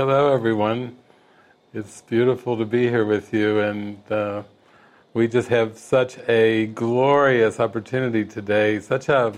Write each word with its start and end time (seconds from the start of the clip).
Hello, 0.00 0.32
everyone. 0.32 0.96
It's 1.74 2.00
beautiful 2.00 2.56
to 2.56 2.64
be 2.64 2.88
here 2.88 3.04
with 3.04 3.34
you, 3.34 3.58
and 3.58 3.98
uh, 4.10 4.44
we 5.12 5.28
just 5.28 5.48
have 5.48 5.76
such 5.76 6.16
a 6.26 6.68
glorious 6.68 7.60
opportunity 7.60 8.24
today, 8.24 8.80
such 8.80 9.10
a, 9.10 9.34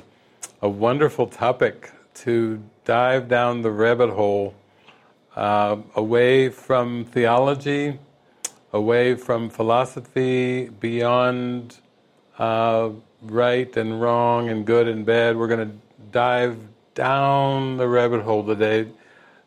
a 0.61 0.69
wonderful 0.69 1.27
topic 1.27 1.90
to 2.14 2.62
dive 2.85 3.27
down 3.27 3.62
the 3.62 3.72
rabbit 3.72 4.11
hole 4.11 4.54
uh, 5.35 5.79
away 5.96 6.48
from 6.48 7.06
theology, 7.06 7.98
away 8.72 9.16
from 9.16 9.50
philosophy, 9.50 10.68
beyond 10.68 11.79
uh, 12.38 12.90
right 13.22 13.76
and 13.76 14.00
wrong 14.00 14.48
and 14.48 14.64
good 14.64 14.86
and 14.86 15.04
bad. 15.04 15.36
We're 15.36 15.48
going 15.48 15.70
to 15.70 15.76
dive 16.12 16.56
down 16.94 17.79
the 17.79 17.88
rabbit 17.88 18.22
hole 18.22 18.46
today, 18.46 18.86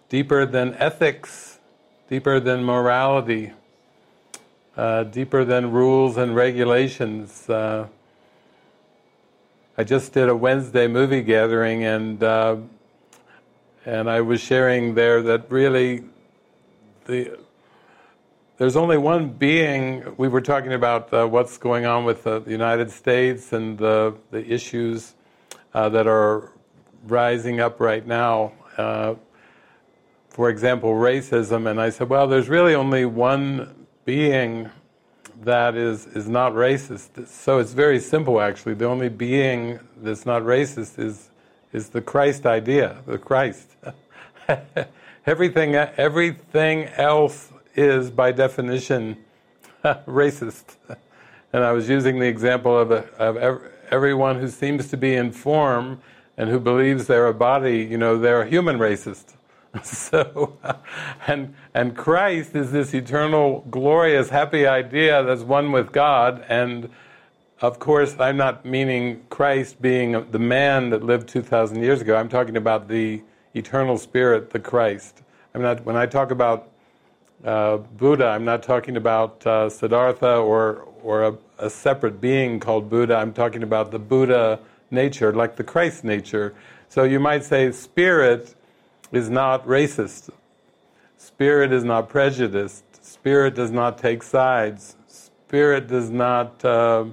deeper 0.10 0.46
than 0.46 0.74
ethics, 0.76 1.60
deeper 2.10 2.40
than 2.40 2.64
morality, 2.64 3.54
uh, 4.78 5.04
deeper 5.04 5.44
than 5.44 5.72
rules 5.72 6.18
and 6.18 6.36
regulations. 6.36 7.50
Uh, 7.50 7.88
I 9.78 9.84
just 9.84 10.14
did 10.14 10.30
a 10.30 10.36
Wednesday 10.36 10.88
movie 10.88 11.22
gathering, 11.22 11.84
and 11.84 12.24
uh, 12.24 12.58
and 13.86 14.10
I 14.10 14.22
was 14.22 14.42
sharing 14.42 14.96
there 14.96 15.22
that 15.24 15.52
really 15.52 16.04
the 17.06 17.38
there's 18.58 18.78
only 18.78 18.98
one 18.98 19.30
being. 19.30 20.16
We 20.18 20.30
were 20.30 20.40
talking 20.40 20.74
about 20.74 21.14
uh, 21.14 21.28
what's 21.28 21.58
going 21.58 21.86
on 21.86 22.06
with 22.06 22.24
the 22.24 22.42
United 22.48 22.90
States 22.92 23.52
and 23.54 23.78
the 23.78 24.16
the 24.32 24.46
issues 24.46 25.14
uh, 25.74 25.90
that 25.90 26.08
are 26.08 26.52
rising 27.06 27.60
up 27.60 27.80
right 27.80 28.06
now. 28.06 28.54
For 30.36 30.50
example, 30.50 30.94
racism, 30.96 31.66
and 31.66 31.80
I 31.80 31.90
said, 31.90 32.10
well, 32.10 32.28
there's 32.28 32.50
really 32.50 32.76
only 32.76 33.06
one 33.06 33.88
being 34.04 34.70
that 35.44 35.78
is 35.78 36.08
is 36.08 36.28
not 36.28 36.52
racist. 36.52 37.30
So 37.30 37.60
it's 37.60 37.72
very 37.72 38.02
simple, 38.02 38.42
actually. 38.42 38.74
The 38.74 38.84
only 38.84 39.08
being 39.08 39.80
that's 39.96 40.26
not 40.26 40.42
racist 40.42 41.00
is 41.00 41.30
is 41.72 41.88
the 41.88 42.02
Christ 42.02 42.46
idea, 42.46 42.98
the 43.06 43.18
Christ. 43.18 43.78
everything 45.26 45.76
everything 45.76 46.90
else 46.98 47.54
is, 47.74 48.12
by 48.12 48.34
definition, 48.34 49.16
racist. 49.86 50.76
And 51.54 51.64
I 51.64 51.72
was 51.72 51.88
using 51.88 52.20
the 52.20 52.28
example 52.28 52.78
of, 52.78 52.92
a, 52.92 53.06
of 53.18 53.62
everyone 53.90 54.42
who 54.42 54.50
seems 54.50 54.90
to 54.90 54.98
be 54.98 55.16
in 55.16 55.32
form 55.32 56.02
and 56.36 56.50
who 56.50 56.60
believes 56.60 57.08
they're 57.08 57.28
a 57.28 57.34
body, 57.34 57.86
you 57.86 57.98
know, 57.98 58.18
they're 58.18 58.42
a 58.42 58.50
human 58.50 58.80
racist. 58.80 59.36
so, 59.84 60.58
and 61.28 61.54
and 61.74 61.96
Christ 61.96 62.56
is 62.56 62.72
this 62.72 62.94
eternal, 62.94 63.66
glorious, 63.70 64.30
happy 64.30 64.66
idea 64.66 65.24
that's 65.24 65.42
one 65.42 65.72
with 65.72 65.92
God. 65.92 66.46
And 66.48 66.90
of 67.62 67.80
course, 67.80 68.16
I'm 68.20 68.38
not 68.38 68.66
meaning 68.66 69.24
Christ 69.30 69.82
being 69.82 70.30
the 70.32 70.40
man 70.40 70.90
that 70.92 71.04
lived 71.04 71.28
2,000 71.30 71.82
years 71.82 72.02
ago. 72.02 72.16
I'm 72.16 72.30
talking 72.30 72.58
about 72.58 72.88
the 72.88 73.22
eternal 73.54 73.98
spirit, 73.98 74.52
the 74.52 74.60
Christ. 74.60 75.24
I'm 75.54 75.62
not 75.62 75.86
when 75.86 75.96
I 75.96 76.06
talk 76.06 76.32
about 76.32 76.70
uh, 77.44 77.78
Buddha. 77.78 78.28
I'm 78.28 78.46
not 78.46 78.64
talking 78.64 78.98
about 78.98 79.46
uh, 79.46 79.70
Siddhartha 79.70 80.38
or 80.38 80.88
or 81.02 81.24
a, 81.24 81.38
a 81.60 81.70
separate 81.70 82.22
being 82.22 82.60
called 82.60 82.90
Buddha. 82.90 83.16
I'm 83.16 83.34
talking 83.34 83.64
about 83.64 83.92
the 83.92 84.00
Buddha 84.00 84.60
nature, 84.92 85.34
like 85.34 85.56
the 85.56 85.64
Christ 85.64 86.04
nature. 86.04 86.56
So 86.90 87.04
you 87.04 87.20
might 87.20 87.44
say 87.44 87.72
spirit 87.72 88.56
is 89.12 89.30
not 89.30 89.66
racist. 89.66 90.30
Spirit 91.18 91.72
is 91.72 91.84
not 91.84 92.10
prejudiced. 92.10 92.84
Spirit 93.04 93.56
does 93.56 93.72
not 93.72 93.98
take 93.98 94.24
sides. 94.24 94.96
Spirit 95.08 95.88
does 95.88 96.10
not 96.10 96.64
uh, 96.66 97.06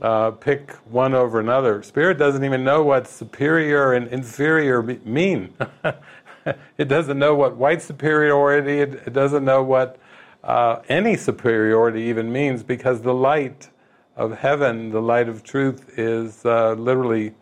uh, 0.00 0.30
pick 0.32 0.72
one 0.86 1.14
over 1.14 1.40
another. 1.40 1.82
Spirit 1.82 2.18
doesn't 2.18 2.44
even 2.44 2.64
know 2.64 2.82
what 2.82 3.06
superior 3.06 3.92
and 3.92 4.08
inferior 4.08 4.82
mean. 4.82 5.54
it 6.78 6.88
doesn't 6.88 7.18
know 7.18 7.34
what 7.34 7.56
white 7.56 7.82
superiority, 7.82 8.80
it, 8.80 9.12
doesn't 9.12 9.44
know 9.44 9.62
what 9.62 9.98
uh, 10.42 10.80
any 10.88 11.16
superiority 11.16 12.02
even 12.02 12.32
means 12.32 12.62
because 12.62 13.02
the 13.02 13.14
light 13.14 13.68
of 14.16 14.38
heaven, 14.38 14.90
the 14.90 15.02
light 15.02 15.28
of 15.28 15.42
truth, 15.42 15.98
is 15.98 16.44
uh, 16.44 16.72
literally 16.72 17.34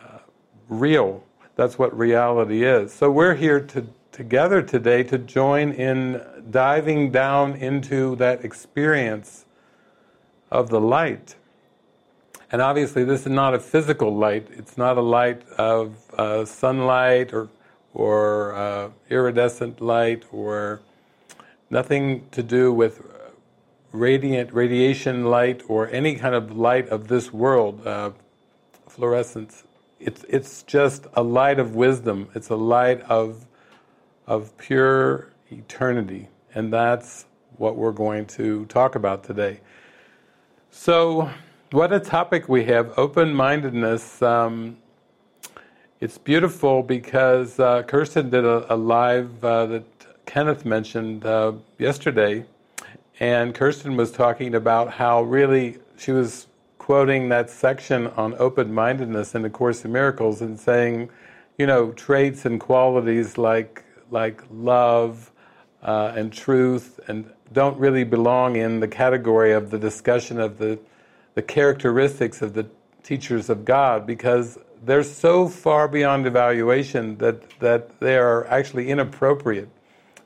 uh, 0.00 0.18
real. 0.68 1.24
That's 1.58 1.76
what 1.76 1.98
reality 1.98 2.62
is. 2.62 2.94
So 2.94 3.10
we're 3.10 3.34
here 3.34 3.58
to, 3.58 3.88
together 4.12 4.62
today 4.62 5.02
to 5.02 5.18
join 5.18 5.72
in 5.72 6.22
diving 6.52 7.10
down 7.10 7.54
into 7.54 8.14
that 8.14 8.44
experience 8.44 9.44
of 10.52 10.70
the 10.70 10.80
light. 10.80 11.34
And 12.52 12.62
obviously, 12.62 13.02
this 13.02 13.22
is 13.22 13.32
not 13.32 13.54
a 13.54 13.58
physical 13.58 14.16
light. 14.16 14.46
It's 14.52 14.78
not 14.78 14.98
a 14.98 15.00
light 15.00 15.42
of 15.58 15.96
uh, 16.16 16.44
sunlight 16.44 17.32
or 17.32 17.48
or 17.92 18.54
uh, 18.54 18.90
iridescent 19.10 19.80
light 19.80 20.22
or 20.30 20.80
nothing 21.70 22.28
to 22.30 22.44
do 22.44 22.72
with 22.72 23.02
radiant 23.90 24.52
radiation 24.52 25.24
light 25.24 25.64
or 25.66 25.90
any 25.90 26.14
kind 26.14 26.36
of 26.36 26.56
light 26.56 26.88
of 26.90 27.08
this 27.08 27.32
world, 27.32 27.84
uh, 27.84 28.12
fluorescence. 28.86 29.64
It's 30.00 30.24
it's 30.28 30.62
just 30.62 31.06
a 31.14 31.22
light 31.22 31.58
of 31.58 31.74
wisdom. 31.74 32.28
It's 32.34 32.50
a 32.50 32.56
light 32.56 33.00
of 33.02 33.46
of 34.26 34.56
pure 34.58 35.32
eternity, 35.50 36.28
and 36.54 36.72
that's 36.72 37.26
what 37.56 37.76
we're 37.76 37.92
going 37.92 38.26
to 38.26 38.66
talk 38.66 38.94
about 38.94 39.24
today. 39.24 39.60
So, 40.70 41.30
what 41.72 41.92
a 41.92 42.00
topic 42.00 42.48
we 42.48 42.64
have: 42.64 42.92
open-mindedness. 42.98 44.22
Um, 44.22 44.76
it's 46.00 46.18
beautiful 46.18 46.82
because 46.82 47.58
uh, 47.58 47.82
Kirsten 47.82 48.30
did 48.30 48.44
a, 48.44 48.72
a 48.72 48.76
live 48.76 49.44
uh, 49.44 49.66
that 49.66 49.84
Kenneth 50.26 50.64
mentioned 50.64 51.26
uh, 51.26 51.52
yesterday 51.78 52.44
and 53.20 53.54
Kirsten 53.54 53.96
was 53.96 54.12
talking 54.12 54.54
about 54.54 54.92
how 54.92 55.22
really 55.22 55.78
she 55.96 56.12
was 56.12 56.46
quoting 56.88 57.28
that 57.28 57.50
section 57.50 58.06
on 58.16 58.34
open 58.38 58.72
mindedness 58.72 59.34
in 59.34 59.42
the 59.42 59.50
Course 59.50 59.84
in 59.84 59.92
Miracles 59.92 60.40
and 60.40 60.58
saying, 60.58 61.10
you 61.58 61.66
know, 61.66 61.92
traits 61.92 62.46
and 62.46 62.58
qualities 62.58 63.36
like 63.36 63.84
like 64.10 64.42
love 64.50 65.30
uh, 65.82 66.14
and 66.16 66.32
truth 66.32 66.98
and 67.06 67.30
don't 67.52 67.78
really 67.78 68.04
belong 68.04 68.56
in 68.56 68.80
the 68.80 68.88
category 68.88 69.52
of 69.52 69.68
the 69.68 69.78
discussion 69.78 70.40
of 70.40 70.56
the 70.56 70.78
the 71.34 71.42
characteristics 71.42 72.40
of 72.40 72.54
the 72.54 72.66
teachers 73.02 73.50
of 73.50 73.66
God 73.66 74.06
because 74.06 74.58
they're 74.82 75.02
so 75.02 75.46
far 75.46 75.88
beyond 75.88 76.26
evaluation 76.26 77.18
that 77.18 77.50
that 77.60 78.00
they 78.00 78.16
are 78.16 78.46
actually 78.46 78.88
inappropriate 78.88 79.68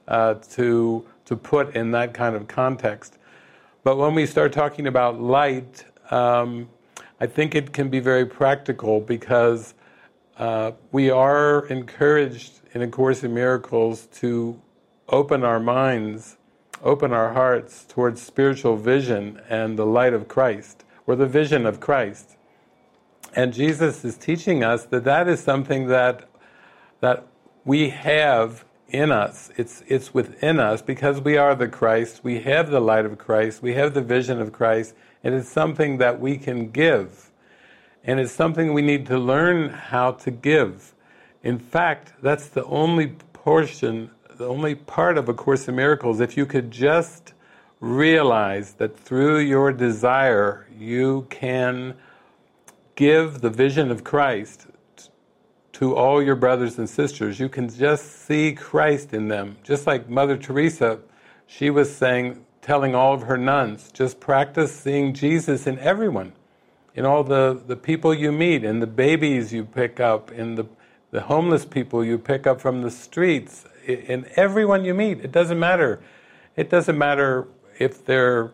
uh, 0.07 0.35
to 0.53 1.05
to 1.25 1.35
put 1.35 1.75
in 1.75 1.91
that 1.91 2.15
kind 2.15 2.37
of 2.37 2.47
context. 2.47 3.19
But 3.83 3.97
when 3.99 4.15
we 4.15 4.27
start 4.27 4.53
talking 4.53 4.87
about 4.87 5.21
light, 5.21 5.85
um, 6.13 6.69
I 7.21 7.27
think 7.27 7.55
it 7.55 7.73
can 7.73 7.89
be 7.89 8.01
very 8.01 8.27
practical 8.27 9.01
because 9.01 9.75
uh, 10.37 10.73
we 10.91 11.11
are 11.11 11.67
encouraged 11.67 12.61
in 12.75 12.83
A 12.83 12.89
Course 12.89 13.25
in 13.25 13.33
Miracles 13.33 14.09
to 14.15 14.61
open 15.09 15.43
our 15.43 15.61
minds, 15.61 16.37
open 16.83 17.13
our 17.13 17.33
hearts 17.33 17.85
towards 17.89 18.21
spiritual 18.21 18.77
vision 18.77 19.41
and 19.49 19.79
the 19.79 19.87
light 19.87 20.13
of 20.13 20.29
Christ, 20.29 20.85
or 21.07 21.17
the 21.17 21.27
vision 21.27 21.65
of 21.65 21.81
Christ. 21.81 22.37
And 23.35 23.55
Jesus 23.55 24.05
is 24.05 24.19
teaching 24.19 24.63
us 24.63 24.85
that 24.87 25.05
that 25.05 25.29
is 25.29 25.41
something 25.41 25.87
that, 25.87 26.29
that 27.01 27.27
we 27.65 27.89
have 27.89 28.65
in 28.89 29.11
us. 29.11 29.51
It's, 29.57 29.83
it's 29.87 30.13
within 30.13 30.61
us 30.61 30.83
because 30.83 31.23
we 31.23 31.39
are 31.39 31.55
the 31.55 31.69
Christ. 31.69 32.23
We 32.23 32.41
have 32.41 32.71
the 32.71 32.81
light 32.81 33.07
of 33.07 33.17
Christ. 33.17 33.63
We 33.63 33.73
have 33.75 33.95
the 33.95 34.03
vision 34.03 34.41
of 34.41 34.53
Christ. 34.53 34.95
And 35.25 35.35
it's 35.35 35.49
something 35.49 35.99
that 35.99 36.21
we 36.21 36.37
can 36.37 36.71
give. 36.71 37.31
And 38.05 38.19
it's 38.19 38.33
something 38.33 38.73
we 38.73 38.83
need 38.83 39.07
to 39.07 39.19
learn 39.19 39.71
how 39.71 40.13
to 40.13 40.31
give. 40.31 40.95
In 41.43 41.59
fact, 41.59 42.15
that's 42.23 42.49
the 42.49 42.65
only 42.65 43.15
portion, 43.33 44.11
the 44.37 44.47
only 44.47 44.75
part 44.75 45.19
of 45.19 45.29
A 45.29 45.35
Course 45.35 45.69
in 45.69 45.77
Miracles. 45.77 46.21
If 46.21 46.37
you 46.37 46.47
could 46.47 46.71
just 46.71 47.35
realize 47.81 48.75
that 48.75 48.97
through 48.97 49.41
your 49.41 49.73
desire 49.73 50.69
you 50.79 51.27
can 51.31 51.95
give 52.95 53.41
the 53.41 53.51
vision 53.51 53.91
of 53.91 54.05
Christ 54.05 54.69
to 55.73 55.97
all 55.97 56.23
your 56.23 56.37
brothers 56.37 56.79
and 56.79 56.89
sisters. 56.89 57.41
You 57.41 57.49
can 57.49 57.69
just 57.69 58.25
see 58.25 58.53
Christ 58.53 59.13
in 59.13 59.27
them. 59.27 59.57
Just 59.65 59.87
like 59.87 60.09
Mother 60.09 60.37
Teresa, 60.37 61.01
she 61.47 61.71
was 61.71 61.93
saying, 61.93 62.45
telling 62.63 62.95
all 62.95 63.13
of 63.13 63.23
her 63.23 63.37
nuns, 63.37 63.91
just 63.93 64.19
practice 64.21 64.75
seeing 64.75 65.13
Jesus 65.13 65.67
in 65.67 65.79
everyone, 65.81 66.33
in 66.95 67.05
all 67.05 67.23
the, 67.23 67.61
the 67.67 67.77
people 67.77 68.15
you 68.15 68.33
meet, 68.33 68.65
in 68.65 68.81
the 68.81 68.87
babies 68.87 69.53
you 69.53 69.65
pick 69.65 70.01
up, 70.01 70.33
in 70.33 70.55
the 70.55 70.67
the 71.13 71.21
homeless 71.21 71.67
people 71.67 72.03
you 72.03 72.19
pick 72.19 72.47
up 72.47 72.61
from 72.61 72.81
the 72.81 72.91
streets, 72.91 73.67
in 73.87 74.27
everyone 74.35 74.85
you 74.85 74.95
meet. 74.95 75.21
It 75.21 75.31
doesn't 75.31 75.59
matter. 75.59 76.03
It 76.57 76.71
doesn't 76.71 76.97
matter 76.97 77.47
if 77.79 78.05
they're 78.05 78.51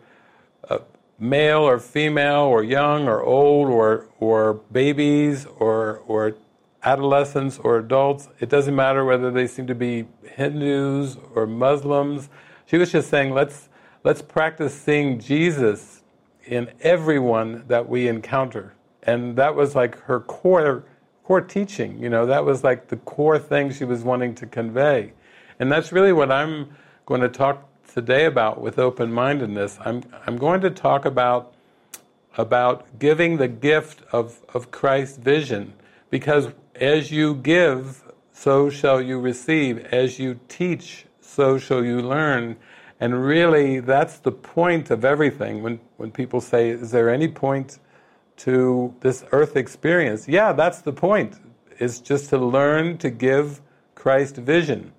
uh, 0.69 0.79
male 1.19 1.61
or 1.61 1.79
female 1.79 2.43
or 2.43 2.65
young 2.65 3.09
or 3.09 3.23
old 3.23 3.69
or 3.71 4.09
or 4.19 4.55
babies 4.73 5.47
or 5.59 5.99
or 6.09 6.35
adolescents 6.83 7.59
or 7.59 7.79
adults. 7.79 8.29
It 8.41 8.49
doesn't 8.49 8.75
matter 8.75 9.05
whether 9.05 9.31
they 9.31 9.47
seem 9.47 9.69
to 9.69 9.75
be 9.75 10.07
Hindus 10.25 11.17
or 11.35 11.47
Muslims. 11.47 12.29
She 12.67 12.77
was 12.77 12.91
just 12.91 13.09
saying, 13.09 13.33
let's 13.33 13.68
let's 14.05 14.23
practice 14.23 14.75
seeing 14.75 15.19
Jesus 15.19 16.03
in 16.45 16.71
everyone 16.81 17.65
that 17.69 17.89
we 17.89 18.09
encounter, 18.09 18.75
and 19.03 19.37
that 19.37 19.55
was 19.55 19.75
like 19.75 19.99
her 20.03 20.21
core 20.21 20.85
core 21.25 21.41
teaching. 21.41 21.99
You 21.99 22.09
know, 22.09 22.27
that 22.27 22.45
was 22.45 22.65
like 22.65 22.89
the 22.89 22.97
core 22.97 23.39
thing 23.39 23.71
she 23.73 23.85
was 23.85 24.03
wanting 24.03 24.35
to 24.37 24.47
convey, 24.47 25.13
and 25.59 25.71
that's 25.71 25.93
really 25.93 26.13
what 26.13 26.33
I'm 26.33 26.77
going 27.07 27.21
to 27.21 27.29
talk 27.29 27.69
today 27.93 28.25
about 28.27 28.61
with 28.61 28.79
open-mindedness. 28.79 29.79
I'm 29.85 30.03
I'm 30.27 30.37
going 30.37 30.61
to 30.63 30.71
talk 30.71 31.05
about 31.05 31.55
about 32.39 32.99
giving 32.99 33.37
the 33.37 33.49
gift 33.49 34.03
of, 34.13 34.41
of 34.55 34.71
Christ's 34.71 35.19
vision 35.19 35.75
because 36.09 36.49
as 36.77 37.11
you 37.11 37.35
give, 37.35 38.05
so 38.33 38.71
shall 38.71 39.01
you 39.03 39.19
receive. 39.19 39.85
As 39.87 40.19
you 40.19 40.39
teach, 40.49 41.07
so 41.21 41.59
shall 41.59 41.85
you 41.85 42.01
learn. 42.01 42.57
And 43.01 43.25
really, 43.25 43.81
that's 43.81 44.19
the 44.19 44.33
point 44.33 44.91
of 44.91 45.05
everything. 45.05 45.63
When, 45.63 45.81
when 45.97 46.11
people 46.11 46.41
say, 46.41 46.71
Is 46.71 46.91
there 46.91 47.11
any 47.11 47.29
point 47.29 47.79
to 48.39 48.95
this 49.01 49.25
earth 49.33 49.57
experience? 49.57 50.29
Yeah, 50.29 50.53
that's 50.53 50.83
the 50.83 50.93
point. 50.93 51.39
It's 51.79 52.01
just 52.01 52.31
to 52.31 52.39
learn 52.39 52.99
to 52.99 53.11
give 53.11 53.61
Christ 53.95 54.37
vision. 54.37 54.93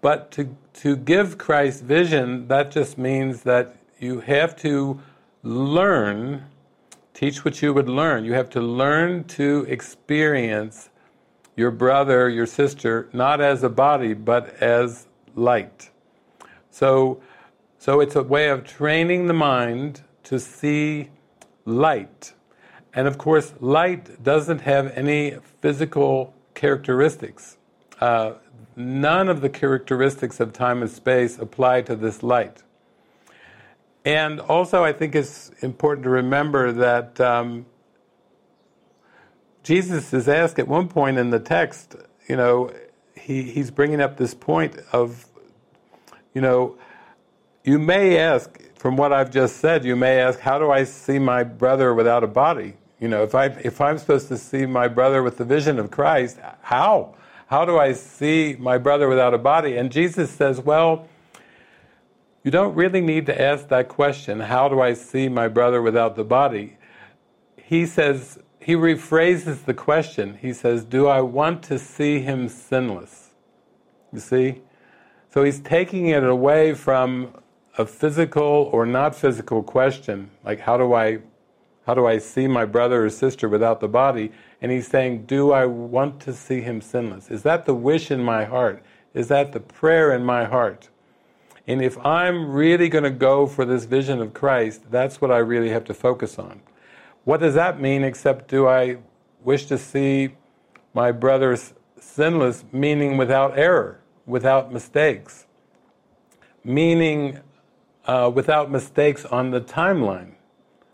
But 0.00 0.30
to, 0.32 0.56
to 0.74 0.96
give 0.96 1.38
Christ 1.38 1.84
vision, 1.84 2.48
that 2.48 2.70
just 2.70 2.98
means 2.98 3.42
that 3.42 3.76
you 3.98 4.20
have 4.20 4.56
to 4.56 5.00
learn 5.42 6.44
Teach 7.22 7.44
what 7.44 7.62
you 7.62 7.72
would 7.72 7.88
learn. 7.88 8.24
You 8.24 8.32
have 8.32 8.50
to 8.50 8.60
learn 8.60 9.22
to 9.38 9.64
experience 9.68 10.90
your 11.56 11.70
brother, 11.70 12.28
your 12.28 12.46
sister, 12.46 13.08
not 13.12 13.40
as 13.40 13.62
a 13.62 13.68
body, 13.68 14.12
but 14.12 14.60
as 14.60 15.06
light. 15.36 15.91
So, 16.72 17.20
so 17.78 18.00
it's 18.00 18.16
a 18.16 18.22
way 18.22 18.48
of 18.48 18.64
training 18.64 19.26
the 19.26 19.34
mind 19.34 20.00
to 20.24 20.40
see 20.40 21.10
light. 21.66 22.32
And 22.94 23.06
of 23.06 23.18
course, 23.18 23.52
light 23.60 24.22
doesn't 24.22 24.62
have 24.62 24.90
any 24.96 25.36
physical 25.60 26.34
characteristics. 26.54 27.58
Uh, 28.00 28.34
none 28.74 29.28
of 29.28 29.42
the 29.42 29.50
characteristics 29.50 30.40
of 30.40 30.54
time 30.54 30.80
and 30.80 30.90
space 30.90 31.38
apply 31.38 31.82
to 31.82 31.94
this 31.94 32.22
light. 32.22 32.62
And 34.04 34.40
also, 34.40 34.82
I 34.82 34.94
think 34.94 35.14
it's 35.14 35.50
important 35.60 36.04
to 36.04 36.10
remember 36.10 36.72
that 36.72 37.20
um, 37.20 37.66
Jesus 39.62 40.12
is 40.14 40.26
asked 40.26 40.58
at 40.58 40.66
one 40.66 40.88
point 40.88 41.18
in 41.18 41.28
the 41.30 41.38
text, 41.38 41.96
you 42.28 42.36
know, 42.36 42.72
he, 43.14 43.42
he's 43.42 43.70
bringing 43.70 44.00
up 44.00 44.16
this 44.16 44.34
point 44.34 44.78
of, 44.90 45.26
you 46.34 46.40
know, 46.40 46.76
you 47.64 47.78
may 47.78 48.18
ask, 48.18 48.58
from 48.74 48.96
what 48.96 49.12
I've 49.12 49.30
just 49.30 49.56
said, 49.56 49.84
you 49.84 49.96
may 49.96 50.18
ask, 50.20 50.38
how 50.38 50.58
do 50.58 50.70
I 50.70 50.84
see 50.84 51.18
my 51.18 51.44
brother 51.44 51.94
without 51.94 52.24
a 52.24 52.26
body? 52.26 52.74
You 52.98 53.08
know, 53.08 53.22
if, 53.22 53.34
I, 53.34 53.46
if 53.46 53.80
I'm 53.80 53.98
supposed 53.98 54.28
to 54.28 54.38
see 54.38 54.66
my 54.66 54.88
brother 54.88 55.22
with 55.22 55.36
the 55.36 55.44
vision 55.44 55.78
of 55.78 55.90
Christ, 55.90 56.38
how? 56.62 57.14
How 57.46 57.64
do 57.64 57.78
I 57.78 57.92
see 57.92 58.56
my 58.58 58.78
brother 58.78 59.08
without 59.08 59.34
a 59.34 59.38
body? 59.38 59.76
And 59.76 59.92
Jesus 59.92 60.30
says, 60.30 60.60
well, 60.60 61.08
you 62.44 62.50
don't 62.50 62.74
really 62.74 63.00
need 63.00 63.26
to 63.26 63.40
ask 63.40 63.68
that 63.68 63.88
question, 63.88 64.40
how 64.40 64.68
do 64.68 64.80
I 64.80 64.94
see 64.94 65.28
my 65.28 65.48
brother 65.48 65.80
without 65.80 66.16
the 66.16 66.24
body? 66.24 66.76
He 67.56 67.86
says, 67.86 68.38
he 68.62 68.74
rephrases 68.74 69.64
the 69.64 69.74
question. 69.74 70.38
He 70.40 70.52
says, 70.52 70.84
Do 70.84 71.08
I 71.08 71.20
want 71.20 71.64
to 71.64 71.78
see 71.80 72.20
him 72.20 72.48
sinless? 72.48 73.30
You 74.12 74.20
see? 74.20 74.62
So 75.32 75.44
he's 75.44 75.60
taking 75.60 76.08
it 76.08 76.24
away 76.24 76.74
from 76.74 77.34
a 77.78 77.86
physical 77.86 78.68
or 78.70 78.84
not 78.84 79.14
physical 79.14 79.62
question, 79.62 80.30
like 80.44 80.60
how 80.60 80.76
do 80.76 80.92
I 80.92 81.20
how 81.86 81.94
do 81.94 82.06
I 82.06 82.18
see 82.18 82.46
my 82.46 82.64
brother 82.64 83.04
or 83.04 83.10
sister 83.10 83.48
without 83.48 83.80
the 83.80 83.88
body? 83.88 84.30
And 84.60 84.70
he's 84.70 84.86
saying, 84.86 85.26
Do 85.26 85.50
I 85.50 85.66
want 85.66 86.20
to 86.20 86.32
see 86.32 86.60
him 86.60 86.80
sinless? 86.80 87.30
Is 87.30 87.42
that 87.42 87.64
the 87.64 87.74
wish 87.74 88.10
in 88.10 88.22
my 88.22 88.44
heart? 88.44 88.84
Is 89.14 89.28
that 89.28 89.52
the 89.52 89.60
prayer 89.60 90.12
in 90.12 90.22
my 90.22 90.44
heart? 90.44 90.90
And 91.66 91.82
if 91.82 91.98
I'm 92.04 92.52
really 92.52 92.88
going 92.88 93.04
to 93.04 93.10
go 93.10 93.46
for 93.46 93.64
this 93.64 93.84
vision 93.84 94.20
of 94.20 94.34
Christ, 94.34 94.82
that's 94.90 95.20
what 95.20 95.30
I 95.30 95.38
really 95.38 95.70
have 95.70 95.84
to 95.84 95.94
focus 95.94 96.38
on. 96.38 96.60
What 97.24 97.40
does 97.40 97.54
that 97.54 97.80
mean 97.80 98.04
except 98.04 98.48
do 98.48 98.68
I 98.68 98.98
wish 99.42 99.66
to 99.66 99.78
see 99.78 100.34
my 100.94 101.10
brothers 101.10 101.74
sinless, 101.98 102.64
meaning 102.72 103.16
without 103.16 103.58
error, 103.58 104.01
without 104.26 104.72
mistakes, 104.72 105.46
meaning 106.64 107.40
uh, 108.06 108.30
without 108.32 108.70
mistakes 108.70 109.24
on 109.24 109.50
the 109.50 109.60
timeline? 109.60 110.32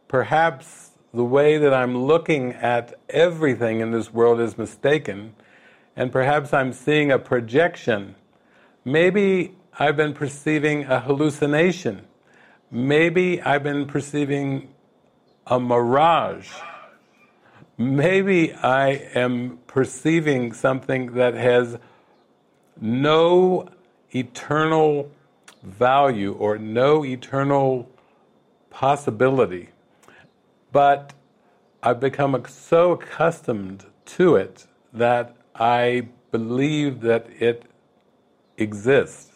Perhaps 0.09 0.91
the 1.13 1.25
way 1.25 1.59
that 1.59 1.73
I'm 1.73 1.97
looking 1.97 2.53
at 2.53 2.95
everything 3.09 3.81
in 3.81 3.91
this 3.91 4.13
world 4.13 4.41
is 4.41 4.59
mistaken, 4.59 5.35
and 5.97 6.13
perhaps 6.13 6.53
I'm 6.53 6.73
seeing 6.73 7.11
a 7.11 7.19
projection. 7.19 8.15
Maybe 8.85 9.55
I've 9.79 9.97
been 9.97 10.15
perceiving 10.15 10.85
a 10.85 11.01
hallucination. 11.01 12.07
Maybe 12.71 13.41
I've 13.43 13.63
been 13.63 13.87
perceiving 13.87 14.75
a 15.47 15.59
mirage. 15.59 16.51
Maybe 17.79 18.53
I 18.55 18.89
am 19.15 19.61
perceiving 19.67 20.53
something 20.53 21.15
that 21.15 21.35
has 21.35 21.79
no 22.81 23.69
eternal 24.11 25.11
value 25.63 26.33
or 26.33 26.59
no 26.59 27.05
eternal 27.05 27.89
possibility. 28.71 29.71
But 30.73 31.13
I've 31.83 32.01
become 32.01 32.43
so 32.49 32.93
accustomed 32.93 33.87
to 34.07 34.37
it 34.37 34.67
that 34.93 35.37
I 35.55 36.09
believe 36.31 37.01
that 37.01 37.27
it 37.39 37.65
exists. 38.57 39.33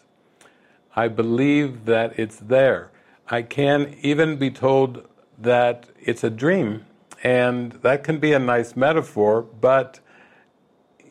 I 0.95 1.07
believe 1.07 1.85
that 1.85 2.17
it's 2.19 2.37
there. 2.37 2.91
I 3.29 3.41
can 3.41 3.95
even 4.01 4.37
be 4.37 4.51
told 4.51 5.07
that 5.37 5.87
it's 5.99 6.23
a 6.23 6.29
dream, 6.29 6.85
and 7.23 7.71
that 7.81 8.03
can 8.03 8.19
be 8.19 8.33
a 8.33 8.39
nice 8.39 8.75
metaphor, 8.75 9.41
but 9.41 9.99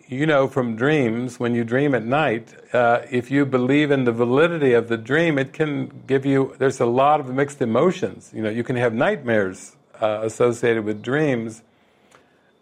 you 0.09 0.27
know 0.27 0.49
from 0.49 0.77
dreams, 0.77 1.41
when 1.41 1.55
you 1.55 1.65
dream 1.65 1.95
at 1.95 2.05
night, 2.05 2.55
uh, 2.73 3.03
if 3.11 3.31
you 3.31 3.47
believe 3.47 3.91
in 3.91 4.05
the 4.05 4.13
validity 4.13 4.73
of 4.73 4.89
the 4.89 4.97
dream, 4.97 5.39
it 5.39 5.53
can 5.53 6.03
give 6.07 6.27
you, 6.27 6.55
there's 6.59 6.81
a 6.81 6.87
lot 6.87 7.21
of 7.21 7.29
mixed 7.29 7.63
emotions. 7.63 8.31
You 8.35 8.43
know, 8.43 8.51
you 8.51 8.65
can 8.65 8.77
have 8.77 8.95
nightmares 8.95 9.77
uh, 10.01 10.21
associated 10.23 10.85
with 10.85 11.03
dreams. 11.03 11.63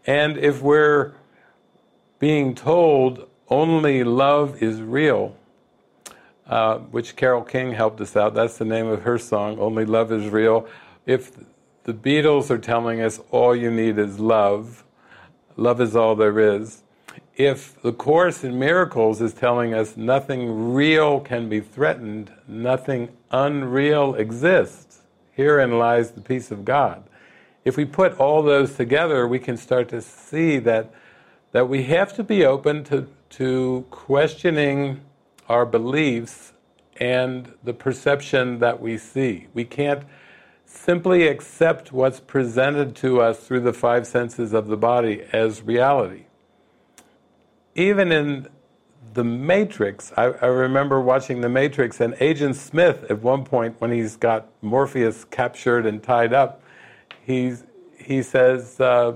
And 0.06 0.36
if 0.36 0.62
we're 0.62 1.14
being 2.18 2.54
told 2.54 3.28
only 3.48 4.04
love 4.04 4.62
is 4.62 4.80
real, 4.80 5.36
uh, 6.46 6.78
which 6.78 7.16
Carole 7.16 7.42
King 7.42 7.72
helped 7.72 8.00
us 8.00 8.16
out. 8.16 8.34
That's 8.34 8.58
the 8.58 8.64
name 8.64 8.86
of 8.86 9.02
her 9.02 9.18
song, 9.18 9.58
Only 9.58 9.84
Love 9.84 10.12
is 10.12 10.28
Real. 10.28 10.68
If 11.06 11.32
the 11.84 11.94
Beatles 11.94 12.50
are 12.50 12.58
telling 12.58 13.00
us 13.00 13.20
all 13.30 13.54
you 13.54 13.70
need 13.70 13.98
is 13.98 14.20
love, 14.20 14.84
love 15.56 15.80
is 15.80 15.96
all 15.96 16.14
there 16.14 16.38
is. 16.38 16.82
If 17.40 17.80
the 17.80 17.94
Course 17.94 18.44
in 18.44 18.58
Miracles 18.58 19.22
is 19.22 19.32
telling 19.32 19.72
us 19.72 19.96
nothing 19.96 20.74
real 20.74 21.20
can 21.20 21.48
be 21.48 21.60
threatened, 21.60 22.30
nothing 22.46 23.16
unreal 23.30 24.14
exists, 24.14 25.00
herein 25.32 25.78
lies 25.78 26.10
the 26.10 26.20
peace 26.20 26.50
of 26.50 26.66
God. 26.66 27.02
If 27.64 27.78
we 27.78 27.86
put 27.86 28.18
all 28.18 28.42
those 28.42 28.74
together, 28.74 29.26
we 29.26 29.38
can 29.38 29.56
start 29.56 29.88
to 29.88 30.02
see 30.02 30.58
that, 30.58 30.92
that 31.52 31.66
we 31.66 31.84
have 31.84 32.14
to 32.16 32.22
be 32.22 32.44
open 32.44 32.84
to, 32.84 33.08
to 33.30 33.86
questioning 33.90 35.00
our 35.48 35.64
beliefs 35.64 36.52
and 36.98 37.54
the 37.64 37.72
perception 37.72 38.58
that 38.58 38.82
we 38.82 38.98
see. 38.98 39.46
We 39.54 39.64
can't 39.64 40.02
simply 40.66 41.26
accept 41.26 41.90
what's 41.90 42.20
presented 42.20 42.94
to 42.96 43.22
us 43.22 43.38
through 43.38 43.60
the 43.60 43.72
five 43.72 44.06
senses 44.06 44.52
of 44.52 44.66
the 44.66 44.76
body 44.76 45.22
as 45.32 45.62
reality. 45.62 46.24
Even 47.74 48.12
in 48.12 48.48
The 49.14 49.24
Matrix, 49.24 50.12
I, 50.16 50.24
I, 50.24 50.46
remember 50.46 51.00
watching 51.00 51.40
The 51.40 51.48
Matrix, 51.48 52.00
and 52.00 52.16
Agent 52.20 52.56
Smith, 52.56 53.04
at 53.10 53.22
one 53.22 53.44
point, 53.44 53.80
when 53.80 53.92
he's 53.92 54.16
got 54.16 54.48
Morpheus 54.62 55.24
captured 55.24 55.86
and 55.86 56.02
tied 56.02 56.32
up, 56.32 56.62
he's, 57.22 57.64
he 57.96 58.22
says, 58.22 58.80
uh, 58.80 59.14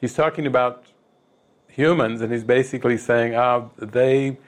he's 0.00 0.14
talking 0.14 0.46
about 0.46 0.84
humans, 1.66 2.20
and 2.20 2.32
he's 2.32 2.44
basically 2.44 2.96
saying 2.96 3.34
uh, 3.34 3.68
they 3.78 4.38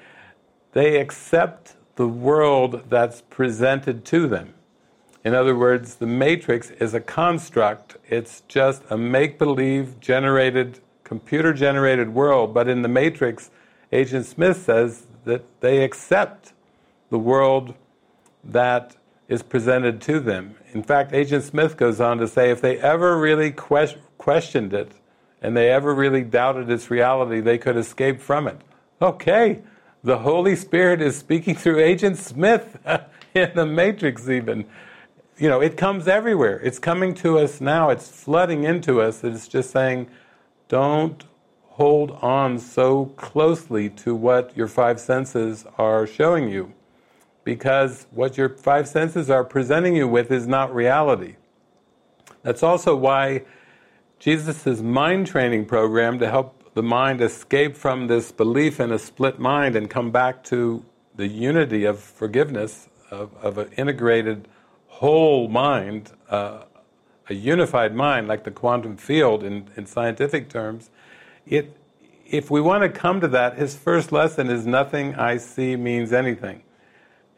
they 0.73 1.01
accept 1.01 1.75
the 1.97 2.07
world 2.07 2.83
that's 2.91 3.23
presented 3.23 4.05
to 4.05 4.29
them. 4.29 4.53
In 5.25 5.35
other 5.35 5.57
words, 5.57 5.95
the 5.95 6.07
matrix 6.07 6.71
is 6.73 6.93
a 6.93 7.01
construct. 7.01 7.97
It's 8.09 8.43
just 8.47 8.83
a 8.91 8.99
make-believe 8.99 9.99
generated, 9.99 10.81
computer-generated 11.07 12.13
world. 12.13 12.53
But 12.53 12.69
in 12.69 12.83
the 12.83 12.89
matrix, 12.89 13.51
Agent 13.93 14.27
Smith 14.27 14.65
says 14.65 15.07
that 15.25 15.45
they 15.61 15.85
accept 15.85 16.53
the 17.11 17.19
world 17.19 17.75
that 18.43 18.97
is 19.29 19.43
presented 19.43 20.01
to 20.03 20.21
them. 20.21 20.57
In 20.73 20.83
fact, 20.83 21.13
Agent 21.13 21.45
Smith 21.45 21.77
goes 21.77 22.01
on 22.01 22.19
to 22.19 22.29
say 22.29 22.51
if 22.51 22.61
they 22.61 22.79
ever 22.79 23.19
really 23.19 23.53
que- 23.53 23.97
questioned 24.19 24.75
it 24.75 24.93
and 25.41 25.57
they 25.57 25.71
ever 25.71 25.95
really 25.95 26.23
doubted 26.23 26.71
its 26.71 26.91
reality, 26.91 27.41
they 27.41 27.59
could 27.59 27.77
escape 27.77 28.21
from 28.21 28.49
it. 28.49 28.61
Okay, 29.01 29.63
the 30.03 30.19
Holy 30.19 30.57
Spirit 30.57 31.01
is 31.01 31.17
speaking 31.17 31.55
through 31.55 31.81
Agent 31.81 32.17
Smith 32.17 32.79
in 33.35 33.53
the 33.55 33.67
Matrix, 33.67 34.29
even. 34.29 34.67
You 35.39 35.49
know, 35.49 35.61
it 35.61 35.77
comes 35.77 36.09
everywhere. 36.09 36.59
It's 36.61 36.79
coming 36.79 37.15
to 37.17 37.39
us 37.39 37.61
now, 37.61 37.91
it's 37.91 38.09
flooding 38.09 38.65
into 38.65 39.01
us. 39.01 39.23
It's 39.23 39.47
just 39.47 39.71
saying, 39.71 40.09
don't 40.69 41.25
hold 41.63 42.13
on 42.23 42.59
so 42.59 43.07
closely 43.17 43.91
to 43.91 44.15
what 44.15 44.57
your 44.57 44.69
five 44.69 44.99
senses 44.99 45.67
are 45.77 46.07
showing 46.07 46.49
you 46.49 46.73
because 47.47 48.07
what 48.11 48.37
your 48.37 48.49
five 48.49 48.89
senses 48.89 49.31
are 49.31 49.45
presenting 49.45 49.95
you 49.95 50.09
with 50.09 50.33
is 50.33 50.49
not 50.49 50.75
reality. 50.75 51.37
That's 52.43 52.63
also 52.63 52.97
why 52.97 53.45
Jesus' 54.19 54.81
mind 54.81 55.29
training 55.29 55.67
program 55.67 56.19
to 56.19 56.29
help 56.29 56.75
the 56.75 56.83
mind 56.83 57.21
escape 57.21 57.77
from 57.77 58.09
this 58.09 58.33
belief 58.33 58.81
in 58.81 58.91
a 58.91 58.99
split 58.99 59.39
mind 59.39 59.77
and 59.77 59.89
come 59.89 60.11
back 60.11 60.43
to 60.45 60.85
the 61.15 61.29
unity 61.29 61.85
of 61.85 62.01
forgiveness, 62.01 62.89
of, 63.11 63.33
of 63.43 63.59
an 63.59 63.71
integrated 63.77 64.49
whole 64.89 65.49
mind, 65.49 66.11
uh, 66.29 66.65
a 67.29 67.35
unified 67.35 67.95
mind, 67.95 68.29
like 68.29 68.45
the 68.45 68.51
quantum 68.51 68.97
field 68.97 69.43
in, 69.43 69.69
in 69.77 69.87
scientific 69.87 70.49
terms, 70.49 70.91
it, 71.47 71.77
if 72.25 72.51
we 72.51 72.61
want 72.61 72.83
to 72.83 72.89
come 72.89 73.21
to 73.21 73.29
that, 73.29 73.57
his 73.57 73.77
first 73.77 74.13
lesson 74.13 74.49
is 74.49 74.67
nothing 74.67 75.15
I 75.15 75.37
see 75.37 75.77
means 75.77 76.13
anything. 76.13 76.63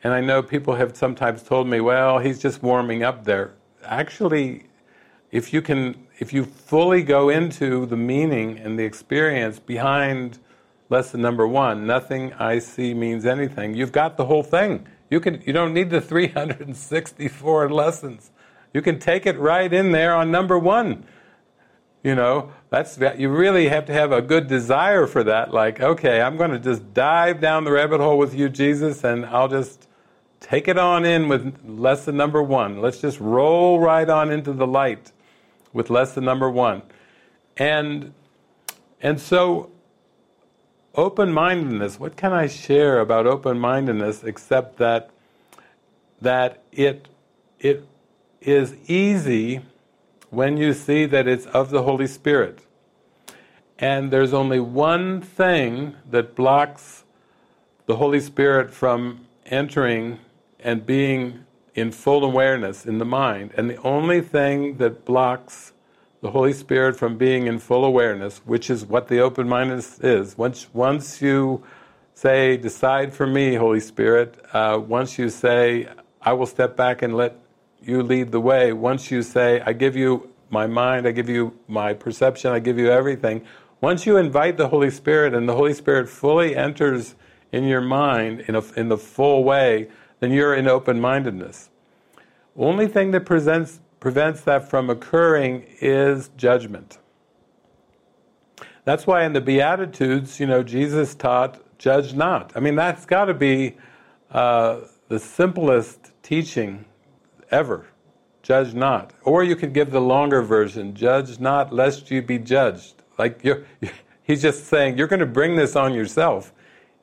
And 0.02 0.12
I 0.12 0.20
know 0.20 0.42
people 0.42 0.76
have 0.76 0.96
sometimes 0.96 1.42
told 1.42 1.66
me, 1.66 1.80
well, 1.80 2.18
he's 2.18 2.38
just 2.40 2.62
warming 2.62 3.02
up 3.02 3.24
there. 3.24 3.54
Actually, 3.84 4.64
if 5.30 5.52
you 5.52 5.60
can, 5.60 6.06
if 6.18 6.32
you 6.32 6.44
fully 6.44 7.02
go 7.02 7.28
into 7.28 7.86
the 7.86 7.96
meaning 7.96 8.58
and 8.58 8.78
the 8.78 8.84
experience 8.84 9.58
behind 9.58 10.38
lesson 10.88 11.20
number 11.20 11.46
one, 11.46 11.86
nothing 11.86 12.32
I 12.34 12.60
see 12.60 12.94
means 12.94 13.26
anything, 13.26 13.74
you've 13.74 13.92
got 13.92 14.16
the 14.16 14.26
whole 14.26 14.42
thing. 14.42 14.86
You 15.10 15.20
can, 15.20 15.42
you 15.44 15.52
don't 15.52 15.74
need 15.74 15.90
the 15.90 16.00
364 16.00 17.70
lessons. 17.70 18.30
You 18.78 18.82
can 18.82 19.00
take 19.00 19.26
it 19.26 19.36
right 19.40 19.72
in 19.72 19.90
there 19.90 20.14
on 20.14 20.30
number 20.30 20.56
one. 20.56 21.04
You 22.04 22.14
know, 22.14 22.52
that's 22.70 22.96
you 23.16 23.28
really 23.28 23.66
have 23.70 23.86
to 23.86 23.92
have 23.92 24.12
a 24.12 24.22
good 24.22 24.46
desire 24.46 25.08
for 25.08 25.24
that. 25.24 25.52
Like, 25.52 25.80
okay, 25.80 26.20
I'm 26.20 26.36
going 26.36 26.52
to 26.52 26.60
just 26.60 26.94
dive 26.94 27.40
down 27.40 27.64
the 27.64 27.72
rabbit 27.72 27.98
hole 27.98 28.16
with 28.16 28.36
you, 28.36 28.48
Jesus, 28.48 29.02
and 29.02 29.26
I'll 29.26 29.48
just 29.48 29.88
take 30.38 30.68
it 30.68 30.78
on 30.78 31.04
in 31.04 31.26
with 31.26 31.60
lesson 31.64 32.16
number 32.16 32.40
one. 32.40 32.80
Let's 32.80 33.00
just 33.00 33.18
roll 33.18 33.80
right 33.80 34.08
on 34.08 34.30
into 34.30 34.52
the 34.52 34.64
light 34.64 35.10
with 35.72 35.90
lesson 35.90 36.24
number 36.24 36.48
one. 36.48 36.82
And 37.56 38.14
and 39.00 39.20
so 39.20 39.72
open-mindedness, 40.94 41.98
what 41.98 42.16
can 42.16 42.32
I 42.32 42.46
share 42.46 43.00
about 43.00 43.26
open-mindedness 43.26 44.22
except 44.22 44.76
that 44.76 45.10
that 46.20 46.62
it 46.70 47.08
it 47.58 47.84
is 48.40 48.74
easy 48.86 49.62
when 50.30 50.56
you 50.56 50.72
see 50.72 51.06
that 51.06 51.26
it's 51.26 51.46
of 51.46 51.70
the 51.70 51.82
Holy 51.82 52.06
Spirit. 52.06 52.60
And 53.78 54.10
there's 54.10 54.32
only 54.32 54.60
one 54.60 55.20
thing 55.20 55.94
that 56.10 56.34
blocks 56.34 57.04
the 57.86 57.96
Holy 57.96 58.20
Spirit 58.20 58.70
from 58.70 59.26
entering 59.46 60.18
and 60.60 60.84
being 60.84 61.44
in 61.74 61.92
full 61.92 62.24
awareness 62.24 62.84
in 62.84 62.98
the 62.98 63.04
mind. 63.04 63.52
And 63.56 63.70
the 63.70 63.80
only 63.82 64.20
thing 64.20 64.78
that 64.78 65.04
blocks 65.04 65.72
the 66.20 66.32
Holy 66.32 66.52
Spirit 66.52 66.96
from 66.96 67.16
being 67.16 67.46
in 67.46 67.60
full 67.60 67.84
awareness, 67.84 68.38
which 68.44 68.68
is 68.68 68.84
what 68.84 69.06
the 69.06 69.20
open 69.20 69.48
mindedness 69.48 70.00
is, 70.00 70.36
once, 70.36 70.66
once 70.74 71.22
you 71.22 71.62
say, 72.14 72.56
Decide 72.56 73.14
for 73.14 73.26
me, 73.26 73.54
Holy 73.54 73.78
Spirit, 73.78 74.34
uh, 74.52 74.82
once 74.84 75.16
you 75.16 75.28
say, 75.28 75.88
I 76.20 76.32
will 76.32 76.46
step 76.46 76.76
back 76.76 77.02
and 77.02 77.16
let 77.16 77.38
you 77.82 78.02
lead 78.02 78.32
the 78.32 78.40
way, 78.40 78.72
once 78.72 79.10
you 79.10 79.22
say, 79.22 79.60
I 79.60 79.72
give 79.72 79.96
you 79.96 80.30
my 80.50 80.66
mind, 80.66 81.06
I 81.06 81.12
give 81.12 81.28
you 81.28 81.58
my 81.68 81.92
perception, 81.92 82.52
I 82.52 82.58
give 82.58 82.78
you 82.78 82.90
everything, 82.90 83.44
once 83.80 84.06
you 84.06 84.16
invite 84.16 84.56
the 84.56 84.68
Holy 84.68 84.90
Spirit 84.90 85.34
and 85.34 85.48
the 85.48 85.54
Holy 85.54 85.72
Spirit 85.72 86.08
fully 86.08 86.56
enters 86.56 87.14
in 87.52 87.64
your 87.64 87.80
mind 87.80 88.40
in, 88.48 88.56
a, 88.56 88.62
in 88.72 88.88
the 88.88 88.98
full 88.98 89.44
way, 89.44 89.88
then 90.20 90.32
you're 90.32 90.54
in 90.54 90.66
open 90.66 91.00
mindedness. 91.00 91.70
Only 92.56 92.88
thing 92.88 93.12
that 93.12 93.24
presents, 93.24 93.80
prevents 94.00 94.40
that 94.42 94.68
from 94.68 94.90
occurring 94.90 95.64
is 95.80 96.30
judgment. 96.36 96.98
That's 98.84 99.06
why 99.06 99.24
in 99.24 99.32
the 99.32 99.40
Beatitudes, 99.40 100.40
you 100.40 100.46
know, 100.46 100.62
Jesus 100.62 101.14
taught, 101.14 101.60
judge 101.78 102.14
not. 102.14 102.52
I 102.56 102.60
mean, 102.60 102.74
that's 102.74 103.06
got 103.06 103.26
to 103.26 103.34
be 103.34 103.76
uh, 104.32 104.80
the 105.08 105.20
simplest 105.20 106.10
teaching 106.22 106.84
ever. 107.50 107.86
Judge 108.42 108.74
not. 108.74 109.12
Or 109.22 109.44
you 109.44 109.56
could 109.56 109.72
give 109.72 109.90
the 109.90 110.00
longer 110.00 110.42
version, 110.42 110.94
judge 110.94 111.38
not 111.38 111.72
lest 111.72 112.10
you 112.10 112.22
be 112.22 112.38
judged. 112.38 113.02
Like 113.18 113.42
you're, 113.42 113.64
he's 114.22 114.42
just 114.42 114.66
saying, 114.66 114.96
you're 114.96 115.08
going 115.08 115.20
to 115.20 115.26
bring 115.26 115.56
this 115.56 115.76
on 115.76 115.92
yourself. 115.92 116.52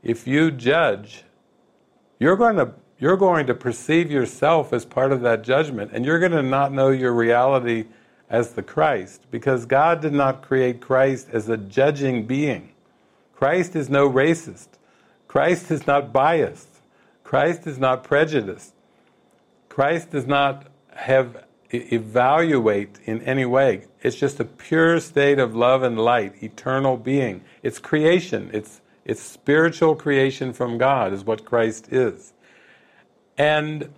If 0.01 0.27
you 0.27 0.51
judge, 0.51 1.23
you're 2.19 2.37
going 2.37 2.55
to 2.57 2.73
you're 2.97 3.17
going 3.17 3.45
to 3.47 3.53
perceive 3.53 4.09
yourself 4.09 4.71
as 4.71 4.85
part 4.85 5.11
of 5.11 5.21
that 5.21 5.43
judgment, 5.43 5.91
and 5.93 6.05
you're 6.05 6.19
going 6.19 6.31
to 6.31 6.41
not 6.41 6.71
know 6.71 6.89
your 6.89 7.11
reality 7.11 7.85
as 8.29 8.53
the 8.53 8.63
Christ, 8.63 9.25
because 9.31 9.65
God 9.65 10.01
did 10.01 10.13
not 10.13 10.41
create 10.41 10.79
Christ 10.79 11.27
as 11.33 11.49
a 11.49 11.57
judging 11.57 12.25
being. 12.25 12.71
Christ 13.35 13.75
is 13.75 13.89
no 13.89 14.09
racist. 14.09 14.69
Christ 15.27 15.71
is 15.71 15.85
not 15.85 16.13
biased. 16.13 16.79
Christ 17.23 17.67
is 17.67 17.77
not 17.77 18.03
prejudiced. 18.03 18.74
Christ 19.75 20.11
does 20.11 20.25
not 20.25 20.67
have 20.93 21.43
evaluate 21.69 22.97
in 23.03 23.21
any 23.23 23.43
way. 23.43 23.83
It's 24.01 24.15
just 24.15 24.39
a 24.39 24.45
pure 24.45 25.01
state 25.01 25.37
of 25.37 25.53
love 25.53 25.83
and 25.83 25.99
light, 25.99 26.41
eternal 26.41 26.95
being. 26.95 27.41
It's 27.61 27.77
creation. 27.77 28.49
It's 28.53 28.79
it's 29.03 29.21
spiritual 29.21 29.97
creation 29.97 30.53
from 30.53 30.77
God 30.77 31.11
is 31.11 31.25
what 31.25 31.43
Christ 31.43 31.91
is. 31.91 32.31
And 33.37 33.93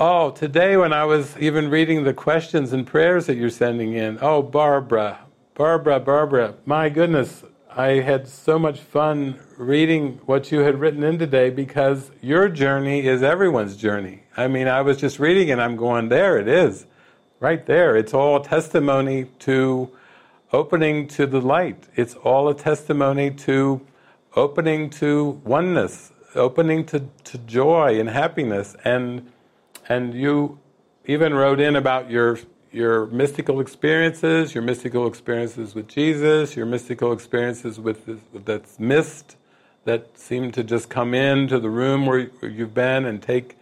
oh, 0.00 0.30
today 0.30 0.78
when 0.78 0.94
I 0.94 1.04
was 1.04 1.36
even 1.36 1.68
reading 1.68 2.04
the 2.04 2.14
questions 2.14 2.72
and 2.72 2.86
prayers 2.86 3.26
that 3.26 3.36
you're 3.36 3.50
sending 3.50 3.92
in, 3.92 4.18
oh, 4.22 4.40
Barbara, 4.40 5.26
Barbara, 5.52 6.00
Barbara, 6.00 6.54
my 6.64 6.88
goodness, 6.88 7.44
I 7.78 8.00
had 8.00 8.26
so 8.26 8.58
much 8.58 8.80
fun 8.80 9.38
reading 9.58 10.18
what 10.24 10.50
you 10.50 10.60
had 10.60 10.80
written 10.80 11.02
in 11.02 11.18
today 11.18 11.50
because 11.50 12.10
your 12.22 12.48
journey 12.48 13.06
is 13.06 13.22
everyone's 13.22 13.76
journey. 13.76 14.22
I 14.34 14.48
mean, 14.48 14.66
I 14.66 14.80
was 14.80 14.96
just 14.96 15.18
reading 15.18 15.50
and 15.50 15.60
I'm 15.60 15.76
going, 15.76 16.08
there 16.08 16.38
it 16.38 16.48
is, 16.48 16.86
right 17.38 17.66
there. 17.66 17.94
It's 17.94 18.14
all 18.14 18.40
testimony 18.40 19.26
to 19.40 19.90
opening 20.54 21.06
to 21.08 21.26
the 21.26 21.42
light. 21.42 21.86
It's 21.94 22.14
all 22.14 22.48
a 22.48 22.54
testimony 22.54 23.30
to 23.32 23.86
opening 24.34 24.88
to 24.90 25.42
oneness, 25.44 26.12
opening 26.34 26.86
to, 26.86 27.04
to 27.24 27.36
joy 27.36 28.00
and 28.00 28.08
happiness. 28.08 28.74
And 28.84 29.30
and 29.86 30.14
you 30.14 30.58
even 31.04 31.34
wrote 31.34 31.60
in 31.60 31.76
about 31.76 32.10
your 32.10 32.38
your 32.76 33.06
mystical 33.06 33.58
experiences, 33.60 34.54
your 34.54 34.62
mystical 34.62 35.06
experiences 35.06 35.74
with 35.74 35.88
Jesus, 35.88 36.54
your 36.54 36.66
mystical 36.66 37.10
experiences 37.10 37.80
with 37.80 38.04
this, 38.04 38.20
that 38.44 38.78
mist 38.78 39.36
that 39.84 40.18
seemed 40.18 40.52
to 40.52 40.62
just 40.62 40.90
come 40.90 41.14
into 41.14 41.58
the 41.58 41.70
room 41.70 42.04
where 42.04 42.28
you've 42.42 42.74
been 42.74 43.06
and 43.06 43.22
take 43.22 43.56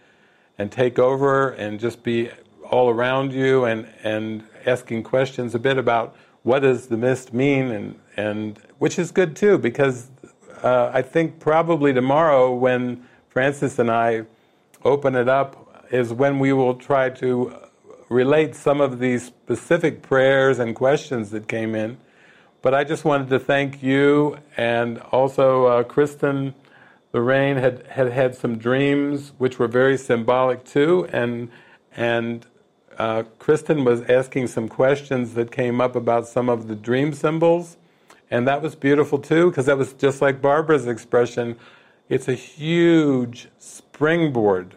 and 0.57 0.69
take 0.69 0.99
over 0.99 1.51
and 1.51 1.79
just 1.79 2.03
be 2.03 2.29
all 2.69 2.89
around 2.89 3.31
you 3.31 3.63
and 3.63 3.87
and 4.03 4.43
asking 4.65 5.03
questions 5.03 5.55
a 5.55 5.59
bit 5.59 5.77
about 5.77 6.15
what 6.43 6.59
does 6.59 6.87
the 6.87 6.97
mist 6.97 7.33
mean 7.33 7.71
and 7.71 7.99
and 8.17 8.59
which 8.79 8.99
is 8.99 9.11
good 9.11 9.33
too 9.35 9.57
because 9.57 10.09
uh, 10.61 10.91
I 10.93 11.01
think 11.01 11.39
probably 11.39 11.93
tomorrow 11.93 12.53
when 12.53 13.05
Francis 13.29 13.79
and 13.79 13.89
I 13.89 14.25
open 14.83 15.15
it 15.15 15.29
up 15.29 15.85
is 15.91 16.11
when 16.11 16.39
we 16.39 16.51
will 16.51 16.75
try 16.75 17.09
to 17.11 17.55
relate 18.09 18.55
some 18.55 18.81
of 18.81 18.99
these 18.99 19.25
specific 19.25 20.01
prayers 20.01 20.59
and 20.59 20.75
questions 20.75 21.31
that 21.31 21.47
came 21.47 21.75
in. 21.75 21.97
but 22.61 22.73
I 22.73 22.83
just 22.83 23.05
wanted 23.05 23.29
to 23.29 23.39
thank 23.39 23.83
you 23.83 24.37
and 24.57 24.99
also 25.11 25.65
uh, 25.65 25.83
Kristen 25.83 26.55
Lorraine 27.15 27.55
had, 27.55 27.87
had 27.87 28.11
had 28.11 28.35
some 28.35 28.57
dreams 28.57 29.31
which 29.37 29.57
were 29.57 29.69
very 29.69 29.97
symbolic 29.97 30.65
too, 30.65 31.07
and 31.13 31.49
and 31.95 32.45
uh, 32.97 33.23
Kristen 33.39 33.85
was 33.85 34.01
asking 34.09 34.47
some 34.47 34.67
questions 34.67 35.33
that 35.35 35.49
came 35.49 35.79
up 35.79 35.95
about 35.95 36.27
some 36.27 36.49
of 36.49 36.67
the 36.67 36.75
dream 36.75 37.13
symbols, 37.13 37.77
and 38.29 38.45
that 38.49 38.61
was 38.61 38.75
beautiful 38.75 39.17
too 39.17 39.49
because 39.49 39.65
that 39.67 39.77
was 39.77 39.93
just 39.93 40.21
like 40.21 40.41
Barbara's 40.41 40.87
expression. 40.87 41.55
It's 42.09 42.27
a 42.27 42.33
huge 42.33 43.47
springboard. 43.59 44.75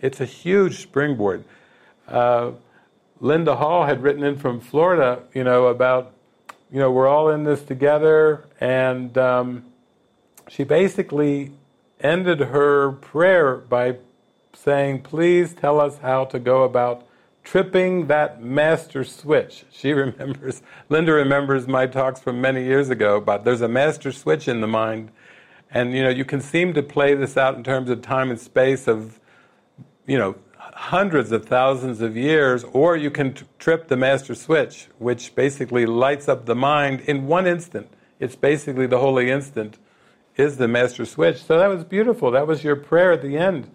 It's 0.00 0.20
a 0.20 0.24
huge 0.24 0.82
springboard. 0.82 1.44
Uh, 2.08 2.52
Linda 3.20 3.56
Hall 3.56 3.84
had 3.84 4.02
written 4.02 4.22
in 4.22 4.36
from 4.36 4.60
Florida, 4.60 5.22
you 5.34 5.44
know, 5.44 5.66
about, 5.66 6.14
you 6.70 6.78
know, 6.78 6.90
we're 6.90 7.08
all 7.08 7.30
in 7.30 7.44
this 7.44 7.62
together, 7.62 8.48
and 8.60 9.16
um, 9.18 9.64
she 10.48 10.64
basically 10.64 11.52
ended 12.00 12.40
her 12.40 12.92
prayer 12.92 13.56
by 13.56 13.96
saying, 14.54 15.02
Please 15.02 15.52
tell 15.52 15.80
us 15.80 15.98
how 15.98 16.24
to 16.26 16.38
go 16.38 16.62
about 16.62 17.06
tripping 17.44 18.06
that 18.06 18.42
master 18.42 19.04
switch. 19.04 19.64
She 19.72 19.92
remembers, 19.92 20.62
Linda 20.88 21.12
remembers 21.12 21.66
my 21.66 21.86
talks 21.86 22.20
from 22.20 22.40
many 22.40 22.64
years 22.64 22.90
ago 22.90 23.16
about 23.16 23.44
there's 23.44 23.60
a 23.60 23.68
master 23.68 24.12
switch 24.12 24.48
in 24.48 24.60
the 24.60 24.66
mind. 24.66 25.10
And 25.70 25.92
you 25.92 26.02
know, 26.02 26.08
you 26.08 26.24
can 26.24 26.40
seem 26.40 26.72
to 26.74 26.82
play 26.82 27.14
this 27.14 27.36
out 27.36 27.56
in 27.56 27.62
terms 27.62 27.90
of 27.90 28.00
time 28.02 28.30
and 28.30 28.40
space 28.40 28.88
of, 28.88 29.20
you 30.06 30.18
know, 30.18 30.36
hundreds 30.74 31.32
of 31.32 31.46
thousands 31.46 32.00
of 32.00 32.16
years, 32.16 32.64
or 32.64 32.96
you 32.96 33.10
can 33.10 33.34
t- 33.34 33.44
trip 33.58 33.88
the 33.88 33.96
master 33.96 34.34
switch, 34.34 34.88
which 34.98 35.34
basically 35.34 35.86
lights 35.86 36.28
up 36.28 36.46
the 36.46 36.54
mind 36.54 37.00
in 37.02 37.26
one 37.26 37.46
instant. 37.46 37.88
It's 38.20 38.36
basically 38.36 38.86
the 38.86 38.98
holy 38.98 39.30
instant 39.30 39.78
is 40.36 40.56
the 40.56 40.68
master 40.68 41.04
switch. 41.04 41.42
So 41.42 41.58
that 41.58 41.66
was 41.66 41.84
beautiful. 41.84 42.30
That 42.30 42.46
was 42.46 42.64
your 42.64 42.76
prayer 42.76 43.12
at 43.12 43.22
the 43.22 43.36
end. 43.36 43.70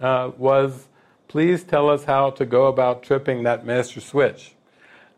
Uh, 0.00 0.30
was 0.36 0.88
please 1.26 1.64
tell 1.64 1.90
us 1.90 2.04
how 2.04 2.30
to 2.30 2.46
go 2.46 2.66
about 2.66 3.02
tripping 3.02 3.42
that 3.42 3.66
master 3.66 4.00
switch. 4.00 4.54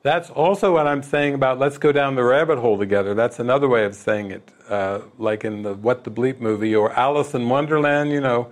That's 0.02 0.30
also 0.30 0.72
what 0.72 0.86
I'm 0.86 1.02
saying 1.02 1.34
about 1.34 1.58
let's 1.58 1.76
go 1.76 1.92
down 1.92 2.14
the 2.14 2.24
rabbit 2.24 2.58
hole 2.58 2.78
together. 2.78 3.14
That's 3.14 3.38
another 3.38 3.68
way 3.68 3.84
of 3.84 3.94
saying 3.94 4.30
it, 4.30 4.50
uh, 4.68 5.00
like 5.18 5.44
in 5.44 5.62
the 5.62 5.74
What 5.74 6.04
the 6.04 6.10
Bleep 6.10 6.40
movie 6.40 6.74
or 6.74 6.90
Alice 6.92 7.34
in 7.34 7.48
Wonderland. 7.48 8.10
You 8.10 8.22
know, 8.22 8.50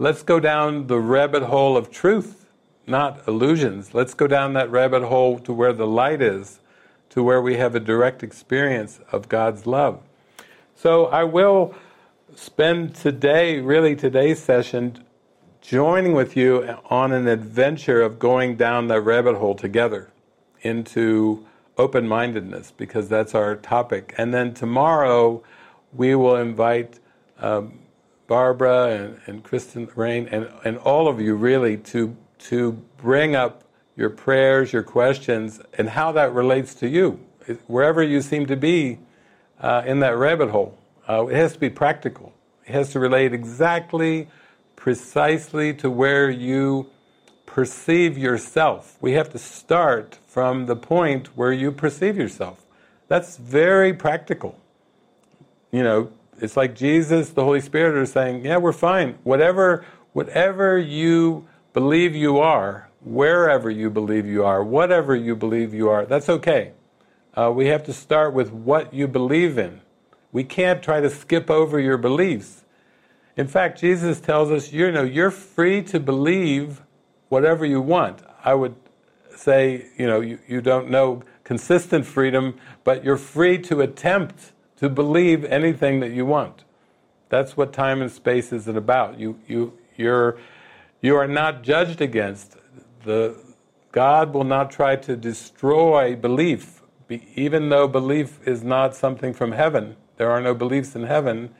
let's 0.00 0.22
go 0.22 0.40
down 0.40 0.86
the 0.86 0.98
rabbit 0.98 1.42
hole 1.42 1.76
of 1.76 1.90
truth, 1.90 2.46
not 2.86 3.20
illusions. 3.28 3.92
Let's 3.92 4.14
go 4.14 4.26
down 4.26 4.54
that 4.54 4.70
rabbit 4.70 5.02
hole 5.02 5.38
to 5.40 5.52
where 5.52 5.74
the 5.74 5.86
light 5.86 6.22
is, 6.22 6.60
to 7.10 7.22
where 7.22 7.42
we 7.42 7.58
have 7.58 7.74
a 7.74 7.80
direct 7.80 8.22
experience 8.22 8.98
of 9.12 9.28
God's 9.28 9.66
love. 9.66 10.00
So 10.74 11.06
I 11.06 11.24
will 11.24 11.74
spend 12.34 12.94
today, 12.94 13.60
really 13.60 13.94
today's 13.94 14.42
session, 14.42 15.04
joining 15.60 16.14
with 16.14 16.34
you 16.34 16.78
on 16.88 17.12
an 17.12 17.28
adventure 17.28 18.00
of 18.00 18.18
going 18.18 18.56
down 18.56 18.88
that 18.88 19.02
rabbit 19.02 19.36
hole 19.36 19.54
together 19.54 20.08
into 20.62 21.46
open 21.76 22.08
mindedness, 22.08 22.72
because 22.74 23.10
that's 23.10 23.34
our 23.34 23.54
topic. 23.54 24.14
And 24.16 24.32
then 24.32 24.54
tomorrow 24.54 25.42
we 25.92 26.14
will 26.14 26.36
invite 26.36 26.98
um, 27.38 27.80
Barbara 28.30 28.90
and, 28.90 29.20
and 29.26 29.42
Kristen 29.42 29.88
Rain 29.96 30.28
and, 30.30 30.48
and 30.64 30.78
all 30.78 31.08
of 31.08 31.20
you 31.20 31.34
really 31.34 31.76
to, 31.78 32.16
to 32.38 32.80
bring 32.96 33.34
up 33.34 33.64
your 33.96 34.08
prayers, 34.08 34.72
your 34.72 34.84
questions, 34.84 35.60
and 35.76 35.90
how 35.90 36.12
that 36.12 36.32
relates 36.32 36.72
to 36.76 36.88
you. 36.88 37.18
Wherever 37.66 38.04
you 38.04 38.22
seem 38.22 38.46
to 38.46 38.54
be 38.54 39.00
uh, 39.60 39.82
in 39.84 39.98
that 39.98 40.16
rabbit 40.16 40.50
hole. 40.50 40.78
Uh, 41.08 41.26
it 41.26 41.34
has 41.34 41.54
to 41.54 41.58
be 41.58 41.70
practical. 41.70 42.32
It 42.66 42.70
has 42.70 42.92
to 42.92 43.00
relate 43.00 43.32
exactly, 43.32 44.28
precisely 44.76 45.74
to 45.74 45.90
where 45.90 46.30
you 46.30 46.88
perceive 47.46 48.16
yourself. 48.16 48.96
We 49.00 49.14
have 49.14 49.30
to 49.30 49.38
start 49.38 50.20
from 50.24 50.66
the 50.66 50.76
point 50.76 51.36
where 51.36 51.52
you 51.52 51.72
perceive 51.72 52.16
yourself. 52.16 52.64
That's 53.08 53.38
very 53.38 53.92
practical. 53.92 54.56
You 55.72 55.82
know, 55.82 56.12
it's 56.42 56.56
like 56.56 56.74
Jesus, 56.74 57.30
the 57.30 57.44
Holy 57.44 57.60
Spirit 57.60 57.96
are 57.96 58.06
saying, 58.06 58.44
"Yeah, 58.44 58.56
we're 58.58 58.72
fine. 58.72 59.18
Whatever, 59.24 59.84
whatever 60.12 60.78
you 60.78 61.46
believe 61.72 62.16
you 62.16 62.38
are, 62.38 62.88
wherever 63.04 63.70
you 63.70 63.90
believe 63.90 64.26
you 64.26 64.44
are, 64.44 64.62
whatever 64.62 65.14
you 65.14 65.36
believe 65.36 65.72
you 65.72 65.88
are, 65.88 66.04
that's 66.04 66.28
okay. 66.28 66.72
Uh, 67.34 67.52
we 67.54 67.66
have 67.66 67.84
to 67.84 67.92
start 67.92 68.34
with 68.34 68.52
what 68.52 68.92
you 68.92 69.06
believe 69.06 69.56
in. 69.56 69.80
We 70.32 70.44
can't 70.44 70.82
try 70.82 71.00
to 71.00 71.10
skip 71.10 71.50
over 71.50 71.78
your 71.78 71.96
beliefs. 71.96 72.64
In 73.36 73.46
fact, 73.46 73.80
Jesus 73.80 74.20
tells 74.20 74.50
us, 74.50 74.72
you 74.72 74.90
know, 74.90 75.02
you're 75.02 75.30
free 75.30 75.82
to 75.84 76.00
believe 76.00 76.82
whatever 77.28 77.64
you 77.64 77.80
want. 77.80 78.22
I 78.44 78.54
would 78.54 78.74
say, 79.34 79.86
you 79.96 80.06
know, 80.06 80.20
you, 80.20 80.38
you 80.46 80.60
don't 80.60 80.90
know 80.90 81.22
consistent 81.44 82.06
freedom, 82.06 82.58
but 82.84 83.04
you're 83.04 83.16
free 83.16 83.58
to 83.58 83.80
attempt 83.80 84.52
to 84.80 84.88
believe 84.88 85.44
anything 85.44 86.00
that 86.00 86.10
you 86.10 86.26
want. 86.26 86.64
That's 87.28 87.56
what 87.56 87.72
time 87.72 88.02
and 88.02 88.10
space 88.10 88.52
isn't 88.52 88.76
about. 88.76 89.18
You, 89.18 89.38
you, 89.46 89.78
you're, 89.96 90.38
you 91.00 91.14
are 91.16 91.28
not 91.28 91.62
judged 91.62 92.00
against. 92.00 92.56
The, 93.04 93.36
God 93.92 94.34
will 94.34 94.44
not 94.44 94.70
try 94.70 94.96
to 94.96 95.16
destroy 95.16 96.16
belief 96.16 96.80
even 97.34 97.68
though 97.70 97.88
belief 97.88 98.38
is 98.46 98.62
not 98.62 98.94
something 98.94 99.32
from 99.34 99.52
heaven, 99.52 99.96
there 100.16 100.30
are 100.30 100.40
no 100.40 100.54
beliefs 100.54 100.94
in 100.94 101.04
heaven, 101.04 101.50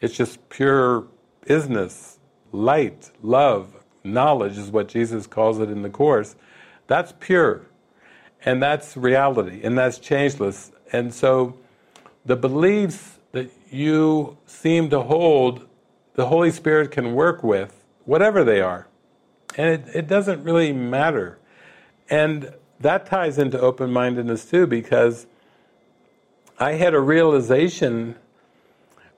it's 0.00 0.16
just 0.16 0.48
pure 0.48 1.06
business, 1.46 2.18
light, 2.52 3.10
love, 3.22 3.76
knowledge 4.02 4.58
is 4.58 4.70
what 4.70 4.88
Jesus 4.88 5.26
calls 5.26 5.60
it 5.60 5.70
in 5.70 5.82
the 5.82 5.90
Course. 5.90 6.34
That's 6.86 7.12
pure. 7.20 7.66
And 8.44 8.62
that's 8.62 8.96
reality, 8.96 9.60
and 9.62 9.76
that's 9.76 9.98
changeless. 9.98 10.70
And 10.92 11.12
so 11.12 11.58
the 12.28 12.36
beliefs 12.36 13.18
that 13.32 13.50
you 13.70 14.36
seem 14.44 14.90
to 14.90 15.00
hold, 15.00 15.66
the 16.12 16.26
Holy 16.26 16.50
Spirit 16.50 16.90
can 16.90 17.14
work 17.14 17.42
with, 17.42 17.84
whatever 18.04 18.44
they 18.44 18.60
are. 18.60 18.86
And 19.56 19.68
it, 19.70 19.94
it 19.94 20.08
doesn't 20.08 20.44
really 20.44 20.70
matter. 20.74 21.38
And 22.10 22.52
that 22.80 23.06
ties 23.06 23.38
into 23.38 23.58
open 23.58 23.90
mindedness 23.90 24.44
too, 24.44 24.66
because 24.66 25.26
I 26.58 26.72
had 26.72 26.92
a 26.92 27.00
realization 27.00 28.14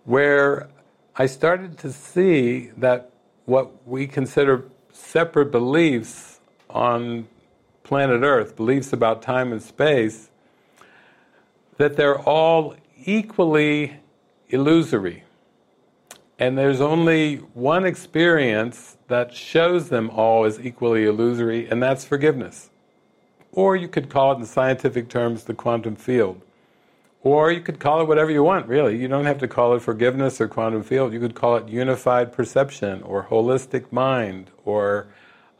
where 0.04 0.68
I 1.16 1.26
started 1.26 1.78
to 1.78 1.92
see 1.92 2.70
that 2.76 3.10
what 3.44 3.88
we 3.88 4.06
consider 4.06 4.66
separate 4.92 5.50
beliefs 5.50 6.38
on 6.68 7.26
planet 7.82 8.22
Earth, 8.22 8.54
beliefs 8.54 8.92
about 8.92 9.20
time 9.20 9.50
and 9.50 9.60
space, 9.60 10.30
that 11.76 11.96
they're 11.96 12.20
all 12.20 12.76
equally 13.04 14.00
illusory. 14.48 15.24
And 16.38 16.56
there's 16.56 16.80
only 16.80 17.36
one 17.36 17.84
experience 17.84 18.96
that 19.08 19.34
shows 19.34 19.90
them 19.90 20.08
all 20.10 20.44
as 20.44 20.58
equally 20.58 21.04
illusory, 21.04 21.68
and 21.68 21.82
that's 21.82 22.04
forgiveness. 22.04 22.70
Or 23.52 23.76
you 23.76 23.88
could 23.88 24.08
call 24.08 24.32
it 24.32 24.38
in 24.38 24.46
scientific 24.46 25.08
terms 25.08 25.44
the 25.44 25.54
quantum 25.54 25.96
field. 25.96 26.40
Or 27.22 27.52
you 27.52 27.60
could 27.60 27.78
call 27.78 28.00
it 28.00 28.08
whatever 28.08 28.30
you 28.30 28.42
want, 28.42 28.66
really. 28.66 28.96
You 28.96 29.06
don't 29.06 29.26
have 29.26 29.38
to 29.38 29.48
call 29.48 29.74
it 29.74 29.82
forgiveness 29.82 30.40
or 30.40 30.48
quantum 30.48 30.82
field. 30.82 31.12
You 31.12 31.20
could 31.20 31.34
call 31.34 31.56
it 31.56 31.68
unified 31.68 32.32
perception 32.32 33.02
or 33.02 33.24
holistic 33.24 33.92
mind 33.92 34.50
or 34.64 35.08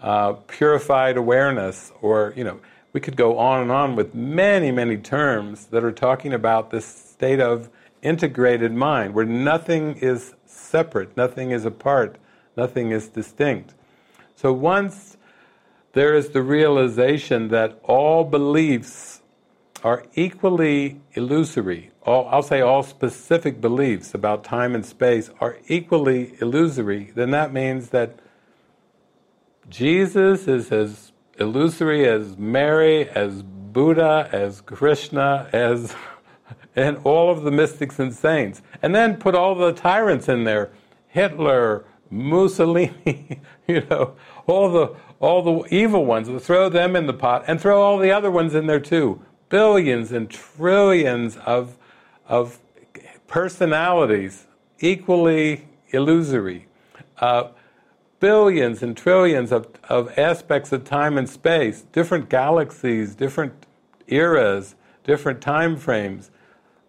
uh, 0.00 0.33
purified 0.33 1.18
awareness 1.18 1.92
or, 2.00 2.33
you 2.35 2.44
know, 2.44 2.61
we 2.92 3.00
could 3.00 3.16
go 3.16 3.38
on 3.38 3.62
and 3.62 3.70
on 3.70 3.96
with 3.96 4.14
many, 4.14 4.70
many 4.70 4.96
terms 4.96 5.66
that 5.66 5.85
are 5.85 5.92
talking 5.92 6.33
about 6.33 6.70
this 6.70 6.85
state 6.85 7.40
of 7.40 7.68
integrated 8.03 8.72
mind 8.72 9.14
where 9.14 9.26
nothing 9.26 9.96
is 9.96 10.35
separate, 10.46 11.16
nothing 11.16 11.50
is 11.50 11.64
apart, 11.64 12.16
nothing 12.57 12.90
is 12.90 13.09
distinct. 13.09 13.74
So 14.35 14.53
once 14.53 15.16
there 15.92 16.14
is 16.14 16.31
the 16.31 16.42
realization 16.42 17.48
that 17.48 17.79
all 17.85 18.24
beliefs 18.24 19.22
are 19.83 20.05
equally 20.14 21.00
illusory. 21.14 21.90
All, 22.03 22.29
I'll 22.29 22.42
say 22.42 22.61
all 22.61 22.83
specific 22.83 23.61
beliefs 23.61 24.14
about 24.14 24.44
time 24.44 24.74
and 24.74 24.85
space 24.85 25.31
are 25.40 25.59
equally 25.68 26.35
illusory, 26.40 27.12
then 27.14 27.31
that 27.31 27.53
means 27.53 27.90
that 27.90 28.18
Jesus 29.68 30.46
is 30.48 30.70
as 30.70 31.10
illusory 31.40 32.07
as 32.07 32.37
Mary, 32.37 33.09
as 33.11 33.42
Buddha, 33.42 34.29
as 34.31 34.61
Krishna, 34.61 35.48
as 35.53 35.94
and 36.76 36.98
all 37.05 37.31
of 37.31 37.42
the 37.42 37.50
mystics 37.50 37.98
and 37.98 38.14
saints. 38.14 38.62
And 38.83 38.94
then 38.94 39.16
put 39.16 39.35
all 39.35 39.55
the 39.55 39.72
tyrants 39.72 40.29
in 40.29 40.44
there. 40.44 40.70
Hitler, 41.09 41.85
Mussolini, 42.11 43.40
you 43.66 43.85
know, 43.90 44.14
all 44.46 44.70
the 44.70 44.94
all 45.20 45.42
the 45.42 45.74
evil 45.74 46.07
ones, 46.07 46.29
throw 46.44 46.68
them 46.70 46.96
in 46.96 47.07
the 47.07 47.12
pot 47.12 47.44
and 47.46 47.61
throw 47.61 47.83
all 47.83 47.98
the 47.98 48.11
other 48.11 48.31
ones 48.31 48.55
in 48.55 48.66
there 48.66 48.81
too. 48.81 49.20
billions 49.50 50.12
and 50.12 50.31
trillions 50.31 51.37
of, 51.38 51.76
of 52.26 52.59
personalities, 53.26 54.46
equally 54.79 55.68
illusory. 55.90 56.66
Uh, 57.18 57.48
billions 58.21 58.83
and 58.83 58.97
trillions 58.97 59.51
of, 59.51 59.67
of 59.89 60.17
aspects 60.19 60.73
of 60.73 60.85
time 60.85 61.19
and 61.19 61.29
space, 61.29 61.83
different 61.93 62.29
galaxies, 62.29 63.15
different 63.15 63.67
eras, 64.07 64.77
different 65.05 65.41
time 65.41 65.77
frames. 65.77 66.31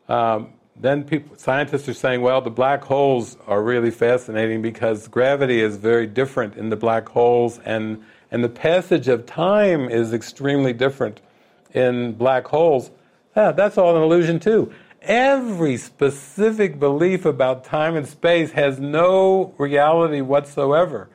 Um, 0.08 0.50
then 0.76 1.04
people, 1.04 1.38
scientists 1.38 1.88
are 1.88 1.94
saying, 1.94 2.22
well, 2.22 2.42
the 2.42 2.50
black 2.50 2.84
holes 2.84 3.38
are 3.48 3.62
really 3.62 3.92
fascinating 3.92 4.62
because 4.62 5.08
gravity 5.08 5.62
is 5.62 5.78
very 5.78 6.08
different 6.08 6.56
in 6.56 6.70
the 6.70 6.76
black 6.76 7.10
holes, 7.10 7.60
and 7.66 8.04
and 8.32 8.44
the 8.44 8.50
passage 8.50 9.10
of 9.10 9.26
time 9.26 9.90
is 9.90 10.14
extremely 10.14 10.72
different 10.72 11.20
in 11.74 12.14
black 12.14 12.48
holes. 12.48 12.92
Yeah, 13.36 13.52
that's 13.52 13.78
all 13.78 13.96
an 13.96 14.02
illusion 14.02 14.40
too. 14.40 14.72
Every 15.02 15.78
specific 15.78 16.80
belief 16.80 17.26
about 17.26 17.64
time 17.66 17.96
and 17.96 18.08
space 18.08 18.52
has 18.52 18.80
no 18.80 19.54
reality 19.58 20.22
whatsoever. 20.22 21.10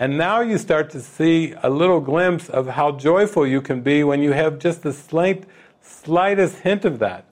And 0.00 0.16
now 0.16 0.40
you 0.40 0.56
start 0.56 0.88
to 0.90 1.00
see 1.00 1.52
a 1.62 1.68
little 1.68 2.00
glimpse 2.00 2.48
of 2.48 2.68
how 2.68 2.92
joyful 2.92 3.46
you 3.46 3.60
can 3.60 3.82
be 3.82 4.02
when 4.02 4.22
you 4.22 4.32
have 4.32 4.58
just 4.58 4.82
the 4.82 4.94
slight, 4.94 5.44
slightest 5.82 6.60
hint 6.60 6.86
of 6.86 7.00
that. 7.00 7.26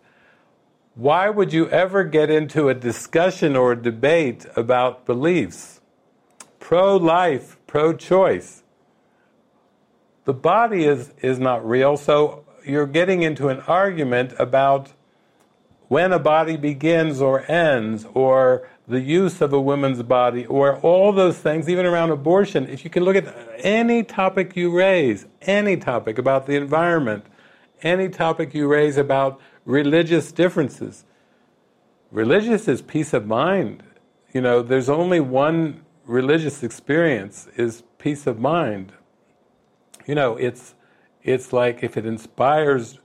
Why 0.94 1.30
would 1.30 1.50
you 1.50 1.70
ever 1.70 2.04
get 2.04 2.28
into 2.28 2.68
a 2.68 2.74
discussion 2.74 3.56
or 3.56 3.72
a 3.72 3.82
debate 3.82 4.44
about 4.54 5.06
beliefs? 5.06 5.80
Pro 6.60 6.98
life, 6.98 7.56
pro 7.66 7.94
choice. 7.94 8.62
The 10.26 10.34
body 10.34 10.84
is, 10.84 11.14
is 11.22 11.38
not 11.38 11.66
real, 11.66 11.96
so 11.96 12.44
you're 12.66 12.86
getting 12.86 13.22
into 13.22 13.48
an 13.48 13.60
argument 13.60 14.34
about 14.38 14.92
when 15.86 16.12
a 16.12 16.18
body 16.18 16.58
begins 16.58 17.22
or 17.22 17.50
ends, 17.50 18.04
or 18.12 18.68
the 18.88 19.00
use 19.00 19.40
of 19.42 19.52
a 19.52 19.60
woman's 19.60 20.02
body, 20.02 20.46
or 20.46 20.76
all 20.78 21.12
those 21.12 21.38
things, 21.38 21.68
even 21.68 21.84
around 21.84 22.10
abortion. 22.10 22.66
If 22.66 22.84
you 22.84 22.90
can 22.90 23.04
look 23.04 23.16
at 23.16 23.34
any 23.58 24.02
topic 24.02 24.56
you 24.56 24.74
raise, 24.74 25.26
any 25.42 25.76
topic 25.76 26.16
about 26.16 26.46
the 26.46 26.56
environment, 26.56 27.26
any 27.82 28.08
topic 28.08 28.54
you 28.54 28.66
raise 28.66 28.96
about 28.96 29.40
religious 29.64 30.32
differences. 30.32 31.04
Religious 32.10 32.66
is 32.66 32.80
peace 32.80 33.12
of 33.12 33.26
mind. 33.26 33.82
You 34.32 34.40
know, 34.40 34.62
there's 34.62 34.88
only 34.88 35.20
one 35.20 35.82
religious 36.06 36.62
experience 36.62 37.46
is 37.56 37.82
peace 37.98 38.26
of 38.26 38.40
mind. 38.40 38.92
You 40.06 40.14
know, 40.14 40.36
it's 40.36 40.74
it's 41.22 41.52
like 41.52 41.82
if 41.82 41.98
it 41.98 42.06
inspires 42.06 42.98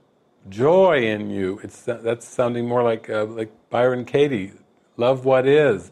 joy 0.48 1.04
in 1.04 1.28
you, 1.30 1.60
it's 1.62 1.82
that's 1.82 2.26
sounding 2.26 2.66
more 2.66 2.82
like 2.82 3.10
uh, 3.10 3.26
like 3.26 3.52
Byron 3.68 4.06
Katie, 4.06 4.52
love 4.96 5.24
what 5.24 5.46
is, 5.46 5.90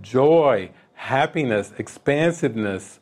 joy, 0.00 0.70
happiness, 0.94 1.72
expansiveness, 1.78 3.00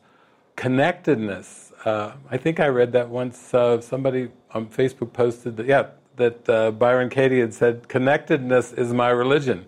connectedness. 0.55 1.71
Uh, 1.85 2.13
I 2.29 2.37
think 2.37 2.59
I 2.59 2.67
read 2.67 2.91
that 2.93 3.09
once. 3.09 3.53
Uh, 3.53 3.81
somebody 3.81 4.29
on 4.51 4.67
Facebook 4.67 5.13
posted 5.13 5.57
that. 5.57 5.65
Yeah, 5.65 5.87
that 6.15 6.47
uh, 6.47 6.71
Byron 6.71 7.09
Katie 7.09 7.39
had 7.39 7.53
said, 7.53 7.87
connectedness 7.87 8.73
is 8.73 8.93
my 8.93 9.09
religion. 9.09 9.65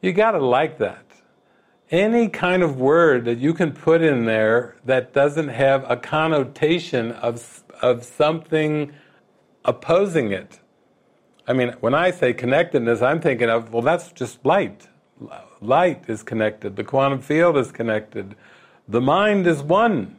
You 0.00 0.12
got 0.12 0.32
to 0.32 0.38
like 0.38 0.78
that. 0.78 1.04
Any 1.90 2.28
kind 2.28 2.62
of 2.62 2.78
word 2.78 3.24
that 3.24 3.38
you 3.38 3.52
can 3.52 3.72
put 3.72 4.00
in 4.00 4.24
there 4.24 4.76
that 4.84 5.12
doesn't 5.12 5.48
have 5.48 5.84
a 5.90 5.96
connotation 5.96 7.10
of, 7.12 7.64
of 7.82 8.04
something 8.04 8.92
opposing 9.64 10.30
it. 10.30 10.60
I 11.48 11.52
mean, 11.52 11.74
when 11.80 11.94
I 11.94 12.12
say 12.12 12.32
connectedness, 12.32 13.02
I'm 13.02 13.20
thinking 13.20 13.50
of, 13.50 13.72
well, 13.72 13.82
that's 13.82 14.12
just 14.12 14.44
light. 14.46 14.86
Light 15.60 16.04
is 16.08 16.22
connected, 16.22 16.76
the 16.76 16.84
quantum 16.84 17.20
field 17.20 17.56
is 17.56 17.72
connected, 17.72 18.34
the 18.88 19.00
mind 19.00 19.46
is 19.46 19.62
one. 19.62 20.16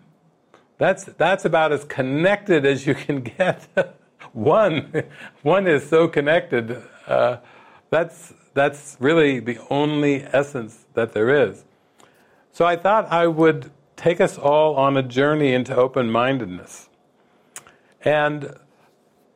That's, 0.77 1.03
that's 1.03 1.45
about 1.45 1.71
as 1.71 1.83
connected 1.83 2.65
as 2.65 2.87
you 2.87 2.95
can 2.95 3.21
get. 3.21 3.67
one, 4.33 5.03
one 5.43 5.67
is 5.67 5.87
so 5.87 6.07
connected. 6.07 6.81
Uh, 7.05 7.37
that's 7.89 8.33
that's 8.53 8.97
really 8.99 9.39
the 9.39 9.59
only 9.69 10.23
essence 10.23 10.85
that 10.93 11.13
there 11.13 11.29
is. 11.47 11.63
So 12.51 12.65
I 12.65 12.75
thought 12.75 13.09
I 13.11 13.27
would 13.27 13.71
take 13.95 14.19
us 14.19 14.37
all 14.37 14.75
on 14.75 14.97
a 14.97 15.03
journey 15.03 15.53
into 15.53 15.75
open-mindedness. 15.75 16.89
And 18.03 18.57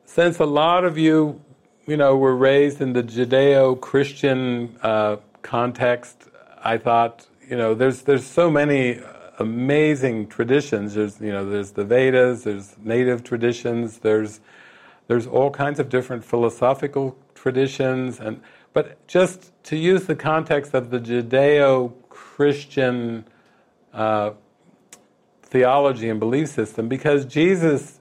since 0.04 0.38
a 0.38 0.44
lot 0.44 0.84
of 0.84 0.98
you, 0.98 1.40
you 1.86 1.96
know, 1.96 2.16
were 2.16 2.36
raised 2.36 2.80
in 2.80 2.92
the 2.92 3.02
Judeo-Christian 3.02 4.76
uh, 4.82 5.16
context, 5.46 6.28
I 6.74 6.78
thought, 6.78 7.26
you 7.48 7.56
know, 7.56 7.74
there's 7.74 8.02
there's 8.02 8.26
so 8.26 8.50
many 8.50 9.00
amazing 9.38 10.26
traditions. 10.26 10.94
There's 10.94 11.20
you 11.20 11.32
know, 11.32 11.48
there's 11.48 11.70
the 11.72 11.84
Vedas, 11.84 12.42
there's 12.42 12.76
native 12.82 13.22
traditions, 13.22 13.98
there's 13.98 14.40
there's 15.08 15.26
all 15.26 15.50
kinds 15.50 15.78
of 15.78 15.88
different 15.88 16.24
philosophical 16.24 17.16
traditions, 17.34 18.18
and 18.18 18.40
but 18.72 19.06
just 19.06 19.52
to 19.64 19.76
use 19.76 20.06
the 20.06 20.16
context 20.16 20.74
of 20.74 20.90
the 20.90 20.98
Judeo-Christian 20.98 23.24
uh, 23.94 24.30
theology 25.42 26.10
and 26.10 26.20
belief 26.20 26.48
system, 26.48 26.88
because 26.88 27.24
Jesus, 27.24 28.00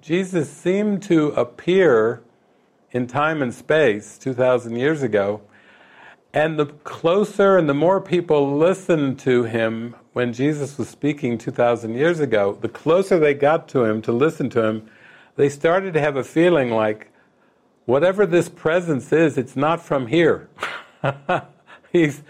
Jesus 0.00 0.50
seemed 0.50 1.02
to 1.02 1.28
appear 1.36 2.22
in 2.90 3.06
time 3.06 3.42
and 3.42 3.52
space 3.52 4.16
two 4.18 4.32
thousand 4.32 4.76
years 4.76 5.02
ago, 5.02 5.42
and 6.34 6.58
the 6.58 6.66
closer 6.66 7.56
and 7.56 7.66
the 7.66 7.74
more 7.74 8.00
people 8.00 8.58
listened 8.58 9.18
to 9.20 9.44
him 9.44 9.96
when 10.12 10.34
Jesus 10.34 10.76
was 10.76 10.90
speaking 10.90 11.38
two 11.38 11.50
thousand 11.50 11.94
years 11.94 12.20
ago, 12.20 12.58
the 12.60 12.68
closer 12.68 13.18
they 13.18 13.32
got 13.32 13.68
to 13.68 13.84
him 13.84 14.02
to 14.02 14.12
listen 14.12 14.50
to 14.50 14.62
him 14.62 14.90
they 15.36 15.48
started 15.48 15.94
to 15.94 16.00
have 16.00 16.16
a 16.16 16.24
feeling 16.24 16.70
like, 16.70 17.10
whatever 17.86 18.24
this 18.26 18.48
presence 18.48 19.12
is, 19.12 19.36
it's 19.36 19.56
not 19.56 19.82
from 19.82 20.06
here. 20.06 20.48
he's, 21.92 22.22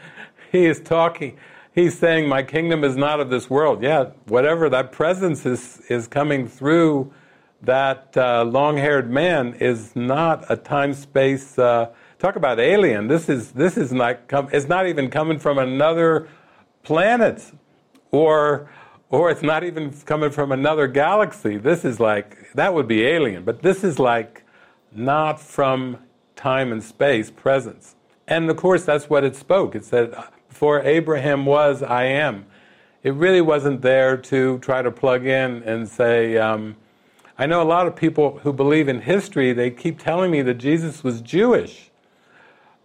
he 0.51 0.65
is 0.65 0.81
talking, 0.81 1.37
he's 1.75 1.99
saying, 1.99 2.29
My 2.29 2.43
kingdom 2.43 2.83
is 2.83 2.97
not 2.97 3.21
of 3.21 3.31
this 3.31 3.51
world. 3.51 3.83
Yeah, 3.83 4.11
whatever 4.27 4.69
that 4.71 4.93
presence 4.93 5.45
is, 5.45 5.83
is 5.89 6.07
coming 6.07 6.49
through 6.49 7.13
that 7.63 8.17
uh, 8.17 8.45
long 8.45 8.77
haired 8.77 9.11
man 9.11 9.55
is 9.55 9.95
not 9.95 10.45
a 10.51 10.57
time 10.57 10.95
space. 10.95 11.59
Uh, 11.59 11.91
talk 12.25 12.37
about 12.37 12.59
alien. 12.59 13.07
This 13.07 13.29
is, 13.29 13.53
this 13.53 13.77
is 13.77 13.93
not, 13.93 14.29
com- 14.29 14.49
it's 14.51 14.67
not 14.67 14.87
even 14.87 15.11
coming 15.11 15.39
from 15.39 15.59
another 15.59 16.27
planet 16.83 17.53
or 18.11 18.71
or 19.11 19.31
it's 19.31 19.43
not 19.43 19.63
even 19.63 19.93
coming 19.93 20.31
from 20.31 20.51
another 20.51 20.89
galaxy. 20.89 21.57
This 21.57 21.85
is 21.85 22.01
like, 22.01 22.51
that 22.55 22.75
would 22.75 22.89
be 22.89 23.05
alien, 23.05 23.45
but 23.45 23.63
this 23.63 23.85
is 23.85 23.99
like 23.99 24.43
not 24.91 25.41
from 25.41 25.99
time 26.35 26.73
and 26.73 26.83
space 26.83 27.31
presence. 27.31 27.95
And 28.27 28.51
of 28.51 28.57
course, 28.57 28.85
that's 28.85 29.09
what 29.09 29.23
it 29.23 29.37
spoke. 29.37 29.77
It 29.77 29.85
said, 29.85 30.17
Before 30.49 30.81
Abraham 30.81 31.47
was, 31.47 31.81
I 31.83 32.05
am. 32.05 32.47
It 33.05 33.15
really 33.15 33.43
wasn't 33.43 33.83
there 33.83 34.17
to 34.17 34.59
try 34.61 34.83
to 34.83 34.91
plug 34.91 35.27
in 35.27 35.63
and 35.63 35.87
say, 35.87 36.39
um, 36.39 36.75
I 37.39 37.47
know 37.47 37.63
a 37.63 37.71
lot 37.77 37.87
of 37.87 37.95
people 37.95 38.39
who 38.39 38.53
believe 38.53 38.89
in 38.89 39.03
history, 39.03 39.53
they 39.53 39.71
keep 39.71 39.99
telling 39.99 40.31
me 40.33 40.43
that 40.43 40.55
Jesus 40.55 41.05
was 41.05 41.21
Jewish. 41.21 41.91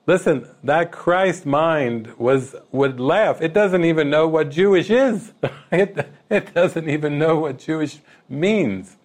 Listen, 0.10 0.48
that 0.64 0.92
Christ 0.92 1.46
mind 1.46 2.16
was 2.18 2.56
would 2.72 3.00
laugh. 3.00 3.44
It 3.44 3.54
doesn't 3.54 3.86
even 3.86 4.10
know 4.10 4.28
what 4.28 4.50
Jewish 4.50 4.90
is. 4.90 5.34
it, 5.72 6.10
it 6.32 6.52
doesn't 6.52 6.90
even 6.90 7.20
know 7.20 7.38
what 7.38 7.60
Jewish 7.60 8.00
means. 8.28 8.98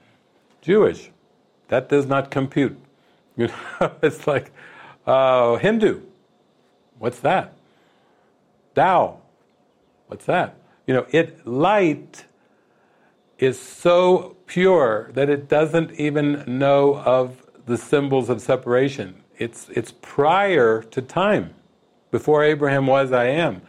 Jewish. 0.63 1.11
That 1.69 1.91
does 1.91 2.07
not 2.07 2.31
compute. 2.31 2.79
You 3.37 3.49
know, 3.49 3.93
it's 4.01 4.27
like 4.27 4.51
uh, 5.07 5.57
Hindu. 5.57 6.01
What's 6.99 7.21
that? 7.21 7.53
Tao. 8.75 9.19
What's 10.07 10.25
that? 10.25 10.57
You 10.87 10.95
know, 10.95 11.07
it 11.11 11.47
light 11.47 12.25
is 13.39 13.61
so 13.61 14.37
pure 14.47 15.11
that 15.13 15.29
it 15.29 15.49
doesn't 15.49 15.93
even 16.01 16.45
know 16.47 16.95
of 16.95 17.45
the 17.67 17.77
symbols 17.77 18.31
of 18.31 18.41
separation. 18.41 19.24
It's, 19.39 19.69
it's 19.71 19.93
prior 20.01 20.83
to 20.83 21.03
time. 21.03 21.55
Before 22.11 22.45
Abraham 22.45 22.87
was, 22.87 23.13
I 23.13 23.27
am. 23.27 23.63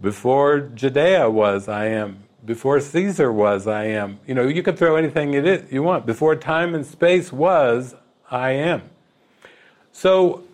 Before 0.00 0.60
Judea 0.60 1.30
was, 1.30 1.68
I 1.68 1.86
am. 1.86 2.24
Before 2.44 2.80
Caesar 2.80 3.32
was, 3.32 3.66
I 3.66 3.84
am. 3.86 4.18
You 4.26 4.34
know, 4.34 4.46
you 4.46 4.62
can 4.62 4.76
throw 4.76 4.96
anything 4.96 5.34
it 5.34 5.46
is, 5.46 5.72
you 5.72 5.82
want. 5.82 6.06
Before 6.06 6.34
time 6.34 6.74
and 6.74 6.84
space 6.84 7.32
was, 7.32 7.94
I 8.30 8.50
am. 8.50 8.82
So, 9.92 10.44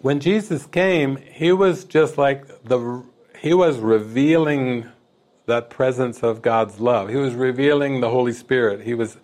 when 0.00 0.20
Jesus 0.20 0.66
came, 0.66 1.16
he 1.16 1.52
was 1.52 1.84
just 1.84 2.18
like 2.18 2.64
the, 2.64 3.04
he 3.38 3.54
was 3.54 3.78
revealing 3.78 4.86
that 5.46 5.70
presence 5.70 6.22
of 6.22 6.42
God's 6.42 6.80
love. 6.80 7.08
He 7.08 7.16
was 7.16 7.34
revealing 7.34 8.00
the 8.00 8.10
Holy 8.10 8.32
Spirit. 8.32 8.82
He 8.82 8.94
was, 8.94 9.16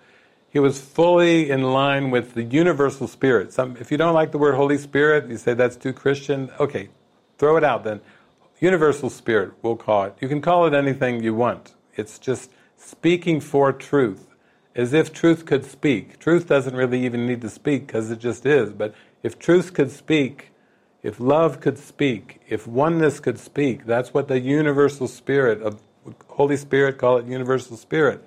he 0.51 0.59
was 0.59 0.81
fully 0.81 1.51
in 1.51 1.63
line 1.63 2.11
with 2.11 2.35
the 2.35 2.43
universal 2.43 3.07
spirit. 3.07 3.53
Some, 3.53 3.77
if 3.79 3.91
you 3.91 3.99
don't 3.99 4.15
like 4.15 4.33
the 4.33 4.39
word 4.39 4.55
Holy 4.55 4.79
Spirit, 4.79 5.29
you 5.29 5.37
say 5.37 5.55
that's 5.55 5.77
too 5.77 5.93
Christian. 5.93 6.51
Okay, 6.59 6.89
throw 7.37 7.57
it 7.57 7.65
out 7.65 7.85
then. 7.85 8.01
Universal 8.61 9.11
spirit, 9.11 9.53
we'll 9.63 9.77
call 9.77 10.05
it. 10.05 10.17
You 10.21 10.29
can 10.29 10.41
call 10.41 10.67
it 10.67 10.75
anything 10.75 11.23
you 11.23 11.35
want. 11.35 11.75
It's 11.95 12.19
just 12.19 12.51
speaking 12.77 13.41
for 13.41 13.73
truth, 13.73 14.35
as 14.75 14.93
if 14.93 15.13
truth 15.13 15.45
could 15.45 15.65
speak. 15.65 16.19
Truth 16.19 16.49
doesn't 16.49 16.75
really 16.75 17.05
even 17.05 17.27
need 17.27 17.41
to 17.43 17.51
speak 17.51 17.87
because 17.87 18.11
it 18.11 18.19
just 18.19 18.47
is. 18.47 18.73
But 18.73 18.95
if 19.23 19.39
truth 19.39 19.75
could 19.75 19.93
speak, 19.93 20.53
if 21.03 21.21
love 21.21 21.61
could 21.61 21.79
speak, 21.79 22.41
if 22.49 22.67
oneness 22.67 23.21
could 23.21 23.39
speak, 23.39 23.85
that's 23.85 24.15
what 24.15 24.29
the 24.29 24.41
universal 24.41 25.07
spirit 25.07 25.63
of 25.63 25.81
Holy 26.29 26.57
Spirit 26.57 26.99
call 26.99 27.19
it 27.19 27.27
universal 27.27 27.77
spirit. 27.77 28.27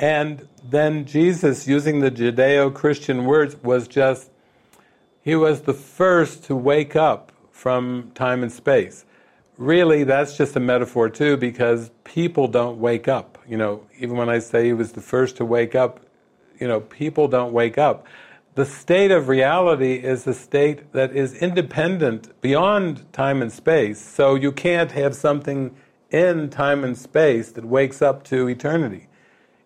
And 0.00 0.46
then 0.62 1.04
Jesus, 1.04 1.66
using 1.66 2.00
the 2.00 2.10
Judeo 2.10 2.72
Christian 2.72 3.24
words, 3.24 3.56
was 3.62 3.88
just, 3.88 4.30
he 5.20 5.34
was 5.34 5.62
the 5.62 5.74
first 5.74 6.44
to 6.44 6.54
wake 6.54 6.94
up 6.94 7.32
from 7.50 8.12
time 8.14 8.42
and 8.42 8.52
space. 8.52 9.04
Really, 9.56 10.04
that's 10.04 10.36
just 10.36 10.54
a 10.54 10.60
metaphor 10.60 11.10
too, 11.10 11.36
because 11.36 11.90
people 12.04 12.46
don't 12.46 12.78
wake 12.78 13.08
up. 13.08 13.38
You 13.48 13.56
know, 13.56 13.86
even 13.98 14.16
when 14.16 14.28
I 14.28 14.38
say 14.38 14.66
he 14.66 14.72
was 14.72 14.92
the 14.92 15.00
first 15.00 15.36
to 15.38 15.44
wake 15.44 15.74
up, 15.74 16.00
you 16.60 16.68
know, 16.68 16.80
people 16.80 17.26
don't 17.26 17.52
wake 17.52 17.76
up. 17.76 18.06
The 18.54 18.64
state 18.64 19.10
of 19.10 19.28
reality 19.28 19.94
is 19.94 20.26
a 20.26 20.34
state 20.34 20.92
that 20.92 21.14
is 21.14 21.34
independent 21.34 22.40
beyond 22.40 23.12
time 23.12 23.42
and 23.42 23.52
space, 23.52 24.00
so 24.00 24.36
you 24.36 24.52
can't 24.52 24.92
have 24.92 25.14
something 25.14 25.74
in 26.10 26.50
time 26.50 26.84
and 26.84 26.96
space 26.96 27.50
that 27.52 27.64
wakes 27.64 28.00
up 28.00 28.22
to 28.24 28.48
eternity. 28.48 29.07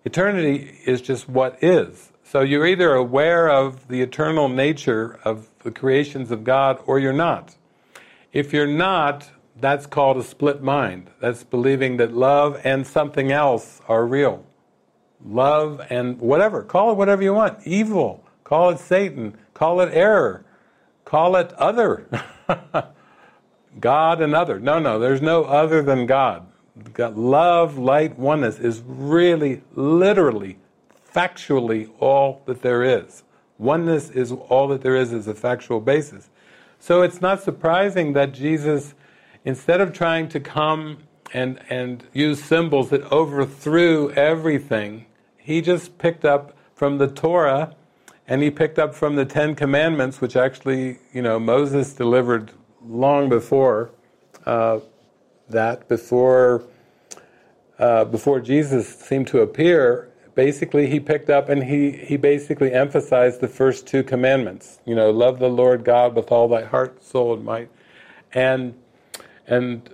Eternity 0.05 0.79
is 0.85 1.01
just 1.01 1.29
what 1.29 1.63
is. 1.63 2.13
So 2.25 2.41
you're 2.41 2.67
either 2.67 2.95
aware 2.95 3.51
of 3.51 3.89
the 3.89 4.01
eternal 4.01 4.49
nature 4.49 5.19
of 5.25 5.49
the 5.61 5.71
creations 5.71 6.31
of 6.31 6.45
God 6.45 6.81
or 6.87 6.99
you're 6.99 7.13
not. 7.13 7.57
If 8.33 8.53
you're 8.53 8.67
not, 8.67 9.29
that's 9.61 9.87
called 9.87 10.17
a 10.17 10.23
split 10.23 10.63
mind. 10.63 11.11
That's 11.21 11.45
believing 11.45 11.99
that 11.99 12.15
love 12.15 12.61
and 12.65 12.87
something 12.87 13.31
else 13.31 13.81
are 13.87 14.07
real. 14.07 14.45
Love 15.25 15.81
and 15.91 16.19
whatever, 16.19 16.63
call 16.63 16.91
it 16.91 16.97
whatever 16.97 17.23
you 17.23 17.35
want. 17.35 17.65
Evil, 17.67 18.25
call 18.43 18.71
it 18.71 18.79
Satan, 18.79 19.37
call 19.55 19.81
it 19.81 19.91
error, 19.93 20.45
call 21.05 21.37
it 21.37 21.53
other. 21.53 22.09
God 23.81 24.21
and 24.21 24.35
other. 24.35 24.59
No, 24.59 24.79
no, 24.79 24.99
there's 24.99 25.23
no 25.23 25.45
other 25.45 25.83
than 25.83 26.07
God. 26.07 26.47
Love, 26.99 27.79
light, 27.79 28.19
oneness 28.19 28.59
is 28.59 28.83
really, 28.87 29.63
literally, 29.75 30.59
factually 31.15 31.91
all 31.99 32.43
that 32.47 32.63
there 32.63 32.83
is. 32.83 33.25
Oneness 33.59 34.11
is 34.11 34.33
all 34.33 34.69
that 34.69 34.83
there 34.83 34.97
is 34.97 35.13
as 35.13 35.29
a 35.29 35.35
factual 35.35 35.81
basis. 35.81 36.31
So 36.79 37.03
it's 37.03 37.21
not 37.21 37.43
surprising 37.43 38.15
that 38.15 38.33
Jesus, 38.33 38.95
instead 39.45 39.81
of 39.81 39.93
trying 39.93 40.29
to 40.31 40.41
come 40.41 40.99
and, 41.33 41.61
and 41.69 42.05
use 42.13 42.43
symbols 42.43 42.91
that 42.91 43.03
overthrew 43.13 44.11
everything, 44.13 45.07
he 45.37 45.61
just 45.61 45.99
picked 45.99 46.25
up 46.25 46.57
from 46.75 46.99
the 46.99 47.07
Torah 47.07 47.75
and 48.27 48.43
he 48.43 48.51
picked 48.51 48.79
up 48.79 48.95
from 48.95 49.17
the 49.17 49.25
Ten 49.25 49.55
Commandments, 49.55 50.21
which 50.21 50.37
actually, 50.37 50.99
you 51.13 51.23
know, 51.23 51.39
Moses 51.39 51.93
delivered 51.93 52.53
long 52.85 53.29
before 53.29 53.91
uh, 54.47 54.81
that, 55.49 55.89
before 55.89 56.65
uh, 57.79 58.05
before 58.05 58.39
Jesus 58.39 58.87
seemed 58.89 59.27
to 59.29 59.41
appear, 59.41 60.09
basically 60.35 60.89
he 60.89 61.01
picked 61.01 61.31
up 61.31 61.49
and 61.49 61.65
he, 61.65 61.91
he 61.91 62.17
basically 62.17 62.73
emphasized 62.73 63.41
the 63.41 63.49
first 63.49 63.87
two 63.87 64.05
commandments. 64.05 64.79
You 64.85 64.95
know, 64.95 65.11
love 65.11 65.39
the 65.39 65.49
Lord 65.49 65.85
God 65.85 66.15
with 66.15 66.31
all 66.31 66.49
thy 66.49 66.63
heart, 66.63 67.03
soul, 67.03 67.35
and 67.35 67.45
might, 67.45 67.69
and 68.33 68.75
and 69.47 69.89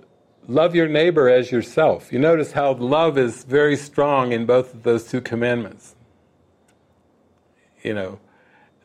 love 0.47 0.75
your 0.75 0.87
neighbor 0.87 1.29
as 1.29 1.51
yourself. 1.51 2.11
You 2.13 2.19
notice 2.19 2.51
how 2.51 2.73
love 2.73 3.17
is 3.17 3.43
very 3.43 3.75
strong 3.75 4.31
in 4.31 4.45
both 4.45 4.73
of 4.73 4.83
those 4.83 5.07
two 5.09 5.21
commandments. 5.21 5.95
You 7.83 7.93
know, 7.93 8.19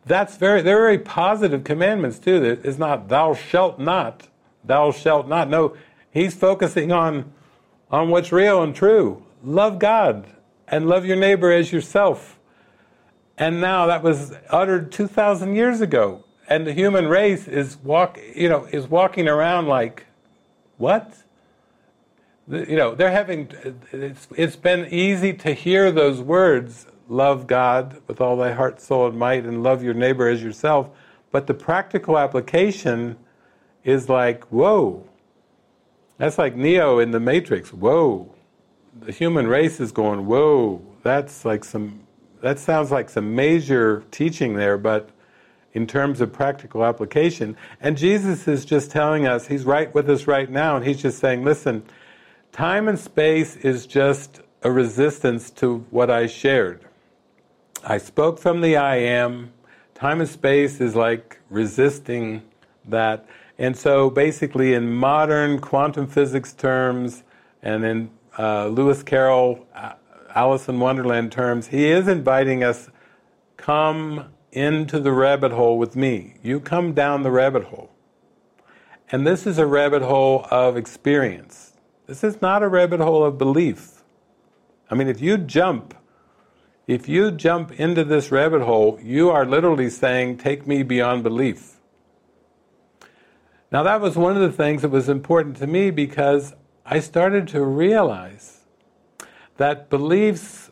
that's 0.07 0.37
very 0.37 0.63
they're 0.63 0.79
very 0.79 0.99
positive 0.99 1.65
commandments 1.65 2.19
too. 2.19 2.59
It's 2.65 2.79
not 2.79 3.09
thou 3.09 3.35
shalt 3.35 3.79
not, 3.79 4.29
thou 4.65 4.93
shalt 4.93 5.29
not. 5.29 5.51
No, 5.51 5.77
he's 6.15 6.35
focusing 6.35 6.91
on 6.91 7.31
on 7.91 8.09
what's 8.09 8.33
real 8.33 8.63
and 8.63 8.75
true. 8.75 9.23
Love 9.43 9.79
God 9.79 10.27
and 10.67 10.89
love 10.89 11.05
your 11.05 11.17
neighbor 11.17 11.53
as 11.53 11.73
yourself. 11.73 12.39
And 13.37 13.61
now 13.61 13.87
that 13.87 14.03
was 14.03 14.33
uttered 14.51 14.91
2,000 14.91 15.55
years 15.55 15.81
ago. 15.81 16.25
And 16.49 16.67
the 16.67 16.73
human 16.73 17.09
race 17.09 17.47
is 17.47 17.77
walk, 17.79 18.19
you 18.35 18.49
know, 18.49 18.65
is 18.67 18.87
walking 18.87 19.29
around 19.29 19.67
like, 19.67 20.07
what? 20.77 21.17
You 22.49 22.77
know, 22.77 22.95
they're 22.95 23.11
having. 23.11 23.51
It's, 23.93 24.29
it's 24.37 24.57
been 24.57 24.87
easy 24.93 25.33
to 25.35 25.55
hear 25.55 25.91
those 25.91 26.21
words, 26.21 26.87
love 27.09 27.47
God 27.47 28.03
with 28.07 28.21
all 28.21 28.37
thy 28.37 28.53
heart, 28.53 28.81
soul, 28.81 29.07
and 29.07 29.19
might, 29.19 29.45
and 29.45 29.63
love 29.63 29.83
your 29.83 29.95
neighbor 29.95 30.29
as 30.29 30.43
yourself. 30.43 30.91
But 31.31 31.47
the 31.47 31.55
practical 31.55 32.19
application 32.19 33.17
is 33.83 34.11
like, 34.11 34.45
whoa, 34.47 35.09
that's 36.19 36.39
like 36.39 36.57
Neo 36.57 36.99
in 36.99 37.11
the 37.11 37.21
Matrix. 37.21 37.73
Whoa. 37.73 38.33
The 39.01 39.13
human 39.13 39.47
race 39.47 39.81
is 39.81 39.93
going, 39.93 40.27
whoa. 40.27 40.83
That's 41.03 41.45
like 41.45 41.65
some, 41.65 42.01
that 42.41 42.59
sounds 42.59 42.91
like 42.91 43.11
some 43.11 43.35
major 43.35 44.05
teaching 44.11 44.55
there, 44.55 44.79
but 44.79 45.11
in 45.75 45.87
terms 45.87 46.21
of 46.21 46.33
practical 46.33 46.85
application. 46.85 47.57
And 47.81 47.99
Jesus 47.99 48.47
is 48.49 48.65
just 48.65 48.91
telling 48.91 49.27
us, 49.27 49.49
He's 49.49 49.65
right 49.65 49.93
with 49.93 50.09
us 50.09 50.27
right 50.27 50.49
now, 50.49 50.77
and 50.77 50.87
He's 50.87 51.03
just 51.03 51.19
saying, 51.19 51.45
listen, 51.45 51.83
time 52.53 52.89
and 52.89 52.99
space 52.99 53.57
is 53.57 53.87
just 53.87 54.41
a 54.63 54.71
resistance 54.71 55.51
to 55.51 55.79
what 55.91 56.11
I 56.11 56.27
shared. 56.27 56.85
I 57.85 57.99
spoke 57.99 58.39
from 58.39 58.61
the 58.61 58.77
I 58.77 58.97
am. 58.97 59.53
Time 59.95 60.21
and 60.21 60.29
space 60.29 60.81
is 60.81 60.95
like 60.95 61.39
resisting 61.51 62.43
that. 62.87 63.27
And 63.59 63.77
so 63.77 64.11
basically 64.11 64.75
in 64.75 64.93
modern 64.93 65.61
quantum 65.61 66.07
physics 66.07 66.53
terms 66.53 67.23
and 67.63 67.85
in 67.85 68.11
uh, 68.39 68.67
Lewis 68.67 69.03
Carroll, 69.03 69.67
Alice 70.35 70.69
in 70.69 70.81
Wonderland 70.81 71.31
terms, 71.31 71.69
he 71.69 71.87
is 71.87 72.09
inviting 72.09 72.65
us, 72.65 72.91
come 73.57 74.33
into 74.51 74.99
the 74.99 75.13
rabbit 75.13 75.53
hole 75.53 75.79
with 75.79 75.95
me. 75.95 76.35
You 76.43 76.61
come 76.61 76.93
down 76.93 77.23
the 77.23 77.31
rabbit 77.31 77.65
hole. 77.65 77.91
And 79.11 79.27
this 79.27 79.47
is 79.47 79.59
a 79.59 79.67
rabbit 79.67 80.03
hole 80.03 80.47
of 80.51 80.77
experience. 80.77 81.73
This 82.07 82.25
is 82.25 82.43
not 82.43 82.63
a 82.63 82.69
rabbit 82.69 83.01
hole 83.01 83.25
of 83.25 83.39
belief. 83.39 84.03
I 84.91 84.95
mean, 84.95 85.09
if 85.09 85.21
you 85.21 85.39
jump, 85.39 85.95
if 86.87 87.09
you 87.09 87.31
jump 87.31 87.73
into 87.73 88.05
this 88.05 88.31
rabbit 88.31 88.63
hole, 88.63 88.99
you 89.03 89.31
are 89.31 89.47
literally 89.47 89.89
saying, 89.89 90.39
take 90.39 90.67
me 90.67 90.83
beyond 90.83 91.23
belief. 91.23 91.74
Now, 93.75 93.83
that 93.83 94.01
was 94.01 94.17
one 94.17 94.37
of 94.37 94.41
the 94.41 94.57
things 94.57 94.83
that 94.83 94.91
was 94.91 95.09
important 95.09 95.57
to 95.57 95.67
me 95.67 95.91
because 95.91 96.55
I 96.87 97.01
started 97.01 97.49
to 97.49 97.65
realize 97.65 98.61
that 99.57 99.91
beliefs 99.91 100.71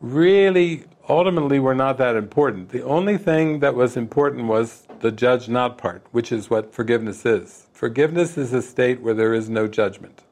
really 0.00 0.86
ultimately 1.08 1.60
were 1.60 1.76
not 1.76 1.96
that 1.98 2.16
important. 2.16 2.70
The 2.70 2.82
only 2.82 3.18
thing 3.18 3.60
that 3.60 3.76
was 3.76 3.96
important 3.96 4.46
was 4.46 4.88
the 4.98 5.12
judge 5.12 5.48
not 5.48 5.78
part, 5.78 6.04
which 6.10 6.32
is 6.32 6.50
what 6.50 6.74
forgiveness 6.74 7.24
is. 7.24 7.68
Forgiveness 7.72 8.36
is 8.36 8.52
a 8.52 8.62
state 8.62 9.00
where 9.00 9.14
there 9.14 9.32
is 9.32 9.48
no 9.48 9.68
judgment. 9.68 10.24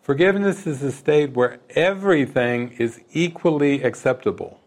Forgiveness 0.00 0.64
is 0.64 0.80
a 0.80 0.92
state 0.92 1.32
where 1.32 1.58
everything 1.70 2.70
is 2.78 3.00
equally 3.12 3.82
acceptable. 3.82 4.60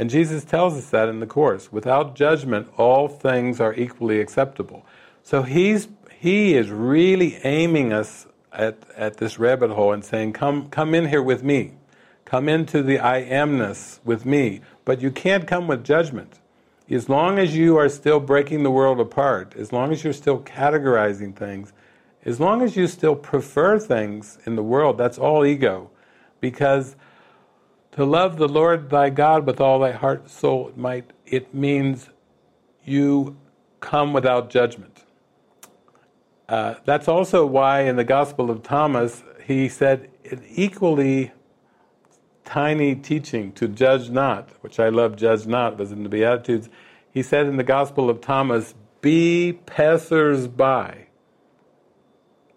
And 0.00 0.10
Jesus 0.10 0.44
tells 0.44 0.76
us 0.76 0.90
that 0.90 1.08
in 1.08 1.20
the 1.20 1.26
Course. 1.26 1.70
Without 1.70 2.16
judgment, 2.16 2.68
all 2.76 3.06
things 3.06 3.60
are 3.60 3.74
equally 3.74 4.18
acceptable. 4.18 4.84
So 5.22 5.42
he's 5.42 5.88
he 6.20 6.54
is 6.54 6.70
really 6.70 7.36
aiming 7.44 7.94
us 7.94 8.26
at, 8.52 8.76
at 8.94 9.16
this 9.16 9.38
rabbit 9.38 9.70
hole 9.70 9.92
and 9.92 10.04
saying, 10.04 10.34
come, 10.34 10.68
come 10.68 10.94
in 10.94 11.08
here 11.08 11.22
with 11.22 11.42
me. 11.42 11.72
Come 12.26 12.46
into 12.46 12.82
the 12.82 12.98
I 12.98 13.22
amness 13.24 14.00
with 14.04 14.26
me. 14.26 14.60
But 14.84 15.00
you 15.00 15.10
can't 15.10 15.46
come 15.46 15.66
with 15.66 15.82
judgment. 15.82 16.38
As 16.90 17.08
long 17.08 17.38
as 17.38 17.56
you 17.56 17.78
are 17.78 17.88
still 17.88 18.20
breaking 18.20 18.64
the 18.64 18.70
world 18.70 19.00
apart, 19.00 19.54
as 19.56 19.72
long 19.72 19.92
as 19.92 20.04
you're 20.04 20.12
still 20.12 20.40
categorizing 20.40 21.34
things, 21.34 21.72
as 22.24 22.38
long 22.38 22.60
as 22.60 22.76
you 22.76 22.86
still 22.86 23.16
prefer 23.16 23.78
things 23.78 24.38
in 24.44 24.56
the 24.56 24.62
world, 24.62 24.98
that's 24.98 25.16
all 25.16 25.46
ego. 25.46 25.90
Because 26.40 26.96
to 27.92 28.04
love 28.04 28.36
the 28.36 28.48
Lord 28.48 28.90
thy 28.90 29.08
God 29.08 29.46
with 29.46 29.58
all 29.58 29.78
thy 29.78 29.92
heart, 29.92 30.28
soul, 30.28 30.68
and 30.68 30.76
might, 30.76 31.10
it 31.24 31.54
means 31.54 32.10
you 32.84 33.38
come 33.80 34.12
without 34.12 34.50
judgment. 34.50 34.99
Uh, 36.50 36.74
that's 36.84 37.06
also 37.06 37.46
why 37.46 37.82
in 37.82 37.94
the 37.94 38.02
Gospel 38.02 38.50
of 38.50 38.64
Thomas 38.64 39.22
he 39.46 39.68
said 39.68 40.10
an 40.28 40.42
equally 40.50 41.30
tiny 42.44 42.96
teaching 42.96 43.52
to 43.52 43.68
judge 43.68 44.10
not, 44.10 44.50
which 44.60 44.80
I 44.80 44.88
love, 44.88 45.14
judge 45.14 45.46
not, 45.46 45.78
was 45.78 45.92
in 45.92 46.02
the 46.02 46.08
Beatitudes. 46.08 46.68
He 47.12 47.22
said 47.22 47.46
in 47.46 47.56
the 47.56 47.62
Gospel 47.62 48.10
of 48.10 48.20
Thomas, 48.20 48.74
be 49.00 49.60
passers 49.64 50.48
by. 50.48 51.06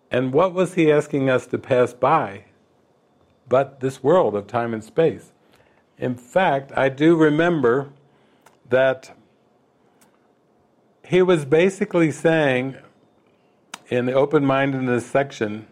And 0.10 0.34
what 0.34 0.56
was 0.56 0.73
he 0.73 0.91
asking 0.91 1.29
us 1.29 1.45
to 1.47 1.60
pass 1.60 1.93
by? 1.93 2.45
But 3.47 3.79
this 3.79 4.01
world 4.01 4.36
of 4.36 4.47
time 4.47 4.73
and 4.73 4.84
space. 4.84 5.34
In 5.99 6.15
fact, 6.15 6.71
I 6.75 6.89
do 6.89 7.15
remember 7.15 7.91
that 8.69 9.15
he 11.06 11.21
was 11.21 11.45
basically 11.45 12.10
saying 12.10 12.77
in 13.95 14.06
the 14.06 14.13
open 14.13 14.45
mindedness 14.45 15.06
section 15.06 15.67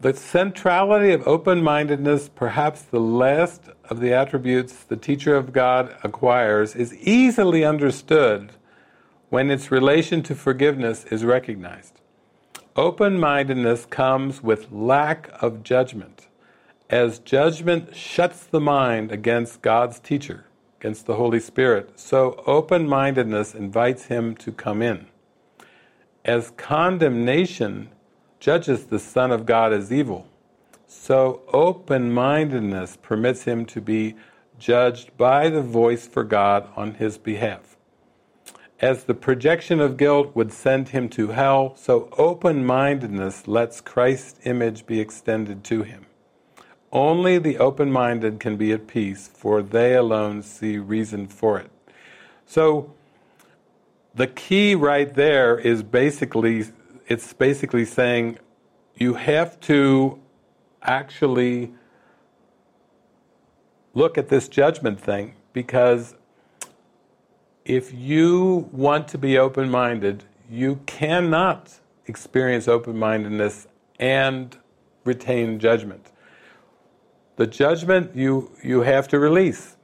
the 0.00 0.14
centrality 0.14 1.12
of 1.12 1.28
open 1.28 1.62
mindedness, 1.62 2.30
perhaps 2.30 2.80
the 2.80 2.98
last 2.98 3.68
of 3.90 4.00
the 4.00 4.14
attributes 4.14 4.72
the 4.84 4.96
teacher 4.96 5.36
of 5.36 5.52
God 5.52 5.94
acquires, 6.02 6.74
is 6.74 6.96
easily 6.96 7.66
understood 7.66 8.52
when 9.28 9.50
its 9.50 9.70
relation 9.70 10.22
to 10.22 10.34
forgiveness 10.34 11.04
is 11.10 11.22
recognized. 11.22 12.00
Open 12.76 13.20
mindedness 13.20 13.84
comes 13.84 14.42
with 14.42 14.72
lack 14.72 15.28
of 15.42 15.62
judgment, 15.62 16.28
as 16.88 17.18
judgment 17.18 17.94
shuts 17.94 18.46
the 18.46 18.60
mind 18.60 19.12
against 19.12 19.60
God's 19.60 20.00
teacher, 20.00 20.46
against 20.80 21.04
the 21.04 21.16
Holy 21.16 21.40
Spirit, 21.40 22.00
so 22.00 22.42
open 22.46 22.88
mindedness 22.88 23.54
invites 23.54 24.06
him 24.06 24.34
to 24.36 24.50
come 24.50 24.80
in. 24.80 25.09
As 26.24 26.50
condemnation 26.56 27.88
judges 28.40 28.86
the 28.86 28.98
Son 28.98 29.30
of 29.30 29.46
God 29.46 29.72
as 29.72 29.92
evil. 29.92 30.26
So 30.86 31.42
open 31.52 32.12
mindedness 32.12 32.98
permits 33.00 33.44
him 33.44 33.64
to 33.66 33.80
be 33.80 34.16
judged 34.58 35.16
by 35.16 35.48
the 35.48 35.62
voice 35.62 36.06
for 36.06 36.24
God 36.24 36.68
on 36.76 36.94
his 36.94 37.16
behalf. 37.16 37.76
As 38.80 39.04
the 39.04 39.14
projection 39.14 39.80
of 39.80 39.96
guilt 39.96 40.34
would 40.34 40.52
send 40.52 40.88
him 40.88 41.08
to 41.10 41.28
hell, 41.28 41.74
so 41.76 42.08
open 42.16 42.64
mindedness 42.64 43.46
lets 43.46 43.80
Christ's 43.80 44.40
image 44.44 44.86
be 44.86 45.00
extended 45.00 45.62
to 45.64 45.82
him. 45.82 46.06
Only 46.92 47.38
the 47.38 47.58
open 47.58 47.92
minded 47.92 48.40
can 48.40 48.56
be 48.56 48.72
at 48.72 48.86
peace, 48.86 49.28
for 49.28 49.62
they 49.62 49.94
alone 49.94 50.42
see 50.42 50.78
reason 50.78 51.28
for 51.28 51.58
it. 51.58 51.70
So, 52.46 52.94
the 54.14 54.26
key 54.26 54.74
right 54.74 55.12
there 55.14 55.58
is 55.58 55.82
basically 55.82 56.66
it's 57.06 57.32
basically 57.32 57.84
saying 57.84 58.38
you 58.94 59.14
have 59.14 59.58
to 59.60 60.20
actually 60.82 61.72
look 63.94 64.16
at 64.16 64.28
this 64.28 64.48
judgment 64.48 65.00
thing 65.00 65.34
because 65.52 66.14
if 67.64 67.92
you 67.92 68.68
want 68.72 69.08
to 69.08 69.18
be 69.18 69.38
open 69.38 69.70
minded, 69.70 70.24
you 70.48 70.80
cannot 70.86 71.80
experience 72.06 72.68
open 72.68 72.96
mindedness 72.96 73.66
and 73.98 74.56
retain 75.04 75.58
judgment. 75.58 76.12
The 77.36 77.46
judgment 77.46 78.14
you, 78.14 78.50
you 78.62 78.80
have 78.80 79.08
to 79.08 79.18
release. 79.18 79.76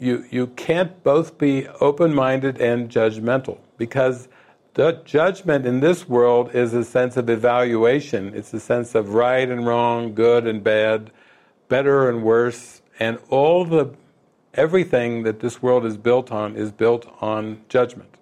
You, 0.00 0.24
you 0.30 0.46
can't 0.46 1.04
both 1.04 1.36
be 1.36 1.68
open 1.80 2.14
minded 2.14 2.58
and 2.58 2.88
judgmental 2.88 3.58
because 3.76 4.28
the 4.72 5.02
judgment 5.04 5.66
in 5.66 5.80
this 5.80 6.08
world 6.08 6.54
is 6.54 6.72
a 6.72 6.84
sense 6.84 7.18
of 7.18 7.28
evaluation. 7.28 8.32
It's 8.34 8.54
a 8.54 8.60
sense 8.60 8.94
of 8.94 9.12
right 9.12 9.46
and 9.46 9.66
wrong, 9.66 10.14
good 10.14 10.46
and 10.46 10.64
bad, 10.64 11.10
better 11.68 12.08
and 12.08 12.22
worse, 12.22 12.80
and 12.98 13.18
all 13.28 13.66
the 13.66 13.94
everything 14.54 15.22
that 15.24 15.40
this 15.40 15.60
world 15.60 15.84
is 15.84 15.98
built 15.98 16.32
on 16.32 16.56
is 16.56 16.72
built 16.72 17.06
on 17.20 17.60
judgment. 17.68 18.16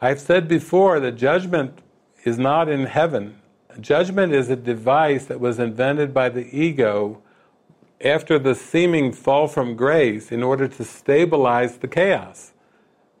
I've 0.00 0.20
said 0.20 0.46
before 0.46 1.00
that 1.00 1.16
judgment 1.16 1.80
is 2.24 2.38
not 2.38 2.68
in 2.68 2.84
heaven. 2.84 3.40
Judgment 3.80 4.32
is 4.32 4.50
a 4.50 4.56
device 4.56 5.26
that 5.26 5.40
was 5.40 5.58
invented 5.58 6.14
by 6.14 6.28
the 6.28 6.46
ego 6.56 7.20
after 8.02 8.38
the 8.38 8.54
seeming 8.54 9.12
fall 9.12 9.48
from 9.48 9.76
grace 9.76 10.30
in 10.30 10.42
order 10.42 10.68
to 10.68 10.84
stabilize 10.84 11.78
the 11.78 11.88
chaos 11.88 12.52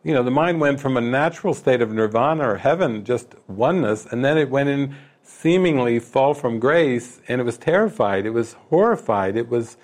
you 0.04 0.14
know, 0.14 0.22
the 0.22 0.30
mind 0.30 0.60
went 0.60 0.80
from 0.80 0.96
a 0.96 1.00
natural 1.00 1.54
state 1.54 1.82
of 1.82 1.92
nirvana 1.92 2.48
or 2.48 2.56
heaven, 2.56 3.04
just 3.04 3.34
oneness, 3.46 4.06
and 4.06 4.24
then 4.24 4.38
it 4.38 4.48
went 4.48 4.68
in 4.68 4.94
seemingly 5.22 5.98
fall 5.98 6.34
from 6.34 6.58
grace, 6.58 7.20
and 7.28 7.40
it 7.40 7.44
was 7.44 7.58
terrified, 7.58 8.24
it 8.24 8.30
was 8.30 8.54
horrified, 8.70 9.36
it 9.36 9.48
was, 9.48 9.76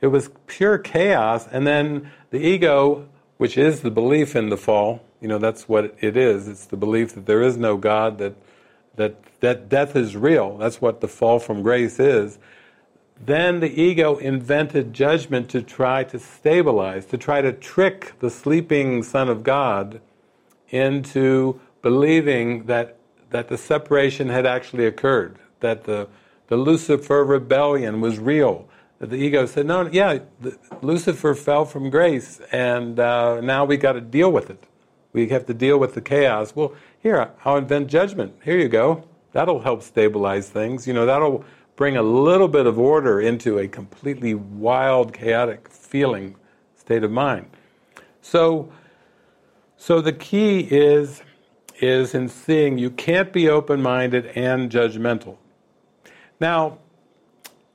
it 0.00 0.06
was 0.06 0.30
pure 0.46 0.78
chaos, 0.78 1.48
and 1.50 1.66
then 1.66 2.10
the 2.30 2.38
ego, 2.38 3.08
which 3.38 3.58
is 3.58 3.80
the 3.80 3.90
belief 3.90 4.36
in 4.36 4.50
the 4.50 4.56
fall, 4.56 5.02
you 5.20 5.26
know, 5.26 5.38
that's 5.38 5.68
what 5.68 5.96
it 6.00 6.16
is. 6.16 6.46
It's 6.46 6.66
the 6.66 6.76
belief 6.76 7.14
that 7.14 7.26
there 7.26 7.42
is 7.42 7.56
no 7.56 7.76
God, 7.76 8.18
that 8.18 8.34
that 8.94 9.16
that 9.40 9.68
death 9.70 9.96
is 9.96 10.14
real. 10.14 10.58
That's 10.58 10.80
what 10.80 11.00
the 11.00 11.08
fall 11.08 11.38
from 11.38 11.62
grace 11.62 11.98
is. 11.98 12.38
Then 13.24 13.60
the 13.60 13.80
ego 13.80 14.16
invented 14.16 14.92
judgment 14.92 15.48
to 15.50 15.62
try 15.62 16.02
to 16.04 16.18
stabilize, 16.18 17.06
to 17.06 17.16
try 17.16 17.40
to 17.40 17.52
trick 17.52 18.18
the 18.18 18.30
sleeping 18.30 19.04
Son 19.04 19.28
of 19.28 19.44
God 19.44 20.00
into 20.70 21.60
believing 21.82 22.64
that, 22.64 22.96
that 23.30 23.48
the 23.48 23.56
separation 23.56 24.28
had 24.28 24.44
actually 24.44 24.86
occurred, 24.86 25.38
that 25.60 25.84
the, 25.84 26.08
the 26.48 26.56
Lucifer 26.56 27.24
rebellion 27.24 28.00
was 28.00 28.18
real. 28.18 28.68
That 28.98 29.10
the 29.10 29.16
ego 29.16 29.46
said, 29.46 29.66
no, 29.66 29.88
yeah, 29.88 30.18
the, 30.40 30.58
Lucifer 30.80 31.34
fell 31.34 31.64
from 31.64 31.90
grace, 31.90 32.40
and 32.50 32.98
uh, 32.98 33.40
now 33.40 33.64
we 33.64 33.76
got 33.76 33.92
to 33.92 34.00
deal 34.00 34.32
with 34.32 34.50
it. 34.50 34.64
We 35.12 35.28
have 35.28 35.46
to 35.46 35.54
deal 35.54 35.78
with 35.78 35.94
the 35.94 36.00
chaos. 36.00 36.56
Well, 36.56 36.74
here, 37.00 37.30
I'll 37.44 37.56
invent 37.56 37.88
judgment. 37.88 38.34
Here 38.42 38.58
you 38.58 38.68
go. 38.68 39.04
That'll 39.32 39.60
help 39.60 39.82
stabilize 39.82 40.48
things. 40.48 40.86
You 40.86 40.94
know, 40.94 41.06
that'll 41.06 41.44
bring 41.76 41.96
a 41.96 42.02
little 42.02 42.48
bit 42.48 42.66
of 42.66 42.78
order 42.78 43.20
into 43.20 43.58
a 43.58 43.68
completely 43.68 44.34
wild, 44.34 45.12
chaotic 45.12 45.68
feeling 45.68 46.36
state 46.76 47.02
of 47.02 47.10
mind. 47.10 47.48
So, 48.20 48.72
so 49.76 50.00
the 50.00 50.12
key 50.12 50.60
is 50.60 51.22
is 51.80 52.14
in 52.14 52.28
seeing 52.28 52.78
you 52.78 52.90
can't 52.90 53.32
be 53.32 53.48
open-minded 53.48 54.26
and 54.36 54.70
judgmental. 54.70 55.36
Now, 56.38 56.78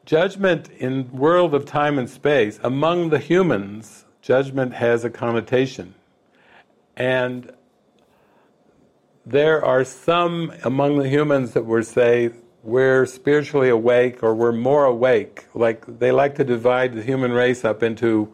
judgment 0.05 0.69
in 0.77 1.11
world 1.11 1.53
of 1.53 1.65
time 1.65 1.99
and 1.99 2.09
space 2.09 2.57
among 2.63 3.09
the 3.09 3.19
humans, 3.19 4.05
judgment 4.21 4.73
has 4.73 5.03
a 5.03 5.09
connotation, 5.09 5.93
and 6.95 7.51
there 9.25 9.63
are 9.63 9.83
some 9.83 10.53
among 10.63 10.99
the 10.99 11.09
humans 11.09 11.51
that 11.51 11.65
would 11.65 11.85
say 11.85 12.31
we're 12.67 13.05
spiritually 13.05 13.69
awake 13.69 14.21
or 14.21 14.35
we're 14.35 14.51
more 14.51 14.83
awake. 14.83 15.45
Like 15.53 15.99
they 15.99 16.11
like 16.11 16.35
to 16.35 16.43
divide 16.43 16.95
the 16.95 17.01
human 17.01 17.31
race 17.31 17.63
up 17.63 17.81
into 17.81 18.33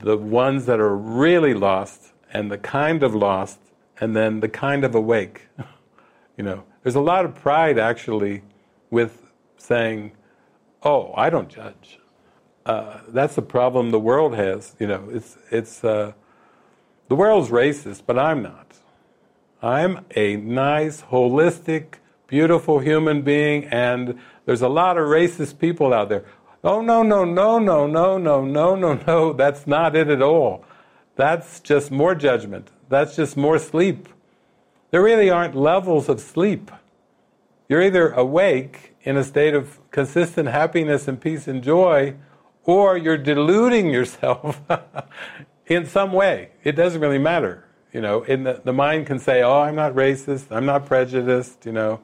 the 0.00 0.16
ones 0.16 0.66
that 0.66 0.80
are 0.80 0.96
really 0.96 1.54
lost 1.54 2.12
and 2.32 2.50
the 2.50 2.58
kind 2.58 3.04
of 3.04 3.14
lost 3.14 3.60
and 4.00 4.16
then 4.16 4.40
the 4.40 4.48
kind 4.48 4.82
of 4.82 4.96
awake. 4.96 5.46
you 6.36 6.42
know, 6.42 6.64
there's 6.82 6.96
a 6.96 7.00
lot 7.00 7.24
of 7.24 7.36
pride 7.36 7.78
actually 7.78 8.42
with 8.90 9.30
saying, 9.56 10.10
"Oh, 10.82 11.14
I 11.16 11.30
don't 11.30 11.48
judge." 11.48 12.00
Uh, 12.66 13.02
that's 13.06 13.36
the 13.36 13.42
problem 13.42 13.92
the 13.92 14.00
world 14.00 14.34
has. 14.34 14.74
You 14.80 14.88
know, 14.88 15.08
it's 15.12 15.38
it's 15.52 15.84
uh, 15.84 16.14
the 17.06 17.14
world's 17.14 17.50
racist, 17.50 18.02
but 18.04 18.18
I'm 18.18 18.42
not. 18.42 18.78
I'm 19.62 20.04
a 20.16 20.34
nice, 20.34 21.02
holistic, 21.02 21.98
beautiful 22.26 22.78
human 22.78 23.22
being, 23.22 23.64
and 23.66 24.18
there's 24.46 24.62
a 24.62 24.68
lot 24.68 24.98
of 24.98 25.04
racist 25.04 25.58
people 25.58 25.92
out 25.92 26.08
there. 26.08 26.24
Oh, 26.62 26.80
no, 26.80 27.02
no, 27.02 27.24
no, 27.24 27.58
no, 27.58 27.86
no, 27.86 28.16
no, 28.16 28.44
no, 28.44 28.74
no, 28.74 28.94
no, 29.06 29.32
that's 29.32 29.66
not 29.66 29.94
it 29.94 30.08
at 30.08 30.22
all. 30.22 30.64
That's 31.16 31.60
just 31.60 31.90
more 31.90 32.14
judgment. 32.14 32.70
That's 32.88 33.14
just 33.16 33.36
more 33.36 33.58
sleep. 33.58 34.08
There 34.90 35.02
really 35.02 35.30
aren't 35.30 35.54
levels 35.54 36.08
of 36.08 36.20
sleep. 36.20 36.70
You're 37.68 37.82
either 37.82 38.10
awake 38.10 38.94
in 39.02 39.16
a 39.16 39.24
state 39.24 39.54
of 39.54 39.78
consistent 39.90 40.48
happiness 40.48 41.06
and 41.08 41.20
peace 41.20 41.46
and 41.46 41.62
joy, 41.62 42.14
or 42.64 42.96
you're 42.96 43.18
deluding 43.18 43.90
yourself 43.90 44.60
in 45.66 45.86
some 45.86 46.12
way. 46.12 46.50
It 46.62 46.72
doesn't 46.72 47.00
really 47.00 47.18
matter. 47.18 47.64
You 47.92 48.00
know, 48.00 48.22
in 48.22 48.42
the, 48.44 48.60
the 48.64 48.72
mind 48.72 49.06
can 49.06 49.18
say, 49.18 49.42
oh, 49.42 49.60
I'm 49.60 49.76
not 49.76 49.94
racist, 49.94 50.46
I'm 50.50 50.66
not 50.66 50.86
prejudiced, 50.86 51.64
you 51.64 51.72
know. 51.72 52.00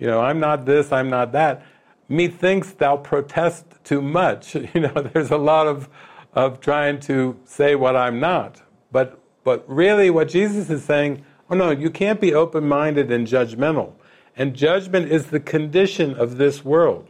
You 0.00 0.08
know, 0.08 0.20
I'm 0.20 0.40
not 0.40 0.64
this, 0.64 0.90
I'm 0.90 1.08
not 1.10 1.30
that. 1.32 1.62
Methinks 2.08 2.72
thou 2.72 2.96
protest 2.96 3.66
too 3.84 4.02
much. 4.02 4.56
You 4.74 4.80
know, 4.80 4.94
there's 5.12 5.30
a 5.30 5.36
lot 5.36 5.68
of, 5.68 5.88
of 6.32 6.60
trying 6.60 6.98
to 7.00 7.38
say 7.44 7.76
what 7.76 7.94
I'm 7.94 8.18
not. 8.18 8.62
But, 8.90 9.20
but 9.44 9.64
really, 9.68 10.10
what 10.10 10.28
Jesus 10.28 10.70
is 10.70 10.82
saying, 10.82 11.24
oh 11.48 11.54
no, 11.54 11.70
you 11.70 11.90
can't 11.90 12.20
be 12.20 12.34
open 12.34 12.66
minded 12.66 13.12
and 13.12 13.26
judgmental. 13.26 13.92
And 14.36 14.54
judgment 14.54 15.12
is 15.12 15.26
the 15.26 15.40
condition 15.40 16.14
of 16.14 16.38
this 16.38 16.64
world. 16.64 17.08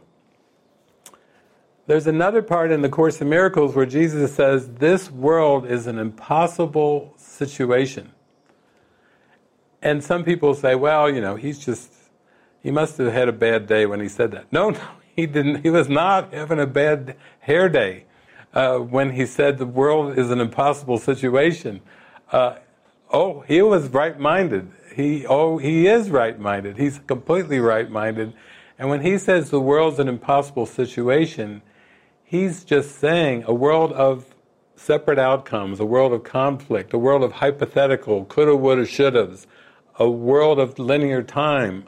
there's 1.87 2.07
another 2.07 2.41
part 2.41 2.71
in 2.71 2.81
the 2.81 2.89
Course 2.89 3.21
in 3.21 3.29
Miracles 3.29 3.75
where 3.75 3.85
Jesus 3.85 4.35
says, 4.35 4.67
This 4.67 5.09
world 5.09 5.65
is 5.65 5.87
an 5.87 5.97
impossible 5.97 7.13
situation. 7.17 8.11
And 9.81 10.03
some 10.03 10.23
people 10.23 10.53
say, 10.53 10.75
well, 10.75 11.09
you 11.09 11.21
know, 11.21 11.35
he's 11.35 11.57
just, 11.57 11.91
he 12.61 12.71
must 12.71 12.97
have 12.97 13.11
had 13.11 13.27
a 13.27 13.33
bad 13.33 13.67
day 13.67 13.85
when 13.85 13.99
he 13.99 14.07
said 14.07 14.31
that. 14.31 14.51
No, 14.51 14.71
no, 14.71 14.87
he 15.15 15.25
didn't. 15.25 15.63
He 15.63 15.69
was 15.69 15.89
not 15.89 16.33
having 16.33 16.59
a 16.59 16.67
bad 16.67 17.15
hair 17.39 17.69
day 17.69 18.05
uh, 18.53 18.77
when 18.77 19.11
he 19.11 19.25
said 19.25 19.57
the 19.57 19.65
world 19.65 20.17
is 20.17 20.29
an 20.29 20.39
impossible 20.39 20.97
situation. 20.97 21.81
Uh, 22.31 22.55
oh, 23.11 23.41
he 23.41 23.61
was 23.61 23.89
right-minded. 23.89 24.71
He, 24.95 25.25
oh, 25.25 25.57
he 25.57 25.87
is 25.87 26.09
right-minded. 26.09 26.77
He's 26.77 26.99
completely 26.99 27.59
right-minded. 27.59 28.33
And 28.77 28.89
when 28.89 29.01
he 29.01 29.17
says 29.17 29.49
the 29.49 29.61
world's 29.61 29.99
an 29.99 30.07
impossible 30.07 30.65
situation, 30.65 31.61
he's 32.23 32.63
just 32.63 32.99
saying 32.99 33.43
a 33.47 33.53
world 33.53 33.93
of 33.93 34.35
separate 34.75 35.19
outcomes, 35.19 35.79
a 35.79 35.85
world 35.85 36.11
of 36.11 36.23
conflict, 36.23 36.93
a 36.93 36.97
world 36.97 37.23
of 37.23 37.33
hypothetical, 37.33 38.25
coulda, 38.25 38.55
woulda, 38.55 38.83
shouldas, 38.83 39.45
a 39.99 40.09
world 40.09 40.59
of 40.59 40.79
linear 40.79 41.21
time. 41.21 41.85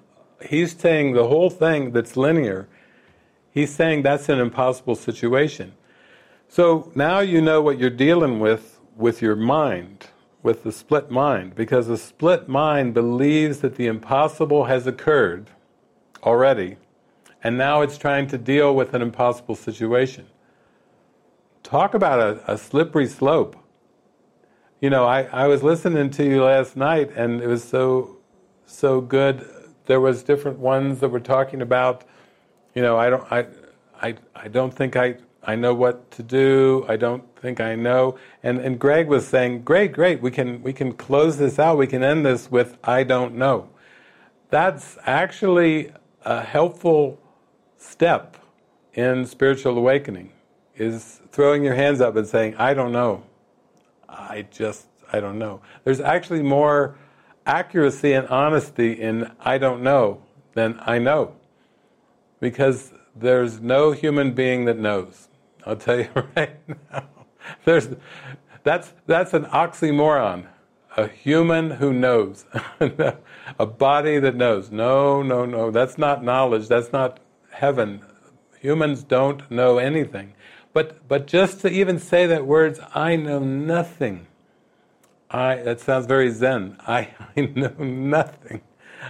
He's 0.50 0.78
saying 0.78 1.14
the 1.14 1.28
whole 1.28 1.50
thing 1.50 1.92
that's 1.92 2.16
linear, 2.18 2.68
he's 3.52 3.74
saying 3.74 4.04
that's 4.04 4.30
an 4.30 4.40
impossible 4.40 4.96
situation. 4.96 5.74
So 6.48 6.92
now 6.96 7.20
you 7.20 7.42
know 7.42 7.62
what 7.62 7.80
you're 7.80 7.90
dealing 7.90 8.40
with 8.40 8.80
with 8.96 9.22
your 9.22 9.36
mind, 9.36 10.08
with 10.44 10.64
the 10.64 10.72
split 10.72 11.10
mind, 11.10 11.56
because 11.56 11.88
the 11.88 11.98
split 11.98 12.48
mind 12.48 12.94
believes 12.94 13.60
that 13.60 13.76
the 13.76 13.88
impossible 13.88 14.66
has 14.66 14.86
occurred 14.86 15.50
already, 16.24 16.78
and 17.44 17.58
now 17.58 17.82
it's 17.82 17.98
trying 17.98 18.28
to 18.28 18.38
deal 18.38 18.76
with 18.76 18.94
an 18.94 19.02
impossible 19.02 19.56
situation. 19.56 20.28
Talk 21.64 21.94
about 21.94 22.20
a, 22.20 22.52
a 22.52 22.58
slippery 22.58 23.08
slope 23.08 23.58
you 24.84 24.90
know, 24.90 25.06
I, 25.06 25.22
I 25.32 25.48
was 25.48 25.64
listening 25.64 26.10
to 26.10 26.26
you 26.26 26.44
last 26.44 26.76
night 26.76 27.12
and 27.16 27.42
it 27.42 27.48
was 27.48 27.64
so 27.64 28.18
so 28.66 29.00
good. 29.00 29.50
There 29.86 30.00
was 30.00 30.24
different 30.24 30.60
ones 30.60 31.00
that 31.00 31.10
were 31.10 31.20
talking 31.20 31.62
about, 31.62 32.04
you 32.74 32.82
know, 32.82 32.98
I 32.98 33.10
don't 33.10 33.32
I 33.32 33.48
I 34.02 34.16
I 34.36 34.48
don't 34.48 34.74
think 34.74 34.96
I 34.96 35.18
I 35.46 35.56
know 35.56 35.74
what 35.74 36.10
to 36.12 36.24
do. 36.24 36.86
I 36.88 36.96
don't 36.96 37.24
think 37.36 37.60
I 37.60 37.76
know. 37.76 38.18
And 38.44 38.60
and 38.60 38.80
Greg 38.80 39.08
was 39.08 39.28
saying, 39.28 39.64
Great, 39.64 39.92
great, 39.92 40.22
we 40.22 40.32
can 40.32 40.64
we 40.64 40.74
can 40.74 40.94
close 40.94 41.38
this 41.38 41.60
out, 41.60 41.78
we 41.78 41.88
can 41.88 42.04
end 42.04 42.26
this 42.26 42.50
with 42.50 42.78
I 42.84 43.04
don't 43.04 43.36
know. 43.36 43.70
That's 44.50 44.98
actually 45.06 45.92
a 46.24 46.42
helpful 46.42 47.20
step 47.78 48.38
in 48.94 49.26
spiritual 49.26 49.78
awakening 49.78 50.32
is 50.76 51.22
throwing 51.32 51.64
your 51.64 51.76
hands 51.76 52.02
up 52.02 52.16
and 52.16 52.28
saying, 52.28 52.56
I 52.56 52.74
don't 52.74 52.92
know. 52.92 53.24
I 54.08 54.46
just, 54.52 54.88
I 55.12 55.20
don't 55.20 55.38
know. 55.38 55.62
There's 55.84 56.00
actually 56.00 56.42
more 56.42 56.96
accuracy 57.46 58.14
and 58.14 58.28
honesty 58.28 58.94
in 58.94 59.32
I 59.40 59.58
don't 59.58 59.82
know 59.84 60.22
than 60.54 60.80
I 60.82 61.00
know. 61.00 61.36
Because 62.40 62.94
there's 63.16 63.60
no 63.60 63.92
human 63.92 64.34
being 64.34 64.66
that 64.66 64.78
knows. 64.78 65.28
I'll 65.66 65.76
tell 65.76 66.00
you 66.00 66.10
right 66.36 66.58
now. 66.68 67.06
There's, 67.66 67.90
that's, 68.64 68.94
that's 69.06 69.34
an 69.34 69.46
oxymoron. 69.46 70.48
A 70.96 71.08
human 71.08 71.72
who 71.72 71.92
knows. 71.92 72.46
a 73.60 73.66
body 73.66 74.20
that 74.20 74.36
knows. 74.36 74.72
No, 74.72 75.24
no, 75.24 75.46
no. 75.46 75.72
That's 75.72 75.98
not 75.98 76.24
knowledge. 76.24 76.68
That's 76.68 76.92
not 76.92 77.20
heaven. 77.50 78.06
Humans 78.60 79.04
don't 79.04 79.50
know 79.50 79.80
anything. 79.80 80.34
But, 80.72 81.08
but 81.08 81.28
just 81.28 81.62
to 81.62 81.70
even 81.70 82.00
say 82.00 82.26
that 82.28 82.46
words, 82.46 82.80
I 82.94 83.16
know 83.16 83.40
nothing. 83.40 84.28
I, 85.34 85.56
that 85.56 85.80
sounds 85.80 86.06
very 86.06 86.30
Zen. 86.30 86.78
I, 86.88 87.10
I 87.36 87.42
know 87.42 87.74
nothing. 87.80 88.62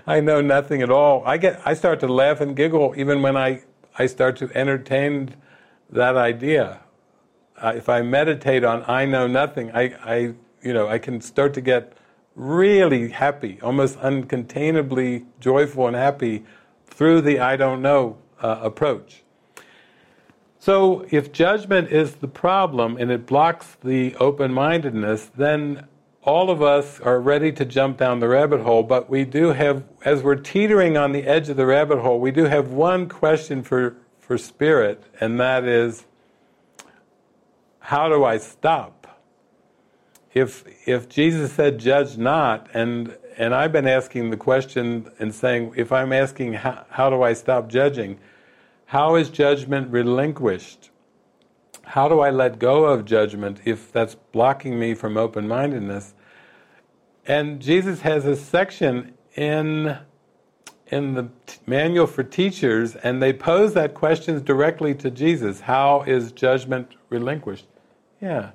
I 0.08 0.22
know 0.22 0.42
nothing 0.42 0.82
at 0.82 0.90
all. 0.90 1.22
I 1.26 1.38
get, 1.38 1.62
I 1.66 1.74
start 1.74 2.00
to 2.00 2.08
laugh 2.08 2.40
and 2.42 2.56
giggle 2.56 2.94
even 2.98 3.22
when 3.22 3.36
I, 3.36 3.64
I 4.00 4.08
start 4.08 4.38
to 4.38 4.50
entertain 4.56 5.36
that 5.92 6.16
idea. 6.16 6.80
Uh, 7.62 7.74
if 7.76 7.90
I 7.90 8.02
meditate 8.02 8.64
on 8.64 8.84
I 8.88 9.06
know 9.06 9.28
nothing, 9.28 9.72
I, 9.72 9.94
I, 10.04 10.16
you 10.64 10.74
know, 10.74 10.88
I 10.88 10.98
can 10.98 11.22
start 11.22 11.54
to 11.56 11.62
get 11.62 11.94
really 12.36 13.10
happy, 13.10 13.60
almost 13.62 14.00
uncontainably 14.00 15.26
joyful 15.40 15.88
and 15.88 15.96
happy 15.96 16.46
through 16.88 17.22
the 17.22 17.40
I 17.40 17.58
don't 17.58 17.82
know 17.82 18.18
uh, 18.42 18.60
approach. 18.62 19.24
So, 20.58 21.06
if 21.12 21.34
judgment 21.34 21.92
is 21.92 22.16
the 22.16 22.28
problem 22.28 22.96
and 22.98 23.12
it 23.12 23.26
blocks 23.26 23.76
the 23.84 24.16
open 24.16 24.54
mindedness, 24.54 25.30
then 25.36 25.88
all 26.26 26.50
of 26.50 26.62
us 26.62 27.00
are 27.02 27.20
ready 27.20 27.52
to 27.52 27.66
jump 27.66 27.98
down 27.98 28.20
the 28.20 28.28
rabbit 28.28 28.62
hole, 28.62 28.84
but 28.84 29.10
we 29.10 29.26
do 29.26 29.48
have, 29.48 29.84
as 30.06 30.24
we're 30.24 30.36
teetering 30.36 30.96
on 30.96 31.12
the 31.12 31.24
edge 31.24 31.50
of 31.50 31.58
the 31.58 31.66
rabbit 31.66 32.00
hole, 32.00 32.20
we 32.20 32.32
do 32.32 32.46
have 32.46 32.72
one 32.72 33.10
question 33.10 33.62
for, 33.62 33.98
for 34.20 34.38
spirit, 34.38 35.04
and 35.20 35.40
that 35.40 35.66
is 35.66 36.06
how 37.80 38.08
do 38.08 38.24
I 38.24 38.38
stop? 38.38 39.20
If, 40.34 40.64
if 40.88 41.10
Jesus 41.10 41.52
said, 41.52 41.78
judge 41.78 42.18
not, 42.18 42.70
and, 42.74 43.18
and 43.38 43.54
I've 43.54 43.74
been 43.74 43.88
asking 43.88 44.30
the 44.30 44.38
question 44.38 45.12
and 45.20 45.36
saying, 45.36 45.74
if 45.76 45.92
I'm 45.92 46.14
asking, 46.14 46.54
how, 46.54 46.86
how 46.90 47.10
do 47.10 47.22
I 47.22 47.34
stop 47.34 47.68
judging? 47.68 48.18
How 48.86 49.16
is 49.16 49.30
judgment 49.30 49.92
relinquished? 49.92 50.90
How 51.84 52.08
do 52.08 52.22
I 52.22 52.30
let 52.30 52.60
go 52.60 52.86
of 52.86 53.06
judgment 53.06 53.60
if 53.66 53.92
that's 53.92 54.16
blocking 54.16 54.80
me 54.80 54.94
from 54.94 55.18
open 55.18 55.48
mindedness? 55.48 56.14
And 57.26 57.62
Jesus 57.62 58.02
has 58.02 58.26
a 58.26 58.36
section 58.36 59.14
in 59.36 59.98
in 60.88 61.14
the 61.16 61.28
manual 61.66 62.06
for 62.06 62.24
teachers, 62.24 62.96
and 62.96 63.22
they 63.22 63.34
pose 63.34 63.74
that 63.74 63.96
question 63.96 64.44
directly 64.44 64.94
to 64.94 65.10
Jesus. 65.10 65.62
How 65.62 66.04
is 66.04 66.32
judgment 66.32 66.94
relinquished? 67.10 67.66
Yeah. 68.22 68.52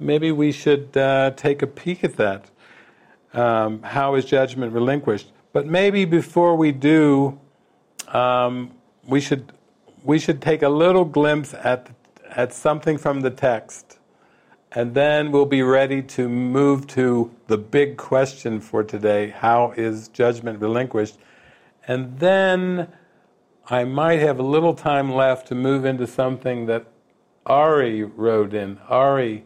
Maybe 0.00 0.32
we 0.32 0.50
should 0.50 0.96
uh, 0.96 1.30
take 1.36 1.62
a 1.62 1.68
peek 1.68 2.02
at 2.02 2.16
that. 2.16 2.50
Um, 3.32 3.82
how 3.82 4.16
is 4.16 4.24
judgment 4.24 4.72
relinquished? 4.72 5.30
But 5.52 5.66
maybe 5.66 6.04
before 6.04 6.56
we 6.56 6.72
do, 6.72 7.38
um, 8.08 8.72
we 9.06 9.20
should 9.20 9.52
we 10.04 10.18
should 10.18 10.40
take 10.40 10.62
a 10.62 10.68
little 10.68 11.04
glimpse 11.04 11.54
at 11.54 11.90
at 12.30 12.52
something 12.52 12.96
from 12.96 13.20
the 13.20 13.30
text, 13.30 13.98
and 14.72 14.94
then 14.94 15.30
we'll 15.30 15.44
be 15.44 15.62
ready 15.62 16.00
to 16.00 16.28
move 16.28 16.86
to 16.86 17.30
the 17.46 17.58
big 17.58 17.96
question 17.96 18.60
for 18.60 18.82
today: 18.82 19.30
How 19.30 19.72
is 19.76 20.08
judgment 20.08 20.60
relinquished? 20.60 21.18
And 21.86 22.18
then 22.18 22.88
I 23.68 23.84
might 23.84 24.20
have 24.20 24.38
a 24.38 24.42
little 24.42 24.74
time 24.74 25.12
left 25.12 25.48
to 25.48 25.54
move 25.54 25.84
into 25.84 26.06
something 26.06 26.66
that 26.66 26.86
Ari 27.46 28.04
wrote 28.04 28.54
in. 28.54 28.78
Ari, 28.88 29.44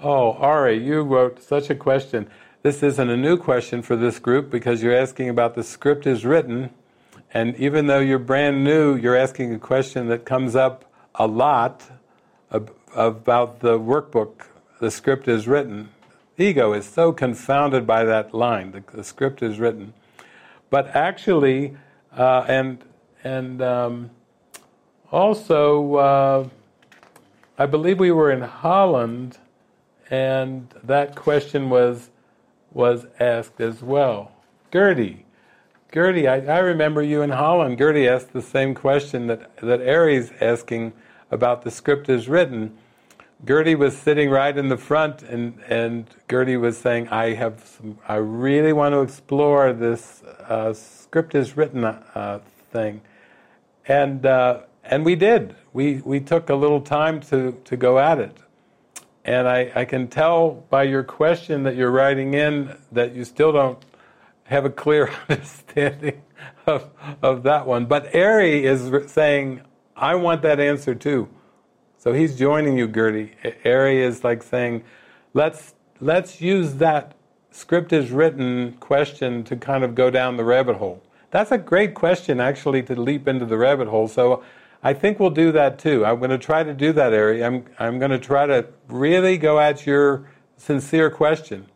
oh 0.00 0.32
Ari, 0.32 0.84
you 0.84 1.02
wrote 1.02 1.42
such 1.42 1.70
a 1.70 1.74
question. 1.74 2.28
This 2.62 2.82
isn't 2.82 3.10
a 3.10 3.16
new 3.16 3.36
question 3.36 3.82
for 3.82 3.94
this 3.94 4.18
group 4.18 4.50
because 4.50 4.82
you're 4.82 4.96
asking 4.96 5.28
about 5.28 5.54
the 5.54 5.62
script 5.62 6.06
is 6.06 6.24
written 6.24 6.70
and 7.36 7.54
even 7.56 7.86
though 7.86 7.98
you're 7.98 8.18
brand 8.18 8.64
new, 8.64 8.96
you're 8.96 9.14
asking 9.14 9.52
a 9.52 9.58
question 9.58 10.08
that 10.08 10.24
comes 10.24 10.56
up 10.56 10.86
a 11.16 11.26
lot 11.26 11.84
about 12.94 13.60
the 13.60 13.78
workbook, 13.78 14.46
the 14.80 14.90
script 14.90 15.28
is 15.28 15.46
written. 15.46 15.90
Ego 16.38 16.72
is 16.72 16.86
so 16.86 17.12
confounded 17.12 17.86
by 17.86 18.04
that 18.04 18.32
line, 18.32 18.70
the, 18.70 18.82
the 18.90 19.04
script 19.04 19.42
is 19.42 19.58
written. 19.58 19.92
But 20.70 20.96
actually, 20.96 21.76
uh, 22.16 22.46
and, 22.48 22.82
and 23.22 23.60
um, 23.60 24.10
also, 25.12 25.94
uh, 25.96 26.48
I 27.58 27.66
believe 27.66 28.00
we 28.00 28.12
were 28.12 28.30
in 28.30 28.40
Holland, 28.40 29.36
and 30.08 30.72
that 30.82 31.14
question 31.14 31.68
was, 31.68 32.08
was 32.72 33.04
asked 33.20 33.60
as 33.60 33.82
well. 33.82 34.32
Gertie, 34.72 35.25
Gertie, 35.92 36.26
I, 36.26 36.40
I, 36.40 36.58
remember 36.58 37.02
you 37.02 37.22
in 37.22 37.30
Holland. 37.30 37.78
Gertie 37.78 38.08
asked 38.08 38.32
the 38.32 38.42
same 38.42 38.74
question 38.74 39.28
that, 39.28 39.56
that 39.58 39.80
Ari's 39.80 40.32
asking 40.40 40.92
about 41.30 41.62
the 41.62 41.70
script 41.70 42.08
is 42.08 42.28
written. 42.28 42.76
Gertie 43.44 43.74
was 43.74 43.96
sitting 43.96 44.30
right 44.30 44.56
in 44.56 44.68
the 44.68 44.76
front, 44.76 45.22
and, 45.22 45.60
and 45.68 46.06
Gertie 46.28 46.56
was 46.56 46.76
saying, 46.76 47.08
I 47.08 47.34
have 47.34 47.64
some, 47.64 47.98
I 48.08 48.16
really 48.16 48.72
want 48.72 48.94
to 48.94 49.00
explore 49.00 49.72
this 49.72 50.22
uh, 50.22 50.72
script 50.72 51.34
is 51.34 51.56
written 51.56 51.84
uh, 51.84 52.40
thing. 52.72 53.02
And, 53.86 54.26
uh, 54.26 54.62
and 54.84 55.04
we 55.04 55.14
did. 55.14 55.54
We, 55.72 56.00
we 56.04 56.20
took 56.20 56.50
a 56.50 56.54
little 56.54 56.80
time 56.80 57.20
to, 57.22 57.52
to 57.64 57.76
go 57.76 57.98
at 57.98 58.18
it. 58.18 58.36
And 59.24 59.48
I, 59.48 59.70
I 59.74 59.84
can 59.84 60.08
tell 60.08 60.64
by 60.70 60.84
your 60.84 61.02
question 61.02 61.64
that 61.64 61.76
you're 61.76 61.90
writing 61.90 62.34
in 62.34 62.76
that 62.92 63.14
you 63.14 63.24
still 63.24 63.52
don't 63.52 63.84
have 64.46 64.64
a 64.64 64.70
clear 64.70 65.10
understanding 65.28 66.22
of, 66.66 66.90
of 67.22 67.42
that 67.44 67.66
one. 67.66 67.86
But 67.86 68.14
Ari 68.14 68.64
is 68.64 69.10
saying, 69.10 69.62
I 69.96 70.14
want 70.14 70.42
that 70.42 70.60
answer 70.60 70.94
too. 70.94 71.28
So 71.98 72.12
he's 72.12 72.36
joining 72.36 72.78
you, 72.78 72.86
Gertie. 72.88 73.32
Ari 73.64 74.02
is 74.02 74.22
like 74.22 74.42
saying, 74.42 74.84
let's 75.34 75.74
let's 76.00 76.40
use 76.40 76.74
that 76.74 77.14
script 77.50 77.92
is 77.92 78.10
written 78.10 78.72
question 78.80 79.42
to 79.44 79.56
kind 79.56 79.82
of 79.82 79.94
go 79.94 80.10
down 80.10 80.36
the 80.36 80.44
rabbit 80.44 80.76
hole. 80.76 81.02
That's 81.30 81.50
a 81.50 81.58
great 81.58 81.94
question, 81.94 82.38
actually, 82.40 82.82
to 82.84 83.00
leap 83.00 83.26
into 83.26 83.46
the 83.46 83.56
rabbit 83.56 83.88
hole. 83.88 84.08
So 84.08 84.44
I 84.82 84.92
think 84.92 85.18
we'll 85.18 85.30
do 85.30 85.52
that 85.52 85.78
too. 85.78 86.04
I'm 86.04 86.18
going 86.18 86.30
to 86.30 86.38
try 86.38 86.62
to 86.62 86.74
do 86.74 86.92
that, 86.92 87.12
Ari. 87.12 87.42
I'm, 87.42 87.64
I'm 87.78 87.98
going 87.98 88.10
to 88.10 88.18
try 88.18 88.46
to 88.46 88.66
really 88.88 89.38
go 89.38 89.58
at 89.58 89.86
your 89.86 90.28
sincere 90.56 91.10
question. 91.10 91.66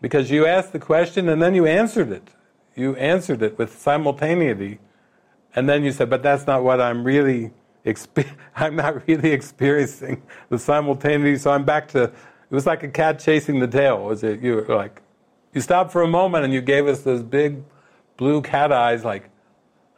Because 0.00 0.30
you 0.30 0.46
asked 0.46 0.72
the 0.72 0.78
question 0.78 1.28
and 1.28 1.40
then 1.40 1.54
you 1.54 1.66
answered 1.66 2.10
it. 2.10 2.28
You 2.74 2.94
answered 2.96 3.42
it 3.42 3.58
with 3.58 3.76
simultaneity. 3.78 4.78
And 5.54 5.68
then 5.68 5.82
you 5.82 5.92
said, 5.92 6.10
but 6.10 6.22
that's 6.22 6.46
not 6.46 6.62
what 6.62 6.80
I'm 6.80 7.02
really, 7.02 7.52
I'm 8.56 8.76
not 8.76 9.06
really 9.08 9.32
experiencing 9.32 10.22
the 10.50 10.58
simultaneity. 10.58 11.38
So 11.38 11.50
I'm 11.50 11.64
back 11.64 11.88
to, 11.88 12.04
it 12.04 12.12
was 12.50 12.66
like 12.66 12.82
a 12.82 12.88
cat 12.88 13.18
chasing 13.18 13.58
the 13.58 13.66
tail. 13.66 14.04
Was 14.04 14.22
it? 14.22 14.40
You 14.42 14.56
were 14.56 14.76
like, 14.76 15.00
you 15.54 15.60
stopped 15.62 15.90
for 15.90 16.02
a 16.02 16.08
moment 16.08 16.44
and 16.44 16.52
you 16.52 16.60
gave 16.60 16.86
us 16.86 17.00
those 17.00 17.22
big 17.22 17.62
blue 18.16 18.42
cat 18.42 18.72
eyes, 18.72 19.04
like, 19.04 19.30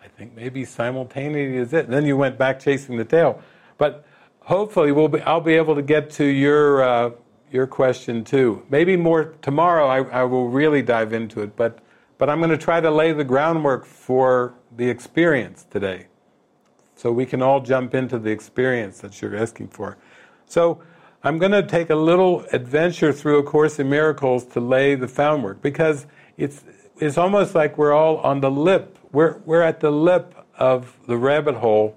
I 0.03 0.09
think 0.09 0.35
maybe 0.35 0.65
simultaneity 0.65 1.57
is 1.57 1.73
it. 1.73 1.85
And 1.85 1.93
then 1.93 2.07
you 2.07 2.17
went 2.17 2.39
back 2.39 2.61
chasing 2.61 2.97
the 2.97 3.05
tail. 3.05 3.43
But 3.77 4.05
hopefully, 4.41 4.93
we'll 4.93 5.09
be, 5.09 5.21
I'll 5.23 5.41
be 5.41 5.55
able 5.55 5.75
to 5.75 5.83
get 5.83 6.11
to 6.13 6.25
your 6.25 6.83
uh, 6.83 7.11
your 7.51 7.67
question 7.67 8.25
too. 8.25 8.65
Maybe 8.69 8.97
more 8.97 9.35
tomorrow. 9.43 9.87
I, 9.87 10.03
I 10.21 10.25
will 10.25 10.49
really 10.49 10.83
dive 10.83 11.13
into 11.13 11.43
it, 11.43 11.57
but 11.57 11.79
but 12.19 12.29
I'm 12.29 12.39
going 12.39 12.51
to 12.51 12.59
try 12.59 12.81
to 12.81 12.91
lay 12.91 13.13
the 13.13 13.25
groundwork 13.25 13.87
for 13.87 14.55
the 14.77 14.89
experience 14.89 15.65
today, 15.71 16.07
so 16.97 17.13
we 17.13 17.27
can 17.27 17.43
all 17.43 17.61
jump 17.61 17.95
into 17.95 18.19
the 18.19 18.31
experience 18.31 19.01
that 19.01 19.21
you're 19.21 19.37
asking 19.37 19.69
for. 19.69 19.97
So. 20.47 20.83
I'm 21.25 21.39
going 21.39 21.51
to 21.51 21.65
take 21.65 21.91
a 21.91 21.97
little 21.97 22.47
adventure 22.53 23.13
through 23.13 23.39
A 23.41 23.43
Course 23.43 23.81
in 23.81 23.91
Miracles 23.91 24.45
to 24.47 24.61
lay 24.61 24.95
the 24.95 25.09
groundwork 25.09 25.61
because 25.61 26.07
it's 26.37 26.63
it's 27.01 27.19
almost 27.19 27.55
like 27.55 27.79
we're 27.79 27.93
all 27.93 28.19
on 28.19 28.41
the 28.41 28.51
lip. 28.51 28.99
We're, 29.13 29.39
we're 29.39 29.63
at 29.63 29.81
the 29.81 29.91
lip 29.91 30.35
of 30.59 30.97
the 31.07 31.17
rabbit 31.17 31.57
hole, 31.57 31.97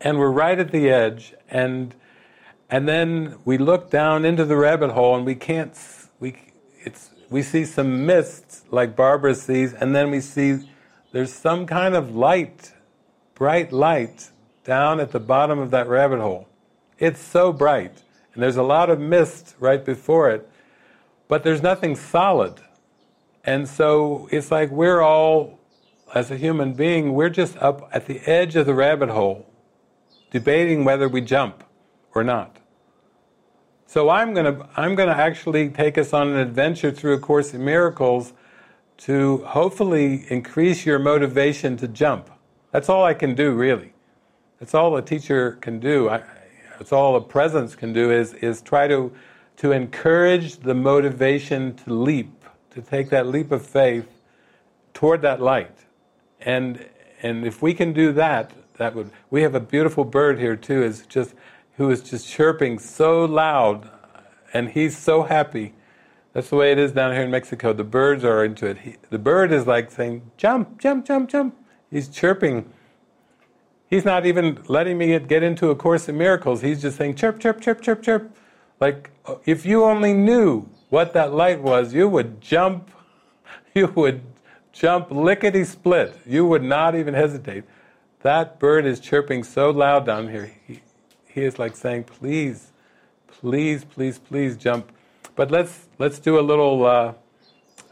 and 0.00 0.18
we're 0.18 0.30
right 0.30 0.58
at 0.58 0.72
the 0.72 0.90
edge, 0.90 1.34
and 1.48 1.94
and 2.70 2.88
then 2.88 3.36
we 3.44 3.58
look 3.58 3.90
down 3.90 4.24
into 4.24 4.44
the 4.44 4.56
rabbit 4.56 4.90
hole, 4.90 5.16
and 5.16 5.26
we 5.26 5.34
can't. 5.34 5.76
We 6.20 6.36
it's 6.78 7.10
we 7.28 7.42
see 7.42 7.64
some 7.64 8.06
mist 8.06 8.66
like 8.72 8.96
Barbara 8.96 9.34
sees, 9.34 9.72
and 9.72 9.94
then 9.94 10.10
we 10.10 10.20
see 10.20 10.68
there's 11.12 11.32
some 11.32 11.66
kind 11.66 11.94
of 11.94 12.14
light, 12.14 12.72
bright 13.34 13.72
light, 13.72 14.30
down 14.64 15.00
at 15.00 15.10
the 15.10 15.20
bottom 15.20 15.58
of 15.58 15.70
that 15.72 15.88
rabbit 15.88 16.20
hole. 16.20 16.48
It's 16.98 17.20
so 17.20 17.52
bright, 17.52 18.02
and 18.34 18.42
there's 18.42 18.56
a 18.56 18.62
lot 18.62 18.88
of 18.88 19.00
mist 19.00 19.56
right 19.58 19.84
before 19.84 20.30
it, 20.30 20.48
but 21.26 21.42
there's 21.42 21.62
nothing 21.62 21.96
solid. 21.96 22.60
And 23.42 23.68
so 23.68 24.28
it's 24.30 24.50
like 24.50 24.70
we're 24.70 25.00
all, 25.00 25.58
as 26.14 26.30
a 26.30 26.36
human 26.36 26.74
being, 26.74 27.14
we're 27.14 27.30
just 27.30 27.56
up 27.56 27.88
at 27.92 28.06
the 28.06 28.20
edge 28.30 28.54
of 28.54 28.66
the 28.66 28.74
rabbit 28.74 29.08
hole, 29.08 29.46
debating 30.30 30.84
whether 30.84 31.08
we 31.08 31.20
jump 31.20 31.64
or 32.14 32.22
not. 32.22 32.59
So 33.90 34.08
I'm 34.08 34.34
going 34.34 34.54
to 34.54 34.68
I'm 34.76 34.94
going 34.94 35.08
to 35.08 35.16
actually 35.16 35.68
take 35.68 35.98
us 35.98 36.12
on 36.12 36.28
an 36.28 36.36
adventure 36.36 36.92
through 36.92 37.14
a 37.14 37.18
course 37.18 37.54
in 37.54 37.64
miracles 37.64 38.34
to 38.98 39.38
hopefully 39.38 40.26
increase 40.28 40.86
your 40.86 41.00
motivation 41.00 41.76
to 41.78 41.88
jump. 41.88 42.30
That's 42.70 42.88
all 42.88 43.04
I 43.04 43.14
can 43.14 43.34
do 43.34 43.50
really. 43.50 43.92
That's 44.60 44.74
all 44.76 44.96
a 44.96 45.02
teacher 45.02 45.58
can 45.60 45.80
do. 45.80 46.08
That's 46.78 46.92
all 46.92 47.16
a 47.16 47.20
presence 47.20 47.74
can 47.74 47.92
do 47.92 48.12
is 48.12 48.34
is 48.34 48.62
try 48.62 48.86
to 48.86 49.12
to 49.56 49.72
encourage 49.72 50.58
the 50.58 50.74
motivation 50.74 51.74
to 51.78 51.92
leap 51.92 52.44
to 52.70 52.80
take 52.80 53.10
that 53.10 53.26
leap 53.26 53.50
of 53.50 53.66
faith 53.66 54.06
toward 54.94 55.20
that 55.22 55.42
light. 55.42 55.78
And 56.42 56.88
and 57.22 57.44
if 57.44 57.60
we 57.60 57.74
can 57.74 57.92
do 57.92 58.12
that, 58.12 58.52
that 58.76 58.94
would 58.94 59.10
we 59.30 59.42
have 59.42 59.56
a 59.56 59.60
beautiful 59.60 60.04
bird 60.04 60.38
here 60.38 60.54
too, 60.54 60.80
is 60.84 61.04
just 61.08 61.34
who 61.80 61.88
is 61.88 62.02
just 62.02 62.28
chirping 62.28 62.78
so 62.78 63.24
loud 63.24 63.88
and 64.52 64.68
he's 64.68 64.98
so 64.98 65.22
happy. 65.22 65.72
That's 66.34 66.50
the 66.50 66.56
way 66.56 66.72
it 66.72 66.78
is 66.78 66.92
down 66.92 67.14
here 67.14 67.22
in 67.22 67.30
Mexico. 67.30 67.72
The 67.72 67.84
birds 67.84 68.22
are 68.22 68.44
into 68.44 68.66
it. 68.66 68.76
He, 68.76 68.96
the 69.08 69.18
bird 69.18 69.50
is 69.50 69.66
like 69.66 69.90
saying, 69.90 70.30
jump, 70.36 70.78
jump, 70.78 71.06
jump, 71.06 71.30
jump. 71.30 71.56
He's 71.90 72.08
chirping. 72.08 72.70
He's 73.88 74.04
not 74.04 74.26
even 74.26 74.58
letting 74.68 74.98
me 74.98 75.18
get 75.20 75.42
into 75.42 75.70
A 75.70 75.74
Course 75.74 76.06
in 76.06 76.18
Miracles. 76.18 76.60
He's 76.60 76.82
just 76.82 76.98
saying, 76.98 77.14
chirp, 77.14 77.40
chirp, 77.40 77.62
chirp, 77.62 77.80
chirp, 77.80 78.02
chirp. 78.02 78.36
Like, 78.78 79.10
uh, 79.24 79.36
if 79.46 79.64
you 79.64 79.82
only 79.82 80.12
knew 80.12 80.68
what 80.90 81.14
that 81.14 81.32
light 81.32 81.62
was, 81.62 81.94
you 81.94 82.10
would 82.10 82.42
jump, 82.42 82.90
you 83.74 83.86
would 83.96 84.20
jump 84.74 85.10
lickety 85.10 85.64
split. 85.64 86.14
You 86.26 86.44
would 86.44 86.62
not 86.62 86.94
even 86.94 87.14
hesitate. 87.14 87.64
That 88.20 88.58
bird 88.58 88.84
is 88.84 89.00
chirping 89.00 89.44
so 89.44 89.70
loud 89.70 90.04
down 90.04 90.28
here. 90.28 90.52
He, 90.66 90.82
he 91.32 91.44
is 91.44 91.58
like 91.58 91.76
saying, 91.76 92.04
please, 92.04 92.72
please, 93.26 93.84
please, 93.84 94.18
please 94.18 94.56
jump. 94.56 94.92
But 95.36 95.50
let's, 95.50 95.88
let's 95.98 96.18
do 96.18 96.38
a 96.38 96.42
little 96.42 96.84
uh, 96.84 97.14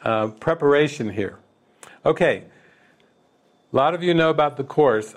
uh, 0.02 0.28
preparation 0.28 1.10
here. 1.10 1.38
Okay, 2.04 2.44
a 3.72 3.76
lot 3.76 3.94
of 3.94 4.02
you 4.02 4.14
know 4.14 4.30
about 4.30 4.56
the 4.56 4.64
Course. 4.64 5.14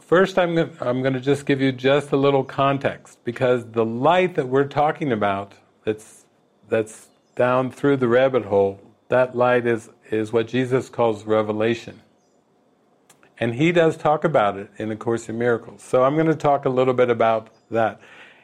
First, 0.00 0.38
I'm 0.38 0.54
going, 0.54 0.76
I'm 0.80 1.00
going 1.00 1.14
to 1.14 1.20
just 1.20 1.46
give 1.46 1.60
you 1.60 1.72
just 1.72 2.12
a 2.12 2.16
little 2.16 2.44
context 2.44 3.18
because 3.24 3.64
the 3.70 3.84
light 3.84 4.34
that 4.34 4.48
we're 4.48 4.68
talking 4.68 5.12
about 5.12 5.52
that's 5.84 6.26
that's 6.68 7.08
down 7.34 7.70
through 7.70 7.96
the 7.96 8.08
rabbit 8.08 8.44
hole, 8.44 8.80
that 9.08 9.36
light 9.36 9.66
is, 9.66 9.90
is 10.10 10.32
what 10.32 10.48
Jesus 10.48 10.88
calls 10.88 11.24
revelation. 11.24 12.00
And 13.42 13.56
he 13.56 13.72
does 13.72 13.96
talk 13.96 14.22
about 14.22 14.56
it 14.56 14.70
in 14.78 14.92
A 14.92 14.96
Course 14.96 15.28
in 15.28 15.36
Miracles. 15.36 15.82
So 15.82 16.04
I'm 16.04 16.14
going 16.14 16.28
to 16.28 16.36
talk 16.36 16.64
a 16.64 16.68
little 16.68 16.94
bit 16.94 17.10
about 17.10 17.48
that. 17.72 18.00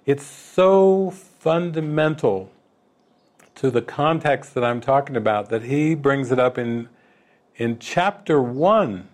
It's 0.07 0.25
so 0.25 1.13
fundamental 1.13 2.51
to 3.55 3.71
the 3.71 3.81
context 3.81 4.55
that 4.55 4.65
I'm 4.65 4.81
talking 4.81 5.17
about 5.17 5.51
that 5.51 5.63
he 5.63 5.95
brings 5.95 6.33
it 6.33 6.41
up 6.41 6.59
in, 6.59 6.89
in 7.55 7.79
chapter 7.79 8.43
1, 8.43 9.07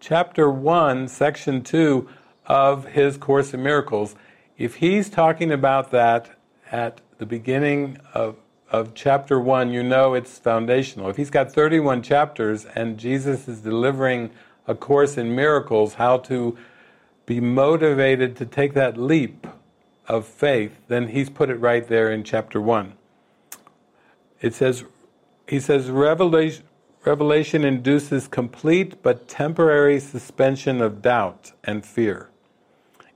chapter 0.00 0.50
1, 0.50 1.08
section 1.08 1.62
2 1.62 2.06
of 2.44 2.88
his 2.88 3.16
Course 3.16 3.54
in 3.54 3.62
Miracles. 3.62 4.14
If 4.58 4.74
he's 4.74 5.08
talking 5.08 5.50
about 5.50 5.92
that 5.92 6.28
at 6.70 7.00
the 7.16 7.24
beginning 7.24 7.96
of, 8.12 8.36
of 8.70 8.92
chapter 8.92 9.40
1, 9.40 9.72
you 9.72 9.82
know 9.82 10.12
it's 10.12 10.38
foundational. 10.38 11.08
If 11.08 11.16
he's 11.16 11.30
got 11.30 11.50
31 11.50 12.02
chapters 12.02 12.66
and 12.66 12.98
Jesus 12.98 13.48
is 13.48 13.60
delivering 13.60 14.30
a 14.70 14.74
course 14.76 15.18
in 15.18 15.34
miracles, 15.34 15.94
how 15.94 16.16
to 16.16 16.56
be 17.26 17.40
motivated 17.40 18.36
to 18.36 18.46
take 18.46 18.72
that 18.74 18.96
leap 18.96 19.46
of 20.06 20.24
faith, 20.24 20.72
then 20.86 21.08
he's 21.08 21.28
put 21.28 21.50
it 21.50 21.56
right 21.56 21.88
there 21.88 22.10
in 22.10 22.22
chapter 22.22 22.60
1. 22.60 22.92
It 24.40 24.54
says, 24.54 24.84
he 25.48 25.58
says, 25.58 25.90
revelation, 25.90 26.64
revelation 27.04 27.64
induces 27.64 28.28
complete 28.28 29.02
but 29.02 29.26
temporary 29.26 29.98
suspension 29.98 30.80
of 30.80 31.02
doubt 31.02 31.50
and 31.64 31.84
fear. 31.84 32.28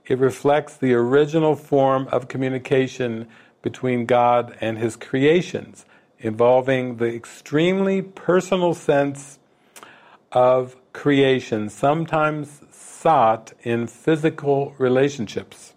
It 0.05 0.19
reflects 0.19 0.75
the 0.75 0.93
original 0.93 1.55
form 1.55 2.09
of 2.11 2.27
communication 2.27 3.27
between 3.61 4.05
God 4.05 4.57
and 4.59 4.77
His 4.77 4.97
creations, 4.97 5.85
involving 6.19 6.97
the 6.97 7.15
extremely 7.15 8.01
personal 8.01 8.73
sense 8.73 9.39
of 10.33 10.75
creation, 10.95 11.69
sometimes 11.69 12.61
sought 12.71 13.53
in 13.61 13.85
physical 13.85 14.73
relationships. 14.79 15.73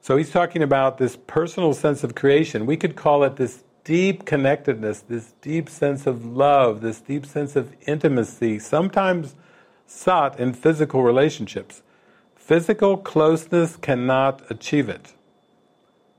So 0.00 0.16
he's 0.16 0.30
talking 0.30 0.62
about 0.62 0.98
this 0.98 1.16
personal 1.26 1.74
sense 1.74 2.02
of 2.02 2.14
creation. 2.14 2.66
We 2.66 2.78
could 2.78 2.96
call 2.96 3.22
it 3.22 3.36
this 3.36 3.62
deep 3.84 4.24
connectedness, 4.24 5.02
this 5.02 5.34
deep 5.42 5.68
sense 5.68 6.06
of 6.06 6.24
love, 6.24 6.80
this 6.80 7.00
deep 7.00 7.26
sense 7.26 7.54
of 7.54 7.72
intimacy, 7.86 8.58
sometimes 8.58 9.36
sought 9.86 10.40
in 10.40 10.54
physical 10.54 11.02
relationships. 11.02 11.82
Physical 12.34 12.96
closeness 12.96 13.76
cannot 13.76 14.42
achieve 14.50 14.88
it. 14.88 15.12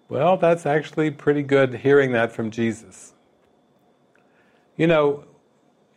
Well, 0.08 0.38
that's 0.38 0.66
actually 0.66 1.10
pretty 1.10 1.42
good 1.42 1.74
hearing 1.74 2.12
that 2.12 2.32
from 2.32 2.52
Jesus. 2.52 3.14
You 4.78 4.88
know, 4.88 5.26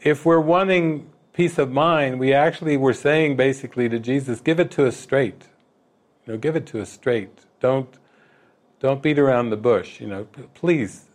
if 0.00 0.24
we're 0.24 0.40
wanting 0.40 1.10
peace 1.34 1.58
of 1.58 1.70
mind, 1.70 2.18
we 2.18 2.32
actually 2.32 2.78
were 2.78 2.94
saying 2.94 3.36
basically 3.36 3.88
to 3.90 3.98
Jesus, 3.98 4.40
give 4.40 4.58
it 4.58 4.70
to 4.72 4.86
us 4.86 4.96
straight. 4.96 5.48
You 6.26 6.32
know, 6.32 6.38
give 6.38 6.56
it 6.56 6.64
to 6.68 6.80
us 6.80 6.90
straight. 6.90 7.40
Don't 7.60 7.98
don't 8.80 9.02
beat 9.02 9.18
around 9.18 9.50
the 9.50 9.56
bush. 9.56 10.00
You 10.00 10.06
know, 10.06 10.28
please. 10.54 11.06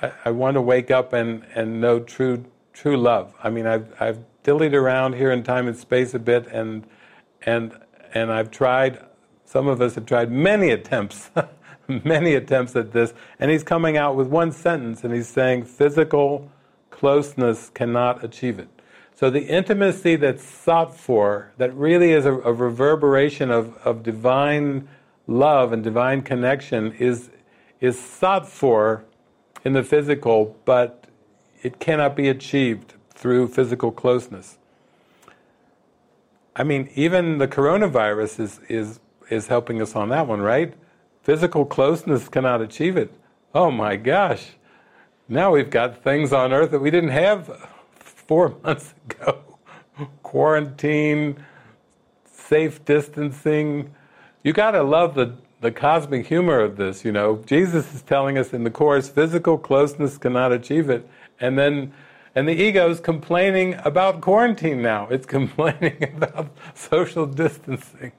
I, 0.00 0.12
I 0.26 0.30
want 0.30 0.54
to 0.54 0.60
wake 0.60 0.90
up 0.90 1.12
and, 1.12 1.44
and 1.54 1.80
know 1.80 2.00
true 2.00 2.44
true 2.72 2.96
love. 2.96 3.34
I 3.42 3.50
mean, 3.50 3.66
I've 3.66 3.94
I've 4.00 4.18
dillied 4.42 4.72
around 4.72 5.14
here 5.14 5.30
in 5.30 5.44
time 5.44 5.68
and 5.68 5.76
space 5.76 6.14
a 6.14 6.18
bit, 6.18 6.46
and 6.48 6.84
and 7.42 7.76
and 8.14 8.32
I've 8.32 8.50
tried, 8.50 9.04
some 9.44 9.68
of 9.68 9.80
us 9.80 9.94
have 9.94 10.06
tried 10.06 10.30
many 10.30 10.70
attempts, 10.70 11.30
many 11.88 12.34
attempts 12.34 12.74
at 12.76 12.92
this, 12.92 13.12
and 13.38 13.50
he's 13.50 13.62
coming 13.62 13.96
out 13.96 14.16
with 14.16 14.28
one 14.28 14.52
sentence 14.52 15.04
and 15.04 15.12
he's 15.12 15.28
saying 15.28 15.64
physical 15.64 16.50
closeness 16.90 17.70
cannot 17.70 18.24
achieve 18.24 18.58
it. 18.58 18.68
So 19.18 19.30
the 19.30 19.48
intimacy 19.48 20.14
that's 20.14 20.44
sought 20.44 20.96
for, 20.96 21.50
that 21.56 21.74
really 21.74 22.12
is 22.12 22.24
a, 22.24 22.34
a 22.34 22.52
reverberation 22.52 23.50
of, 23.50 23.76
of 23.78 24.04
divine 24.04 24.88
love 25.26 25.72
and 25.72 25.82
divine 25.82 26.22
connection, 26.22 26.92
is, 27.00 27.28
is 27.80 27.98
sought 27.98 28.48
for 28.48 29.04
in 29.64 29.72
the 29.72 29.82
physical, 29.82 30.56
but 30.64 31.08
it 31.64 31.80
cannot 31.80 32.14
be 32.14 32.28
achieved 32.28 32.94
through 33.12 33.48
physical 33.48 33.90
closeness. 33.90 34.56
I 36.54 36.62
mean, 36.62 36.88
even 36.94 37.38
the 37.38 37.48
coronavirus 37.48 38.38
is, 38.38 38.60
is, 38.68 39.00
is 39.30 39.48
helping 39.48 39.82
us 39.82 39.96
on 39.96 40.10
that 40.10 40.28
one, 40.28 40.42
right? 40.42 40.74
Physical 41.24 41.66
closeness 41.66 42.28
cannot 42.28 42.62
achieve 42.62 42.96
it. 42.96 43.12
Oh 43.52 43.72
my 43.72 43.96
gosh. 43.96 44.50
Now 45.28 45.50
we've 45.50 45.70
got 45.70 46.04
things 46.04 46.32
on 46.32 46.52
earth 46.52 46.70
that 46.70 46.78
we 46.78 46.92
didn't 46.92 47.10
have 47.10 47.74
four 48.28 48.54
months 48.62 48.94
ago. 49.10 49.42
Quarantine, 50.22 51.44
safe 52.30 52.84
distancing. 52.84 53.92
You 54.44 54.52
got 54.52 54.70
to 54.72 54.84
love 54.84 55.16
the, 55.16 55.34
the 55.60 55.72
cosmic 55.72 56.28
humor 56.28 56.60
of 56.60 56.76
this, 56.76 57.04
you 57.04 57.10
know. 57.10 57.42
Jesus 57.46 57.92
is 57.92 58.02
telling 58.02 58.38
us 58.38 58.52
in 58.52 58.62
the 58.62 58.70
Course 58.70 59.08
physical 59.08 59.58
closeness 59.58 60.16
cannot 60.16 60.52
achieve 60.52 60.88
it. 60.88 61.08
And 61.40 61.58
then 61.58 61.92
and 62.38 62.46
the 62.46 62.52
ego 62.52 62.88
is 62.88 63.00
complaining 63.00 63.74
about 63.84 64.20
quarantine 64.20 64.80
now. 64.80 65.08
It's 65.08 65.26
complaining 65.38 66.14
about 66.14 66.56
social 66.74 67.26
distancing. 67.26 68.12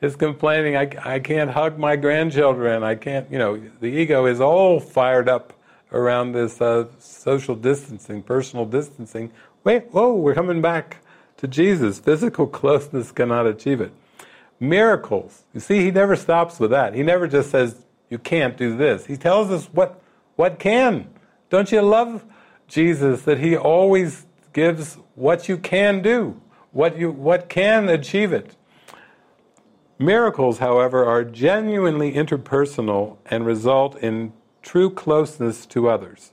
It's 0.00 0.16
complaining, 0.16 0.76
I, 0.76 0.88
I 1.04 1.18
can't 1.18 1.50
hug 1.50 1.78
my 1.78 1.96
grandchildren. 1.96 2.82
I 2.84 2.94
can't, 2.94 3.30
you 3.30 3.38
know, 3.38 3.60
the 3.80 3.88
ego 3.88 4.26
is 4.26 4.40
all 4.40 4.78
fired 4.78 5.28
up 5.28 5.52
around 5.92 6.32
this 6.32 6.60
uh, 6.60 6.86
social 6.98 7.54
distancing, 7.54 8.22
personal 8.22 8.66
distancing. 8.66 9.32
Wait, 9.64 9.84
whoa, 9.92 10.14
we're 10.14 10.34
coming 10.34 10.60
back 10.60 10.98
to 11.38 11.48
Jesus. 11.48 11.98
Physical 11.98 12.46
closeness 12.46 13.12
cannot 13.12 13.46
achieve 13.46 13.80
it. 13.80 13.92
Miracles. 14.60 15.44
You 15.54 15.60
see, 15.60 15.80
he 15.80 15.90
never 15.90 16.16
stops 16.16 16.58
with 16.58 16.70
that. 16.70 16.94
He 16.94 17.02
never 17.02 17.28
just 17.28 17.50
says, 17.50 17.84
you 18.10 18.18
can't 18.18 18.56
do 18.56 18.76
this. 18.76 19.06
He 19.06 19.16
tells 19.16 19.50
us 19.50 19.66
what, 19.66 20.00
what 20.36 20.58
can. 20.58 21.08
Don't 21.50 21.70
you 21.70 21.80
love 21.80 22.24
Jesus 22.66 23.22
that 23.22 23.38
he 23.38 23.56
always 23.56 24.26
gives 24.52 24.94
what 25.14 25.48
you 25.48 25.56
can 25.56 26.02
do, 26.02 26.40
what 26.72 26.98
you 26.98 27.10
what 27.10 27.48
can 27.48 27.88
achieve 27.88 28.32
it. 28.32 28.56
Miracles, 29.98 30.58
however, 30.58 31.04
are 31.04 31.24
genuinely 31.24 32.12
interpersonal 32.12 33.18
and 33.26 33.44
result 33.44 33.96
in 33.96 34.32
true 34.62 34.90
closeness 34.90 35.66
to 35.66 35.88
others. 35.88 36.32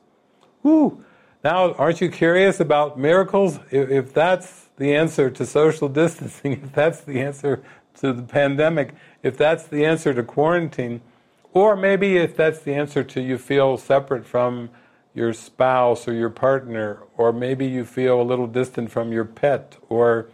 Woo! 0.63 1.03
Now, 1.43 1.73
aren't 1.73 2.01
you 2.01 2.09
curious 2.09 2.59
about 2.59 2.97
miracles? 2.97 3.59
If, 3.69 3.89
if 3.89 4.13
that's 4.13 4.69
the 4.77 4.95
answer 4.95 5.29
to 5.29 5.45
social 5.45 5.89
distancing, 6.01 6.53
if 6.53 6.73
that's 6.73 7.01
the 7.01 7.21
answer 7.21 7.63
to 7.99 8.13
the 8.13 8.23
pandemic, 8.23 8.95
if 9.23 9.37
that's 9.37 9.67
the 9.67 9.85
answer 9.85 10.13
to 10.13 10.23
quarantine, 10.23 11.01
or 11.53 11.75
maybe 11.75 12.17
if 12.17 12.35
that's 12.35 12.59
the 12.59 12.73
answer 12.73 13.03
to 13.03 13.21
you 13.21 13.37
feel 13.37 13.77
separate 13.77 14.25
from 14.25 14.69
your 15.13 15.31
spouse 15.31 16.07
or 16.07 16.13
your 16.13 16.29
partner, 16.29 17.03
or 17.15 17.31
maybe 17.31 17.65
you 17.65 17.85
feel 17.85 18.21
a 18.21 18.23
little 18.23 18.47
distant 18.47 18.91
from 18.91 19.11
your 19.13 19.23
pet, 19.23 19.77
or 19.87 20.27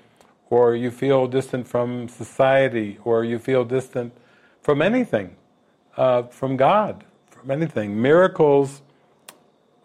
or 0.49 0.75
you 0.75 0.91
feel 0.91 1.27
distant 1.27 1.65
from 1.67 2.09
society, 2.09 2.99
or 3.05 3.23
you 3.23 3.39
feel 3.39 3.63
distant 3.63 4.13
from 4.61 4.81
anything, 4.81 5.35
uh, 5.95 6.23
from 6.23 6.57
God, 6.57 7.05
from 7.41 7.51
anything. 7.51 7.99
Miracles 7.99 8.83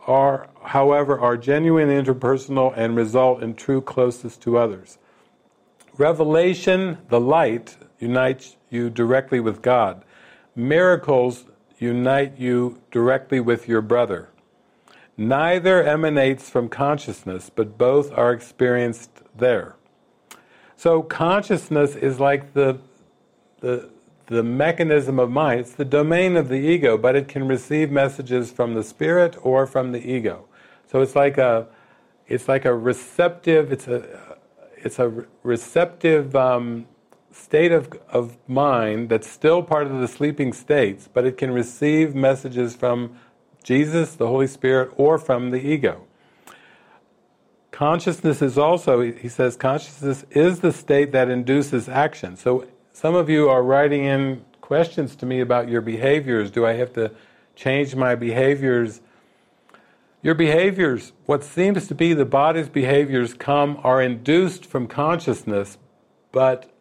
are, 0.06 0.48
however, 0.62 1.18
are 1.18 1.38
genuine 1.38 1.88
interpersonal 1.88 2.72
and 2.76 2.94
result 2.94 3.42
in 3.42 3.54
true 3.54 3.80
closeness 3.80 4.36
to 4.36 4.58
others. 4.58 4.98
Revelation, 5.96 6.98
the 7.08 7.18
light, 7.18 7.78
unites 7.98 8.56
you 8.68 8.90
directly 8.90 9.40
with 9.40 9.62
God. 9.62 10.04
Miracles 10.54 11.46
unite 11.78 12.38
you 12.38 12.82
directly 12.90 13.40
with 13.40 13.66
your 13.66 13.80
brother. 13.80 14.28
Neither 15.16 15.82
emanates 15.82 16.50
from 16.50 16.68
consciousness, 16.68 17.50
but 17.54 17.78
both 17.78 18.12
are 18.12 18.32
experienced 18.32 19.10
there. 19.34 19.76
So 20.76 21.02
consciousness 21.02 21.96
is 21.96 22.20
like 22.20 22.52
the, 22.52 22.78
the, 23.60 23.88
the 24.26 24.42
mechanism 24.42 25.18
of 25.18 25.30
mind. 25.30 25.60
It's 25.60 25.72
the 25.72 25.84
domain 25.84 26.36
of 26.36 26.48
the 26.48 26.56
ego, 26.56 26.98
but 26.98 27.14
it 27.16 27.28
can 27.28 27.46
receive 27.46 27.90
messages 27.90 28.50
from 28.50 28.74
the 28.74 28.82
spirit 28.82 29.36
or 29.42 29.66
from 29.66 29.92
the 29.92 30.00
ego. 30.00 30.46
So 30.90 31.00
it's 31.00 31.14
like 31.14 31.38
a, 31.38 31.66
it's 32.26 32.48
like 32.48 32.64
a 32.64 32.74
receptive. 32.74 33.72
It's 33.72 33.86
a, 33.86 34.38
it's 34.76 34.98
a 34.98 35.26
receptive 35.42 36.34
um, 36.34 36.86
state 37.30 37.72
of, 37.72 37.88
of 38.08 38.36
mind 38.48 39.08
that's 39.08 39.30
still 39.30 39.62
part 39.62 39.86
of 39.86 40.00
the 40.00 40.08
sleeping 40.08 40.52
states, 40.52 41.08
but 41.12 41.24
it 41.24 41.36
can 41.36 41.50
receive 41.50 42.14
messages 42.14 42.74
from 42.74 43.16
Jesus, 43.62 44.14
the 44.14 44.26
Holy 44.26 44.46
Spirit, 44.46 44.92
or 44.96 45.18
from 45.18 45.50
the 45.50 45.58
ego. 45.58 46.04
Consciousness 47.70 48.40
is 48.40 48.56
also, 48.56 49.02
he 49.02 49.28
says, 49.28 49.54
consciousness 49.56 50.24
is 50.30 50.60
the 50.60 50.72
state 50.72 51.12
that 51.12 51.28
induces 51.28 51.88
action. 51.88 52.36
So 52.36 52.66
some 52.96 53.14
of 53.14 53.28
you 53.28 53.50
are 53.50 53.62
writing 53.62 54.04
in 54.06 54.42
questions 54.62 55.14
to 55.16 55.26
me 55.26 55.40
about 55.40 55.68
your 55.68 55.82
behaviors. 55.82 56.50
Do 56.50 56.64
I 56.64 56.72
have 56.72 56.94
to 56.94 57.12
change 57.54 57.94
my 57.94 58.14
behaviors? 58.14 59.02
Your 60.22 60.34
behaviors, 60.34 61.12
what 61.26 61.44
seems 61.44 61.88
to 61.88 61.94
be 61.94 62.14
the 62.14 62.24
body's 62.24 62.70
behaviors, 62.70 63.34
come, 63.34 63.78
are 63.84 64.00
induced 64.00 64.64
from 64.64 64.86
consciousness, 64.86 65.76
but 66.32 66.72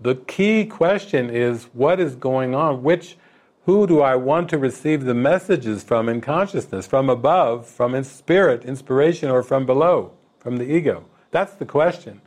the 0.00 0.14
key 0.14 0.64
question 0.64 1.28
is 1.28 1.64
what 1.74 2.00
is 2.00 2.16
going 2.16 2.54
on? 2.54 2.82
Which 2.82 3.18
who 3.66 3.86
do 3.86 4.00
I 4.00 4.16
want 4.16 4.48
to 4.48 4.56
receive 4.56 5.04
the 5.04 5.12
messages 5.12 5.84
from 5.84 6.08
in 6.08 6.22
consciousness? 6.22 6.86
From 6.86 7.10
above, 7.10 7.66
from 7.66 7.94
in 7.94 8.04
spirit, 8.04 8.64
inspiration, 8.64 9.28
or 9.28 9.42
from 9.42 9.66
below, 9.66 10.12
from 10.38 10.56
the 10.56 10.64
ego? 10.64 11.04
That's 11.30 11.52
the 11.52 11.66
question. 11.66 12.22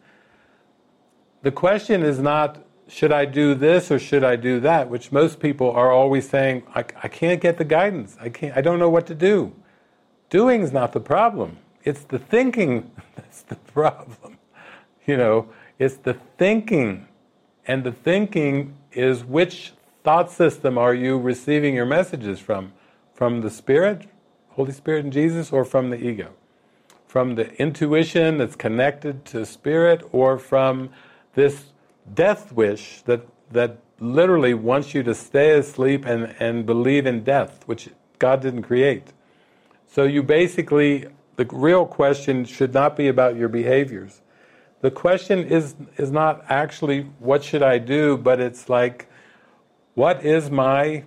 The 1.41 1.51
question 1.51 2.03
is 2.03 2.19
not, 2.19 2.63
should 2.91 3.13
I 3.13 3.23
do 3.23 3.55
this 3.55 3.89
or 3.89 3.97
should 3.97 4.25
I 4.25 4.35
do 4.35 4.59
that? 4.59 4.89
Which 4.89 5.13
most 5.13 5.39
people 5.39 5.71
are 5.71 5.91
always 5.91 6.29
saying, 6.29 6.63
I, 6.75 6.79
I 7.01 7.07
can't 7.07 7.39
get 7.39 7.57
the 7.57 7.63
guidance. 7.63 8.17
I, 8.19 8.27
can't, 8.27 8.55
I 8.55 8.59
don't 8.59 8.79
know 8.79 8.89
what 8.89 9.07
to 9.07 9.15
do. 9.15 9.53
Doing 10.29 10.61
is 10.61 10.73
not 10.73 10.91
the 10.91 10.99
problem. 10.99 11.57
It's 11.85 12.03
the 12.03 12.19
thinking 12.19 12.91
that's 13.15 13.43
the 13.43 13.55
problem. 13.55 14.37
You 15.07 15.17
know, 15.17 15.49
it's 15.79 15.95
the 15.95 16.13
thinking. 16.37 17.07
And 17.65 17.83
the 17.83 17.91
thinking 17.91 18.77
is 18.91 19.25
which 19.25 19.73
thought 20.03 20.29
system 20.29 20.77
are 20.77 20.93
you 20.93 21.17
receiving 21.17 21.73
your 21.73 21.87
messages 21.87 22.39
from? 22.39 22.71
From 23.15 23.41
the 23.41 23.49
Spirit, 23.49 24.07
Holy 24.49 24.73
Spirit 24.73 25.05
and 25.05 25.11
Jesus, 25.11 25.51
or 25.51 25.65
from 25.65 25.89
the 25.89 25.97
ego? 25.97 26.33
From 27.07 27.33
the 27.33 27.51
intuition 27.59 28.37
that's 28.37 28.55
connected 28.55 29.25
to 29.25 29.43
Spirit, 29.43 30.07
or 30.11 30.37
from 30.37 30.91
this 31.33 31.70
death 32.13 32.51
wish 32.51 33.01
that, 33.03 33.27
that 33.51 33.77
literally 33.99 34.53
wants 34.53 34.93
you 34.93 35.03
to 35.03 35.13
stay 35.13 35.51
asleep 35.57 36.05
and, 36.05 36.35
and 36.39 36.65
believe 36.65 37.05
in 37.05 37.23
death, 37.23 37.63
which 37.67 37.89
God 38.19 38.41
didn't 38.41 38.63
create? 38.63 39.13
So 39.87 40.03
you 40.03 40.23
basically, 40.23 41.07
the 41.35 41.45
real 41.51 41.85
question 41.85 42.45
should 42.45 42.73
not 42.73 42.95
be 42.95 43.07
about 43.07 43.35
your 43.35 43.49
behaviors. 43.49 44.21
The 44.81 44.91
question 44.91 45.45
is, 45.45 45.75
is 45.97 46.11
not 46.11 46.43
actually 46.49 47.03
what 47.19 47.43
should 47.43 47.61
I 47.61 47.77
do, 47.77 48.17
but 48.17 48.39
it's 48.39 48.67
like, 48.67 49.07
what 49.93 50.25
is 50.25 50.49
my 50.49 51.03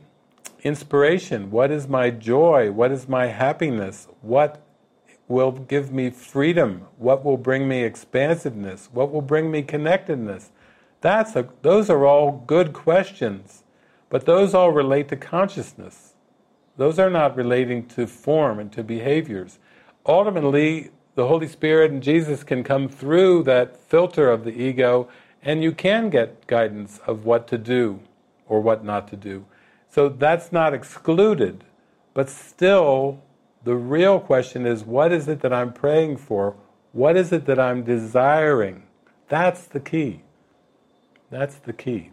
inspiration? 0.63 1.51
What 1.51 1.71
is 1.71 1.89
my 1.89 2.11
joy? 2.11 2.71
What 2.71 2.93
is 2.93 3.09
my 3.09 3.27
happiness? 3.27 4.07
What 4.21 4.65
will 5.29 5.53
give 5.53 5.93
me 5.93 6.11
freedom? 6.11 6.87
What 6.99 7.25
will 7.25 7.37
bring 7.37 7.67
me 7.67 7.83
expansiveness? 7.83 8.89
What 8.93 9.11
will 9.11 9.23
bring 9.23 9.51
me 9.51 9.63
connectedness? 9.63 10.51
That's 11.05 11.37
a, 11.37 11.47
those 11.61 11.91
are 11.91 12.07
all 12.07 12.43
good 12.47 12.73
questions, 12.73 13.63
but 14.09 14.25
those 14.25 14.55
all 14.55 14.73
relate 14.73 15.09
to 15.09 15.17
consciousness. 15.17 16.15
Those 16.79 16.99
are 16.99 17.11
not 17.11 17.37
relating 17.37 17.87
to 17.89 18.07
form 18.07 18.59
and 18.59 18.73
to 18.73 18.83
behaviors. 18.83 19.59
Ultimately, 20.07 20.93
the 21.15 21.27
Holy 21.27 21.47
Spirit 21.47 21.91
and 21.91 22.03
Jesus 22.03 22.43
can 22.43 22.65
come 22.65 22.89
through 22.89 23.43
that 23.43 23.77
filter 23.77 24.31
of 24.31 24.45
the 24.45 24.59
ego, 24.59 25.07
and 25.43 25.63
you 25.63 25.73
can 25.73 26.09
get 26.09 26.47
guidance 26.47 27.01
of 27.07 27.27
what 27.27 27.49
to 27.49 27.59
do 27.59 28.01
or 28.49 28.63
what 28.63 28.83
not 28.83 29.07
to 29.09 29.17
do. 29.19 29.45
So 29.91 30.09
that's 30.09 30.53
not 30.53 30.73
excluded, 30.73 31.65
but 32.15 32.31
still, 32.31 33.21
the 33.63 33.77
real 33.77 34.21
question 34.21 34.65
is 34.65 34.85
what 34.85 35.13
is 35.13 35.29
it 35.29 35.41
that 35.41 35.53
I'm 35.53 35.75
praying 35.75 36.17
for? 36.17 36.57
What 36.93 37.15
is 37.15 37.31
it 37.31 37.45
that 37.45 37.61
I'm 37.61 37.85
desiring? 37.85 38.85
That's 39.29 39.67
the 39.67 39.81
key. 39.81 40.23
That's 41.35 41.57
the 41.57 41.72
key. 41.72 42.12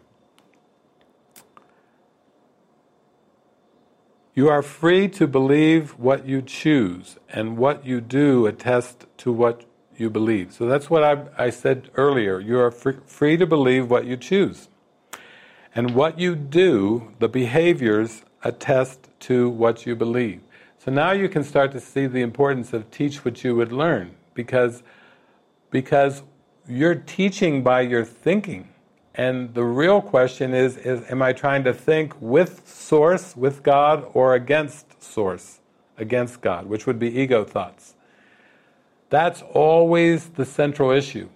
You 4.34 4.50
are 4.50 4.64
free 4.64 5.08
to 5.10 5.28
believe 5.28 5.92
what 6.00 6.26
you 6.26 6.42
choose, 6.42 7.18
and 7.30 7.56
what 7.56 7.86
you 7.86 8.02
do 8.02 8.48
attests 8.48 9.06
to 9.18 9.32
what 9.32 9.66
you 9.96 10.10
believe. 10.10 10.54
So 10.54 10.66
that's 10.66 10.90
what 10.90 11.04
I, 11.04 11.26
I 11.38 11.52
said 11.52 11.92
earlier. 11.94 12.40
You 12.40 12.58
are 12.62 12.72
free, 12.72 12.98
free 13.06 13.38
to 13.38 13.46
believe 13.46 13.92
what 13.92 14.06
you 14.06 14.18
choose. 14.18 14.70
And 15.76 15.94
what 15.94 16.18
you 16.18 16.34
do, 16.34 17.14
the 17.20 17.30
behaviors, 17.30 18.24
attest 18.44 19.08
to 19.28 19.52
what 19.52 19.86
you 19.86 19.96
believe. 19.96 20.42
So 20.80 20.90
now 20.92 21.12
you 21.12 21.30
can 21.30 21.44
start 21.44 21.74
to 21.74 21.80
see 21.80 22.08
the 22.08 22.22
importance 22.22 22.74
of 22.74 22.90
teach 22.90 23.24
what 23.24 23.44
you 23.44 23.56
would 23.56 23.72
learn, 23.72 24.16
because, 24.34 24.82
because 25.70 26.24
you're 26.68 26.96
teaching 26.96 27.62
by 27.62 27.82
your 27.82 28.04
thinking. 28.04 28.70
And 29.14 29.54
the 29.54 29.64
real 29.64 30.02
question 30.02 30.54
is, 30.54 30.78
is 30.78 31.10
am 31.12 31.22
I 31.22 31.34
trying 31.34 31.64
to 31.66 31.74
think 31.74 32.14
with 32.22 32.68
source, 32.68 33.36
with 33.36 33.62
God, 33.62 34.06
or 34.14 34.36
against 34.36 35.04
source, 35.04 35.60
against 35.98 36.42
God, 36.42 36.66
which 36.68 36.88
would 36.88 37.00
be 37.00 37.20
ego 37.20 37.44
thoughts. 37.44 37.96
That's 39.10 39.42
always 39.42 40.30
the 40.30 40.46
central 40.46 40.92
issue. 40.92 41.28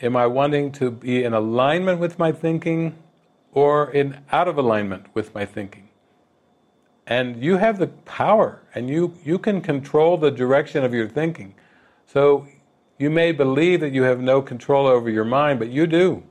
Am 0.00 0.16
I 0.16 0.26
wanting 0.26 0.70
to 0.72 0.92
be 0.92 1.24
in 1.24 1.34
alignment 1.34 1.98
with 1.98 2.18
my 2.18 2.30
thinking 2.30 2.96
or 3.52 3.90
in 3.90 4.20
out 4.30 4.46
of 4.46 4.56
alignment 4.56 5.06
with 5.14 5.34
my 5.34 5.44
thinking? 5.44 5.88
And 7.08 7.42
you 7.42 7.56
have 7.56 7.78
the 7.78 7.88
power 7.88 8.62
and 8.74 8.88
you, 8.88 9.14
you 9.24 9.38
can 9.38 9.60
control 9.60 10.16
the 10.16 10.30
direction 10.30 10.84
of 10.84 10.94
your 10.94 11.08
thinking. 11.08 11.54
So 12.06 12.46
you 12.98 13.10
may 13.10 13.32
believe 13.32 13.80
that 13.80 13.92
you 13.92 14.02
have 14.04 14.20
no 14.20 14.40
control 14.40 14.86
over 14.86 15.10
your 15.10 15.24
mind, 15.24 15.58
but 15.58 15.70
you 15.70 15.86
do. 15.86 16.22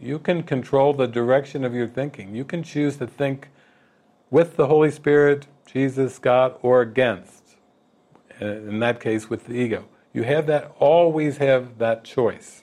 You 0.00 0.18
can 0.18 0.42
control 0.42 0.94
the 0.94 1.06
direction 1.06 1.64
of 1.64 1.74
your 1.74 1.86
thinking. 1.86 2.34
You 2.34 2.44
can 2.44 2.62
choose 2.62 2.96
to 2.96 3.06
think 3.06 3.48
with 4.30 4.56
the 4.56 4.66
Holy 4.66 4.90
Spirit, 4.90 5.46
Jesus, 5.66 6.18
God, 6.18 6.56
or 6.62 6.80
against. 6.80 7.56
Uh, 8.40 8.46
in 8.46 8.78
that 8.78 9.00
case, 9.00 9.28
with 9.28 9.46
the 9.46 9.52
ego. 9.52 9.84
You 10.14 10.22
have 10.22 10.46
that, 10.46 10.72
always 10.78 11.36
have 11.36 11.78
that 11.78 12.04
choice. 12.04 12.62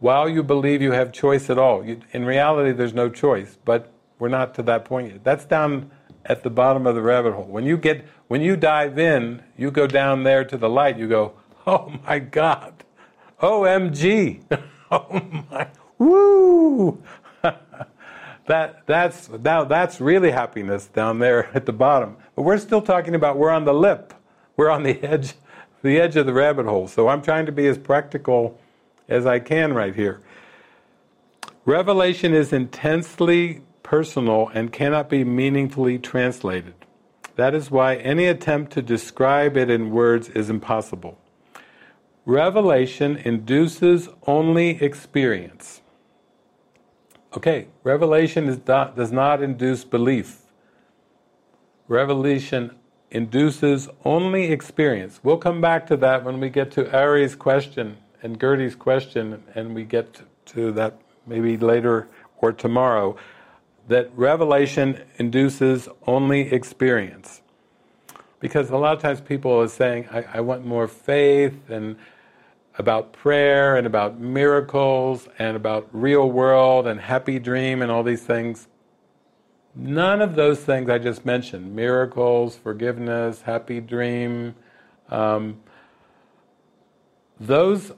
While 0.00 0.28
you 0.28 0.42
believe 0.42 0.82
you 0.82 0.92
have 0.92 1.12
choice 1.12 1.48
at 1.48 1.58
all, 1.58 1.84
you, 1.84 2.00
in 2.12 2.26
reality 2.26 2.72
there's 2.72 2.92
no 2.92 3.08
choice, 3.08 3.56
but 3.64 3.92
we're 4.18 4.28
not 4.28 4.52
to 4.54 4.62
that 4.64 4.84
point 4.84 5.12
yet. 5.12 5.24
That's 5.24 5.44
down 5.44 5.90
at 6.26 6.42
the 6.42 6.50
bottom 6.50 6.86
of 6.86 6.94
the 6.94 7.02
rabbit 7.02 7.34
hole. 7.34 7.44
When 7.44 7.64
you 7.64 7.76
get, 7.76 8.04
when 8.26 8.42
you 8.42 8.56
dive 8.56 8.98
in, 8.98 9.42
you 9.56 9.70
go 9.70 9.86
down 9.86 10.24
there 10.24 10.44
to 10.44 10.56
the 10.56 10.68
light, 10.68 10.98
you 10.98 11.08
go, 11.08 11.34
oh 11.66 11.94
my 12.06 12.18
God, 12.18 12.84
OMG, 13.40 14.42
oh 14.90 15.22
my, 15.50 15.68
Woo! 15.98 17.02
that 17.42 18.86
that's 18.86 19.28
now 19.28 19.64
that's 19.64 20.00
really 20.00 20.30
happiness 20.30 20.86
down 20.86 21.18
there 21.18 21.50
at 21.54 21.66
the 21.66 21.72
bottom. 21.72 22.16
But 22.34 22.42
we're 22.42 22.58
still 22.58 22.82
talking 22.82 23.14
about 23.14 23.38
we're 23.38 23.50
on 23.50 23.64
the 23.64 23.74
lip. 23.74 24.14
We're 24.56 24.70
on 24.70 24.82
the 24.82 25.02
edge 25.02 25.34
the 25.82 26.00
edge 26.00 26.16
of 26.16 26.26
the 26.26 26.32
rabbit 26.32 26.66
hole. 26.66 26.88
So 26.88 27.08
I'm 27.08 27.22
trying 27.22 27.46
to 27.46 27.52
be 27.52 27.66
as 27.66 27.76
practical 27.76 28.58
as 29.08 29.26
I 29.26 29.38
can 29.38 29.74
right 29.74 29.94
here. 29.94 30.20
Revelation 31.66 32.34
is 32.34 32.52
intensely 32.52 33.62
personal 33.82 34.48
and 34.48 34.72
cannot 34.72 35.08
be 35.08 35.24
meaningfully 35.24 35.98
translated. 35.98 36.74
That 37.36 37.54
is 37.54 37.70
why 37.70 37.96
any 37.96 38.26
attempt 38.26 38.72
to 38.72 38.82
describe 38.82 39.56
it 39.56 39.68
in 39.70 39.90
words 39.90 40.28
is 40.30 40.50
impossible. 40.50 41.18
Revelation 42.24 43.16
induces 43.16 44.08
only 44.26 44.82
experience. 44.82 45.82
Okay, 47.36 47.66
revelation 47.82 48.62
not, 48.66 48.94
does 48.94 49.10
not 49.10 49.42
induce 49.42 49.84
belief. 49.84 50.42
Revelation 51.88 52.76
induces 53.10 53.88
only 54.04 54.52
experience. 54.52 55.20
We'll 55.22 55.38
come 55.38 55.60
back 55.60 55.86
to 55.88 55.96
that 55.96 56.24
when 56.24 56.38
we 56.38 56.48
get 56.48 56.70
to 56.72 56.96
Ari's 56.96 57.34
question 57.34 57.96
and 58.22 58.38
Gertie's 58.38 58.76
question, 58.76 59.42
and 59.54 59.74
we 59.74 59.84
get 59.84 60.20
to 60.46 60.72
that 60.72 61.00
maybe 61.26 61.56
later 61.56 62.08
or 62.38 62.52
tomorrow. 62.52 63.16
That 63.88 64.10
revelation 64.16 65.00
induces 65.18 65.88
only 66.06 66.52
experience. 66.52 67.42
Because 68.40 68.70
a 68.70 68.76
lot 68.76 68.96
of 68.96 69.02
times 69.02 69.20
people 69.20 69.60
are 69.60 69.68
saying, 69.68 70.08
I, 70.10 70.24
I 70.34 70.40
want 70.40 70.64
more 70.64 70.86
faith 70.86 71.68
and 71.68 71.96
about 72.76 73.12
prayer 73.12 73.76
and 73.76 73.86
about 73.86 74.18
miracles 74.18 75.28
and 75.38 75.56
about 75.56 75.88
real 75.92 76.30
world 76.30 76.86
and 76.86 77.00
happy 77.00 77.38
dream 77.38 77.82
and 77.82 77.90
all 77.90 78.02
these 78.02 78.22
things. 78.22 78.68
None 79.74 80.20
of 80.20 80.34
those 80.34 80.60
things 80.60 80.88
I 80.88 80.98
just 80.98 81.24
mentioned 81.24 81.74
miracles, 81.74 82.56
forgiveness, 82.56 83.42
happy 83.42 83.80
dream 83.80 84.54
um, 85.08 85.60
those 87.38 87.92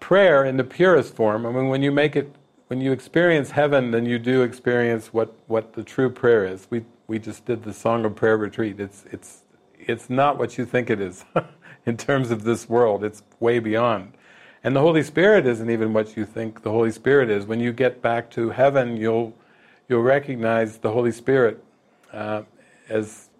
prayer 0.00 0.44
in 0.44 0.56
the 0.56 0.64
purest 0.64 1.14
form, 1.14 1.46
I 1.46 1.52
mean, 1.52 1.68
when 1.68 1.82
you 1.82 1.92
make 1.92 2.16
it, 2.16 2.34
when 2.68 2.80
you 2.80 2.92
experience 2.92 3.50
heaven, 3.50 3.90
then 3.90 4.06
you 4.06 4.18
do 4.18 4.42
experience 4.42 5.12
what, 5.12 5.34
what 5.46 5.74
the 5.74 5.82
true 5.82 6.10
prayer 6.10 6.44
is. 6.44 6.66
We, 6.70 6.84
we 7.06 7.18
just 7.18 7.44
did 7.44 7.62
the 7.62 7.72
Song 7.72 8.04
of 8.04 8.16
Prayer 8.16 8.36
retreat. 8.36 8.80
It's, 8.80 9.04
it's, 9.10 9.42
it's 9.78 10.10
not 10.10 10.38
what 10.38 10.58
you 10.58 10.64
think 10.64 10.90
it 10.90 11.00
is 11.00 11.24
in 11.86 11.96
terms 11.96 12.30
of 12.30 12.42
this 12.42 12.68
world, 12.68 13.04
it's 13.04 13.22
way 13.40 13.60
beyond. 13.60 14.12
And 14.64 14.74
the 14.74 14.80
Holy 14.80 15.04
Spirit 15.04 15.46
isn't 15.46 15.70
even 15.70 15.92
what 15.92 16.16
you 16.16 16.26
think 16.26 16.62
the 16.62 16.72
Holy 16.72 16.90
Spirit 16.90 17.30
is. 17.30 17.46
When 17.46 17.60
you 17.60 17.72
get 17.72 18.02
back 18.02 18.30
to 18.32 18.50
heaven, 18.50 18.96
you'll 18.96 19.32
you'll 19.88 20.02
recognize 20.02 20.78
the 20.78 20.90
Holy 20.90 21.12
Spirit 21.12 21.62
uh, 22.12 22.42
as 22.88 23.30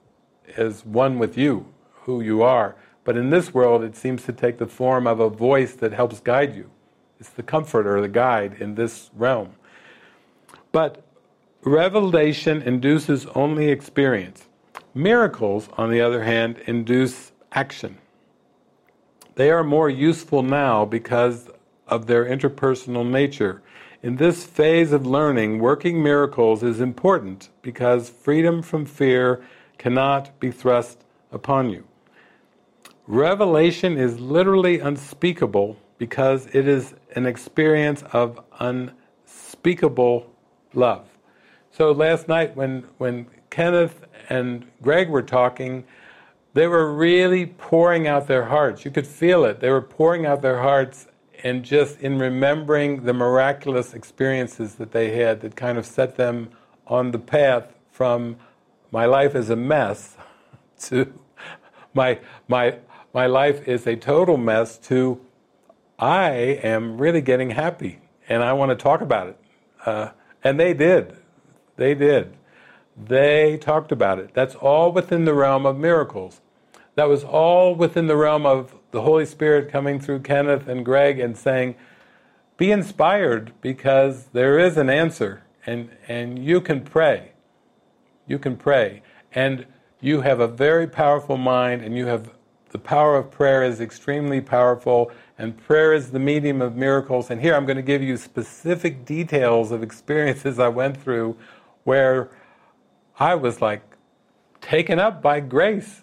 as 0.56 0.84
one 0.86 1.18
with 1.18 1.36
you, 1.36 1.66
who 2.02 2.20
you 2.20 2.42
are. 2.42 2.76
But 3.02 3.16
in 3.16 3.30
this 3.30 3.52
world, 3.52 3.82
it 3.82 3.96
seems 3.96 4.24
to 4.24 4.32
take 4.32 4.58
the 4.58 4.66
form 4.66 5.06
of 5.06 5.18
a 5.18 5.28
voice 5.28 5.74
that 5.74 5.92
helps 5.92 6.20
guide 6.20 6.54
you. 6.54 6.70
It's 7.18 7.30
the 7.30 7.42
comforter, 7.42 8.00
the 8.00 8.08
guide 8.08 8.56
in 8.60 8.74
this 8.74 9.10
realm. 9.14 9.54
But 10.70 11.04
revelation 11.62 12.62
induces 12.62 13.26
only 13.26 13.68
experience. 13.68 14.46
Miracles, 14.94 15.68
on 15.76 15.90
the 15.90 16.00
other 16.00 16.22
hand, 16.22 16.58
induce 16.66 17.32
action. 17.52 17.98
They 19.36 19.50
are 19.50 19.62
more 19.62 19.90
useful 19.90 20.42
now 20.42 20.86
because 20.86 21.50
of 21.86 22.06
their 22.06 22.24
interpersonal 22.24 23.08
nature. 23.08 23.62
In 24.02 24.16
this 24.16 24.44
phase 24.44 24.92
of 24.92 25.06
learning, 25.06 25.58
working 25.58 26.02
miracles 26.02 26.62
is 26.62 26.80
important 26.80 27.50
because 27.60 28.08
freedom 28.08 28.62
from 28.62 28.86
fear 28.86 29.44
cannot 29.76 30.40
be 30.40 30.50
thrust 30.50 31.04
upon 31.30 31.68
you. 31.68 31.84
Revelation 33.06 33.98
is 33.98 34.18
literally 34.18 34.80
unspeakable 34.80 35.76
because 35.98 36.46
it 36.54 36.66
is 36.66 36.94
an 37.14 37.26
experience 37.26 38.02
of 38.12 38.40
unspeakable 38.58 40.32
love. 40.72 41.06
So 41.72 41.92
last 41.92 42.26
night 42.26 42.56
when, 42.56 42.86
when 42.96 43.26
Kenneth 43.50 44.06
and 44.30 44.66
Greg 44.82 45.10
were 45.10 45.22
talking, 45.22 45.84
they 46.56 46.66
were 46.66 46.90
really 46.90 47.44
pouring 47.44 48.08
out 48.08 48.28
their 48.28 48.46
hearts. 48.46 48.86
You 48.86 48.90
could 48.90 49.06
feel 49.06 49.44
it. 49.44 49.60
They 49.60 49.68
were 49.68 49.82
pouring 49.82 50.24
out 50.24 50.40
their 50.40 50.62
hearts 50.62 51.06
and 51.42 51.62
just 51.62 52.00
in 52.00 52.18
remembering 52.18 53.04
the 53.04 53.12
miraculous 53.12 53.92
experiences 53.92 54.76
that 54.76 54.90
they 54.90 55.14
had 55.14 55.42
that 55.42 55.54
kind 55.54 55.76
of 55.76 55.84
set 55.84 56.16
them 56.16 56.48
on 56.86 57.10
the 57.10 57.18
path 57.18 57.74
from 57.90 58.36
my 58.90 59.04
life 59.04 59.34
is 59.34 59.50
a 59.50 59.56
mess 59.56 60.16
to 60.80 61.12
my 61.92 62.18
my 62.48 62.78
my 63.12 63.26
life 63.26 63.68
is 63.68 63.86
a 63.86 63.94
total 63.94 64.38
mess 64.38 64.78
to 64.78 65.20
I 65.98 66.30
am 66.30 66.96
really 66.96 67.20
getting 67.20 67.50
happy 67.50 68.00
and 68.30 68.42
I 68.42 68.54
want 68.54 68.70
to 68.70 68.76
talk 68.76 69.02
about 69.02 69.28
it. 69.28 69.38
Uh, 69.84 70.12
and 70.42 70.58
they 70.58 70.72
did. 70.72 71.18
They 71.76 71.94
did. 71.94 72.34
They 72.96 73.58
talked 73.58 73.92
about 73.92 74.18
it. 74.18 74.30
That's 74.32 74.54
all 74.54 74.90
within 74.90 75.26
the 75.26 75.34
realm 75.34 75.66
of 75.66 75.76
miracles 75.76 76.40
that 76.96 77.08
was 77.08 77.22
all 77.22 77.74
within 77.74 78.06
the 78.06 78.16
realm 78.16 78.44
of 78.44 78.74
the 78.90 79.02
Holy 79.02 79.26
Spirit 79.26 79.70
coming 79.70 80.00
through 80.00 80.20
Kenneth 80.20 80.66
and 80.66 80.84
Greg 80.84 81.20
and 81.20 81.36
saying, 81.36 81.76
be 82.56 82.72
inspired 82.72 83.52
because 83.60 84.28
there 84.32 84.58
is 84.58 84.78
an 84.78 84.88
answer 84.88 85.42
and, 85.66 85.90
and 86.08 86.38
you 86.42 86.60
can 86.60 86.80
pray. 86.80 87.32
You 88.26 88.38
can 88.38 88.56
pray. 88.56 89.02
And 89.32 89.66
you 90.00 90.22
have 90.22 90.40
a 90.40 90.48
very 90.48 90.86
powerful 90.86 91.36
mind 91.36 91.82
and 91.82 91.96
you 91.96 92.06
have 92.06 92.30
the 92.70 92.78
power 92.78 93.16
of 93.16 93.30
prayer 93.30 93.62
is 93.62 93.80
extremely 93.80 94.40
powerful 94.40 95.10
and 95.38 95.56
prayer 95.56 95.92
is 95.92 96.12
the 96.12 96.18
medium 96.18 96.62
of 96.62 96.76
miracles. 96.76 97.30
And 97.30 97.42
here 97.42 97.54
I'm 97.54 97.66
going 97.66 97.76
to 97.76 97.82
give 97.82 98.02
you 98.02 98.16
specific 98.16 99.04
details 99.04 99.70
of 99.70 99.82
experiences 99.82 100.58
I 100.58 100.68
went 100.68 100.96
through 100.96 101.36
where 101.84 102.30
I 103.18 103.34
was 103.34 103.60
like 103.60 103.82
taken 104.62 104.98
up 104.98 105.20
by 105.20 105.40
grace 105.40 106.00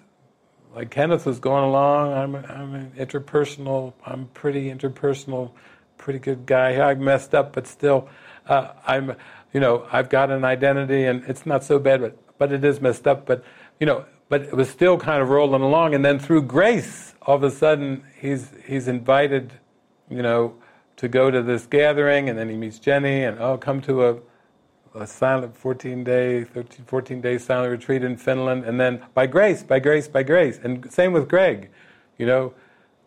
like 0.75 0.89
Kenneth 0.89 1.25
was 1.25 1.39
going 1.39 1.63
along. 1.63 2.13
I'm, 2.13 2.35
I'm 2.35 2.73
an 2.73 2.91
interpersonal. 2.97 3.93
I'm 4.05 4.27
pretty 4.33 4.71
interpersonal, 4.71 5.51
pretty 5.97 6.19
good 6.19 6.45
guy. 6.45 6.81
I 6.81 6.93
messed 6.95 7.35
up, 7.35 7.53
but 7.53 7.67
still, 7.67 8.09
uh, 8.47 8.69
I'm, 8.85 9.15
you 9.53 9.59
know, 9.59 9.87
I've 9.91 10.09
got 10.09 10.31
an 10.31 10.43
identity, 10.43 11.05
and 11.05 11.23
it's 11.27 11.45
not 11.45 11.63
so 11.63 11.79
bad, 11.79 12.01
but 12.01 12.17
but 12.37 12.51
it 12.51 12.63
is 12.65 12.81
messed 12.81 13.07
up. 13.07 13.25
But 13.25 13.43
you 13.79 13.85
know, 13.85 14.05
but 14.29 14.41
it 14.41 14.55
was 14.55 14.69
still 14.69 14.97
kind 14.97 15.21
of 15.21 15.29
rolling 15.29 15.61
along. 15.61 15.93
And 15.93 16.03
then 16.03 16.17
through 16.17 16.43
grace, 16.43 17.13
all 17.21 17.35
of 17.35 17.43
a 17.43 17.51
sudden, 17.51 18.03
he's 18.19 18.51
he's 18.65 18.87
invited, 18.87 19.53
you 20.09 20.21
know, 20.21 20.55
to 20.97 21.07
go 21.07 21.29
to 21.29 21.41
this 21.41 21.67
gathering, 21.67 22.29
and 22.29 22.37
then 22.37 22.49
he 22.49 22.57
meets 22.57 22.79
Jenny, 22.79 23.23
and 23.23 23.39
oh, 23.39 23.57
come 23.57 23.81
to 23.81 24.05
a 24.05 24.17
a 24.95 25.07
silent 25.07 25.57
14 25.57 26.03
day, 26.03 26.43
13, 26.43 26.85
14 26.85 27.21
day 27.21 27.37
silent 27.37 27.71
retreat 27.71 28.03
in 28.03 28.15
Finland, 28.15 28.63
and 28.63 28.79
then 28.79 29.03
by 29.13 29.25
grace, 29.25 29.63
by 29.63 29.79
grace, 29.79 30.07
by 30.07 30.23
grace. 30.23 30.59
And 30.63 30.91
same 30.91 31.13
with 31.13 31.27
Greg. 31.27 31.69
You 32.17 32.25
know, 32.27 32.53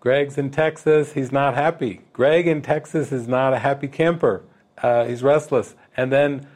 Greg's 0.01 0.37
in 0.37 0.51
Texas, 0.51 1.13
he's 1.13 1.31
not 1.33 1.55
happy. 1.55 2.03
Greg 2.13 2.47
in 2.47 2.63
Texas 2.63 3.13
is 3.13 3.29
not 3.29 3.53
a 3.53 3.59
happy 3.59 3.89
camper, 3.89 4.43
uh, 4.83 5.05
he's 5.05 5.23
restless. 5.23 5.75
And 5.97 6.13
then 6.13 6.47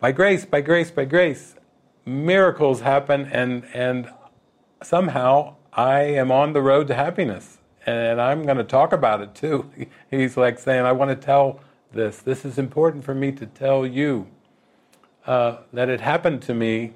by 0.00 0.12
grace, 0.12 0.44
by 0.44 0.60
grace, 0.60 0.90
by 0.90 1.04
grace, 1.04 1.54
miracles 2.04 2.80
happen, 2.80 3.26
and, 3.26 3.64
and 3.74 4.10
somehow 4.82 5.56
I 5.72 6.02
am 6.02 6.30
on 6.30 6.52
the 6.52 6.62
road 6.62 6.86
to 6.88 6.94
happiness. 6.94 7.58
And 7.84 8.20
I'm 8.20 8.44
going 8.44 8.58
to 8.58 8.64
talk 8.64 8.92
about 8.92 9.20
it 9.20 9.34
too. 9.34 9.70
He's 10.10 10.36
like 10.36 10.58
saying, 10.58 10.84
I 10.84 10.92
want 10.92 11.10
to 11.10 11.16
tell 11.16 11.60
this. 11.92 12.18
This 12.18 12.44
is 12.44 12.58
important 12.58 13.04
for 13.04 13.14
me 13.14 13.32
to 13.32 13.46
tell 13.46 13.84
you 13.84 14.28
uh, 15.26 15.58
that 15.72 15.88
it 15.88 16.00
happened 16.00 16.42
to 16.42 16.54
me 16.54 16.92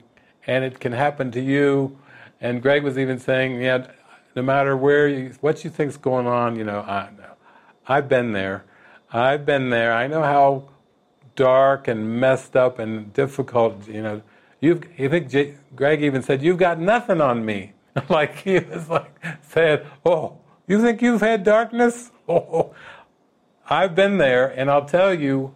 and 0.46 0.64
it 0.64 0.80
can 0.80 0.92
happen 0.92 1.30
to 1.32 1.40
you. 1.40 1.98
And 2.40 2.62
Greg 2.62 2.82
was 2.82 2.98
even 2.98 3.18
saying, 3.18 3.60
yeah, 3.60 3.86
no 4.34 4.42
matter 4.42 4.76
where 4.76 5.08
you, 5.08 5.34
what 5.40 5.64
you 5.64 5.70
think's 5.70 5.96
going 5.96 6.26
on, 6.26 6.56
you 6.56 6.64
know, 6.64 6.80
I. 6.80 7.08
I've 7.88 8.08
been 8.08 8.32
there. 8.32 8.64
I've 9.12 9.46
been 9.46 9.70
there. 9.70 9.92
I 9.92 10.06
know 10.08 10.22
how 10.22 10.68
dark 11.36 11.86
and 11.88 12.20
messed 12.20 12.56
up 12.56 12.78
and 12.78 13.12
difficult, 13.12 13.86
you 13.88 14.02
know. 14.02 14.22
You've, 14.60 14.82
I 14.98 15.08
think 15.08 15.30
J- 15.30 15.54
Greg 15.74 16.02
even 16.02 16.22
said, 16.22 16.42
you've 16.42 16.58
got 16.58 16.80
nothing 16.80 17.20
on 17.20 17.44
me. 17.44 17.74
like 18.08 18.36
he 18.38 18.58
was 18.58 18.88
like 18.88 19.14
saying, 19.42 19.80
oh, 20.04 20.38
you 20.66 20.82
think 20.82 21.00
you've 21.02 21.20
had 21.20 21.44
darkness? 21.44 22.10
Oh, 22.28 22.74
I've 23.70 23.94
been 23.94 24.18
there, 24.18 24.48
and 24.48 24.68
I'll 24.68 24.84
tell 24.84 25.14
you, 25.14 25.54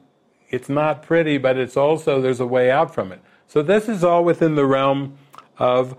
it's 0.50 0.68
not 0.68 1.02
pretty, 1.02 1.38
but 1.38 1.56
it's 1.56 1.76
also, 1.76 2.20
there's 2.20 2.40
a 2.40 2.46
way 2.46 2.70
out 2.70 2.92
from 2.92 3.12
it. 3.12 3.20
So 3.46 3.62
this 3.62 3.88
is 3.88 4.04
all 4.04 4.24
within 4.24 4.54
the 4.56 4.66
realm 4.66 5.16
of 5.58 5.96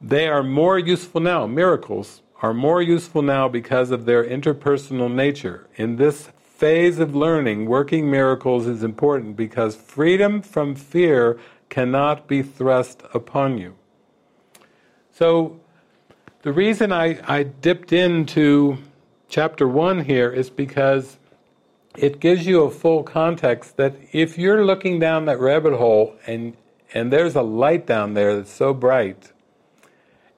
they 0.00 0.26
are 0.26 0.42
more 0.42 0.78
useful 0.78 1.20
now. 1.20 1.46
Miracles 1.46 2.22
are 2.42 2.52
more 2.52 2.82
useful 2.82 3.22
now 3.22 3.48
because 3.48 3.92
of 3.92 4.04
their 4.04 4.24
interpersonal 4.24 5.12
nature. 5.12 5.68
In 5.76 5.96
this 5.96 6.28
phase 6.42 6.98
of 6.98 7.14
learning, 7.14 7.66
working 7.66 8.10
miracles 8.10 8.66
is 8.66 8.82
important 8.82 9.36
because 9.36 9.76
freedom 9.76 10.42
from 10.42 10.74
fear 10.74 11.38
cannot 11.68 12.26
be 12.26 12.42
thrust 12.42 13.02
upon 13.14 13.58
you. 13.58 13.76
So, 15.12 15.60
the 16.42 16.52
reason 16.52 16.90
I, 16.90 17.20
I 17.32 17.44
dipped 17.44 17.92
into 17.92 18.78
chapter 19.28 19.68
1 19.68 20.04
here 20.04 20.30
is 20.30 20.50
because 20.50 21.18
it 21.96 22.20
gives 22.20 22.46
you 22.46 22.62
a 22.62 22.70
full 22.70 23.02
context 23.02 23.76
that 23.76 23.94
if 24.12 24.38
you're 24.38 24.64
looking 24.64 24.98
down 24.98 25.26
that 25.26 25.38
rabbit 25.38 25.74
hole 25.74 26.16
and 26.26 26.56
and 26.94 27.12
there's 27.12 27.34
a 27.34 27.42
light 27.42 27.86
down 27.86 28.14
there 28.14 28.36
that's 28.36 28.52
so 28.52 28.72
bright 28.72 29.32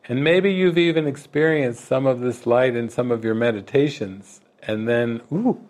and 0.06 0.22
maybe 0.22 0.52
you've 0.52 0.78
even 0.78 1.06
experienced 1.06 1.84
some 1.84 2.06
of 2.06 2.20
this 2.20 2.46
light 2.46 2.76
in 2.76 2.88
some 2.88 3.10
of 3.10 3.24
your 3.24 3.34
meditations 3.34 4.40
and 4.62 4.88
then 4.88 5.20
ooh 5.32 5.60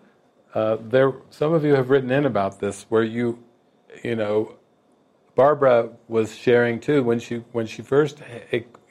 uh, 0.53 0.77
there 0.79 1.13
some 1.29 1.53
of 1.53 1.63
you 1.63 1.75
have 1.75 1.89
written 1.89 2.11
in 2.11 2.25
about 2.25 2.59
this 2.59 2.85
where 2.89 3.03
you 3.03 3.43
you 4.03 4.15
know 4.15 4.55
Barbara 5.35 5.89
was 6.07 6.35
sharing 6.35 6.79
too 6.79 7.03
when 7.03 7.19
she 7.19 7.37
when 7.51 7.67
she 7.67 7.81
first 7.81 8.19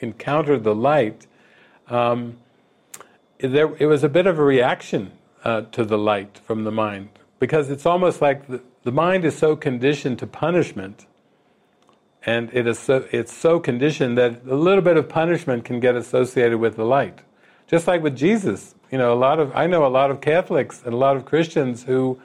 encountered 0.00 0.62
the 0.62 0.74
light 0.74 1.26
um, 1.88 2.36
there 3.38 3.74
it 3.76 3.86
was 3.86 4.04
a 4.04 4.08
bit 4.08 4.26
of 4.26 4.38
a 4.38 4.44
reaction 4.44 5.12
uh, 5.44 5.62
to 5.72 5.84
the 5.84 5.98
light 5.98 6.40
from 6.44 6.64
the 6.64 6.72
mind. 6.72 7.10
Because 7.38 7.70
it's 7.70 7.86
almost 7.86 8.20
like 8.20 8.48
the, 8.48 8.62
the 8.82 8.92
mind 8.92 9.24
is 9.24 9.36
so 9.36 9.54
conditioned 9.54 10.18
to 10.20 10.26
punishment, 10.26 11.06
and 12.26 12.50
it 12.52 12.66
is 12.66 12.78
so, 12.78 13.06
it's 13.12 13.32
so 13.32 13.60
conditioned 13.60 14.16
that 14.18 14.46
a 14.46 14.56
little 14.56 14.82
bit 14.82 14.96
of 14.96 15.08
punishment 15.08 15.64
can 15.64 15.78
get 15.78 15.94
associated 15.94 16.58
with 16.58 16.76
the 16.76 16.84
light. 16.84 17.20
Just 17.66 17.86
like 17.86 18.02
with 18.02 18.16
Jesus, 18.16 18.74
you 18.90 18.98
know, 18.98 19.12
a 19.12 19.16
lot 19.16 19.38
of 19.38 19.54
I 19.54 19.66
know 19.66 19.84
a 19.84 19.88
lot 19.88 20.10
of 20.10 20.20
Catholics 20.20 20.82
and 20.84 20.94
a 20.94 20.96
lot 20.96 21.16
of 21.16 21.24
Christians 21.24 21.84
who 21.84 22.18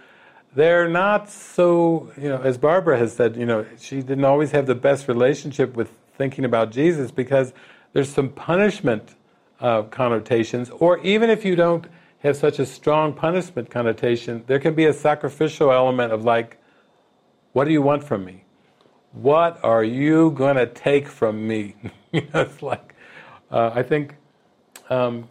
they're 0.55 0.89
not 0.89 1.29
so, 1.29 2.11
you 2.17 2.29
know, 2.29 2.41
as 2.41 2.57
Barbara 2.57 2.97
has 2.97 3.13
said, 3.13 3.35
you 3.35 3.45
know, 3.45 3.65
she 3.79 3.97
didn't 3.97 4.25
always 4.25 4.51
have 4.51 4.65
the 4.65 4.75
best 4.75 5.07
relationship 5.07 5.75
with 5.75 5.91
thinking 6.17 6.45
about 6.45 6.71
Jesus 6.71 7.11
because 7.11 7.53
there's 7.93 8.09
some 8.09 8.29
punishment 8.29 9.15
uh, 9.59 9.83
connotations, 9.83 10.69
or 10.69 10.99
even 10.99 11.29
if 11.29 11.43
you 11.43 11.55
don't 11.55 11.87
have 12.19 12.35
such 12.35 12.59
a 12.59 12.65
strong 12.65 13.13
punishment 13.13 13.69
connotation, 13.69 14.43
there 14.47 14.59
can 14.59 14.75
be 14.75 14.85
a 14.85 14.93
sacrificial 14.93 15.71
element 15.71 16.11
of 16.11 16.23
like, 16.23 16.57
what 17.53 17.65
do 17.65 17.71
you 17.71 17.81
want 17.81 18.03
from 18.03 18.25
me? 18.25 18.43
What 19.11 19.59
are 19.63 19.83
you 19.83 20.31
going 20.31 20.57
to 20.57 20.67
take 20.67 21.07
from 21.07 21.47
me? 21.47 21.75
it's 22.13 22.61
like, 22.61 22.93
uh, 23.49 23.71
I 23.73 23.83
think, 23.83 24.15
um, 24.89 25.29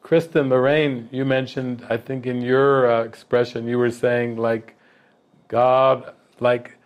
Kristen 0.00 0.48
Lorraine, 0.48 1.08
you 1.12 1.24
mentioned, 1.24 1.84
I 1.90 1.98
think 1.98 2.24
in 2.24 2.40
your 2.40 2.90
uh, 2.90 3.02
expression, 3.02 3.68
you 3.68 3.76
were 3.76 3.90
saying 3.90 4.36
like, 4.36 4.76
God, 5.48 6.14
like, 6.40 6.78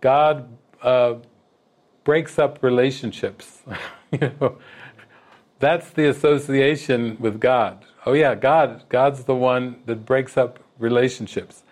God 0.00 0.48
uh, 0.82 1.14
breaks 2.04 2.38
up 2.38 2.62
relationships. 2.62 3.62
you 4.12 4.32
know, 4.40 4.58
that's 5.58 5.90
the 5.90 6.08
association 6.08 7.18
with 7.20 7.40
God 7.40 7.84
oh 8.06 8.12
yeah, 8.12 8.34
God, 8.34 8.84
God's 8.88 9.24
the 9.24 9.34
one 9.34 9.76
that 9.86 10.04
breaks 10.06 10.36
up 10.36 10.58
relationships. 10.78 11.62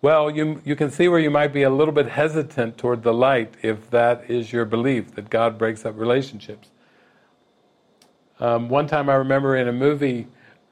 Well, 0.00 0.30
you, 0.30 0.62
you 0.64 0.76
can 0.76 0.90
see 0.90 1.08
where 1.08 1.18
you 1.18 1.30
might 1.30 1.52
be 1.52 1.64
a 1.64 1.70
little 1.70 1.92
bit 1.92 2.10
hesitant 2.10 2.78
toward 2.78 3.02
the 3.02 3.12
light 3.12 3.54
if 3.62 3.90
that 3.90 4.30
is 4.30 4.52
your 4.52 4.64
belief, 4.64 5.14
that 5.16 5.28
God 5.28 5.58
breaks 5.58 5.84
up 5.84 5.98
relationships. 5.98 6.70
Um, 8.38 8.68
one 8.68 8.86
time 8.86 9.10
I 9.10 9.14
remember 9.14 9.56
in 9.56 9.66
a 9.66 9.72
movie, 9.72 10.28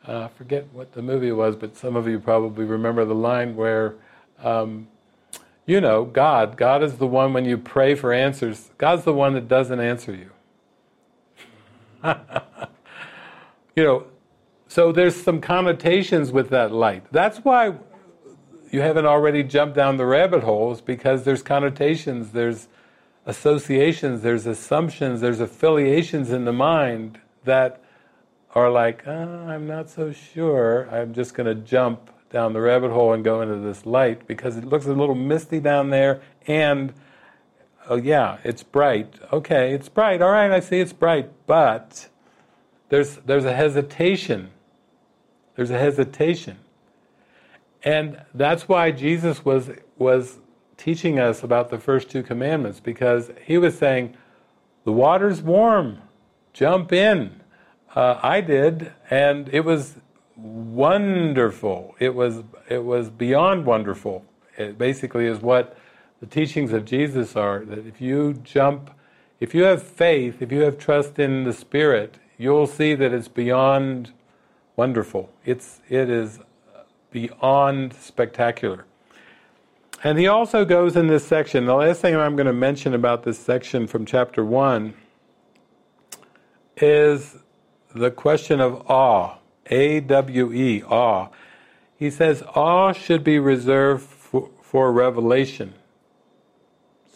uh, 0.06 0.24
I 0.24 0.28
forget 0.28 0.66
what 0.72 0.92
the 0.92 1.02
movie 1.02 1.32
was, 1.32 1.56
but 1.56 1.76
some 1.76 1.96
of 1.96 2.06
you 2.06 2.20
probably 2.20 2.64
remember 2.64 3.04
the 3.04 3.14
line 3.14 3.56
where, 3.56 3.96
um, 4.44 4.86
you 5.66 5.80
know, 5.80 6.04
God, 6.04 6.56
God 6.56 6.84
is 6.84 6.98
the 6.98 7.08
one 7.08 7.32
when 7.32 7.44
you 7.44 7.58
pray 7.58 7.96
for 7.96 8.12
answers, 8.12 8.70
God's 8.78 9.02
the 9.02 9.12
one 9.12 9.34
that 9.34 9.48
doesn't 9.48 9.80
answer 9.80 10.14
you. 10.14 10.30
you 13.74 13.82
know, 13.82 14.06
so 14.68 14.92
there's 14.92 15.16
some 15.16 15.40
connotations 15.40 16.32
with 16.32 16.50
that 16.50 16.72
light. 16.72 17.04
That's 17.12 17.38
why 17.38 17.74
you 18.70 18.80
haven't 18.80 19.06
already 19.06 19.42
jumped 19.42 19.76
down 19.76 19.96
the 19.96 20.06
rabbit 20.06 20.42
holes 20.42 20.80
because 20.80 21.24
there's 21.24 21.42
connotations, 21.42 22.32
there's 22.32 22.68
associations, 23.24 24.22
there's 24.22 24.46
assumptions, 24.46 25.20
there's 25.20 25.40
affiliations 25.40 26.30
in 26.30 26.44
the 26.44 26.52
mind 26.52 27.20
that 27.44 27.80
are 28.54 28.70
like, 28.70 29.06
oh, 29.06 29.46
I'm 29.48 29.66
not 29.66 29.88
so 29.88 30.12
sure. 30.12 30.88
I'm 30.90 31.14
just 31.14 31.34
going 31.34 31.46
to 31.46 31.54
jump 31.54 32.10
down 32.30 32.52
the 32.52 32.60
rabbit 32.60 32.90
hole 32.90 33.12
and 33.12 33.22
go 33.22 33.40
into 33.40 33.56
this 33.56 33.86
light 33.86 34.26
because 34.26 34.56
it 34.56 34.64
looks 34.64 34.86
a 34.86 34.92
little 34.92 35.14
misty 35.14 35.60
down 35.60 35.90
there 35.90 36.20
and 36.46 36.92
oh 37.88 37.96
yeah, 37.96 38.38
it's 38.44 38.62
bright. 38.62 39.14
Okay, 39.32 39.72
it's 39.72 39.88
bright. 39.88 40.20
All 40.20 40.30
right, 40.30 40.50
I 40.50 40.60
see 40.60 40.80
it's 40.80 40.92
bright, 40.92 41.30
but 41.46 42.08
there's 42.88 43.16
there's 43.26 43.44
a 43.44 43.52
hesitation 43.52 44.50
there's 45.56 45.70
a 45.70 45.78
hesitation. 45.78 46.58
And 47.82 48.22
that's 48.34 48.68
why 48.68 48.90
Jesus 48.90 49.44
was, 49.44 49.70
was 49.96 50.38
teaching 50.76 51.18
us 51.18 51.42
about 51.42 51.70
the 51.70 51.78
first 51.78 52.10
two 52.10 52.22
commandments, 52.22 52.80
because 52.80 53.30
he 53.44 53.58
was 53.58 53.76
saying, 53.76 54.16
the 54.84 54.92
water's 54.92 55.42
warm, 55.42 55.98
jump 56.52 56.92
in. 56.92 57.40
Uh, 57.94 58.20
I 58.22 58.40
did, 58.40 58.92
and 59.10 59.48
it 59.52 59.64
was 59.64 59.96
wonderful. 60.36 61.96
It 61.98 62.14
was, 62.14 62.42
it 62.68 62.84
was 62.84 63.08
beyond 63.08 63.66
wonderful. 63.66 64.24
It 64.58 64.76
basically 64.76 65.26
is 65.26 65.40
what 65.40 65.76
the 66.20 66.26
teachings 66.26 66.72
of 66.72 66.84
Jesus 66.84 67.36
are 67.36 67.64
that 67.64 67.86
if 67.86 68.00
you 68.00 68.34
jump, 68.34 68.90
if 69.40 69.54
you 69.54 69.64
have 69.64 69.82
faith, 69.82 70.42
if 70.42 70.52
you 70.52 70.60
have 70.62 70.78
trust 70.78 71.18
in 71.18 71.44
the 71.44 71.52
Spirit, 71.52 72.16
you'll 72.38 72.66
see 72.66 72.94
that 72.94 73.12
it's 73.12 73.28
beyond 73.28 74.12
wonderful. 74.76 75.30
It's, 75.44 75.80
it 75.88 76.08
is 76.08 76.38
beyond 77.10 77.94
spectacular. 77.94 78.84
And 80.04 80.18
he 80.18 80.28
also 80.28 80.64
goes 80.64 80.94
in 80.94 81.06
this 81.06 81.26
section, 81.26 81.64
the 81.64 81.74
last 81.74 82.00
thing 82.00 82.14
I'm 82.14 82.36
going 82.36 82.46
to 82.46 82.52
mention 82.52 82.94
about 82.94 83.24
this 83.24 83.38
section 83.38 83.86
from 83.86 84.04
chapter 84.04 84.44
1 84.44 84.94
is 86.76 87.38
the 87.94 88.10
question 88.10 88.60
of 88.60 88.88
awe. 88.90 89.38
A 89.68 89.98
W 90.00 90.52
E, 90.52 90.82
awe. 90.84 91.28
He 91.96 92.10
says 92.10 92.42
awe 92.54 92.92
should 92.92 93.24
be 93.24 93.38
reserved 93.38 94.04
for, 94.04 94.50
for 94.62 94.92
revelation. 94.92 95.74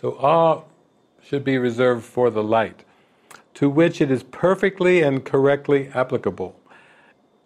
So 0.00 0.16
awe 0.18 0.62
should 1.22 1.44
be 1.44 1.58
reserved 1.58 2.04
for 2.04 2.30
the 2.30 2.42
light, 2.42 2.84
to 3.54 3.68
which 3.68 4.00
it 4.00 4.10
is 4.10 4.24
perfectly 4.24 5.02
and 5.02 5.24
correctly 5.24 5.90
applicable. 5.94 6.56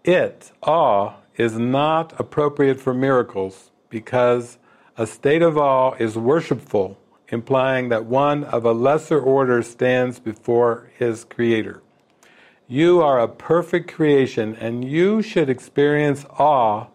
It, 0.05 0.53
awe, 0.63 1.15
is 1.37 1.59
not 1.59 2.13
appropriate 2.21 2.79
for 2.79 2.93
miracles 2.93 3.71
because 3.89 4.59
a 4.99 5.07
state 5.07 5.41
of 5.41 5.57
awe 5.57 5.95
is 5.99 6.19
worshipful, 6.19 6.99
implying 7.29 7.89
that 7.89 8.05
one 8.05 8.45
of 8.45 8.67
a 8.67 8.73
lesser 8.73 9.19
order 9.19 9.63
stands 9.63 10.19
before 10.19 10.91
his 10.99 11.25
Creator. 11.25 11.83
You 12.69 13.01
are 13.01 13.19
a 13.19 13.29
perfect 13.29 13.95
creation, 13.95 14.55
and 14.57 14.85
you 14.85 15.23
should 15.23 15.49
experience 15.49 16.27
awe 16.39 16.89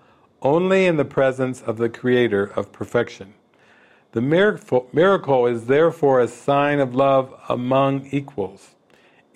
only 0.43 0.85
in 0.85 0.97
the 0.97 1.05
presence 1.05 1.63
of 1.63 1.77
the 1.77 1.89
Creator 1.89 2.51
of 2.55 2.71
perfection. 2.71 3.33
The 4.11 4.21
miracle 4.21 4.87
miracle 4.93 5.47
is 5.47 5.65
therefore 5.65 6.19
a 6.19 6.27
sign 6.27 6.79
of 6.79 6.93
love 6.93 7.33
among 7.49 8.07
equals. 8.11 8.75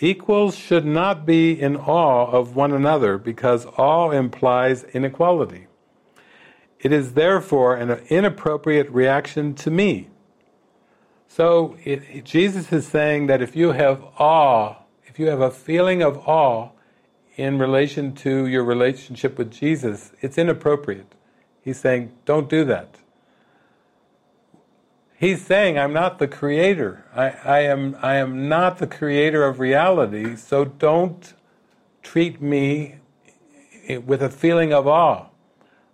Equals 0.04 0.58
should 0.58 0.86
not 0.86 1.26
be 1.26 1.58
in 1.58 1.78
awe 1.78 2.30
of 2.30 2.58
one 2.58 2.74
another 2.74 3.18
because 3.18 3.66
awe 3.78 4.12
implies 4.12 4.84
inequality. 4.84 5.68
It 6.82 6.92
is 6.92 7.14
therefore 7.14 7.78
an 7.78 7.90
inappropriate 8.10 8.90
reaction 8.90 9.54
to 9.56 9.72
me. 9.72 10.10
So 11.30 11.78
it, 11.86 12.26
Jesus 12.26 12.74
is 12.74 12.86
saying 12.86 13.28
that 13.28 13.42
if 13.42 13.56
you 13.56 13.72
have 13.72 14.04
awe, 14.20 14.76
if 15.06 15.20
you 15.20 15.28
have 15.28 15.40
a 15.40 15.50
feeling 15.50 16.02
of 16.02 16.18
awe 16.28 16.72
in 17.38 17.58
relation 17.58 18.14
to 18.16 18.46
your 18.46 18.66
relationship 18.66 19.38
with 19.38 19.52
Jesus, 19.52 20.12
it's 20.20 20.38
inappropriate. 20.38 21.16
He's 21.62 21.80
saying, 21.80 22.12
don't 22.26 22.50
do 22.50 22.66
that. 22.66 22.98
He's 25.16 25.46
saying, 25.46 25.78
I'm 25.78 25.94
not 25.94 26.20
the 26.20 26.28
creator. 26.28 27.06
I, 27.16 27.30
I, 27.30 27.60
am, 27.62 27.96
I 28.02 28.16
am 28.16 28.50
not 28.50 28.80
the 28.80 28.88
creator 28.88 29.46
of 29.46 29.60
reality, 29.60 30.36
so 30.36 30.66
don't 30.66 31.34
treat 32.02 32.42
me 32.42 32.96
with 34.06 34.22
a 34.22 34.30
feeling 34.30 34.74
of 34.74 34.88
awe. 34.88 35.28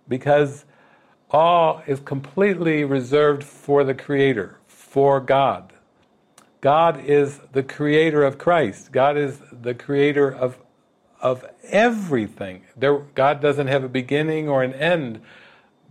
Because 0.08 0.64
awe 1.30 1.82
is 1.86 2.00
completely 2.00 2.84
reserved 2.84 3.44
for 3.44 3.84
the 3.84 3.94
creator, 3.94 4.58
for 4.66 5.20
God. 5.20 5.72
God 6.60 7.02
is 7.04 7.40
the 7.52 7.62
creator 7.62 8.22
of 8.22 8.38
Christ. 8.38 8.92
God 8.92 9.16
is 9.16 9.40
the 9.50 9.74
creator 9.74 10.28
of, 10.28 10.58
of 11.20 11.44
everything. 11.64 12.64
There, 12.76 12.98
God 13.14 13.40
doesn't 13.40 13.68
have 13.68 13.84
a 13.84 13.88
beginning 13.88 14.48
or 14.48 14.62
an 14.62 14.74
end, 14.74 15.20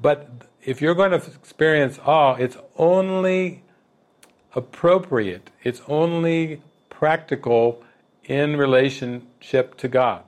but 0.02 0.49
if 0.64 0.82
you're 0.82 0.96
going 0.96 1.12
to 1.12 1.18
experience 1.18 2.00
awe, 2.06 2.36
it's 2.36 2.58
only 2.78 3.64
appropriate, 4.56 5.52
it's 5.64 5.82
only 5.88 6.62
practical 6.90 7.84
in 8.26 8.58
relationship 8.58 9.76
to 9.78 9.88
God. 9.88 10.24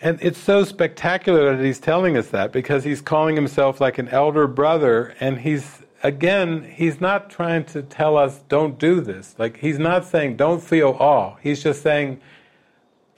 And 0.00 0.18
it's 0.22 0.38
so 0.38 0.64
spectacular 0.64 1.56
that 1.56 1.64
he's 1.64 1.80
telling 1.80 2.16
us 2.16 2.28
that 2.28 2.52
because 2.52 2.84
he's 2.84 3.00
calling 3.00 3.34
himself 3.34 3.80
like 3.80 3.98
an 3.98 4.08
elder 4.08 4.46
brother, 4.46 5.14
and 5.18 5.40
he's, 5.40 5.82
again, 6.02 6.62
he's 6.62 7.00
not 7.00 7.30
trying 7.30 7.64
to 7.66 7.82
tell 7.82 8.16
us, 8.16 8.40
don't 8.48 8.78
do 8.78 9.00
this. 9.00 9.34
Like, 9.38 9.56
he's 9.56 9.78
not 9.78 10.04
saying, 10.04 10.36
don't 10.36 10.62
feel 10.62 10.96
awe. 11.00 11.36
He's 11.42 11.62
just 11.62 11.82
saying, 11.82 12.20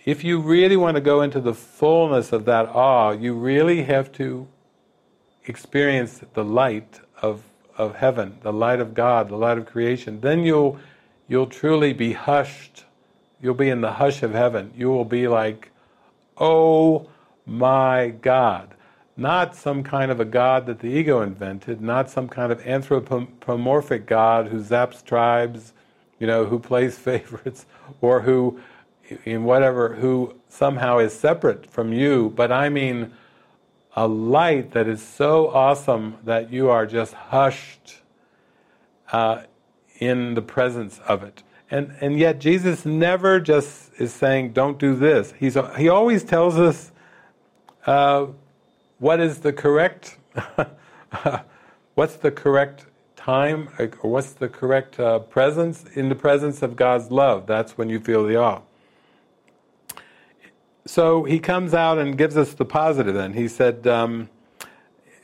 if 0.06 0.24
you 0.24 0.40
really 0.40 0.76
want 0.76 0.94
to 0.94 1.02
go 1.02 1.20
into 1.20 1.40
the 1.40 1.52
fullness 1.52 2.32
of 2.32 2.46
that 2.46 2.68
awe, 2.68 3.10
you 3.10 3.34
really 3.34 3.82
have 3.82 4.10
to 4.12 4.48
experience 5.50 6.22
the 6.32 6.44
light 6.44 7.00
of, 7.20 7.42
of 7.76 7.96
heaven, 7.96 8.38
the 8.40 8.52
light 8.52 8.80
of 8.80 8.94
God, 8.94 9.28
the 9.28 9.36
light 9.36 9.58
of 9.58 9.66
creation, 9.66 10.20
then 10.20 10.44
you'll, 10.44 10.78
you'll 11.28 11.46
truly 11.46 11.92
be 11.92 12.14
hushed. 12.14 12.84
You'll 13.42 13.54
be 13.54 13.68
in 13.68 13.82
the 13.82 13.92
hush 13.92 14.22
of 14.22 14.32
heaven. 14.32 14.72
You 14.74 14.88
will 14.88 15.04
be 15.04 15.28
like, 15.28 15.70
oh 16.38 17.08
my 17.44 18.14
God. 18.22 18.74
Not 19.16 19.54
some 19.54 19.82
kind 19.82 20.10
of 20.10 20.20
a 20.20 20.24
God 20.24 20.64
that 20.66 20.78
the 20.78 20.88
ego 20.88 21.20
invented, 21.20 21.82
not 21.82 22.08
some 22.08 22.28
kind 22.28 22.50
of 22.50 22.66
anthropomorphic 22.66 24.06
God 24.06 24.48
who 24.48 24.60
zaps 24.60 25.04
tribes, 25.04 25.74
you 26.18 26.26
know, 26.26 26.46
who 26.46 26.58
plays 26.58 26.96
favorites, 27.10 27.66
or 28.00 28.22
who, 28.22 28.60
in 29.24 29.44
whatever, 29.44 29.96
who 29.96 30.34
somehow 30.48 30.98
is 30.98 31.12
separate 31.12 31.66
from 31.66 31.92
you, 31.92 32.32
but 32.34 32.50
I 32.50 32.68
mean 32.68 33.12
a 33.96 34.06
light 34.06 34.72
that 34.72 34.86
is 34.86 35.02
so 35.02 35.48
awesome 35.48 36.16
that 36.24 36.52
you 36.52 36.70
are 36.70 36.86
just 36.86 37.12
hushed 37.12 37.98
uh, 39.12 39.42
in 39.98 40.34
the 40.34 40.42
presence 40.42 41.00
of 41.06 41.22
it. 41.22 41.42
And, 41.70 41.96
and 42.00 42.18
yet 42.18 42.40
Jesus 42.40 42.84
never 42.84 43.40
just 43.40 43.92
is 43.98 44.12
saying, 44.12 44.52
don't 44.52 44.78
do 44.78 44.94
this. 44.94 45.34
He's, 45.38 45.56
he 45.76 45.88
always 45.88 46.24
tells 46.24 46.58
us 46.58 46.92
uh, 47.86 48.26
what 48.98 49.20
is 49.20 49.38
the 49.38 49.52
correct, 49.52 50.18
what's 51.94 52.16
the 52.16 52.30
correct 52.30 52.86
time, 53.16 53.68
or 53.78 53.88
what's 54.10 54.32
the 54.32 54.48
correct 54.48 54.98
uh, 54.98 55.18
presence 55.20 55.84
in 55.94 56.08
the 56.08 56.14
presence 56.14 56.62
of 56.62 56.76
God's 56.76 57.10
love. 57.10 57.46
That's 57.46 57.76
when 57.76 57.88
you 57.88 58.00
feel 58.00 58.24
the 58.26 58.36
awe 58.36 58.60
so 60.86 61.24
he 61.24 61.38
comes 61.38 61.74
out 61.74 61.98
and 61.98 62.16
gives 62.16 62.36
us 62.36 62.54
the 62.54 62.64
positive 62.64 63.14
then. 63.14 63.34
He 63.34 63.48
said, 63.48 63.86
um, 63.86 64.28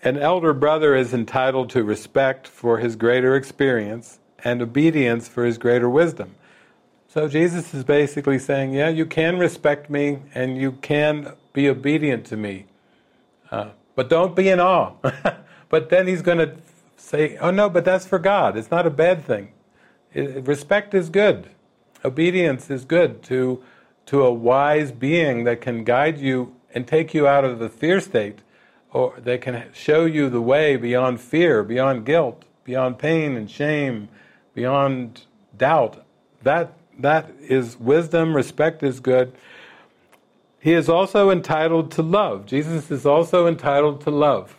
An 0.03 0.19
elder 0.19 0.53
brother 0.53 0.95
is 0.95 1.15
entitled 1.15 1.71
to 1.71 1.83
respect 1.83 2.47
for 2.47 2.79
his 2.79 2.97
greater 2.97 3.35
experience 3.35 4.19
and 4.45 4.61
obedience 4.63 5.29
for 5.29 5.45
his 5.45 5.59
greater 5.59 5.89
wisdom. 5.89 6.35
So 7.09 7.29
Jesus 7.29 7.73
is 7.73 7.85
basically 7.85 8.39
saying, 8.39 8.75
Yeah, 8.75 8.91
you 8.91 9.07
can 9.07 9.39
respect 9.39 9.89
me 9.89 10.19
and 10.35 10.59
you 10.59 10.73
can 10.73 11.33
be 11.53 11.69
obedient 11.69 12.27
to 12.27 12.37
me, 12.37 12.67
uh, 13.51 13.71
but 13.95 14.11
don't 14.11 14.37
be 14.37 14.51
in 14.51 14.61
awe. 14.61 14.93
but 15.71 15.89
then 15.89 16.07
he's 16.07 16.23
going 16.23 16.39
to 16.39 16.57
say, 16.97 17.39
Oh 17.39 17.51
no, 17.51 17.71
but 17.71 17.85
that's 17.85 18.07
for 18.07 18.19
God. 18.19 18.57
It's 18.57 18.71
not 18.71 18.87
a 18.87 18.91
bad 18.91 19.25
thing. 19.25 19.53
It, 20.13 20.47
respect 20.47 20.93
is 20.93 21.09
good, 21.09 21.49
obedience 22.05 22.71
is 22.71 22.85
good 22.85 23.23
to 23.25 23.63
to 24.07 24.23
a 24.23 24.33
wise 24.33 24.93
being 24.93 25.45
that 25.45 25.61
can 25.61 25.85
guide 25.85 26.19
you 26.19 26.55
and 26.75 26.87
take 26.87 27.15
you 27.15 27.27
out 27.27 27.45
of 27.45 27.59
the 27.59 27.69
fear 27.69 28.01
state, 28.01 28.41
or 28.93 29.15
that 29.19 29.41
can 29.41 29.65
show 29.73 30.05
you 30.05 30.29
the 30.29 30.41
way 30.41 30.77
beyond 30.77 31.21
fear, 31.21 31.63
beyond 31.63 32.05
guilt, 32.07 32.45
beyond 32.65 32.99
pain 32.99 33.37
and 33.37 33.51
shame, 33.51 34.09
beyond 34.55 35.23
doubt. 35.57 36.05
That 36.43 36.73
that 36.99 37.31
is 37.41 37.79
wisdom, 37.79 38.35
respect 38.35 38.83
is 38.83 39.01
good. 39.01 39.33
He 40.61 40.73
is 40.73 40.89
also 40.89 41.31
entitled 41.31 41.91
to 41.93 42.03
love. 42.03 42.47
Jesus 42.47 42.91
is 42.91 43.07
also 43.07 43.47
entitled 43.47 44.01
to 44.03 44.11
love 44.11 44.57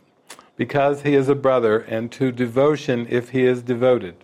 because 0.56 1.02
he 1.02 1.16
is 1.16 1.30
a 1.30 1.36
brother 1.36 1.80
and 1.80 2.12
to 2.14 2.32
devotion 2.32 3.08
if 3.10 3.30
he 3.30 3.46
is 3.46 3.62
devoted. 3.62 4.16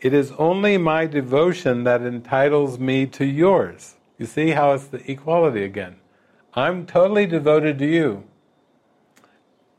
It 0.00 0.12
is 0.12 0.32
only 0.32 0.76
my 0.76 1.06
devotion 1.06 1.84
that 1.84 2.02
entitles 2.02 2.78
me 2.78 3.06
to 3.06 3.24
yours. 3.24 3.93
You 4.18 4.26
see 4.26 4.50
how 4.50 4.72
it's 4.72 4.86
the 4.86 5.10
equality 5.10 5.64
again. 5.64 5.96
I'm 6.54 6.86
totally 6.86 7.26
devoted 7.26 7.78
to 7.80 7.86
you. 7.86 8.24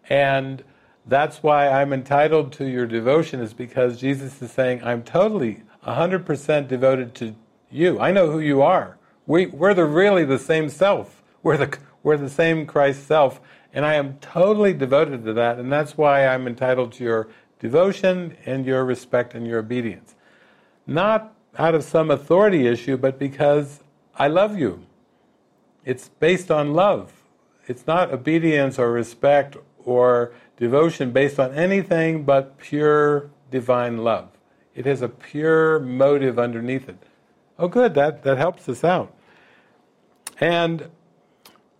And 0.09 0.63
that's 1.05 1.41
why 1.41 1.69
I'm 1.69 1.93
entitled 1.93 2.51
to 2.53 2.65
your 2.65 2.85
devotion, 2.85 3.39
is 3.39 3.53
because 3.53 3.99
Jesus 3.99 4.41
is 4.41 4.51
saying, 4.51 4.83
I'm 4.83 5.03
totally 5.03 5.63
100% 5.85 6.67
devoted 6.67 7.15
to 7.15 7.35
you. 7.71 7.99
I 7.99 8.11
know 8.11 8.31
who 8.31 8.39
you 8.39 8.61
are. 8.61 8.97
We, 9.25 9.45
we're 9.47 9.73
the, 9.73 9.85
really 9.85 10.25
the 10.25 10.39
same 10.39 10.69
self. 10.69 11.23
We're 11.41 11.57
the, 11.57 11.77
we're 12.03 12.17
the 12.17 12.29
same 12.29 12.65
Christ 12.65 13.07
self. 13.07 13.39
And 13.73 13.85
I 13.85 13.95
am 13.95 14.17
totally 14.19 14.73
devoted 14.73 15.25
to 15.25 15.33
that, 15.33 15.59
and 15.59 15.71
that's 15.71 15.97
why 15.97 16.25
I'm 16.25 16.47
entitled 16.47 16.93
to 16.93 17.03
your 17.03 17.27
devotion 17.59 18.37
and 18.45 18.65
your 18.65 18.85
respect 18.85 19.33
and 19.33 19.45
your 19.45 19.59
obedience. 19.59 20.15
Not 20.87 21.33
out 21.57 21.75
of 21.75 21.83
some 21.83 22.11
authority 22.11 22.67
issue, 22.67 22.97
but 22.97 23.19
because 23.19 23.81
I 24.17 24.27
love 24.27 24.57
you. 24.57 24.85
It's 25.83 26.09
based 26.09 26.49
on 26.49 26.73
love. 26.73 27.13
It's 27.67 27.85
not 27.85 28.11
obedience 28.11 28.79
or 28.79 28.91
respect 28.91 29.57
or 29.83 30.33
devotion 30.57 31.11
based 31.11 31.39
on 31.39 31.53
anything 31.53 32.23
but 32.23 32.57
pure 32.57 33.29
divine 33.51 33.97
love. 33.99 34.29
It 34.73 34.85
has 34.85 35.01
a 35.01 35.09
pure 35.09 35.79
motive 35.79 36.39
underneath 36.39 36.89
it. 36.89 36.97
Oh, 37.57 37.67
good, 37.67 37.93
that, 37.93 38.23
that 38.23 38.37
helps 38.37 38.67
us 38.67 38.83
out. 38.83 39.13
And 40.39 40.89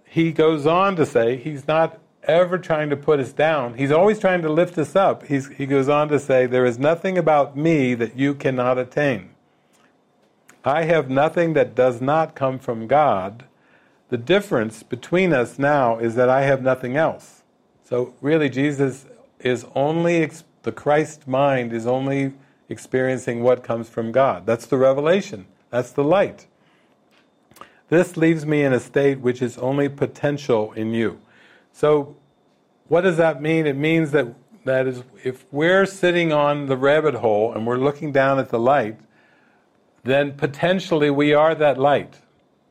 he 0.05 0.31
goes 0.31 0.65
on 0.65 0.95
to 0.95 1.05
say 1.05 1.36
he's 1.36 1.67
not 1.67 1.99
ever 2.23 2.57
trying 2.57 2.89
to 2.89 2.97
put 2.97 3.19
us 3.19 3.33
down. 3.33 3.75
He's 3.75 3.91
always 3.91 4.19
trying 4.19 4.41
to 4.43 4.49
lift 4.49 4.77
us 4.77 4.95
up. 4.95 5.25
He's, 5.25 5.47
he 5.49 5.65
goes 5.65 5.89
on 5.89 6.07
to 6.09 6.19
say, 6.19 6.45
There 6.45 6.65
is 6.65 6.79
nothing 6.79 7.17
about 7.17 7.57
me 7.57 7.93
that 7.95 8.17
you 8.17 8.33
cannot 8.33 8.77
attain. 8.77 9.34
I 10.66 10.84
have 10.84 11.09
nothing 11.09 11.53
that 11.53 11.76
does 11.76 12.01
not 12.01 12.34
come 12.34 12.57
from 12.57 12.88
God. 12.88 13.45
The 14.09 14.18
difference 14.18 14.82
between 14.82 15.32
us 15.32 15.59
now 15.59 15.99
is 15.99 16.16
that 16.16 16.28
I 16.28 16.41
have 16.41 16.63
nothing 16.63 16.97
else. 16.97 17.43
So 17.88 18.16
really, 18.20 18.49
Jesus 18.49 19.05
is 19.39 19.66
only, 19.76 20.30
the 20.63 20.72
Christ 20.72 21.28
mind 21.28 21.72
is 21.72 21.86
only 21.86 22.34
experiencing 22.68 23.43
what 23.43 23.63
comes 23.63 23.89
from 23.89 24.11
God. 24.11 24.47
That's 24.47 24.66
the 24.66 24.78
revelation. 24.78 25.45
That's 25.70 25.91
the 25.91 26.03
light. 26.03 26.47
This 27.89 28.18
leaves 28.18 28.45
me 28.45 28.63
in 28.63 28.74
a 28.74 28.80
state 28.80 29.20
which 29.20 29.43
is 29.43 29.59
only 29.59 29.88
potential 29.88 30.74
in 30.74 30.93
you. 30.93 31.20
So, 31.72 32.16
what 32.88 33.01
does 33.01 33.18
that 33.18 33.41
mean? 33.41 33.68
It 33.68 33.78
means 33.78 34.11
that 34.11 34.34
that 34.63 34.88
is, 34.88 35.03
if 35.24 35.45
we're 35.51 35.86
sitting 35.86 36.34
on 36.34 36.66
the 36.66 36.76
rabbit 36.76 37.16
hole 37.16 37.53
and 37.53 37.68
we're 37.68 37.78
looking 37.78 38.11
down 38.11 38.39
at 38.39 38.49
the 38.49 38.59
light, 38.59 38.97
then 40.05 40.33
potentially 40.33 41.09
we 41.09 41.33
are 41.33 41.53
that 41.55 41.77
light. 41.77 42.19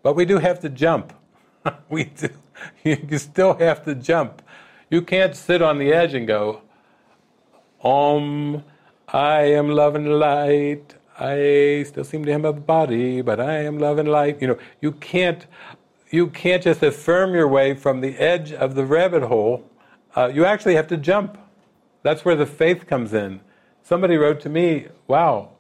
But 0.03 0.15
we 0.15 0.25
do 0.25 0.39
have 0.39 0.61
to 0.61 0.69
jump. 0.69 1.13
we 1.89 2.05
do. 2.05 2.29
You 2.85 3.19
still 3.19 3.55
have 3.55 3.85
to 3.85 3.95
jump. 3.95 4.41
You 4.89 5.03
can't 5.03 5.35
sit 5.35 5.61
on 5.61 5.79
the 5.79 5.93
edge 5.93 6.15
and 6.15 6.27
go, 6.27 6.63
Om, 7.83 8.63
I 9.09 9.43
am 9.43 9.69
love 9.69 9.97
and 9.97 10.19
light. 10.19 10.95
I 11.19 11.85
still 11.87 12.05
seem 12.05 12.25
to 12.25 12.33
have 12.33 12.45
a 12.45 12.53
body, 12.53 13.21
but 13.21 13.41
I 13.41 13.65
am 13.65 13.79
love 13.79 13.99
and 13.99 14.09
light. 14.09 14.41
You 14.41 14.49
know, 14.49 14.59
you 14.81 14.93
can't, 14.93 15.47
you 16.11 16.29
can't 16.29 16.63
just 16.63 16.83
affirm 16.83 17.35
your 17.35 17.49
way 17.49 17.75
from 17.75 18.01
the 18.01 18.17
edge 18.19 18.53
of 18.53 18.77
the 18.77 18.85
rabbit 18.85 19.25
hole. 19.25 19.69
Uh, 20.17 20.31
you 20.33 20.45
actually 20.45 20.77
have 20.77 20.87
to 20.89 20.97
jump. 20.97 21.39
That's 22.03 22.25
where 22.25 22.37
the 22.37 22.47
faith 22.47 22.87
comes 22.87 23.13
in. 23.13 23.41
Somebody 23.83 24.17
wrote 24.17 24.41
to 24.43 24.49
me, 24.49 24.87
wow, 25.09 25.51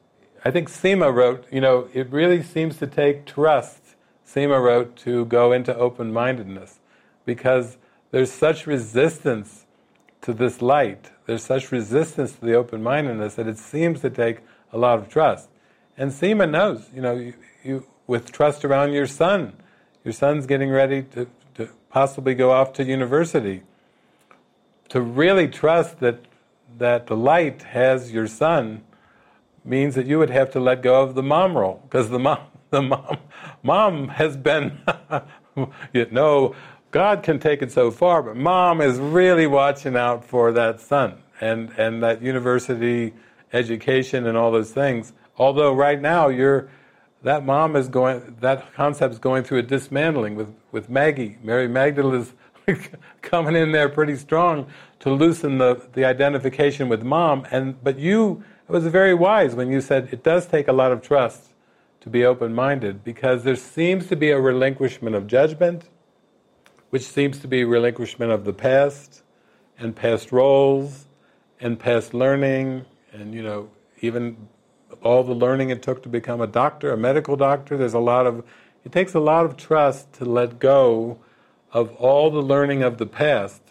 I 0.44 0.50
think 0.50 0.68
Seema 0.68 1.12
wrote, 1.12 1.46
you 1.50 1.60
know, 1.60 1.88
it 1.94 2.10
really 2.10 2.42
seems 2.42 2.76
to 2.78 2.86
take 2.86 3.24
trust, 3.24 3.96
Seema 4.26 4.62
wrote, 4.62 4.94
to 4.98 5.24
go 5.24 5.52
into 5.52 5.74
open 5.74 6.12
mindedness 6.12 6.80
because 7.24 7.78
there's 8.10 8.30
such 8.30 8.66
resistance 8.66 9.64
to 10.20 10.34
this 10.34 10.60
light, 10.60 11.10
there's 11.26 11.42
such 11.42 11.72
resistance 11.72 12.32
to 12.32 12.44
the 12.44 12.54
open 12.54 12.82
mindedness 12.82 13.34
that 13.34 13.46
it 13.46 13.58
seems 13.58 14.00
to 14.00 14.10
take 14.10 14.40
a 14.72 14.78
lot 14.78 14.98
of 14.98 15.08
trust. 15.08 15.48
And 15.96 16.10
Seema 16.10 16.50
knows, 16.50 16.88
you 16.94 17.00
know, 17.00 17.14
you, 17.14 17.34
you, 17.62 17.86
with 18.06 18.32
trust 18.32 18.64
around 18.64 18.92
your 18.92 19.06
son, 19.06 19.54
your 20.04 20.12
son's 20.12 20.46
getting 20.46 20.70
ready 20.70 21.02
to, 21.14 21.26
to 21.54 21.68
possibly 21.88 22.34
go 22.34 22.50
off 22.50 22.72
to 22.74 22.84
university. 22.84 23.62
To 24.90 25.00
really 25.00 25.48
trust 25.48 26.00
that 26.00 26.24
that 26.78 27.06
the 27.06 27.16
light 27.16 27.62
has 27.62 28.12
your 28.12 28.26
son 28.26 28.82
means 29.64 29.94
that 29.94 30.06
you 30.06 30.18
would 30.18 30.30
have 30.30 30.50
to 30.52 30.60
let 30.60 30.82
go 30.82 31.02
of 31.02 31.14
the 31.14 31.22
mom 31.22 31.56
role 31.56 31.80
because 31.84 32.10
the 32.10 32.18
mom 32.18 32.38
the 32.70 32.82
mom 32.82 33.18
mom 33.62 34.08
has 34.08 34.36
been 34.36 34.78
you 35.92 36.06
know 36.10 36.54
God 36.90 37.22
can 37.22 37.38
take 37.38 37.62
it 37.62 37.72
so 37.72 37.90
far 37.90 38.22
but 38.22 38.36
mom 38.36 38.80
is 38.80 38.98
really 38.98 39.46
watching 39.46 39.96
out 39.96 40.24
for 40.24 40.52
that 40.52 40.80
son 40.80 41.18
and 41.40 41.70
and 41.76 42.02
that 42.02 42.22
university 42.22 43.14
education 43.52 44.26
and 44.26 44.36
all 44.36 44.50
those 44.50 44.72
things 44.72 45.12
although 45.38 45.72
right 45.72 46.00
now 46.00 46.28
you're 46.28 46.68
that 47.22 47.44
mom 47.44 47.74
is 47.76 47.88
going 47.88 48.36
that 48.40 48.74
concept 48.74 49.12
is 49.14 49.18
going 49.18 49.44
through 49.44 49.58
a 49.58 49.62
dismantling 49.62 50.34
with 50.34 50.54
with 50.72 50.88
Maggie 50.88 51.38
Mary 51.42 51.68
Magdalene 51.68 52.20
is 52.20 52.34
coming 53.22 53.56
in 53.56 53.72
there 53.72 53.88
pretty 53.88 54.16
strong 54.16 54.66
to 55.00 55.12
loosen 55.12 55.58
the, 55.58 55.86
the 55.92 56.04
identification 56.04 56.88
with 56.88 57.02
mom. 57.02 57.46
And 57.50 57.82
but 57.82 57.98
you 57.98 58.44
it 58.66 58.72
was 58.72 58.86
very 58.86 59.14
wise 59.14 59.54
when 59.54 59.70
you 59.70 59.80
said 59.80 60.08
it 60.12 60.22
does 60.22 60.46
take 60.46 60.68
a 60.68 60.72
lot 60.72 60.92
of 60.92 61.02
trust 61.02 61.50
to 62.00 62.08
be 62.08 62.24
open-minded 62.24 63.04
because 63.04 63.44
there 63.44 63.56
seems 63.56 64.06
to 64.08 64.16
be 64.16 64.30
a 64.30 64.40
relinquishment 64.40 65.14
of 65.16 65.26
judgment, 65.26 65.84
which 66.90 67.02
seems 67.02 67.38
to 67.38 67.48
be 67.48 67.64
relinquishment 67.64 68.30
of 68.30 68.44
the 68.44 68.52
past 68.52 69.22
and 69.78 69.96
past 69.96 70.32
roles 70.32 71.06
and 71.60 71.78
past 71.78 72.14
learning 72.14 72.84
and 73.12 73.34
you 73.34 73.42
know 73.42 73.70
even 74.00 74.36
all 75.02 75.22
the 75.22 75.34
learning 75.34 75.70
it 75.70 75.82
took 75.82 76.02
to 76.02 76.08
become 76.08 76.40
a 76.40 76.46
doctor, 76.46 76.92
a 76.92 76.96
medical 76.96 77.36
doctor. 77.36 77.76
There's 77.76 77.94
a 77.94 77.98
lot 77.98 78.26
of 78.26 78.44
it 78.84 78.92
takes 78.92 79.14
a 79.14 79.20
lot 79.20 79.44
of 79.44 79.56
trust 79.56 80.12
to 80.14 80.24
let 80.24 80.58
go 80.58 81.18
of 81.72 81.94
all 81.96 82.30
the 82.30 82.42
learning 82.42 82.82
of 82.82 82.98
the 82.98 83.06
past 83.06 83.62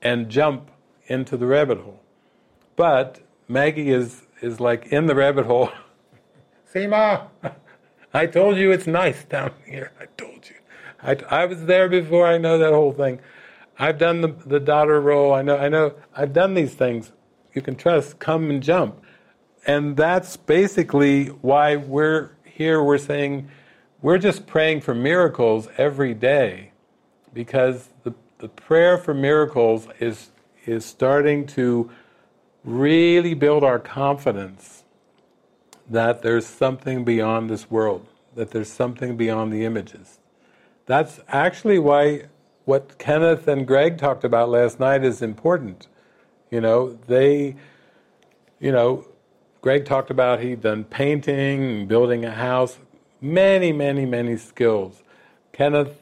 and 0.00 0.28
jump 0.28 0.70
into 1.06 1.36
the 1.36 1.46
rabbit 1.46 1.78
hole. 1.78 2.02
But 2.76 3.20
Maggie 3.48 3.90
is, 3.90 4.22
is 4.40 4.60
like 4.60 4.86
in 4.86 5.06
the 5.06 5.14
rabbit 5.14 5.46
hole. 5.46 5.70
Seema, 6.72 7.28
I 8.12 8.26
told 8.26 8.58
you 8.58 8.70
it's 8.70 8.86
nice 8.86 9.24
down 9.24 9.52
here. 9.66 9.92
I 10.00 10.06
told 10.16 10.48
you. 10.48 10.56
I, 11.02 11.16
I 11.42 11.44
was 11.46 11.64
there 11.64 11.88
before 11.88 12.26
I 12.26 12.38
know 12.38 12.58
that 12.58 12.72
whole 12.72 12.92
thing. 12.92 13.20
I've 13.78 13.98
done 13.98 14.20
the, 14.20 14.28
the 14.28 14.60
daughter 14.60 15.00
role. 15.00 15.32
I 15.32 15.42
know, 15.42 15.56
I 15.56 15.68
know, 15.68 15.94
I've 16.14 16.32
done 16.32 16.54
these 16.54 16.74
things. 16.74 17.12
You 17.54 17.62
can 17.62 17.74
trust, 17.74 18.18
come 18.18 18.50
and 18.50 18.62
jump. 18.62 19.02
And 19.66 19.96
that's 19.96 20.36
basically 20.36 21.26
why 21.26 21.76
we're 21.76 22.30
here. 22.44 22.82
We're 22.82 22.98
saying 22.98 23.48
we're 24.02 24.18
just 24.18 24.46
praying 24.46 24.82
for 24.82 24.94
miracles 24.94 25.68
every 25.76 26.14
day 26.14 26.72
because 27.32 27.88
the 28.04 28.14
the 28.38 28.48
prayer 28.48 28.96
for 28.96 29.14
miracles 29.14 29.88
is, 29.98 30.30
is 30.64 30.84
starting 30.84 31.46
to 31.46 31.90
really 32.64 33.34
build 33.34 33.64
our 33.64 33.78
confidence 33.78 34.84
that 35.88 36.22
there's 36.22 36.46
something 36.46 37.04
beyond 37.04 37.48
this 37.48 37.70
world, 37.70 38.06
that 38.34 38.50
there's 38.50 38.70
something 38.70 39.16
beyond 39.16 39.52
the 39.52 39.64
images. 39.64 40.18
That's 40.86 41.20
actually 41.28 41.78
why 41.78 42.24
what 42.64 42.98
Kenneth 42.98 43.48
and 43.48 43.66
Greg 43.66 43.96
talked 43.96 44.24
about 44.24 44.50
last 44.50 44.78
night 44.78 45.02
is 45.04 45.22
important. 45.22 45.86
You 46.50 46.60
know, 46.60 46.98
they, 47.06 47.56
you 48.60 48.72
know, 48.72 49.06
Greg 49.60 49.84
talked 49.86 50.10
about 50.10 50.40
he'd 50.40 50.60
done 50.60 50.84
painting, 50.84 51.86
building 51.86 52.24
a 52.24 52.30
house, 52.30 52.78
many, 53.20 53.72
many, 53.72 54.04
many 54.04 54.36
skills. 54.36 55.02
Kenneth 55.52 55.98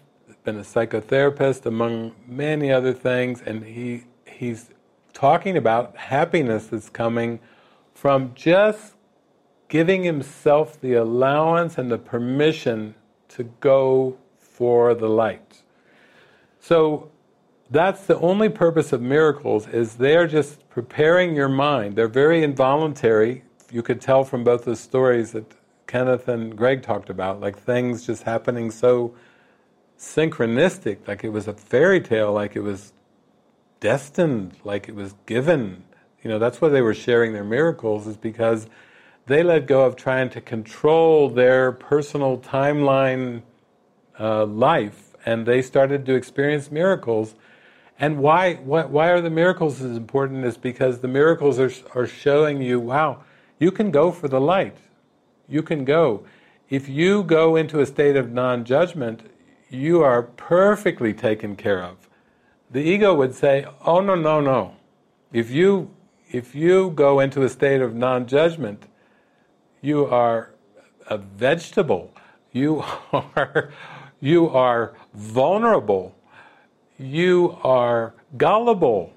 been 0.46 0.56
a 0.58 0.62
psychotherapist 0.62 1.66
among 1.66 2.12
many 2.24 2.72
other 2.72 2.94
things, 2.94 3.42
and 3.44 3.64
he 3.64 4.04
he's 4.24 4.70
talking 5.16 5.56
about 5.56 5.96
happiness 5.96 6.66
that's 6.66 6.90
coming 6.90 7.40
from 7.94 8.34
just 8.34 8.96
giving 9.68 10.02
himself 10.02 10.78
the 10.82 10.92
allowance 10.92 11.78
and 11.78 11.90
the 11.90 11.96
permission 11.96 12.94
to 13.26 13.44
go 13.60 14.18
for 14.38 14.92
the 14.94 15.08
light. 15.08 15.62
So 16.60 17.10
that's 17.70 18.04
the 18.04 18.18
only 18.18 18.50
purpose 18.50 18.92
of 18.92 19.00
miracles 19.00 19.66
is 19.68 19.94
they're 19.94 20.26
just 20.26 20.68
preparing 20.68 21.34
your 21.34 21.48
mind. 21.48 21.96
They're 21.96 22.08
very 22.08 22.42
involuntary. 22.42 23.42
You 23.72 23.82
could 23.82 24.02
tell 24.02 24.22
from 24.22 24.44
both 24.44 24.66
the 24.66 24.76
stories 24.76 25.32
that 25.32 25.50
Kenneth 25.86 26.28
and 26.28 26.54
Greg 26.54 26.82
talked 26.82 27.08
about, 27.08 27.40
like 27.40 27.58
things 27.58 28.04
just 28.04 28.24
happening 28.24 28.70
so 28.70 29.14
synchronistic, 29.98 31.08
like 31.08 31.24
it 31.24 31.30
was 31.30 31.48
a 31.48 31.54
fairy 31.54 32.02
tale, 32.02 32.34
like 32.34 32.54
it 32.54 32.60
was 32.60 32.92
destined, 33.80 34.56
like 34.64 34.88
it 34.88 34.94
was 34.94 35.14
given. 35.26 35.84
You 36.22 36.30
know, 36.30 36.38
that's 36.38 36.60
why 36.60 36.68
they 36.68 36.82
were 36.82 36.94
sharing 36.94 37.32
their 37.32 37.44
miracles, 37.44 38.06
is 38.06 38.16
because 38.16 38.66
they 39.26 39.42
let 39.42 39.66
go 39.66 39.84
of 39.84 39.96
trying 39.96 40.30
to 40.30 40.40
control 40.40 41.28
their 41.28 41.72
personal 41.72 42.38
timeline 42.38 43.42
uh, 44.18 44.46
life, 44.46 45.16
and 45.24 45.46
they 45.46 45.62
started 45.62 46.06
to 46.06 46.14
experience 46.14 46.70
miracles. 46.70 47.34
And 47.98 48.18
why, 48.18 48.54
why, 48.54 48.84
why 48.84 49.08
are 49.10 49.20
the 49.20 49.30
miracles 49.30 49.80
as 49.82 49.96
important? 49.96 50.44
Is 50.44 50.56
because 50.56 51.00
the 51.00 51.08
miracles 51.08 51.58
are, 51.58 51.72
are 51.94 52.06
showing 52.06 52.62
you, 52.62 52.78
wow, 52.78 53.24
you 53.58 53.70
can 53.70 53.90
go 53.90 54.12
for 54.12 54.28
the 54.28 54.40
light. 54.40 54.76
You 55.48 55.62
can 55.62 55.84
go. 55.84 56.24
If 56.68 56.88
you 56.88 57.22
go 57.22 57.56
into 57.56 57.80
a 57.80 57.86
state 57.86 58.16
of 58.16 58.32
non 58.32 58.64
judgment, 58.64 59.30
you 59.70 60.02
are 60.02 60.22
perfectly 60.22 61.12
taken 61.12 61.56
care 61.56 61.82
of. 61.82 62.05
The 62.76 62.82
ego 62.82 63.14
would 63.14 63.34
say, 63.34 63.64
"Oh 63.86 64.02
no, 64.02 64.14
no, 64.14 64.38
no. 64.38 64.74
If 65.32 65.50
you 65.50 65.94
if 66.30 66.54
you 66.54 66.90
go 66.90 67.20
into 67.20 67.42
a 67.42 67.48
state 67.48 67.80
of 67.80 67.94
non-judgment, 67.94 68.86
you 69.80 70.04
are 70.04 70.50
a 71.06 71.16
vegetable. 71.16 72.12
You 72.52 72.84
are 73.14 73.72
you 74.20 74.50
are 74.50 74.92
vulnerable. 75.14 76.14
You 76.98 77.56
are 77.64 78.12
gullible. 78.36 79.14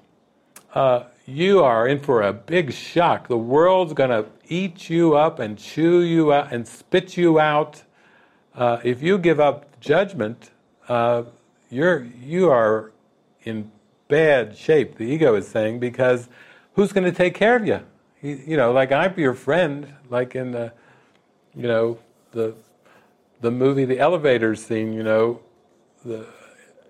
Uh, 0.72 1.02
you 1.26 1.62
are 1.62 1.86
in 1.86 2.00
for 2.00 2.22
a 2.22 2.32
big 2.32 2.72
shock. 2.72 3.28
The 3.28 3.36
world's 3.36 3.92
going 3.92 4.08
to 4.08 4.24
eat 4.48 4.88
you 4.88 5.16
up 5.16 5.38
and 5.38 5.58
chew 5.58 6.00
you 6.00 6.32
out 6.32 6.50
and 6.50 6.66
spit 6.66 7.18
you 7.18 7.38
out. 7.38 7.82
Uh, 8.54 8.78
if 8.82 9.02
you 9.02 9.18
give 9.18 9.38
up 9.38 9.78
judgment, 9.80 10.50
uh, 10.88 11.24
you're 11.68 12.04
you 12.04 12.48
are 12.48 12.92
in 13.44 13.70
bad 14.08 14.56
shape. 14.56 14.96
The 14.96 15.04
ego 15.04 15.34
is 15.34 15.48
saying 15.48 15.80
because 15.80 16.28
who's 16.74 16.92
going 16.92 17.04
to 17.04 17.12
take 17.12 17.34
care 17.34 17.56
of 17.56 17.66
you? 17.66 17.80
you 18.22 18.56
know, 18.56 18.72
like 18.72 18.92
I'm 18.92 19.18
your 19.18 19.34
friend, 19.34 19.94
like 20.10 20.34
in 20.34 20.52
the, 20.52 20.72
you 21.54 21.66
know, 21.66 21.98
the 22.32 22.54
the 23.40 23.50
movie, 23.50 23.86
the 23.86 23.98
elevator 23.98 24.54
scene. 24.54 24.92
You 24.92 25.02
know, 25.02 25.40
the 26.04 26.26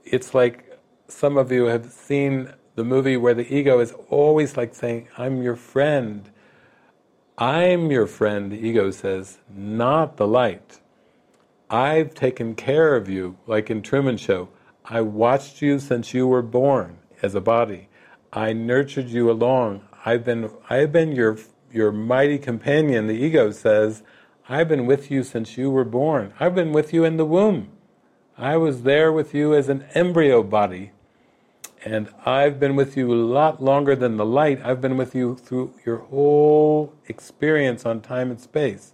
it's 0.05 0.35
like 0.35 0.78
some 1.06 1.36
of 1.36 1.52
you 1.52 1.66
have 1.66 1.86
seen 1.86 2.52
the 2.74 2.85
movie 2.85 3.16
where 3.16 3.35
the 3.35 3.55
ego 3.55 3.78
is 3.78 3.94
always 4.09 4.56
like 4.56 4.74
saying, 4.74 5.09
"I'm 5.16 5.43
your 5.43 5.56
friend." 5.56 6.31
I'm 7.40 7.90
your 7.90 8.06
friend, 8.06 8.52
the 8.52 8.59
ego 8.59 8.90
says, 8.90 9.39
not 9.48 10.18
the 10.18 10.27
light. 10.27 10.78
I've 11.70 12.14
taken 12.14 12.55
care 12.55 12.94
of 12.94 13.09
you, 13.09 13.39
like 13.47 13.70
in 13.70 13.81
Truman 13.81 14.18
Show. 14.18 14.51
I 14.91 15.03
watched 15.03 15.62
you 15.62 15.79
since 15.79 16.12
you 16.12 16.27
were 16.27 16.43
born 16.43 16.99
as 17.23 17.37
a 17.37 17.41
body. 17.41 17.89
I 18.33 18.53
nurtured 18.53 19.09
you 19.09 19.31
along. 19.31 19.83
I've 20.05 20.25
been 20.25 20.51
I've 20.69 20.91
been 20.91 21.12
your 21.12 21.39
your 21.73 21.93
mighty 21.93 22.39
companion, 22.39 23.07
the 23.07 23.15
ego 23.15 23.53
says, 23.53 24.03
I've 24.49 24.67
been 24.67 24.87
with 24.87 25.09
you 25.09 25.23
since 25.23 25.57
you 25.57 25.71
were 25.71 25.85
born. 25.85 26.35
I've 26.41 26.57
been 26.57 26.73
with 26.73 26.93
you 26.93 27.05
in 27.05 27.19
the 27.19 27.25
womb. 27.25 27.71
I 28.37 28.57
was 28.57 28.83
there 28.83 29.12
with 29.12 29.33
you 29.33 29.55
as 29.55 29.69
an 29.69 29.87
embryo 29.95 30.43
body. 30.43 30.91
And 31.85 32.09
I've 32.27 32.59
been 32.59 32.75
with 32.75 32.97
you 32.97 33.12
a 33.12 33.15
lot 33.15 33.62
longer 33.62 33.95
than 33.95 34.17
the 34.17 34.27
light. 34.27 34.61
I've 34.65 34.81
been 34.81 34.97
with 34.97 35.15
you 35.15 35.37
through 35.37 35.75
your 35.87 35.99
whole 35.99 36.93
experience 37.07 37.87
on 37.87 38.01
time 38.01 38.31
and 38.31 38.41
space. 38.41 38.93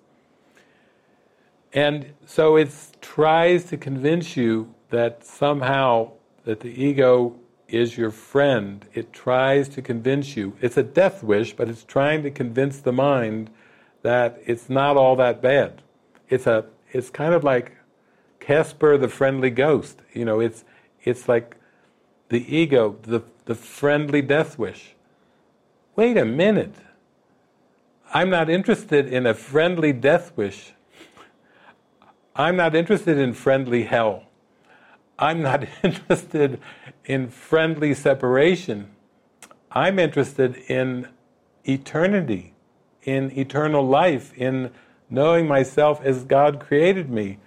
And 1.73 2.12
so 2.27 2.56
it 2.56 2.70
tries 3.01 3.64
to 3.64 3.78
convince 3.78 4.36
you 4.36 4.74
that 4.90 5.24
somehow 5.24 6.12
that 6.44 6.60
the 6.60 6.70
ego 6.70 7.36
is 7.68 7.96
your 7.96 8.10
friend. 8.10 8.84
It 8.94 9.12
tries 9.12 9.68
to 9.70 9.82
convince 9.82 10.36
you. 10.36 10.56
It's 10.60 10.76
a 10.76 10.82
death 10.82 11.22
wish, 11.22 11.54
but 11.54 11.68
it's 11.68 11.84
trying 11.84 12.22
to 12.22 12.30
convince 12.30 12.78
the 12.78 12.92
mind 12.92 13.50
that 14.02 14.40
it's 14.46 14.70
not 14.70 14.96
all 14.96 15.16
that 15.16 15.42
bad. 15.42 15.82
It's 16.28 16.46
a 16.46 16.66
it's 16.92 17.10
kind 17.10 17.34
of 17.34 17.42
like 17.42 17.76
Casper 18.38 18.96
the 18.96 19.08
friendly 19.08 19.50
ghost. 19.50 20.00
You 20.12 20.24
know, 20.24 20.40
it's 20.40 20.64
it's 21.02 21.28
like 21.28 21.56
the 22.28 22.56
ego, 22.56 22.96
the 23.02 23.22
the 23.46 23.54
friendly 23.54 24.22
death 24.22 24.58
wish. 24.58 24.94
Wait 25.96 26.16
a 26.16 26.24
minute. 26.24 26.74
I'm 28.14 28.30
not 28.30 28.48
interested 28.48 29.12
in 29.12 29.26
a 29.26 29.34
friendly 29.34 29.92
death 29.92 30.36
wish. 30.36 30.72
I'm 32.36 32.54
not 32.54 32.74
interested 32.74 33.18
in 33.18 33.32
friendly 33.32 33.84
hell. 33.84 34.26
I'm 35.18 35.43
not 35.43 35.66
interested 35.82 36.60
in 37.05 37.28
friendly 37.28 37.94
separation. 37.94 38.90
I'm 39.70 39.98
interested 39.98 40.56
in 40.68 41.09
eternity, 41.64 42.55
in 43.02 43.36
eternal 43.36 43.86
life, 43.86 44.32
in 44.34 44.70
knowing 45.10 45.47
myself 45.47 46.01
as 46.02 46.24
God 46.24 46.60
created 46.60 47.10
me. 47.10 47.38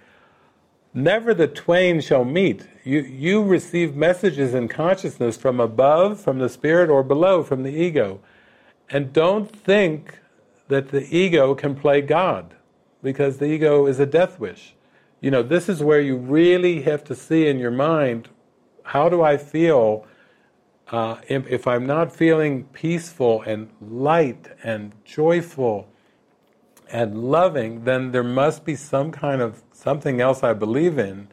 Never 0.92 1.34
the 1.34 1.46
twain 1.46 2.00
shall 2.00 2.24
meet. 2.24 2.66
You, 2.82 3.00
you 3.00 3.42
receive 3.42 3.94
messages 3.94 4.54
in 4.54 4.68
consciousness 4.68 5.36
from 5.36 5.60
above, 5.60 6.20
from 6.20 6.38
the 6.38 6.48
spirit, 6.48 6.90
or 6.90 7.02
below, 7.02 7.42
from 7.42 7.62
the 7.62 7.70
ego. 7.70 8.20
And 8.88 9.12
don't 9.12 9.50
think 9.50 10.18
that 10.68 10.88
the 10.88 11.06
ego 11.16 11.54
can 11.54 11.76
play 11.76 12.00
God, 12.00 12.54
because 13.02 13.38
the 13.38 13.46
ego 13.46 13.86
is 13.86 14.00
a 14.00 14.06
death 14.06 14.40
wish. 14.40 14.74
You 15.20 15.30
know, 15.30 15.42
this 15.42 15.68
is 15.68 15.82
where 15.82 16.00
you 16.00 16.16
really 16.16 16.82
have 16.82 17.04
to 17.04 17.14
see 17.14 17.46
in 17.46 17.58
your 17.58 17.70
mind 17.70 18.28
how 18.84 19.08
do 19.08 19.22
I 19.22 19.36
feel 19.36 20.06
uh, 20.90 21.18
if, 21.28 21.46
if, 21.46 21.66
I'm 21.68 21.86
not 21.86 22.12
feeling 22.12 22.64
peaceful 22.64 23.42
and 23.42 23.70
light 23.80 24.48
and 24.64 24.92
joyful 25.04 25.86
and 26.90 27.30
loving, 27.30 27.84
then 27.84 28.10
there 28.10 28.24
must 28.24 28.64
be 28.64 28.74
some 28.74 29.12
kind 29.12 29.40
of 29.40 29.62
something 29.70 30.20
else 30.20 30.42
I 30.42 30.52
believe 30.52 30.98
in, 30.98 31.28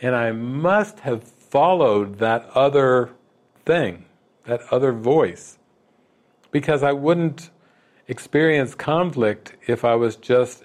and 0.00 0.14
I 0.14 0.32
must 0.32 1.00
have 1.00 1.24
followed 1.24 2.18
that 2.20 2.48
other 2.54 3.10
thing, 3.66 4.06
that 4.44 4.62
other 4.70 4.92
voice, 4.92 5.58
because 6.50 6.82
I 6.82 6.92
wouldn't 6.92 7.50
experience 8.08 8.74
conflict 8.74 9.56
if 9.66 9.84
I 9.84 9.94
was 9.94 10.16
just 10.16 10.64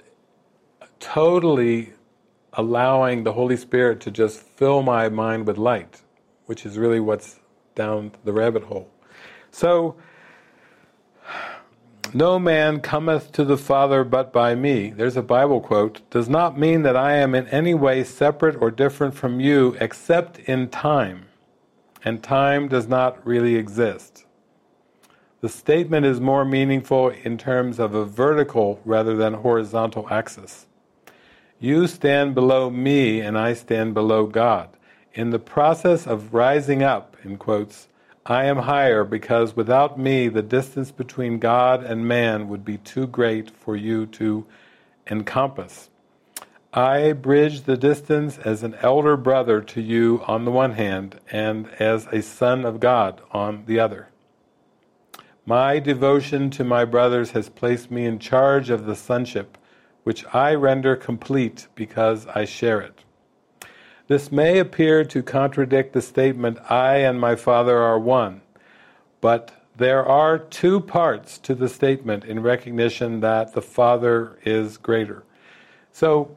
totally 1.01 1.93
allowing 2.59 3.23
the 3.23 3.31
Holy 3.31 3.55
Spirit 3.55 4.01
to 4.01 4.11
just 4.11 4.41
fill 4.41 4.81
my 4.81 5.07
mind 5.07 5.47
with 5.47 5.57
light, 5.57 6.01
which 6.45 6.65
is 6.65 6.77
really 6.77 6.99
what's 6.99 7.39
down 7.73 8.11
the 8.25 8.33
rabbit 8.33 8.63
hole. 8.63 8.91
So, 9.49 9.95
no 12.13 12.37
man 12.37 12.81
cometh 12.81 13.31
to 13.31 13.45
the 13.45 13.55
Father 13.55 14.03
but 14.03 14.33
by 14.33 14.55
me, 14.55 14.89
there's 14.89 15.15
a 15.15 15.21
Bible 15.21 15.61
quote, 15.61 16.01
does 16.09 16.27
not 16.27 16.59
mean 16.59 16.81
that 16.81 16.97
I 16.97 17.13
am 17.13 17.33
in 17.33 17.47
any 17.47 17.73
way 17.73 18.03
separate 18.03 18.61
or 18.61 18.71
different 18.71 19.15
from 19.15 19.39
you 19.39 19.77
except 19.79 20.39
in 20.39 20.67
time. 20.67 21.27
And 22.03 22.21
time 22.21 22.67
does 22.67 22.89
not 22.89 23.25
really 23.25 23.55
exist. 23.55 24.25
The 25.39 25.47
statement 25.47 26.05
is 26.05 26.19
more 26.19 26.43
meaningful 26.43 27.07
in 27.07 27.37
terms 27.37 27.79
of 27.79 27.95
a 27.95 28.03
vertical 28.03 28.81
rather 28.83 29.15
than 29.15 29.35
horizontal 29.35 30.09
axis. 30.09 30.65
You 31.61 31.87
stand 31.87 32.35
below 32.35 32.69
me 32.69 33.19
and 33.19 33.37
I 33.37 33.53
stand 33.53 33.93
below 33.93 34.27
God. 34.27 34.69
In 35.13 35.31
the 35.31 35.39
process 35.39 36.07
of 36.07 36.33
rising 36.33 36.83
up, 36.83 37.17
in 37.23 37.37
quotes, 37.37 37.89
I 38.25 38.45
am 38.45 38.59
higher 38.59 39.03
because 39.03 39.57
without 39.57 39.99
me 39.99 40.29
the 40.29 40.41
distance 40.41 40.91
between 40.91 41.37
God 41.37 41.83
and 41.83 42.07
man 42.07 42.47
would 42.47 42.63
be 42.63 42.77
too 42.77 43.07
great 43.07 43.51
for 43.51 43.75
you 43.75 44.05
to 44.05 44.45
encompass. 45.07 45.89
I 46.73 47.11
bridge 47.11 47.63
the 47.63 47.75
distance 47.75 48.37
as 48.37 48.63
an 48.63 48.75
elder 48.75 49.17
brother 49.17 49.59
to 49.59 49.81
you 49.81 50.23
on 50.27 50.45
the 50.45 50.51
one 50.51 50.73
hand 50.73 51.19
and 51.29 51.67
as 51.79 52.05
a 52.07 52.21
son 52.21 52.63
of 52.63 52.79
God 52.79 53.21
on 53.31 53.65
the 53.65 53.81
other. 53.81 54.07
My 55.45 55.79
devotion 55.79 56.51
to 56.51 56.63
my 56.63 56.85
brothers 56.85 57.31
has 57.31 57.49
placed 57.49 57.91
me 57.91 58.05
in 58.05 58.19
charge 58.19 58.69
of 58.69 58.85
the 58.85 58.95
sonship 58.95 59.57
which 60.09 60.25
I 60.33 60.55
render 60.55 60.95
complete 60.95 61.67
because 61.75 62.25
I 62.25 62.43
share 62.43 62.81
it. 62.81 63.03
This 64.07 64.31
may 64.31 64.57
appear 64.57 65.05
to 65.05 65.21
contradict 65.21 65.93
the 65.93 66.01
statement, 66.01 66.57
I 66.67 66.95
and 66.95 67.19
my 67.19 67.35
Father 67.35 67.77
are 67.77 67.99
one, 67.99 68.41
but 69.21 69.51
there 69.77 70.03
are 70.03 70.39
two 70.39 70.79
parts 70.79 71.37
to 71.37 71.53
the 71.53 71.69
statement 71.69 72.25
in 72.25 72.41
recognition 72.41 73.19
that 73.19 73.53
the 73.53 73.61
Father 73.61 74.39
is 74.43 74.77
greater. 74.77 75.25
So, 75.91 76.35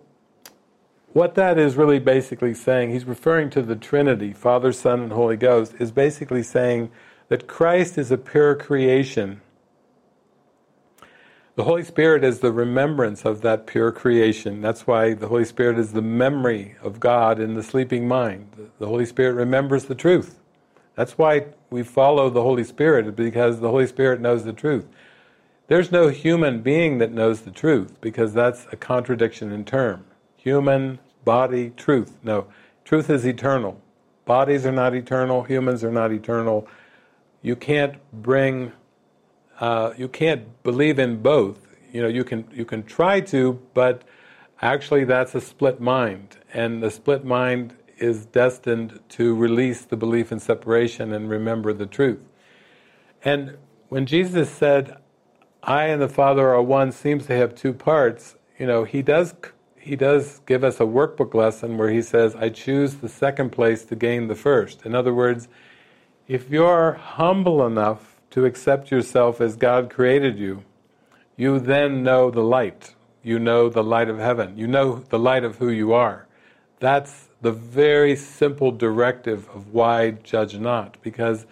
what 1.15 1.35
that 1.37 1.59
is 1.59 1.75
really 1.75 1.99
basically 1.99 2.53
saying, 2.53 2.91
he's 2.91 3.07
referring 3.07 3.49
to 3.53 3.63
the 3.63 3.77
Trinity, 3.77 4.35
Father, 4.35 4.73
Son, 4.73 5.01
and 5.01 5.13
Holy 5.13 5.39
Ghost, 5.39 5.73
is 5.79 5.93
basically 5.93 6.43
saying 6.43 6.91
that 7.29 7.47
Christ 7.47 7.97
is 7.97 8.11
a 8.11 8.19
pure 8.19 8.55
creation 8.55 9.41
the 11.55 11.65
Holy 11.65 11.85
Spirit 11.85 12.25
is 12.25 12.41
the 12.41 12.53
remembrance 12.53 13.27
of 13.27 13.43
that 13.43 13.67
pure 13.67 13.93
creation. 13.93 14.63
That's 14.63 14.87
why 14.87 15.13
the 15.13 15.29
Holy 15.29 15.45
Spirit 15.45 15.79
is 15.79 15.93
the 15.93 16.01
memory 16.01 16.77
of 16.83 16.99
God 16.99 17.39
in 17.39 17.55
the 17.55 17.63
sleeping 17.63 18.09
mind. 18.09 18.71
The 18.79 18.87
Holy 18.87 19.05
Spirit 19.05 19.35
remembers 19.35 19.85
the 19.85 19.95
truth. 19.95 20.39
That's 20.95 21.19
why 21.19 21.47
we 21.71 21.83
follow 21.83 22.31
the 22.31 22.43
Holy 22.43 22.65
Spirit, 22.65 23.15
because 23.17 23.61
the 23.61 23.71
Holy 23.71 23.87
Spirit 23.87 24.21
knows 24.21 24.45
the 24.45 24.53
truth. 24.53 24.87
There's 25.69 25.93
no 25.93 26.09
human 26.09 26.63
being 26.63 26.99
that 26.99 27.13
knows 27.13 27.43
the 27.43 27.51
truth, 27.51 28.01
because 28.01 28.33
that's 28.33 28.67
a 28.73 28.77
contradiction 28.77 29.53
in 29.53 29.65
term. 29.65 30.05
Human, 30.37 31.01
body, 31.25 31.71
truth. 31.77 32.17
No, 32.23 32.47
truth 32.85 33.11
is 33.11 33.27
eternal. 33.27 33.81
Bodies 34.25 34.65
are 34.65 34.73
not 34.73 34.95
eternal, 34.95 35.43
humans 35.43 35.85
are 35.85 35.93
not 35.93 36.13
eternal. 36.13 36.67
You 37.43 37.57
can't 37.57 37.97
bring 38.23 38.73
uh, 39.63 39.95
you 39.97 40.09
can't 40.09 40.61
believe 40.65 40.99
in 40.99 41.23
both. 41.23 41.69
You 41.93 42.03
know, 42.03 42.09
you 42.09 42.25
can 42.25 42.49
you 42.53 42.65
can 42.65 42.83
try 42.83 43.21
to, 43.21 43.61
but 43.75 44.03
actually 44.61 45.05
that's 45.05 45.37
a 45.37 45.41
split 45.41 45.81
mind, 45.81 46.37
and 46.53 46.83
the 46.83 46.91
split 46.91 47.25
mind 47.25 47.77
is 47.97 48.27
destined 48.27 48.99
to 49.11 49.37
release 49.37 49.83
the 49.83 49.97
belief 49.97 50.33
in 50.33 50.41
separation 50.41 51.13
and 51.13 51.31
remember 51.31 51.73
the 51.73 51.87
truth. 51.87 52.25
And 53.25 53.57
when 53.89 54.05
Jesus 54.05 54.51
said, 54.51 54.97
"I 55.63 55.85
and 55.85 56.03
the 56.03 56.09
Father 56.09 56.49
are 56.49 56.61
one," 56.61 56.91
seems 56.91 57.27
to 57.27 57.37
have 57.37 57.55
two 57.55 57.73
parts. 57.73 58.35
You 58.59 58.67
know, 58.67 58.83
he 58.83 59.01
does 59.01 59.33
he 59.77 59.95
does 59.95 60.41
give 60.45 60.65
us 60.65 60.81
a 60.81 60.85
workbook 60.99 61.35
lesson 61.35 61.79
where 61.79 61.91
he 61.91 62.03
says, 62.03 62.35
"I 62.35 62.49
choose 62.49 62.97
the 62.97 63.09
second 63.09 63.51
place 63.51 63.85
to 63.85 63.95
gain 63.95 64.27
the 64.27 64.35
first." 64.35 64.85
In 64.85 64.97
other 64.97 65.15
words, 65.15 65.47
if 66.27 66.51
you're 66.51 66.95
humble 66.95 67.65
enough 67.65 68.12
to 68.33 68.47
accept 68.47 68.91
yourself 68.91 69.41
as 69.41 69.57
God 69.57 69.91
created 69.91 70.39
you, 70.39 70.65
you 71.37 71.61
then 71.61 72.03
know 72.03 72.31
the 72.31 72.43
light. 72.43 72.95
You 73.23 73.39
know 73.39 73.69
the 73.69 73.85
light 73.85 74.09
of 74.09 74.19
heaven. 74.19 74.57
You 74.57 74.67
know 74.67 75.05
the 75.11 75.19
light 75.19 75.45
of 75.45 75.57
who 75.57 75.69
you 75.69 75.93
are. 75.93 76.27
That's 76.81 77.29
the 77.43 77.53
very 77.53 78.17
simple 78.17 78.73
directive 78.73 79.49
of 79.51 79.73
why 79.73 80.13
judge 80.13 80.59
not. 80.59 80.97
Because 81.03 81.47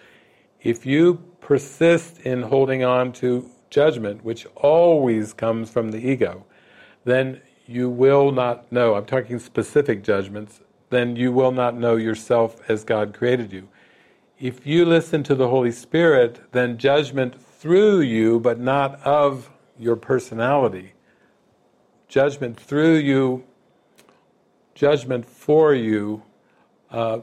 if 0.61 0.85
you 0.85 1.23
persist 1.39 2.19
in 2.21 2.41
holding 2.41 2.83
on 2.83 3.13
to 3.13 3.49
judgment, 3.69 4.23
which 4.23 4.45
always 4.55 5.33
comes 5.33 5.69
from 5.69 5.91
the 5.91 5.99
ego, 5.99 6.45
then 7.05 7.41
you 7.67 7.89
will 7.89 8.31
not 8.31 8.71
know. 8.71 8.95
I'm 8.95 9.05
talking 9.05 9.39
specific 9.39 10.03
judgments. 10.03 10.61
Then 10.89 11.15
you 11.15 11.31
will 11.31 11.51
not 11.51 11.77
know 11.77 11.95
yourself 11.95 12.57
as 12.69 12.83
God 12.83 13.13
created 13.13 13.53
you 13.53 13.69
if 14.41 14.65
you 14.65 14.85
listen 14.85 15.21
to 15.23 15.35
the 15.35 15.47
Holy 15.47 15.71
Spirit, 15.71 16.41
then 16.51 16.79
judgment 16.79 17.39
through 17.39 18.01
you, 18.01 18.39
but 18.39 18.59
not 18.59 18.99
of 19.03 19.51
your 19.77 19.95
personality. 19.95 20.93
Judgment 22.07 22.59
through 22.59 22.95
you, 22.95 23.43
judgment 24.73 25.27
for 25.27 25.75
you 25.75 26.23
uh, 26.89 27.19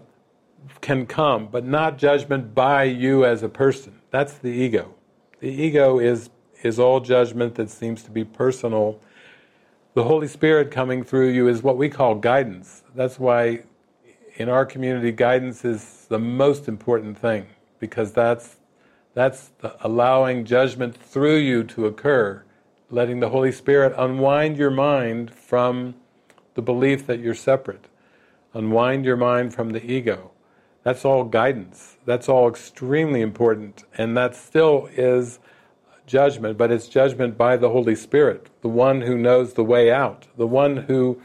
can 0.81 1.07
come, 1.07 1.49
but 1.49 1.67
not 1.67 1.99
judgment 1.99 2.55
by 2.55 2.85
you 2.85 3.25
as 3.25 3.43
a 3.43 3.49
person. 3.49 3.99
That's 4.13 4.35
the 4.35 4.51
ego. 4.51 4.95
The 5.41 5.49
ego 5.49 5.99
is, 5.99 6.31
is 6.63 6.79
all 6.79 7.01
judgment 7.01 7.57
that 7.57 7.69
seems 7.69 8.05
to 8.05 8.13
be 8.13 8.23
personal. 8.23 9.01
The 9.95 10.05
Holy 10.05 10.29
Spirit 10.29 10.71
coming 10.71 11.03
through 11.03 11.31
you 11.31 11.49
is 11.49 11.65
what 11.65 11.77
we 11.77 11.89
call 11.89 12.15
guidance. 12.15 12.85
That's 12.95 13.19
why 13.19 13.65
in 14.37 14.49
our 14.49 14.65
community, 14.65 15.11
guidance 15.11 15.65
is 15.65 15.98
the 16.09 16.19
most 16.19 16.69
important 16.69 17.19
thing 17.19 17.47
because 17.79 18.13
that's 18.13 18.57
that's 19.15 19.51
allowing 19.81 20.45
judgment 20.45 20.97
through 20.97 21.39
you 21.39 21.65
to 21.65 21.87
occur, 21.87 22.45
letting 22.89 23.19
the 23.19 23.31
Holy 23.31 23.51
Spirit 23.51 23.93
unwind 23.97 24.57
your 24.57 24.71
mind 24.71 25.35
from 25.35 25.97
the 26.55 26.63
belief 26.63 27.07
that 27.07 27.19
you're 27.19 27.35
separate, 27.35 27.87
unwind 28.55 29.05
your 29.05 29.17
mind 29.17 29.53
from 29.53 29.71
the 29.71 29.85
ego. 29.85 30.31
That's 30.85 31.05
all 31.05 31.25
guidance. 31.25 31.97
That's 32.05 32.29
all 32.29 32.49
extremely 32.49 33.21
important, 33.21 33.83
and 33.97 34.17
that 34.17 34.37
still 34.37 34.89
is 34.93 35.41
judgment, 36.07 36.57
but 36.57 36.71
it's 36.71 36.87
judgment 36.87 37.37
by 37.37 37.57
the 37.57 37.71
Holy 37.71 37.97
Spirit, 37.97 38.49
the 38.63 38.69
one 38.69 39.01
who 39.01 39.19
knows 39.19 39.55
the 39.55 39.65
way 39.65 39.91
out, 39.91 40.27
the 40.37 40.47
one 40.47 40.77
who 40.77 41.21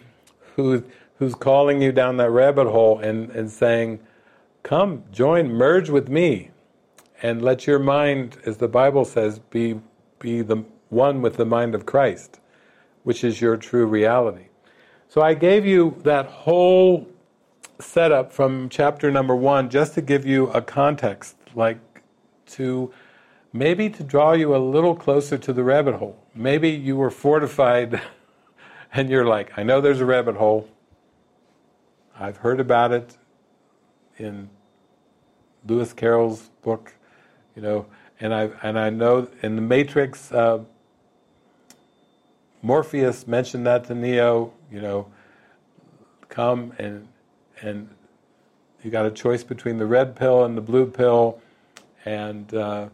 who 0.56 0.84
who's 1.20 1.36
calling 1.36 1.82
you 1.82 1.92
down 1.92 2.18
that 2.18 2.32
rabbit 2.32 2.68
hole 2.68 3.00
and, 3.00 3.30
and 3.32 3.50
saying, 3.50 4.00
Come, 4.64 5.04
join, 5.12 5.50
merge 5.50 5.90
with 5.90 6.08
me, 6.08 6.52
and 7.22 7.42
let 7.42 7.68
your 7.68 7.80
mind, 7.80 8.38
as 8.46 8.58
the 8.58 8.70
Bible 8.70 9.04
says, 9.04 9.40
be, 9.40 9.82
be 10.20 10.42
the 10.42 10.64
one 10.90 11.22
with 11.22 11.36
the 11.36 11.46
mind 11.46 11.76
of 11.76 11.86
Christ, 11.86 12.40
which 13.04 13.26
is 13.26 13.42
your 13.42 13.58
true 13.58 13.86
reality. 13.86 14.48
So 15.10 15.22
I 15.22 15.34
gave 15.34 15.66
you 15.66 16.00
that 16.04 16.28
whole 16.28 17.08
setup 17.80 18.32
from 18.32 18.70
chapter 18.70 19.12
number 19.12 19.36
one 19.36 19.70
just 19.70 19.96
to 19.96 20.02
give 20.02 20.26
you 20.26 20.48
a 20.48 20.62
context, 20.62 21.36
like 21.54 21.80
to 22.48 22.94
maybe 23.52 23.90
to 23.90 24.04
draw 24.04 24.32
you 24.32 24.56
a 24.56 24.58
little 24.58 24.96
closer 24.96 25.38
to 25.38 25.54
the 25.54 25.64
rabbit 25.64 25.96
hole. 25.96 26.18
Maybe 26.34 26.70
you 26.70 26.96
were 26.96 27.12
fortified 27.12 28.02
and 28.94 29.10
you're 29.10 29.26
like, 29.26 29.58
I 29.58 29.64
know 29.64 29.82
there's 29.82 30.02
a 30.02 30.06
rabbit 30.06 30.36
hole, 30.36 30.70
I've 32.18 32.38
heard 32.38 32.60
about 32.60 32.92
it 32.92 33.18
in 34.18 34.50
Lewis 35.68 35.94
Carroll's 35.94 36.50
book, 36.62 36.94
you 37.56 37.62
know, 37.62 37.86
and 38.20 38.34
I 38.34 38.50
and 38.62 38.78
I 38.80 38.90
know 38.90 39.28
in 39.42 39.56
the 39.56 39.62
Matrix, 39.62 40.32
uh, 40.32 40.60
Morpheus 42.62 43.28
mentioned 43.28 43.66
that 43.66 43.86
to 43.86 43.96
Neo, 43.96 44.54
you 44.72 44.82
know, 44.82 45.08
come 46.30 46.74
and 46.78 47.08
and 47.62 47.90
you 48.84 48.92
got 48.92 49.06
a 49.06 49.12
choice 49.12 49.44
between 49.44 49.78
the 49.78 49.86
red 49.86 50.16
pill 50.16 50.44
and 50.44 50.58
the 50.58 50.62
blue 50.62 50.86
pill, 50.86 51.40
and 52.06 52.54
uh, 52.54 52.90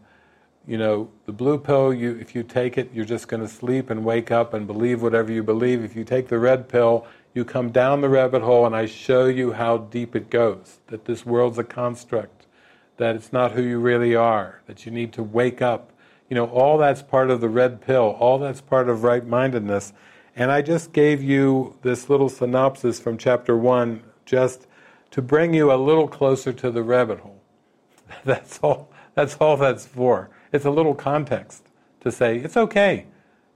you 0.67 0.77
know 0.77 1.09
the 1.25 1.31
blue 1.31 1.57
pill. 1.57 1.93
You 1.93 2.15
if 2.15 2.35
you 2.35 2.43
take 2.43 2.77
it, 2.77 2.91
you're 2.93 3.05
just 3.05 3.27
going 3.27 3.41
to 3.41 3.47
sleep 3.47 3.89
and 3.89 4.03
wake 4.03 4.31
up 4.31 4.53
and 4.53 4.67
believe 4.67 5.01
whatever 5.01 5.31
you 5.31 5.43
believe. 5.43 5.83
If 5.83 5.95
you 5.95 6.03
take 6.03 6.27
the 6.27 6.39
red 6.39 6.69
pill, 6.69 7.07
you 7.33 7.45
come 7.45 7.71
down 7.71 8.01
the 8.01 8.09
rabbit 8.09 8.41
hole 8.41 8.65
and 8.65 8.75
I 8.75 8.85
show 8.85 9.25
you 9.25 9.53
how 9.53 9.77
deep 9.77 10.15
it 10.15 10.29
goes, 10.29 10.79
that 10.87 11.05
this 11.05 11.25
world's 11.25 11.57
a 11.57 11.63
construct, 11.63 12.38
that 12.99 13.15
it's 13.15 13.31
not 13.31 13.53
who 13.53 13.61
you 13.61 13.79
really 13.79 14.13
are, 14.13 14.61
that 14.67 14.85
you 14.85 14.91
need 14.91 15.13
to 15.13 15.23
wake 15.23 15.61
up. 15.61 15.91
You 16.29 16.35
know, 16.35 16.45
all 16.47 16.77
that's 16.77 17.01
part 17.01 17.31
of 17.31 17.39
the 17.39 17.47
red 17.47 17.79
pill, 17.79 18.15
all 18.19 18.37
that's 18.37 18.59
part 18.59 18.89
of 18.89 19.03
right 19.03 19.25
mindedness. 19.25 19.93
And 20.35 20.51
I 20.51 20.61
just 20.61 20.91
gave 20.91 21.23
you 21.23 21.77
this 21.81 22.09
little 22.09 22.27
synopsis 22.27 22.99
from 22.99 23.17
chapter 23.17 23.57
one 23.57 24.03
just 24.25 24.67
to 25.11 25.21
bring 25.21 25.53
you 25.53 25.71
a 25.71 25.75
little 25.75 26.09
closer 26.09 26.51
to 26.51 26.69
the 26.69 26.83
rabbit 26.83 27.21
hole. 27.21 27.41
That's 28.25 28.59
all 28.59 28.89
that's 29.15 29.35
all 29.35 29.57
that's 29.57 29.85
for. 29.85 30.29
It's 30.53 30.65
a 30.65 30.71
little 30.71 30.95
context 30.95 31.67
to 32.01 32.11
say 32.11 32.37
it's 32.37 32.55
okay. 32.55 33.05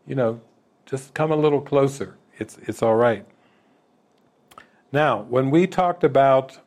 You 0.05 0.15
know, 0.15 0.41
just 0.85 1.13
come 1.13 1.31
a 1.31 1.35
little 1.35 1.61
closer. 1.61 2.17
It's 2.37 2.57
it's 2.63 2.81
all 2.81 2.95
right. 2.95 3.25
Now, 4.91 5.21
when 5.23 5.49
we 5.49 5.67
talked 5.67 6.03
about 6.03 6.59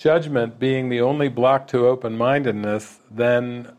judgment 0.00 0.58
being 0.58 0.88
the 0.88 0.98
only 0.98 1.28
block 1.28 1.66
to 1.66 1.86
open 1.86 2.16
mindedness, 2.16 3.00
then 3.10 3.70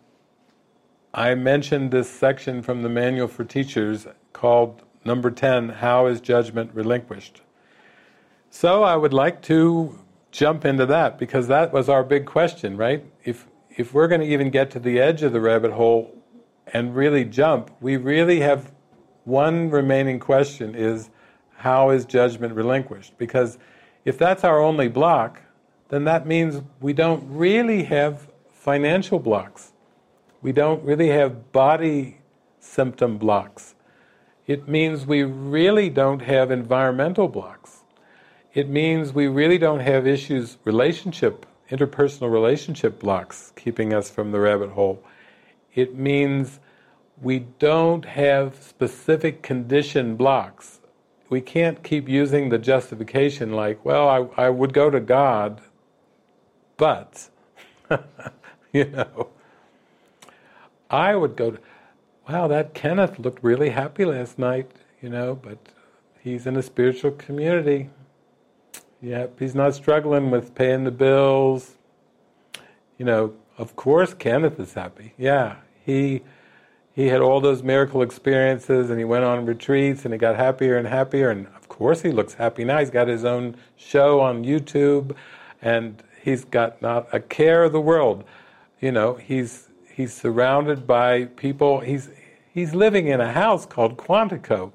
I 1.15 1.34
mentioned 1.34 1.89
this 1.89 2.11
section 2.11 2.61
from 2.61 2.84
the 2.84 2.89
Manual 2.89 3.27
for 3.27 3.43
Teachers 3.43 4.06
called 4.31 4.84
number 5.03 5.31
10 5.31 5.69
How 5.69 6.06
is 6.06 6.22
Judgment 6.22 6.69
Relinquished? 6.76 7.41
So 8.52 8.84
I 8.84 8.95
would 8.98 9.14
like 9.14 9.41
to 9.43 9.99
jump 10.30 10.64
into 10.64 10.85
that 10.85 11.18
because 11.18 11.48
that 11.48 11.73
was 11.73 11.89
our 11.89 12.03
big 12.03 12.27
question, 12.27 12.77
right? 12.77 13.03
If, 13.23 13.48
if 13.72 13.91
we're 13.91 14.07
going 14.07 14.22
to 14.22 14.27
even 14.27 14.52
get 14.52 14.69
to 14.72 14.80
the 14.80 14.99
edge 14.99 15.23
of 15.23 15.34
the 15.34 15.41
rabbit 15.41 15.72
hole 15.72 16.15
and 16.68 16.95
really 16.95 17.26
jump, 17.26 17.72
we 17.81 17.98
really 17.98 18.41
have 18.41 18.72
one 19.23 19.72
remaining 19.72 20.19
question 20.19 20.76
is 20.76 21.10
how 21.56 21.89
is 21.89 22.06
judgment 22.06 22.53
relinquished? 22.53 23.18
Because 23.18 23.57
if 24.06 24.19
that's 24.19 24.43
our 24.43 24.61
only 24.61 24.88
block, 24.88 25.41
then 25.91 26.05
that 26.05 26.26
means 26.26 26.61
we 26.80 26.93
don't 26.93 27.23
really 27.30 27.84
have 27.84 28.30
financial 28.51 29.19
blocks. 29.19 29.73
We 30.41 30.53
don't 30.53 30.84
really 30.84 31.09
have 31.09 31.51
body 31.51 32.22
symptom 32.59 33.18
blocks. 33.18 33.76
It 34.47 34.69
means 34.69 35.05
we 35.05 35.23
really 35.23 35.89
don't 35.89 36.22
have 36.22 36.49
environmental 36.49 37.27
blocks. 37.27 37.84
It 38.53 38.69
means 38.69 39.13
we 39.13 39.27
really 39.27 39.57
don't 39.57 39.81
have 39.81 40.07
issues, 40.07 40.57
relationship, 40.63 41.45
interpersonal 41.69 42.31
relationship 42.31 42.99
blocks 42.99 43.51
keeping 43.55 43.93
us 43.93 44.09
from 44.09 44.31
the 44.31 44.39
rabbit 44.39 44.69
hole. 44.72 45.03
It 45.73 45.95
means 45.95 46.59
we 47.22 47.39
don't 47.59 48.05
have 48.05 48.55
specific 48.61 49.43
condition 49.43 50.15
blocks. 50.15 50.80
We 51.30 51.41
can't 51.41 51.84
keep 51.84 52.07
using 52.07 52.47
the 52.47 52.57
justification 52.57 53.53
like, 53.53 53.84
well, 53.85 54.07
I, 54.07 54.45
I 54.45 54.49
would 54.49 54.73
go 54.73 54.89
to 54.89 54.99
God, 54.99 55.61
but, 56.82 57.30
you 58.74 58.86
know, 58.86 59.28
I 60.90 61.16
would 61.16 61.36
go 61.36 61.52
to, 61.52 61.60
wow, 62.28 62.48
that 62.48 62.74
Kenneth 62.74 63.20
looked 63.20 63.44
really 63.44 63.70
happy 63.70 64.03
last 64.03 64.40
night, 64.40 64.72
you 64.99 65.08
know, 65.08 65.36
but 65.36 65.60
he's 66.24 66.48
in 66.48 66.58
a 66.58 66.64
spiritual 66.64 67.12
community. 67.12 67.91
Yep, 68.99 69.38
he's 69.38 69.53
not 69.53 69.76
struggling 69.76 70.32
with 70.32 70.56
paying 70.56 70.84
the 70.84 70.90
bills. 70.90 71.76
You 72.98 73.06
know, 73.06 73.36
of 73.60 73.76
course 73.76 74.16
Kenneth 74.16 74.60
is 74.60 74.74
happy. 74.74 75.14
Yeah, 75.20 75.58
he 75.86 76.24
he 76.94 77.10
had 77.10 77.22
all 77.22 77.41
those 77.41 77.62
miracle 77.62 78.02
experiences 78.02 78.90
and 78.90 78.98
he 78.98 79.06
went 79.06 79.24
on 79.24 79.45
retreats 79.45 80.03
and 80.03 80.16
he 80.16 80.18
got 80.18 80.36
happier 80.36 80.78
and 80.78 80.88
happier 80.88 81.30
and 81.30 81.45
of 81.45 81.70
course 81.70 82.02
he 82.02 82.12
looks 82.12 82.34
happy 82.34 82.66
now 82.66 82.80
he's 82.80 82.90
got 82.90 83.08
his 83.08 83.24
own 83.24 83.56
show 83.78 84.20
on 84.20 84.44
youtube 84.44 85.16
and 85.62 86.03
he's 86.22 86.45
got 86.45 86.81
not 86.81 87.07
a 87.14 87.19
care 87.19 87.64
of 87.64 87.72
the 87.72 87.81
world 87.81 88.23
you 88.80 88.91
know 88.91 89.15
he's 89.15 89.69
he's 89.93 90.14
surrounded 90.14 90.85
by 90.88 91.26
people 91.26 91.80
he's 91.80 92.10
he's 92.53 92.73
living 92.73 93.07
in 93.07 93.19
a 93.19 93.31
house 93.31 93.65
called 93.65 93.98
quantico 93.98 94.72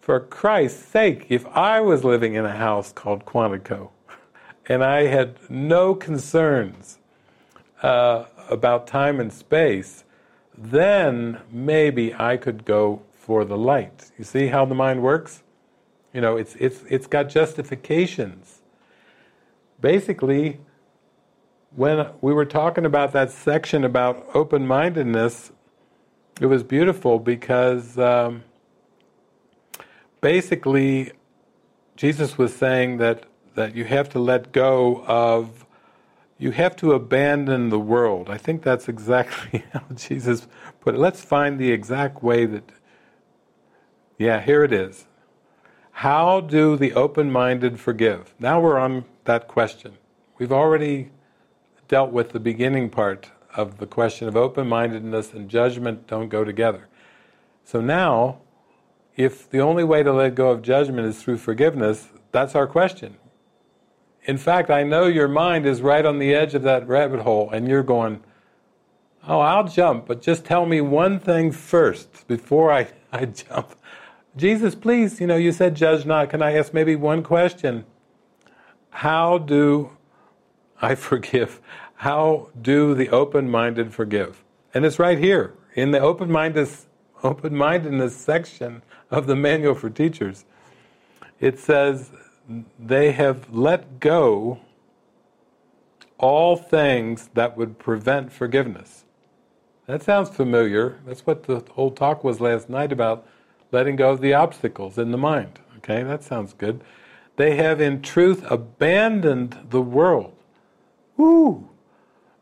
for 0.00 0.18
christ's 0.20 0.84
sake 0.84 1.26
if 1.28 1.46
i 1.48 1.80
was 1.80 2.04
living 2.04 2.34
in 2.34 2.44
a 2.44 2.56
house 2.56 2.92
called 2.92 3.24
quantico 3.24 3.90
and 4.68 4.82
i 4.84 5.06
had 5.06 5.36
no 5.50 5.94
concerns 5.94 6.98
uh, 7.82 8.24
about 8.48 8.86
time 8.86 9.18
and 9.18 9.32
space 9.32 10.04
then 10.56 11.40
maybe 11.50 12.14
I 12.14 12.36
could 12.36 12.64
go 12.64 13.02
for 13.12 13.44
the 13.44 13.56
light. 13.56 14.10
You 14.18 14.24
see 14.24 14.48
how 14.48 14.64
the 14.64 14.74
mind 14.74 15.02
works? 15.02 15.42
You 16.12 16.20
know, 16.20 16.36
it's, 16.36 16.54
it's, 16.56 16.82
it's 16.88 17.06
got 17.06 17.28
justifications. 17.28 18.60
Basically, 19.80 20.60
when 21.74 22.06
we 22.20 22.32
were 22.32 22.44
talking 22.44 22.84
about 22.84 23.12
that 23.12 23.30
section 23.30 23.84
about 23.84 24.26
open 24.34 24.66
mindedness, 24.66 25.52
it 26.40 26.46
was 26.46 26.62
beautiful 26.62 27.18
because 27.18 27.98
um, 27.98 28.44
basically 30.20 31.12
Jesus 31.96 32.36
was 32.36 32.54
saying 32.54 32.98
that, 32.98 33.24
that 33.54 33.74
you 33.74 33.84
have 33.84 34.08
to 34.10 34.18
let 34.18 34.52
go 34.52 35.04
of 35.06 35.66
you 36.38 36.50
have 36.50 36.74
to 36.74 36.90
abandon 36.92 37.68
the 37.68 37.78
world. 37.78 38.28
I 38.28 38.36
think 38.36 38.64
that's 38.64 38.88
exactly 38.88 39.64
how 39.72 39.84
Jesus 39.94 40.48
put 40.80 40.96
it. 40.96 40.98
Let's 40.98 41.22
find 41.22 41.56
the 41.56 41.70
exact 41.70 42.20
way 42.20 42.46
that. 42.46 42.64
Yeah, 44.18 44.40
here 44.40 44.64
it 44.64 44.72
is. 44.72 45.06
How 45.92 46.40
do 46.40 46.76
the 46.76 46.94
open 46.94 47.30
minded 47.30 47.78
forgive? 47.78 48.34
Now 48.40 48.60
we're 48.60 48.78
on 48.78 49.04
that 49.24 49.46
question. 49.46 49.98
We've 50.38 50.50
already 50.50 51.10
dealt 51.92 52.10
with 52.10 52.30
the 52.30 52.40
beginning 52.40 52.88
part 52.88 53.28
of 53.54 53.76
the 53.76 53.86
question 53.86 54.26
of 54.26 54.34
open-mindedness 54.34 55.34
and 55.34 55.50
judgment 55.50 56.06
don't 56.06 56.30
go 56.30 56.42
together. 56.42 56.88
So 57.66 57.82
now, 57.82 58.38
if 59.14 59.50
the 59.50 59.58
only 59.58 59.84
way 59.84 60.02
to 60.02 60.10
let 60.10 60.34
go 60.34 60.48
of 60.48 60.62
judgment 60.62 61.06
is 61.06 61.22
through 61.22 61.36
forgiveness, 61.36 62.08
that's 62.30 62.54
our 62.54 62.66
question. 62.66 63.18
In 64.24 64.38
fact, 64.38 64.70
I 64.70 64.84
know 64.84 65.04
your 65.04 65.28
mind 65.28 65.66
is 65.66 65.82
right 65.82 66.06
on 66.06 66.18
the 66.18 66.34
edge 66.34 66.54
of 66.54 66.62
that 66.62 66.88
rabbit 66.88 67.20
hole, 67.20 67.50
and 67.50 67.68
you're 67.68 67.82
going, 67.82 68.22
Oh, 69.28 69.40
I'll 69.40 69.68
jump, 69.68 70.06
but 70.06 70.22
just 70.22 70.46
tell 70.46 70.64
me 70.64 70.80
one 70.80 71.18
thing 71.20 71.52
first 71.52 72.26
before 72.26 72.72
I, 72.72 72.88
I 73.12 73.26
jump. 73.26 73.76
Jesus, 74.34 74.74
please, 74.74 75.20
you 75.20 75.26
know, 75.26 75.36
you 75.36 75.52
said 75.52 75.74
judge 75.74 76.06
not. 76.06 76.30
Can 76.30 76.40
I 76.40 76.56
ask 76.56 76.72
maybe 76.72 76.96
one 76.96 77.22
question? 77.22 77.84
How 78.88 79.36
do 79.36 79.90
I 80.80 80.94
forgive? 80.96 81.60
How 82.02 82.48
do 82.60 82.96
the 82.96 83.10
open 83.10 83.48
minded 83.48 83.94
forgive? 83.94 84.42
And 84.74 84.84
it's 84.84 84.98
right 84.98 85.18
here 85.18 85.54
in 85.76 85.92
the 85.92 86.00
open 86.00 86.32
mindedness, 86.32 88.16
section 88.16 88.82
of 89.08 89.28
the 89.28 89.36
Manual 89.36 89.76
for 89.76 89.88
Teachers. 89.88 90.44
It 91.38 91.60
says, 91.60 92.10
they 92.76 93.12
have 93.12 93.54
let 93.54 94.00
go 94.00 94.58
all 96.18 96.56
things 96.56 97.30
that 97.34 97.56
would 97.56 97.78
prevent 97.78 98.32
forgiveness. 98.32 99.04
That 99.86 100.02
sounds 100.02 100.28
familiar. 100.28 100.98
That's 101.06 101.24
what 101.24 101.44
the 101.44 101.64
whole 101.70 101.92
talk 101.92 102.24
was 102.24 102.40
last 102.40 102.68
night 102.68 102.90
about 102.90 103.24
letting 103.70 103.94
go 103.94 104.10
of 104.10 104.20
the 104.20 104.34
obstacles 104.34 104.98
in 104.98 105.12
the 105.12 105.18
mind. 105.18 105.60
Okay, 105.76 106.02
that 106.02 106.24
sounds 106.24 106.52
good. 106.52 106.82
They 107.36 107.54
have 107.58 107.80
in 107.80 108.02
truth 108.02 108.44
abandoned 108.50 109.68
the 109.70 109.80
world. 109.80 110.34
Woo! 111.16 111.68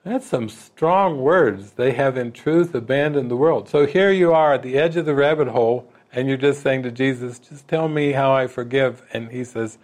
That's 0.03 0.27
some 0.27 0.49
strong 0.49 1.21
words. 1.21 1.73
They 1.73 1.93
have 1.93 2.17
in 2.17 2.33
truth 2.33 2.75
abandoned 2.75 3.31
the 3.31 3.37
world. 3.37 3.69
So 3.69 3.87
here 3.87 4.11
you 4.11 4.33
are 4.33 4.55
at 4.55 4.63
the 4.63 4.79
edge 4.79 4.97
of 4.97 5.05
the 5.05 5.15
rabbit 5.15 5.49
hole, 5.49 5.93
and 6.13 6.27
you're 6.27 6.39
just 6.39 6.63
saying 6.63 6.83
to 6.85 6.91
Jesus, 6.91 7.39
just 7.39 7.69
tell 7.69 7.87
me 7.89 8.13
how 8.13 8.33
I 8.33 8.47
forgive. 8.47 9.03
And 9.13 9.31
he 9.31 9.45
says, 9.45 9.79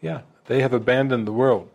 yeah, 0.00 0.22
they 0.46 0.60
have 0.60 0.74
abandoned 0.74 1.26
the 1.26 1.32
world. 1.32 1.70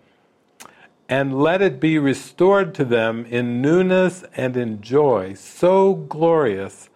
And 1.10 1.40
let 1.42 1.62
it 1.62 1.80
be 1.80 1.98
restored 1.98 2.76
to 2.76 2.86
them 2.86 3.26
in 3.26 3.62
newness 3.62 4.24
and 4.36 4.56
in 4.56 4.82
joy, 4.82 5.34
so 5.34 5.94
glorious 5.94 6.90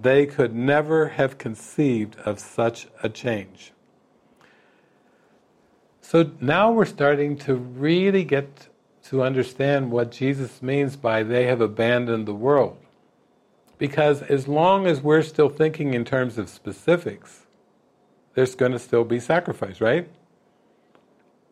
they 0.00 0.26
could 0.26 0.54
never 0.54 1.08
have 1.08 1.38
conceived 1.38 2.16
of 2.20 2.38
such 2.38 2.88
a 3.02 3.08
change. 3.08 3.72
So 6.00 6.30
now 6.40 6.72
we're 6.72 6.86
starting 6.86 7.36
to 7.38 7.54
really 7.54 8.24
get 8.24 8.67
to 9.08 9.22
understand 9.22 9.90
what 9.90 10.10
Jesus 10.10 10.62
means 10.62 10.96
by 10.96 11.22
they 11.22 11.46
have 11.46 11.60
abandoned 11.60 12.26
the 12.26 12.34
world. 12.34 12.76
Because 13.78 14.22
as 14.22 14.48
long 14.48 14.86
as 14.86 15.00
we're 15.00 15.22
still 15.22 15.48
thinking 15.48 15.94
in 15.94 16.04
terms 16.04 16.36
of 16.36 16.48
specifics, 16.48 17.46
there's 18.34 18.54
going 18.54 18.72
to 18.72 18.78
still 18.78 19.04
be 19.04 19.18
sacrifice, 19.18 19.80
right? 19.80 20.08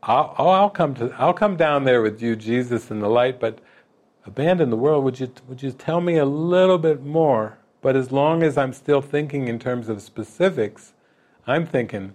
I'll, 0.02 0.34
oh, 0.38 0.48
I'll 0.50 0.70
come 0.70 0.94
to, 0.96 1.14
I'll 1.18 1.32
come 1.32 1.56
down 1.56 1.84
there 1.84 2.02
with 2.02 2.20
you, 2.20 2.36
Jesus, 2.36 2.90
in 2.90 3.00
the 3.00 3.08
light, 3.08 3.40
but 3.40 3.60
abandon 4.26 4.70
the 4.70 4.76
world. 4.76 5.04
Would 5.04 5.18
you, 5.20 5.32
would 5.48 5.62
you 5.62 5.72
tell 5.72 6.00
me 6.00 6.18
a 6.18 6.26
little 6.26 6.78
bit 6.78 7.02
more? 7.02 7.58
But 7.80 7.96
as 7.96 8.12
long 8.12 8.42
as 8.42 8.58
I'm 8.58 8.72
still 8.72 9.00
thinking 9.00 9.48
in 9.48 9.58
terms 9.58 9.88
of 9.88 10.02
specifics, 10.02 10.92
I'm 11.46 11.64
thinking, 11.64 12.14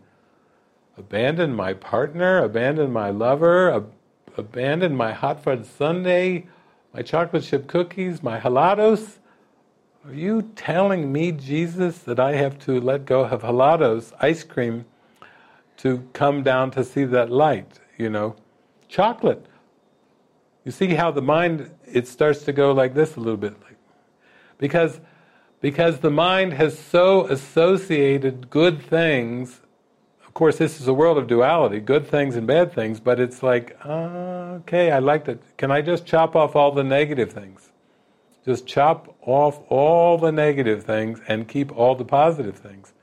abandon 0.98 1.56
my 1.56 1.74
partner, 1.74 2.44
abandon 2.44 2.92
my 2.92 3.10
lover, 3.10 3.74
ab- 3.74 3.92
abandon 4.38 4.96
my 4.96 5.14
hot 5.14 5.44
fudge 5.44 5.66
sundae, 5.66 6.46
my 6.94 7.02
chocolate 7.02 7.44
chip 7.44 7.68
cookies, 7.68 8.22
my 8.22 8.40
helados. 8.40 9.18
Are 10.06 10.14
you 10.14 10.52
telling 10.56 11.12
me, 11.12 11.32
Jesus, 11.32 12.00
that 12.00 12.20
I 12.20 12.34
have 12.36 12.58
to 12.66 12.80
let 12.82 13.06
go 13.06 13.24
of 13.26 13.44
helados, 13.44 14.14
ice 14.20 14.44
cream, 14.44 14.86
to 15.78 16.08
come 16.14 16.44
down 16.44 16.72
to 16.72 16.84
see 16.84 17.06
that 17.06 17.30
light? 17.30 17.80
you 18.02 18.10
know, 18.10 18.36
chocolate. 18.90 19.46
You 20.66 20.72
see 20.72 20.88
how 20.96 21.12
the 21.12 21.22
mind 21.22 21.72
it 21.86 22.08
starts 22.08 22.44
to 22.44 22.54
go 22.54 22.72
like 22.72 22.94
this 22.96 23.16
a 23.16 23.20
little 23.20 23.38
bit, 23.38 23.54
like, 23.62 23.78
because 24.58 25.00
because 25.60 26.00
the 26.00 26.10
mind 26.10 26.54
has 26.54 26.78
so 26.78 27.28
associated 27.28 28.50
good 28.50 28.82
things. 28.82 29.62
Of 30.32 30.36
course, 30.36 30.58
this 30.58 30.80
is 30.80 30.88
a 30.88 30.94
world 30.94 31.18
of 31.18 31.28
duality, 31.28 31.82
good 31.82 32.08
things 32.08 32.38
and 32.38 32.48
bad 32.48 32.72
things. 32.72 33.02
But 33.02 33.20
it's 33.20 33.44
like, 33.44 33.78
uh, 33.84 34.60
okay, 34.62 34.90
I 34.90 35.00
like 35.00 35.26
that. 35.26 35.58
Can 35.58 35.72
I 35.72 35.82
just 35.82 36.06
chop 36.06 36.38
off 36.38 36.56
all 36.56 36.72
the 36.72 36.86
negative 36.86 37.34
things? 37.34 37.70
Just 38.46 38.66
chop 38.66 39.14
off 39.20 39.60
all 39.68 40.18
the 40.18 40.32
negative 40.32 40.86
things 40.86 41.20
and 41.28 41.50
keep 41.50 41.76
all 41.76 41.96
the 41.96 42.06
positive 42.06 42.56
things. 42.56 42.94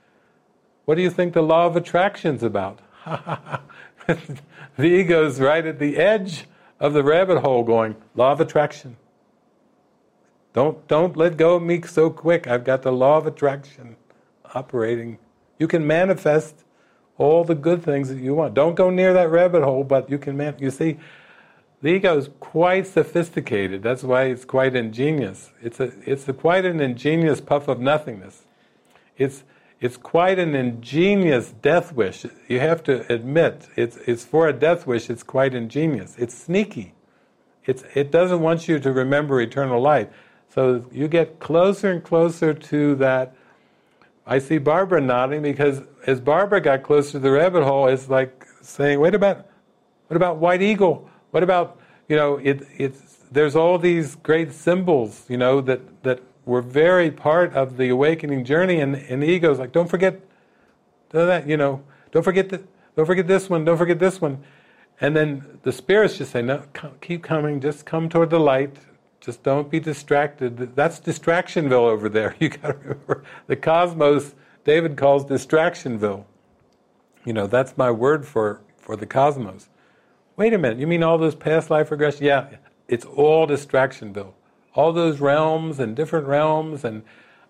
What 0.87 0.95
do 0.95 1.03
you 1.03 1.11
think 1.11 1.35
the 1.35 1.43
law 1.43 1.67
of 1.67 1.77
attraction's 1.77 2.43
about? 2.43 2.81
the 4.07 4.41
ego's 4.79 5.39
right 5.39 5.67
at 5.67 5.79
the 5.79 5.99
edge 5.99 6.47
of 6.81 6.95
the 6.95 7.05
rabbit 7.05 7.43
hole 7.43 7.63
going, 7.63 7.97
law 8.15 8.33
of 8.33 8.41
attraction. 8.41 8.97
Don't, 10.55 10.89
don't 10.89 11.15
let 11.15 11.37
go 11.37 11.57
of 11.57 11.63
me 11.63 11.83
so 11.83 12.09
quick. 12.09 12.47
I've 12.47 12.65
got 12.65 12.81
the 12.81 12.91
law 12.91 13.19
of 13.19 13.27
attraction 13.27 13.97
operating. 14.55 15.19
You 15.59 15.69
can 15.69 15.87
manifest 15.87 16.65
all 17.19 17.45
the 17.45 17.55
good 17.55 17.83
things 17.83 18.09
that 18.09 18.19
you 18.19 18.35
want. 18.35 18.55
Don't 18.55 18.75
go 18.75 18.91
near 18.91 19.13
that 19.13 19.31
rabbit 19.31 19.63
hole, 19.63 19.85
but 19.85 20.09
you 20.09 20.19
can. 20.19 20.55
You 20.59 20.71
see, 20.71 20.99
the 21.83 21.91
ego 21.91 22.17
is 22.17 22.31
quite 22.41 22.87
sophisticated. 22.87 23.83
That's 23.83 24.03
why 24.03 24.25
it's 24.25 24.45
quite 24.45 24.75
ingenious. 24.75 25.51
It's 25.61 25.81
a, 25.81 25.93
it's 26.07 26.27
a, 26.29 26.33
quite 26.33 26.65
an 26.65 26.81
ingenious 26.81 27.41
puff 27.41 27.69
of 27.69 27.81
nothingness. 27.81 28.45
It's 29.17 29.43
it's 29.81 29.97
quite 29.97 30.41
an 30.41 30.57
ingenious 30.57 31.53
death 31.53 31.93
wish. 31.93 32.27
You 32.49 32.59
have 32.59 32.83
to 32.85 33.11
admit, 33.13 33.69
it's, 33.77 33.97
it's 34.09 34.25
for 34.25 34.49
a 34.49 34.53
death 34.53 34.89
wish, 34.89 35.09
it's 35.09 35.23
quite 35.23 35.55
ingenious. 35.55 36.17
It's 36.19 36.37
sneaky. 36.37 36.95
It's, 37.65 37.85
it 37.95 38.11
doesn't 38.11 38.41
want 38.41 38.67
you 38.67 38.81
to 38.81 38.93
remember 38.93 39.41
eternal 39.41 39.81
life. 39.81 40.09
So 40.49 40.85
you 40.91 41.07
get 41.07 41.39
closer 41.39 41.93
and 41.93 42.03
closer 42.03 42.55
to 42.55 42.95
that. 42.97 43.37
I 44.31 44.39
see 44.39 44.59
Barbara 44.59 45.01
nodding 45.01 45.41
because 45.41 45.81
as 46.07 46.21
Barbara 46.21 46.61
got 46.61 46.83
closer 46.83 47.13
to 47.13 47.19
the 47.19 47.31
rabbit 47.31 47.65
hole, 47.65 47.89
it's 47.89 48.11
like 48.11 48.47
saying, 48.61 49.01
wait 49.01 49.15
about, 49.15 49.47
what 50.09 50.17
about 50.17 50.37
white 50.37 50.61
eagle? 50.61 51.09
What 51.31 51.43
about, 51.43 51.81
you 52.09 52.17
know, 52.17 52.37
it, 52.37 52.67
it's, 52.77 53.17
there's 53.33 53.57
all 53.57 53.79
these 53.79 54.17
great 54.17 54.53
symbols, 54.53 55.25
you 55.31 55.39
know, 55.39 55.63
that, 55.63 56.03
that 56.03 56.21
we're 56.45 56.61
very 56.61 57.11
part 57.11 57.55
of 57.55 57.79
the 57.79 57.89
awakening 57.89 58.45
journey, 58.45 58.81
and, 58.81 58.97
and 58.97 59.23
the 59.23 59.27
ego's 59.27 59.59
like, 59.59 59.73
don't 59.73 59.89
forget 59.89 60.21
that, 61.11 61.49
you 61.49 61.57
know, 61.57 61.83
don't 62.13 62.23
forget 62.23 62.51
that, 62.51 62.63
don't 62.97 63.07
forget 63.07 63.27
this 63.27 63.49
one, 63.49 63.65
don't 63.65 63.79
forget 63.79 63.99
this 63.99 64.21
one. 64.21 64.43
And 65.01 65.17
then 65.17 65.59
the 65.63 65.73
spirits 65.73 66.19
just 66.19 66.33
say, 66.33 66.43
no, 66.43 66.65
keep 67.01 67.23
coming, 67.23 67.61
just 67.61 67.87
come 67.87 68.11
toward 68.11 68.29
the 68.29 68.41
light, 68.41 68.77
just 69.29 69.43
don't 69.43 69.71
be 69.71 69.79
distracted. 69.79 70.75
That's 70.75 70.99
distractionville 71.01 71.73
over 71.73 72.09
there. 72.09 72.35
You 72.41 72.49
got 72.49 72.69
to 72.69 72.79
remember 72.79 73.25
the 73.47 73.57
cosmos. 73.57 74.35
David 74.65 74.97
calls 74.97 75.25
distractionville. 75.25 76.25
You 77.25 77.33
know, 77.33 77.47
that's 77.47 77.77
my 77.77 77.91
word 77.91 78.27
for 78.27 78.61
for 78.79 78.97
the 78.97 79.07
cosmos. 79.07 79.69
Wait 80.37 80.55
a 80.55 80.59
minute, 80.59 80.79
you 80.79 80.87
mean 80.87 81.03
all 81.03 81.19
those 81.19 81.35
past 81.35 81.69
life 81.69 81.91
regressions? 81.91 82.23
Yeah, 82.23 82.57
it's 82.89 83.05
all 83.05 83.47
distractionville 83.47 84.33
all 84.79 84.93
those 84.93 85.19
realms 85.19 85.81
and 85.81 85.97
different 85.97 86.27
realms. 86.29 86.85
And 86.85 87.03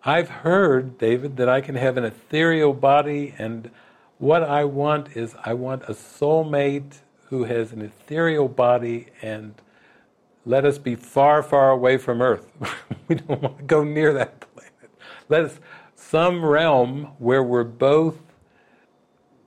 I've 0.02 0.30
heard, 0.30 0.96
David, 0.96 1.36
that 1.36 1.46
I 1.46 1.60
can 1.60 1.74
have 1.74 1.98
an 1.98 2.04
ethereal 2.04 2.72
body, 2.72 3.34
and 3.36 3.70
what 4.16 4.42
I 4.42 4.64
want 4.64 5.14
is 5.14 5.34
I 5.44 5.52
want 5.52 5.82
a 5.84 5.92
soulmate 5.92 7.00
who 7.26 7.44
has 7.44 7.72
an 7.72 7.82
ethereal 7.82 8.48
body 8.48 9.08
and 9.20 9.54
let 10.48 10.64
us 10.64 10.78
be 10.78 10.94
far, 10.94 11.42
far 11.42 11.70
away 11.70 11.98
from 11.98 12.22
Earth. 12.22 12.50
we 13.08 13.16
don't 13.16 13.42
want 13.42 13.58
to 13.58 13.64
go 13.64 13.84
near 13.84 14.12
that 14.14 14.40
planet. 14.40 14.90
Let 15.28 15.44
us 15.44 15.60
some 15.94 16.44
realm 16.44 17.12
where 17.18 17.42
we're 17.42 17.64
both 17.64 18.18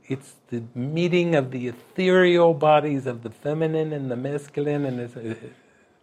it's 0.07 0.35
the 0.49 0.63
meeting 0.75 1.35
of 1.35 1.51
the 1.51 1.67
ethereal 1.67 2.53
bodies 2.53 3.07
of 3.07 3.23
the 3.23 3.29
feminine 3.29 3.93
and 3.93 4.11
the 4.11 4.15
masculine 4.17 4.85
and 4.85 4.99
uh, 4.99 5.35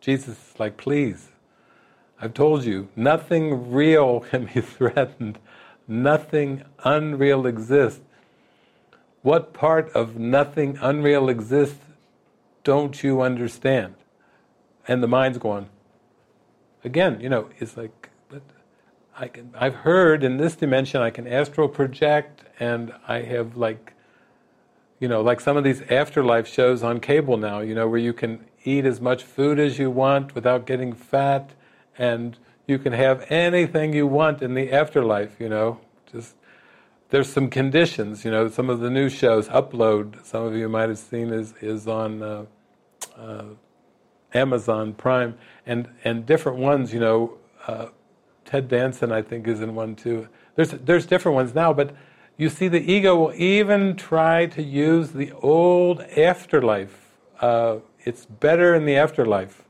Jesus 0.00 0.54
like 0.58 0.78
please 0.78 1.28
I've 2.20 2.34
told 2.34 2.64
you, 2.64 2.88
nothing 2.96 3.70
real 3.70 4.20
can 4.30 4.46
be 4.46 4.60
threatened, 4.60 5.38
nothing 5.86 6.64
unreal 6.82 7.46
exists. 7.46 8.00
What 9.22 9.52
part 9.52 9.90
of 9.92 10.16
nothing 10.16 10.78
unreal 10.80 11.28
exists 11.28 11.78
don't 12.64 13.02
you 13.02 13.20
understand? 13.20 13.94
And 14.88 15.02
the 15.02 15.06
mind's 15.06 15.38
going, 15.38 15.68
again, 16.82 17.20
you 17.20 17.28
know, 17.28 17.50
it's 17.58 17.76
like, 17.76 18.08
but 18.28 18.42
I 19.16 19.28
can, 19.28 19.52
I've 19.54 19.74
heard 19.74 20.24
in 20.24 20.38
this 20.38 20.56
dimension 20.56 21.02
I 21.02 21.10
can 21.10 21.28
astral 21.28 21.68
project 21.68 22.42
and 22.58 22.92
I 23.06 23.20
have 23.20 23.56
like, 23.56 23.92
you 24.98 25.06
know, 25.06 25.20
like 25.20 25.40
some 25.40 25.56
of 25.56 25.62
these 25.62 25.82
afterlife 25.82 26.48
shows 26.48 26.82
on 26.82 27.00
cable 27.00 27.36
now, 27.36 27.60
you 27.60 27.74
know, 27.74 27.86
where 27.86 28.00
you 28.00 28.12
can 28.12 28.46
eat 28.64 28.84
as 28.84 29.00
much 29.00 29.22
food 29.22 29.60
as 29.60 29.78
you 29.78 29.90
want 29.90 30.34
without 30.34 30.66
getting 30.66 30.92
fat 30.92 31.50
and 31.98 32.38
you 32.66 32.78
can 32.78 32.92
have 32.92 33.24
anything 33.30 33.92
you 33.92 34.06
want 34.06 34.42
in 34.42 34.54
the 34.54 34.72
afterlife, 34.72 35.36
you 35.38 35.48
know. 35.48 35.80
Just 36.10 36.34
there's 37.10 37.30
some 37.32 37.48
conditions, 37.48 38.24
you 38.24 38.30
know. 38.30 38.48
Some 38.48 38.68
of 38.68 38.80
the 38.80 38.90
new 38.90 39.08
shows, 39.08 39.48
Upload, 39.48 40.24
some 40.24 40.44
of 40.44 40.54
you 40.54 40.68
might 40.68 40.88
have 40.88 40.98
seen, 40.98 41.32
is 41.32 41.54
is 41.60 41.88
on 41.88 42.22
uh, 42.22 42.44
uh, 43.16 43.44
Amazon 44.34 44.94
Prime, 44.94 45.36
and 45.66 45.88
and 46.04 46.26
different 46.26 46.58
ones, 46.58 46.92
you 46.92 47.00
know. 47.00 47.38
Uh, 47.66 47.88
Ted 48.44 48.68
Danson, 48.68 49.12
I 49.12 49.20
think, 49.20 49.46
is 49.46 49.60
in 49.60 49.74
one 49.74 49.94
too. 49.94 50.28
There's 50.54 50.70
there's 50.70 51.06
different 51.06 51.34
ones 51.34 51.54
now, 51.54 51.72
but 51.72 51.94
you 52.38 52.48
see, 52.48 52.68
the 52.68 52.80
ego 52.80 53.16
will 53.16 53.34
even 53.34 53.96
try 53.96 54.46
to 54.46 54.62
use 54.62 55.10
the 55.10 55.32
old 55.32 56.00
afterlife. 56.00 57.16
Uh, 57.40 57.78
it's 58.04 58.26
better 58.26 58.76
in 58.76 58.86
the 58.86 58.96
afterlife, 58.96 59.64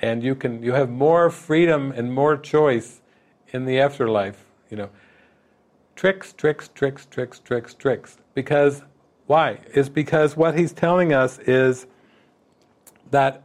and 0.00 0.22
you 0.22 0.34
can 0.34 0.62
you 0.62 0.72
have 0.72 0.88
more 0.88 1.28
freedom 1.30 1.92
and 1.92 2.12
more 2.12 2.38
choice 2.38 3.02
in 3.48 3.66
the 3.66 3.78
afterlife. 3.78 4.46
You 4.70 4.78
know, 4.78 4.90
tricks, 5.94 6.32
tricks, 6.32 6.68
tricks, 6.68 7.06
tricks, 7.06 7.38
tricks, 7.38 7.74
tricks. 7.74 8.16
Because 8.32 8.82
why? 9.26 9.60
Is 9.74 9.90
because 9.90 10.36
what 10.36 10.58
he's 10.58 10.72
telling 10.72 11.12
us 11.12 11.38
is 11.40 11.86
that 13.10 13.42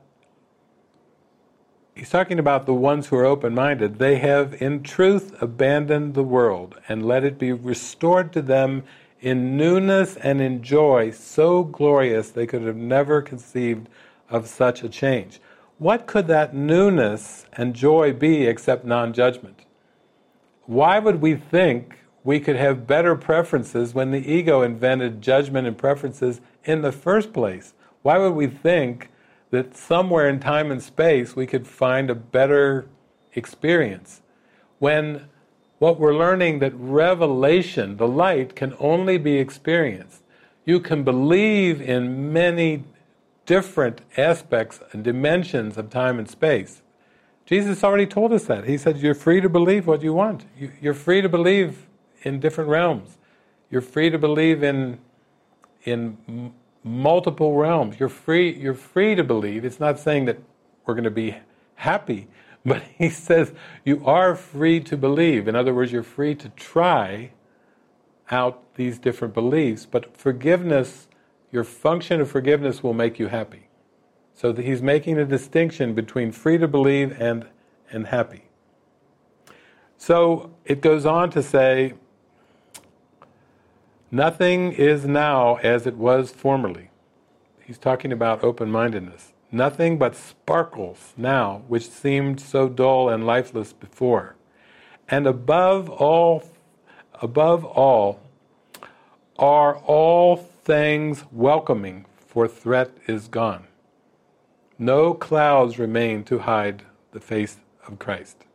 he's 1.96 2.10
talking 2.10 2.38
about 2.38 2.66
the 2.66 2.74
ones 2.74 3.08
who 3.08 3.16
are 3.16 3.26
open 3.26 3.56
minded, 3.56 3.98
they 3.98 4.18
have 4.20 4.62
in 4.62 4.84
truth 4.84 5.42
abandoned 5.42 6.14
the 6.14 6.24
world 6.24 6.78
and 6.88 7.06
let 7.06 7.24
it 7.24 7.40
be 7.40 7.54
restored 7.54 8.34
to 8.34 8.42
them 8.42 8.84
in 9.22 9.58
newness 9.58 10.18
and 10.18 10.42
in 10.42 10.62
joy 10.62 11.10
so 11.10 11.64
glorious 11.64 12.30
they 12.30 12.46
could 12.46 12.62
have 12.62 12.76
never 12.76 13.22
conceived 13.22 13.88
of 14.30 14.48
such 14.48 14.84
a 14.84 14.90
change. 14.90 15.40
What 15.78 16.06
could 16.06 16.28
that 16.28 16.54
newness 16.54 17.46
and 17.54 17.74
joy 17.74 18.14
be 18.14 18.46
except 18.46 18.86
non 18.86 19.14
judgment? 19.14 19.66
Why 20.66 21.00
would 21.00 21.22
we 21.22 21.36
think 21.36 22.00
we 22.24 22.40
could 22.40 22.56
have 22.56 22.88
better 22.88 23.16
preferences 23.16 23.94
when 23.94 24.12
the 24.12 24.32
ego 24.32 24.62
invented 24.62 25.22
judgment 25.22 25.68
and 25.68 25.78
preferences 25.78 26.42
in 26.64 26.82
the 26.82 26.92
first 26.92 27.34
place? 27.34 27.74
Why 28.02 28.18
would 28.18 28.34
we 28.34 28.48
think 28.48 29.10
that 29.52 29.76
somewhere 29.78 30.28
in 30.28 30.40
time 30.40 30.72
and 30.72 30.82
space 30.82 31.36
we 31.36 31.46
could 31.46 31.68
find 31.68 32.10
a 32.10 32.16
better 32.16 32.88
experience. 33.34 34.22
When 34.80 35.30
what 35.80 36.00
we're 36.00 36.16
learning 36.16 36.60
that 36.60 36.74
revelation, 36.76 37.98
the 37.98 38.08
light, 38.08 38.56
can 38.56 38.74
only 38.80 39.18
be 39.18 39.38
experienced. 39.38 40.22
You 40.66 40.80
can 40.80 41.04
believe 41.04 41.82
in 41.82 42.34
many 42.34 42.84
different 43.46 44.02
aspects 44.18 44.80
and 44.92 45.04
dimensions 45.04 45.78
of 45.78 45.90
time 45.90 46.18
and 46.18 46.30
space. 46.30 46.82
Jesus 47.46 47.84
already 47.84 48.08
told 48.08 48.34
us 48.34 48.46
that. 48.46 48.66
He 48.66 48.78
said, 48.78 48.98
You're 48.98 49.14
free 49.14 49.42
to 49.42 49.50
believe 49.50 49.86
what 49.86 50.02
you 50.02 50.14
want. 50.14 50.46
You're 50.82 50.96
free 50.96 51.22
to 51.22 51.30
believe 51.30 51.86
in 52.24 52.40
different 52.40 52.70
realms. 52.70 53.18
You're 53.70 53.82
free 53.82 54.10
to 54.10 54.18
believe 54.18 54.64
in, 54.64 55.00
in 55.84 56.54
multiple 56.86 57.56
realms. 57.56 57.99
You're 57.99 58.10
free, 58.10 58.53
you're 58.53 58.76
free 58.76 59.16
to 59.16 59.24
believe. 59.24 59.66
It's 59.66 59.80
not 59.80 59.99
saying 59.99 60.26
that 60.26 60.38
we're 60.86 60.94
going 60.94 61.03
to 61.03 61.10
be 61.10 61.38
happy, 61.74 62.28
but 62.66 62.84
he 62.98 63.10
says 63.10 63.52
you 63.84 64.06
are 64.06 64.36
free 64.36 64.80
to 64.82 64.95
believe. 64.95 65.48
In 65.48 65.56
other 65.56 65.74
words, 65.74 65.91
you're 65.91 66.03
free 66.03 66.36
to 66.36 66.49
try 66.49 67.32
out 68.32 68.76
these 68.76 68.99
different 68.99 69.34
beliefs, 69.34 69.86
but 69.86 70.16
forgiveness, 70.16 71.07
your 71.52 71.64
function 71.64 72.22
of 72.22 72.30
forgiveness 72.30 72.84
will 72.84 72.94
make 72.94 73.20
you 73.20 73.28
happy. 73.28 73.68
So 74.34 74.53
he's 74.53 74.82
making 74.82 75.18
a 75.18 75.26
distinction 75.26 75.94
between 75.94 76.32
free 76.32 76.57
to 76.57 76.68
believe 76.68 77.20
and, 77.20 77.48
and 77.91 78.07
happy. 78.07 78.45
So 79.98 80.52
it 80.66 80.82
goes 80.82 81.06
on 81.06 81.30
to 81.32 81.41
say, 81.41 81.94
Nothing 84.16 84.72
is 84.72 85.04
now 85.04 85.56
as 85.56 85.86
it 85.86 85.98
was 85.98 86.32
formerly. 86.32 86.90
He's 87.66 87.78
talking 87.78 88.14
about 88.14 88.46
open 88.46 88.72
mindedness. 88.72 89.34
Nothing 89.52 89.98
but 89.98 90.16
sparkles 90.16 91.14
now, 91.18 91.64
which 91.68 91.90
seemed 91.90 92.40
so 92.40 92.70
dull 92.70 93.10
and 93.10 93.28
lifeless 93.28 93.74
before. 93.74 94.38
And 95.10 95.28
above 95.28 95.90
all, 95.90 96.46
above 97.22 97.66
all, 97.66 98.22
are 99.38 99.76
all 99.80 100.38
things 100.38 101.26
welcoming, 101.30 102.06
for 102.16 102.48
threat 102.48 102.92
is 103.08 103.28
gone. 103.28 103.68
No 104.80 105.14
clouds 105.14 105.78
remain 105.78 106.24
to 106.24 106.40
hide 106.40 106.84
the 107.12 107.20
face 107.20 107.58
of 107.86 108.00
Christ. 108.00 108.46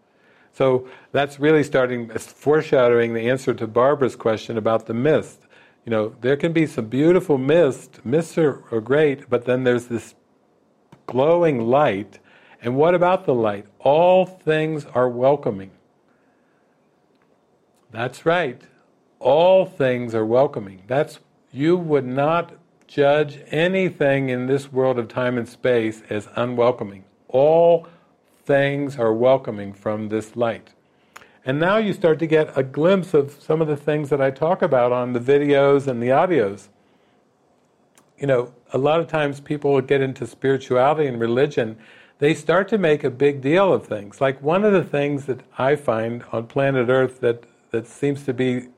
So 0.54 0.88
that's 1.12 1.38
really 1.38 1.62
starting, 1.62 2.08
foreshadowing 2.08 3.12
the 3.12 3.28
answer 3.28 3.52
to 3.52 3.66
Barbara's 3.66 4.16
question 4.16 4.56
about 4.56 4.86
the 4.86 4.94
mist 4.94 5.46
you 5.84 5.90
know, 5.90 6.14
there 6.20 6.36
can 6.36 6.52
be 6.52 6.66
some 6.66 6.86
beautiful 6.86 7.38
mist. 7.38 8.04
Mists 8.04 8.36
are, 8.36 8.62
are 8.70 8.80
great, 8.80 9.28
but 9.30 9.44
then 9.44 9.64
there's 9.64 9.86
this 9.86 10.14
glowing 11.06 11.66
light. 11.66 12.18
And 12.62 12.76
what 12.76 12.94
about 12.94 13.24
the 13.24 13.34
light? 13.34 13.66
All 13.78 14.26
things 14.26 14.84
are 14.86 15.08
welcoming. 15.08 15.70
That's 17.90 18.26
right. 18.26 18.60
All 19.18 19.66
things 19.66 20.14
are 20.14 20.24
welcoming. 20.24 20.82
That's 20.86 21.18
you 21.52 21.76
would 21.76 22.06
not 22.06 22.52
judge 22.86 23.40
anything 23.48 24.28
in 24.28 24.46
this 24.46 24.72
world 24.72 24.98
of 24.98 25.08
time 25.08 25.38
and 25.38 25.48
space 25.48 26.02
as 26.10 26.28
unwelcoming. 26.36 27.04
All 27.28 27.88
things 28.44 28.98
are 28.98 29.12
welcoming 29.12 29.72
from 29.72 30.08
this 30.08 30.36
light. 30.36 30.74
And 31.44 31.58
now 31.58 31.78
you 31.78 31.92
start 31.92 32.18
to 32.18 32.26
get 32.26 32.56
a 32.56 32.62
glimpse 32.62 33.14
of 33.14 33.32
some 33.32 33.62
of 33.62 33.68
the 33.68 33.76
things 33.76 34.10
that 34.10 34.20
I 34.20 34.30
talk 34.30 34.60
about 34.60 34.92
on 34.92 35.14
the 35.14 35.20
videos 35.20 35.86
and 35.86 36.02
the 36.02 36.08
audios. 36.08 36.68
You 38.18 38.26
know, 38.26 38.54
a 38.72 38.78
lot 38.78 39.00
of 39.00 39.08
times 39.08 39.40
people 39.40 39.80
get 39.80 40.02
into 40.02 40.26
spirituality 40.26 41.06
and 41.06 41.18
religion, 41.18 41.78
they 42.18 42.34
start 42.34 42.68
to 42.68 42.78
make 42.78 43.02
a 43.02 43.10
big 43.10 43.40
deal 43.40 43.72
of 43.72 43.86
things. 43.86 44.20
Like 44.20 44.42
one 44.42 44.64
of 44.64 44.74
the 44.74 44.84
things 44.84 45.24
that 45.24 45.40
I 45.56 45.76
find 45.76 46.22
on 46.30 46.46
planet 46.46 46.90
Earth 46.90 47.20
that, 47.20 47.44
that 47.70 47.86
seems 47.86 48.24
to 48.24 48.34
be 48.34 48.68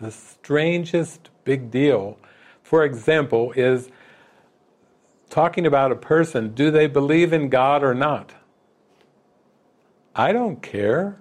the 0.00 0.10
strangest 0.10 1.30
big 1.44 1.70
deal, 1.70 2.18
for 2.64 2.84
example, 2.84 3.52
is 3.52 3.88
talking 5.30 5.66
about 5.66 5.92
a 5.92 5.96
person 5.96 6.52
do 6.52 6.72
they 6.72 6.88
believe 6.88 7.32
in 7.32 7.48
God 7.48 7.84
or 7.84 7.94
not? 7.94 8.34
I 10.16 10.32
don't 10.32 10.60
care. 10.60 11.18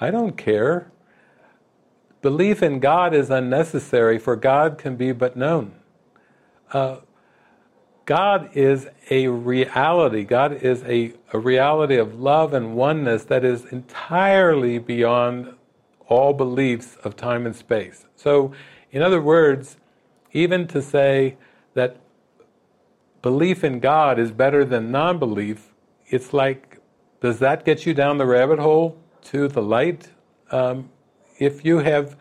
I 0.00 0.10
don't 0.10 0.36
care. 0.36 0.90
Belief 2.22 2.62
in 2.62 2.80
God 2.80 3.14
is 3.14 3.30
unnecessary, 3.30 4.18
for 4.18 4.34
God 4.34 4.78
can 4.78 4.96
be 4.96 5.12
but 5.12 5.36
known. 5.36 5.74
Uh, 6.72 6.96
God 8.06 8.50
is 8.54 8.88
a 9.10 9.28
reality. 9.28 10.24
God 10.24 10.52
is 10.52 10.82
a, 10.84 11.12
a 11.32 11.38
reality 11.38 11.96
of 11.96 12.18
love 12.18 12.52
and 12.52 12.74
oneness 12.74 13.24
that 13.24 13.44
is 13.44 13.64
entirely 13.66 14.78
beyond 14.78 15.54
all 16.08 16.32
beliefs 16.32 16.96
of 17.04 17.14
time 17.14 17.46
and 17.46 17.54
space. 17.54 18.06
So, 18.16 18.52
in 18.90 19.02
other 19.02 19.20
words, 19.20 19.76
even 20.32 20.66
to 20.68 20.82
say 20.82 21.36
that 21.74 21.98
belief 23.22 23.62
in 23.62 23.80
God 23.80 24.18
is 24.18 24.32
better 24.32 24.64
than 24.64 24.90
non 24.90 25.18
belief, 25.18 25.72
it's 26.08 26.32
like, 26.32 26.80
does 27.20 27.38
that 27.38 27.64
get 27.64 27.86
you 27.86 27.94
down 27.94 28.18
the 28.18 28.26
rabbit 28.26 28.58
hole? 28.58 28.98
To 29.24 29.48
the 29.48 29.62
light. 29.62 30.10
Um, 30.50 30.90
if 31.38 31.64
you 31.64 31.78
have, 31.78 32.16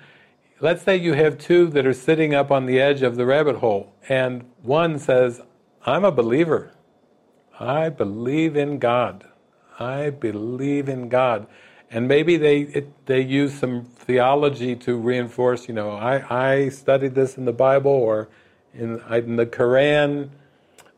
let's 0.60 0.84
say 0.84 0.96
you 0.98 1.14
have 1.14 1.38
two 1.38 1.68
that 1.68 1.86
are 1.86 1.94
sitting 1.94 2.34
up 2.34 2.52
on 2.52 2.66
the 2.66 2.80
edge 2.80 3.02
of 3.02 3.16
the 3.16 3.26
rabbit 3.26 3.58
hole, 3.58 3.94
and 4.08 4.50
one 4.62 5.00
says, 5.00 5.42
I'm 5.86 6.04
a 6.04 6.12
believer. 6.12 6.72
I 7.60 7.90
believe 7.90 8.56
in 8.56 8.80
God. 8.80 9.26
I 9.80 10.10
believe 10.10 10.90
in 10.90 11.10
God. 11.10 11.48
And 11.92 12.08
maybe 12.08 12.38
they 12.38 12.62
it, 12.62 13.06
they 13.08 13.22
use 13.22 13.54
some 13.54 13.84
theology 13.84 14.76
to 14.76 14.96
reinforce, 14.96 15.68
you 15.68 15.74
know, 15.74 15.92
I, 15.92 16.64
I 16.64 16.70
studied 16.70 17.16
this 17.16 17.38
in 17.38 17.46
the 17.46 17.54
Bible 17.54 17.92
or 17.92 18.30
in, 18.74 19.02
in 19.12 19.36
the 19.36 19.46
Quran, 19.46 20.30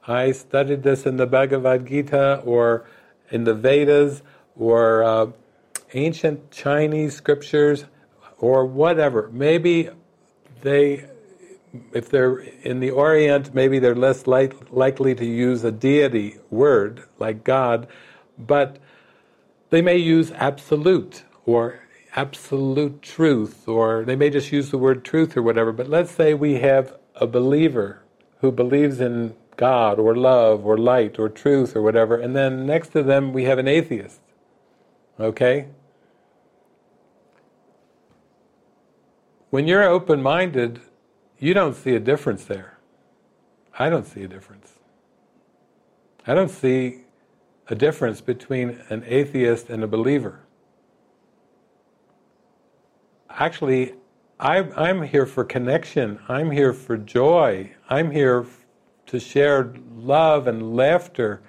I 0.08 0.32
studied 0.32 0.84
this 0.84 1.06
in 1.06 1.18
the 1.18 1.28
Bhagavad 1.28 1.88
Gita 1.88 2.42
or 2.44 2.86
in 3.30 3.44
the 3.44 3.54
Vedas 3.54 4.22
or 4.58 5.04
uh, 5.04 5.28
ancient 5.94 6.52
Chinese 6.52 7.16
scriptures 7.16 7.86
or 8.38 8.66
whatever. 8.66 9.30
Maybe 9.32 9.90
they, 10.62 11.06
if 11.94 12.10
they're 12.10 12.40
in 12.40 12.80
the 12.80 12.92
Orient, 12.92 13.54
maybe 13.54 13.80
they're 13.80 13.96
less 13.96 14.28
like, 14.28 14.72
likely 14.72 15.16
to 15.16 15.26
use 15.26 15.64
a 15.64 15.72
deity 15.72 16.38
word 16.50 17.04
like 17.20 17.44
God, 17.44 17.88
but 18.38 18.78
they 19.70 19.82
may 19.82 19.98
use 19.98 20.32
absolute 20.32 21.24
or 21.46 21.80
absolute 22.16 23.02
truth, 23.02 23.68
or 23.68 24.04
they 24.04 24.16
may 24.16 24.30
just 24.30 24.52
use 24.52 24.70
the 24.70 24.78
word 24.78 25.06
truth 25.06 25.38
or 25.38 25.42
whatever. 25.42 25.72
But 25.72 25.90
let's 25.90 26.12
say 26.12 26.34
we 26.34 26.56
have 26.56 26.98
a 27.16 27.26
believer 27.26 28.04
who 28.40 28.52
believes 28.52 29.00
in 29.00 29.36
God 29.56 30.00
or 30.00 30.16
love 30.16 30.66
or 30.66 30.78
light 30.78 31.20
or 31.20 31.30
truth 31.30 31.76
or 31.76 31.82
whatever, 31.82 32.18
and 32.18 32.36
then 32.36 32.66
next 32.66 32.90
to 32.90 33.04
them 33.04 33.32
we 33.32 33.46
have 33.46 33.60
an 33.60 33.68
atheist. 33.68 34.20
Okay? 35.20 35.68
When 39.52 39.68
you're 39.68 39.84
open 39.84 40.24
minded, 40.24 40.80
you 41.38 41.54
don't 41.54 41.76
see 41.76 41.94
a 41.94 42.00
difference 42.00 42.46
there. 42.46 42.78
I 43.78 43.90
don't 43.90 44.08
see 44.08 44.24
a 44.24 44.28
difference. 44.28 44.80
I 46.26 46.34
don't 46.34 46.50
see 46.50 47.02
a 47.68 47.76
difference 47.76 48.22
between 48.22 48.80
an 48.88 49.04
atheist 49.06 49.70
and 49.70 49.84
a 49.84 49.88
believer. 49.88 50.40
Actually, 53.30 53.96
I, 54.40 54.60
I'm 54.78 55.04
here 55.04 55.26
for 55.26 55.44
connection. 55.44 56.20
I'm 56.30 56.52
here 56.52 56.72
for 56.72 56.96
joy. 56.96 57.74
I'm 57.90 58.12
here 58.12 58.46
to 59.08 59.20
share 59.20 59.74
love 59.94 60.48
and 60.48 60.78
laughter. 60.78 61.42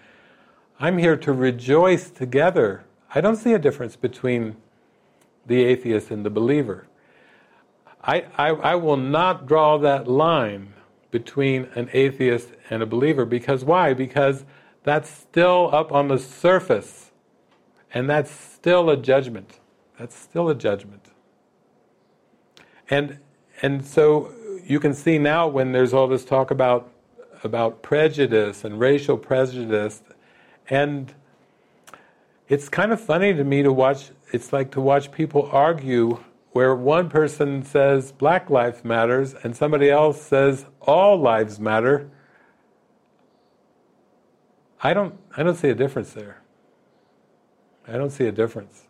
I'm 0.81 0.99
here 0.99 1.17
to 1.19 1.33
rejoice 1.33 2.11
together. 2.11 2.85
I 3.15 3.21
don't 3.21 3.37
see 3.37 3.53
a 3.53 3.61
difference 3.61 3.95
between 3.95 4.57
the 5.47 5.63
atheist 5.63 6.11
and 6.11 6.27
the 6.27 6.31
believer. 6.31 6.89
I, 8.05 8.25
I, 8.37 8.49
I 8.49 8.75
will 8.75 8.97
not 8.97 9.47
draw 9.47 9.79
that 9.79 10.09
line 10.09 10.75
between 11.11 11.69
an 11.75 11.89
atheist 11.93 12.49
and 12.71 12.83
a 12.83 12.87
believer 12.87 13.25
because 13.25 13.65
why? 13.65 13.95
Because 13.95 14.45
that's 14.83 15.09
still 15.09 15.71
up 15.73 15.93
on 15.93 16.09
the 16.09 16.19
surface 16.19 17.13
and 17.95 18.09
that's 18.09 18.31
still 18.31 18.91
a 18.91 18.97
judgment. 18.97 19.61
That's 19.99 20.17
still 20.17 20.49
a 20.49 20.55
judgment. 20.55 21.11
And 22.91 23.19
and 23.61 23.87
so 23.87 24.33
you 24.65 24.81
can 24.81 24.95
see 24.95 25.19
now 25.19 25.47
when 25.47 25.73
there's 25.73 25.93
all 25.93 26.09
this 26.09 26.25
talk 26.25 26.51
about 26.51 26.91
about 27.45 27.83
prejudice 27.83 28.65
and 28.65 28.81
racial 28.81 29.17
prejudice 29.17 30.03
and 30.69 31.15
it's 32.49 32.69
kind 32.69 32.93
of 32.93 33.01
funny 33.01 33.33
to 33.35 33.45
me 33.45 33.63
to 33.63 33.73
watch 33.73 34.11
it's 34.33 34.53
like 34.53 34.71
to 34.73 34.81
watch 34.81 35.13
people 35.13 35.49
argue 35.53 36.23
where 36.53 36.75
one 36.75 37.09
person 37.09 37.63
says 37.63 38.13
black 38.13 38.51
lives 38.51 38.85
matters 38.85 39.35
and 39.43 39.57
somebody 39.57 39.91
else 39.91 40.21
says 40.21 40.67
all 40.81 41.19
lives 41.19 41.59
matter. 41.59 42.11
I 44.83 44.95
don't 44.95 45.19
i 45.37 45.43
don't 45.43 45.57
see 45.57 45.69
a 45.69 45.75
difference 45.75 46.13
there. 46.13 46.43
I 47.89 47.93
don't 47.93 48.11
see 48.11 48.27
a 48.27 48.33
difference. 48.33 48.85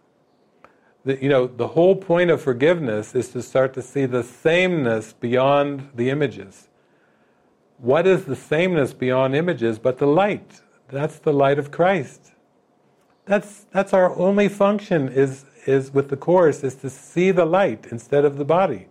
The, 1.04 1.20
you 1.22 1.28
know 1.28 1.46
the 1.46 1.68
whole 1.68 1.96
point 1.96 2.30
of 2.30 2.40
forgiveness 2.40 3.14
is 3.14 3.28
to 3.30 3.42
start 3.42 3.74
to 3.74 3.82
see 3.82 4.06
the 4.06 4.22
sameness 4.22 5.12
beyond 5.12 5.90
the 5.94 6.10
images. 6.10 6.68
What 7.78 8.06
is 8.06 8.24
the 8.24 8.36
sameness 8.36 8.92
beyond 8.92 9.34
images 9.34 9.78
but 9.78 9.98
the 9.98 10.06
light? 10.06 10.60
That's 10.88 11.18
the 11.18 11.32
light 11.32 11.58
of 11.58 11.70
christ. 11.70 12.32
That's 13.24 13.66
that's 13.70 13.92
our 13.92 14.16
only 14.16 14.48
function 14.48 15.08
is 15.08 15.44
is 15.66 15.92
with 15.92 16.08
the 16.08 16.16
Course 16.16 16.62
is 16.64 16.74
to 16.76 16.90
see 16.90 17.30
the 17.30 17.44
light 17.44 17.86
instead 17.90 18.24
of 18.24 18.36
the 18.36 18.44
body. 18.44 18.88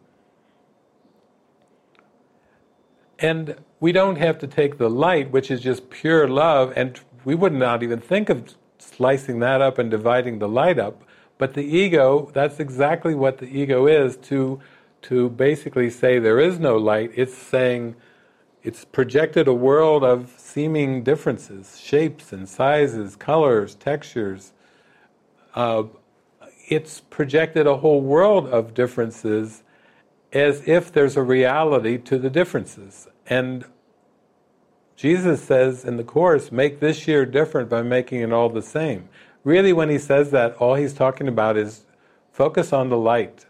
And 3.20 3.56
we 3.80 3.92
don't 3.92 4.16
have 4.16 4.40
to 4.40 4.48
take 4.48 4.78
the 4.78 4.90
light, 4.90 5.32
which 5.32 5.52
is 5.52 5.62
just 5.62 5.90
pure 5.90 6.28
love, 6.28 6.74
and 6.76 7.00
we 7.24 7.36
would 7.36 7.54
not 7.54 7.84
even 7.84 8.00
think 8.00 8.30
of 8.30 8.56
slicing 8.80 9.40
that 9.40 9.62
up 9.62 9.78
and 9.78 9.92
dividing 9.92 10.40
the 10.40 10.48
light 10.48 10.80
up. 10.80 11.04
But 11.38 11.54
the 11.54 11.64
ego, 11.64 12.30
that's 12.34 12.60
exactly 12.60 13.16
what 13.16 13.38
the 13.38 13.46
ego 13.46 13.88
is 13.88 14.18
to, 14.18 14.60
to 15.04 15.30
basically 15.30 15.90
say 15.90 16.20
there 16.20 16.40
is 16.40 16.60
no 16.60 16.78
light. 16.78 17.12
It's 17.16 17.36
saying, 17.36 17.96
it's 18.64 18.86
projected 18.86 19.48
a 19.48 19.54
world 19.54 20.04
of 20.04 20.34
seeming 20.38 21.04
differences, 21.04 21.80
shapes 21.80 22.32
and 22.32 22.48
sizes, 22.48 23.16
colors, 23.16 23.76
textures, 23.76 24.54
uh, 25.56 25.84
it's 26.72 27.02
projected 27.02 27.68
a 27.68 27.78
whole 27.78 28.02
world 28.02 28.48
of 28.48 28.74
differences 28.74 29.62
as 30.32 30.66
if 30.66 30.90
there's 30.90 31.18
a 31.18 31.22
reality 31.22 31.98
to 31.98 32.18
the 32.18 32.30
differences. 32.30 33.10
And 33.28 33.66
Jesus 34.96 35.44
says 35.44 35.84
in 35.84 35.98
the 35.98 36.06
Course, 36.06 36.50
make 36.50 36.80
this 36.80 37.10
year 37.10 37.26
different 37.26 37.70
by 37.70 37.82
making 37.82 38.22
it 38.22 38.32
all 38.32 38.48
the 38.48 38.62
same. 38.62 39.10
Really, 39.44 39.74
when 39.74 39.90
he 39.90 39.98
says 39.98 40.32
that, 40.32 40.56
all 40.56 40.76
he's 40.76 40.94
talking 40.94 41.28
about 41.28 41.58
is 41.58 41.86
focus 42.32 42.72
on 42.72 42.88
the 42.88 42.98
light. 42.98 43.48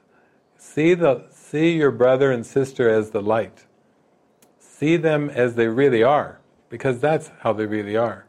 See, 0.57 0.95
the, 0.95 1.25
see 1.29 1.73
your 1.73 1.91
brother 1.91 2.31
and 2.31 2.43
sister 2.43 2.89
as 2.89 3.11
the 3.11 3.21
light. 3.21 3.65
See 4.57 4.97
them 4.97 5.29
as 5.29 5.53
they 5.53 5.67
really 5.67 6.01
are, 6.01 6.39
because 6.69 6.99
that's 6.99 7.29
how 7.41 7.53
they 7.53 7.67
really 7.67 7.95
are. 7.95 8.25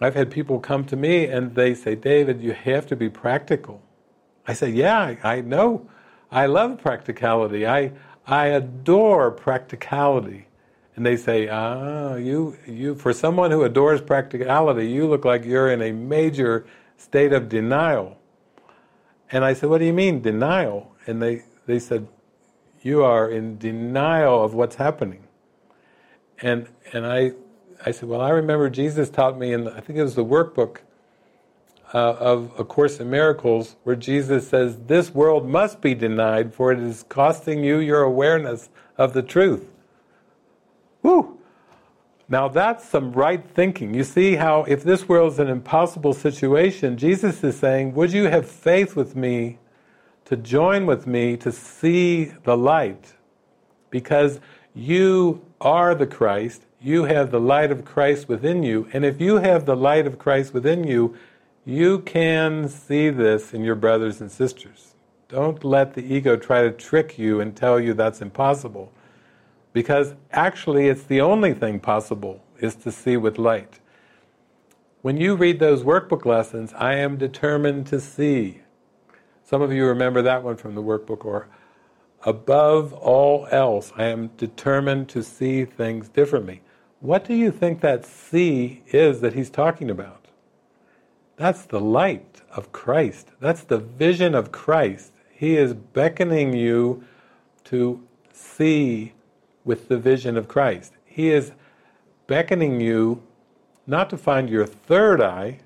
I've 0.00 0.14
had 0.14 0.30
people 0.30 0.58
come 0.60 0.84
to 0.86 0.96
me 0.96 1.26
and 1.26 1.54
they 1.54 1.74
say, 1.74 1.94
David, 1.94 2.40
you 2.40 2.52
have 2.52 2.86
to 2.88 2.96
be 2.96 3.08
practical. 3.08 3.82
I 4.46 4.52
say, 4.52 4.70
yeah, 4.70 4.98
I, 4.98 5.18
I 5.22 5.40
know. 5.40 5.88
I 6.30 6.46
love 6.46 6.78
practicality. 6.78 7.66
I, 7.66 7.92
I 8.26 8.46
adore 8.46 9.30
practicality. 9.30 10.48
And 10.96 11.04
they 11.04 11.16
say, 11.16 11.48
ah, 11.48 12.14
you, 12.14 12.56
you, 12.66 12.94
for 12.94 13.12
someone 13.12 13.50
who 13.50 13.62
adores 13.64 14.00
practicality, 14.00 14.88
you 14.88 15.08
look 15.08 15.24
like 15.24 15.44
you're 15.44 15.70
in 15.70 15.82
a 15.82 15.92
major 15.92 16.66
state 16.96 17.32
of 17.32 17.48
denial. 17.48 18.18
And 19.30 19.44
I 19.44 19.54
said, 19.54 19.70
what 19.70 19.78
do 19.78 19.84
you 19.84 19.92
mean, 19.92 20.22
denial? 20.22 20.94
And 21.06 21.20
they, 21.20 21.44
they 21.66 21.78
said, 21.78 22.06
you 22.82 23.02
are 23.02 23.28
in 23.28 23.58
denial 23.58 24.44
of 24.44 24.54
what's 24.54 24.76
happening. 24.76 25.24
And, 26.40 26.68
and 26.92 27.06
I 27.06 27.32
I 27.86 27.90
said, 27.90 28.08
well, 28.08 28.20
I 28.20 28.30
remember 28.30 28.70
Jesus 28.70 29.10
taught 29.10 29.38
me 29.38 29.52
and 29.52 29.68
I 29.68 29.80
think 29.80 29.98
it 29.98 30.02
was 30.02 30.14
the 30.14 30.24
workbook 30.24 30.78
uh, 31.92 31.98
of 32.14 32.52
A 32.58 32.64
Course 32.64 32.98
in 32.98 33.10
Miracles, 33.10 33.76
where 33.84 33.94
Jesus 33.94 34.48
says, 34.48 34.78
this 34.86 35.14
world 35.14 35.48
must 35.48 35.80
be 35.80 35.94
denied, 35.94 36.52
for 36.52 36.72
it 36.72 36.80
is 36.80 37.04
costing 37.08 37.62
you 37.62 37.78
your 37.78 38.02
awareness 38.02 38.68
of 38.98 39.12
the 39.12 39.22
truth. 39.22 39.70
Woo! 41.02 41.38
Now 42.28 42.48
that's 42.48 42.88
some 42.88 43.12
right 43.12 43.44
thinking. 43.46 43.94
You 43.94 44.02
see 44.02 44.36
how 44.36 44.64
if 44.64 44.82
this 44.82 45.08
world 45.08 45.34
is 45.34 45.38
an 45.38 45.48
impossible 45.48 46.14
situation, 46.14 46.96
Jesus 46.96 47.44
is 47.44 47.58
saying, 47.58 47.94
would 47.94 48.12
you 48.12 48.24
have 48.24 48.48
faith 48.48 48.96
with 48.96 49.14
me 49.14 49.58
to 50.24 50.36
join 50.36 50.86
with 50.86 51.06
me 51.06 51.36
to 51.36 51.52
see 51.52 52.32
the 52.44 52.56
light? 52.56 53.12
Because 53.90 54.40
you 54.74 55.44
are 55.60 55.94
the 55.94 56.06
Christ, 56.06 56.63
you 56.84 57.04
have 57.04 57.30
the 57.30 57.40
light 57.40 57.72
of 57.72 57.84
Christ 57.84 58.28
within 58.28 58.62
you, 58.62 58.86
and 58.92 59.04
if 59.06 59.18
you 59.18 59.36
have 59.36 59.64
the 59.64 59.74
light 59.74 60.06
of 60.06 60.18
Christ 60.18 60.52
within 60.52 60.84
you, 60.84 61.16
you 61.64 62.00
can 62.00 62.68
see 62.68 63.08
this 63.08 63.54
in 63.54 63.64
your 63.64 63.74
brothers 63.74 64.20
and 64.20 64.30
sisters. 64.30 64.94
Don't 65.28 65.64
let 65.64 65.94
the 65.94 66.04
ego 66.04 66.36
try 66.36 66.62
to 66.62 66.70
trick 66.70 67.18
you 67.18 67.40
and 67.40 67.56
tell 67.56 67.80
you 67.80 67.94
that's 67.94 68.20
impossible. 68.20 68.92
Because 69.72 70.14
actually, 70.30 70.88
it's 70.88 71.04
the 71.04 71.22
only 71.22 71.54
thing 71.54 71.80
possible 71.80 72.44
is 72.60 72.74
to 72.76 72.92
see 72.92 73.16
with 73.16 73.38
light. 73.38 73.80
When 75.00 75.16
you 75.16 75.36
read 75.36 75.60
those 75.60 75.82
workbook 75.82 76.26
lessons, 76.26 76.74
I 76.74 76.96
am 76.96 77.16
determined 77.16 77.86
to 77.86 77.98
see. 77.98 78.60
Some 79.42 79.62
of 79.62 79.72
you 79.72 79.86
remember 79.86 80.20
that 80.20 80.42
one 80.42 80.56
from 80.56 80.74
the 80.74 80.82
workbook, 80.82 81.24
or 81.24 81.48
above 82.24 82.92
all 82.92 83.48
else, 83.50 83.90
I 83.96 84.04
am 84.04 84.28
determined 84.36 85.08
to 85.10 85.22
see 85.22 85.64
things 85.64 86.08
differently. 86.08 86.60
What 87.04 87.26
do 87.26 87.34
you 87.34 87.50
think 87.50 87.82
that 87.82 88.06
see 88.06 88.82
is 88.86 89.20
that 89.20 89.34
he's 89.34 89.50
talking 89.50 89.90
about? 89.90 90.24
That's 91.36 91.66
the 91.66 91.78
light 91.78 92.40
of 92.50 92.72
Christ. 92.72 93.28
That's 93.40 93.62
the 93.62 93.76
vision 93.76 94.34
of 94.34 94.52
Christ. 94.52 95.12
He 95.30 95.58
is 95.58 95.74
beckoning 95.74 96.54
you 96.54 97.04
to 97.64 98.02
see 98.32 99.12
with 99.66 99.88
the 99.88 99.98
vision 99.98 100.38
of 100.38 100.48
Christ. 100.48 100.94
He 101.04 101.30
is 101.30 101.52
beckoning 102.26 102.80
you 102.80 103.22
not 103.86 104.08
to 104.08 104.16
find 104.16 104.48
your 104.48 104.64
third 104.64 105.20
eye. 105.20 105.60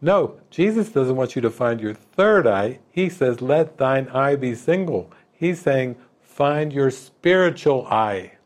No, 0.00 0.40
Jesus 0.48 0.88
doesn't 0.88 1.16
want 1.16 1.36
you 1.36 1.42
to 1.42 1.50
find 1.50 1.78
your 1.78 1.92
third 1.92 2.46
eye. 2.46 2.78
He 2.90 3.10
says, 3.10 3.42
let 3.42 3.76
thine 3.76 4.08
eye 4.08 4.36
be 4.36 4.54
single. 4.54 5.12
He's 5.30 5.60
saying, 5.60 5.96
find 6.22 6.72
your 6.72 6.90
spiritual 6.90 7.86
eye. 7.88 8.38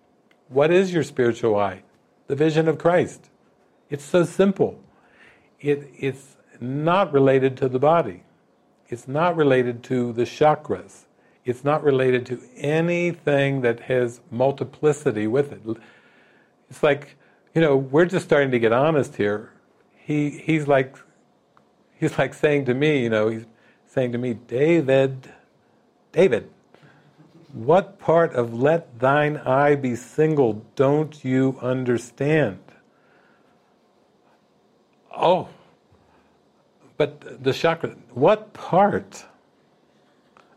What 0.48 0.72
is 0.72 0.92
your 0.92 1.04
spiritual 1.04 1.56
eye? 1.56 1.84
The 2.28 2.36
vision 2.36 2.68
of 2.68 2.78
Christ. 2.78 3.28
It's 3.90 4.04
so 4.04 4.24
simple. 4.24 4.78
It, 5.60 5.90
it's 5.98 6.36
not 6.60 7.12
related 7.12 7.56
to 7.58 7.68
the 7.68 7.78
body. 7.78 8.22
It's 8.88 9.08
not 9.08 9.36
related 9.36 9.82
to 9.84 10.12
the 10.12 10.22
chakras. 10.22 11.04
It's 11.44 11.64
not 11.64 11.82
related 11.82 12.26
to 12.26 12.40
anything 12.56 13.62
that 13.62 13.80
has 13.80 14.20
multiplicity 14.30 15.26
with 15.26 15.52
it. 15.52 15.62
It's 16.70 16.82
like, 16.82 17.16
you 17.54 17.60
know, 17.60 17.76
we're 17.76 18.04
just 18.04 18.26
starting 18.26 18.50
to 18.50 18.58
get 18.58 18.72
honest 18.72 19.16
here. 19.16 19.52
He, 19.96 20.30
he's 20.30 20.68
like, 20.68 20.96
he's 21.98 22.18
like 22.18 22.34
saying 22.34 22.66
to 22.66 22.74
me, 22.74 23.02
you 23.02 23.10
know, 23.10 23.28
he's 23.28 23.46
saying 23.86 24.12
to 24.12 24.18
me, 24.18 24.34
David, 24.34 25.32
David, 26.12 26.50
What 27.52 27.98
part 27.98 28.34
of 28.34 28.52
let 28.54 28.98
thine 28.98 29.38
eye 29.38 29.74
be 29.74 29.96
single 29.96 30.64
don't 30.76 31.24
you 31.24 31.58
understand? 31.62 32.58
Oh, 35.16 35.48
but 36.98 37.42
the 37.42 37.52
chakra, 37.52 37.96
what 38.12 38.52
part 38.52 39.26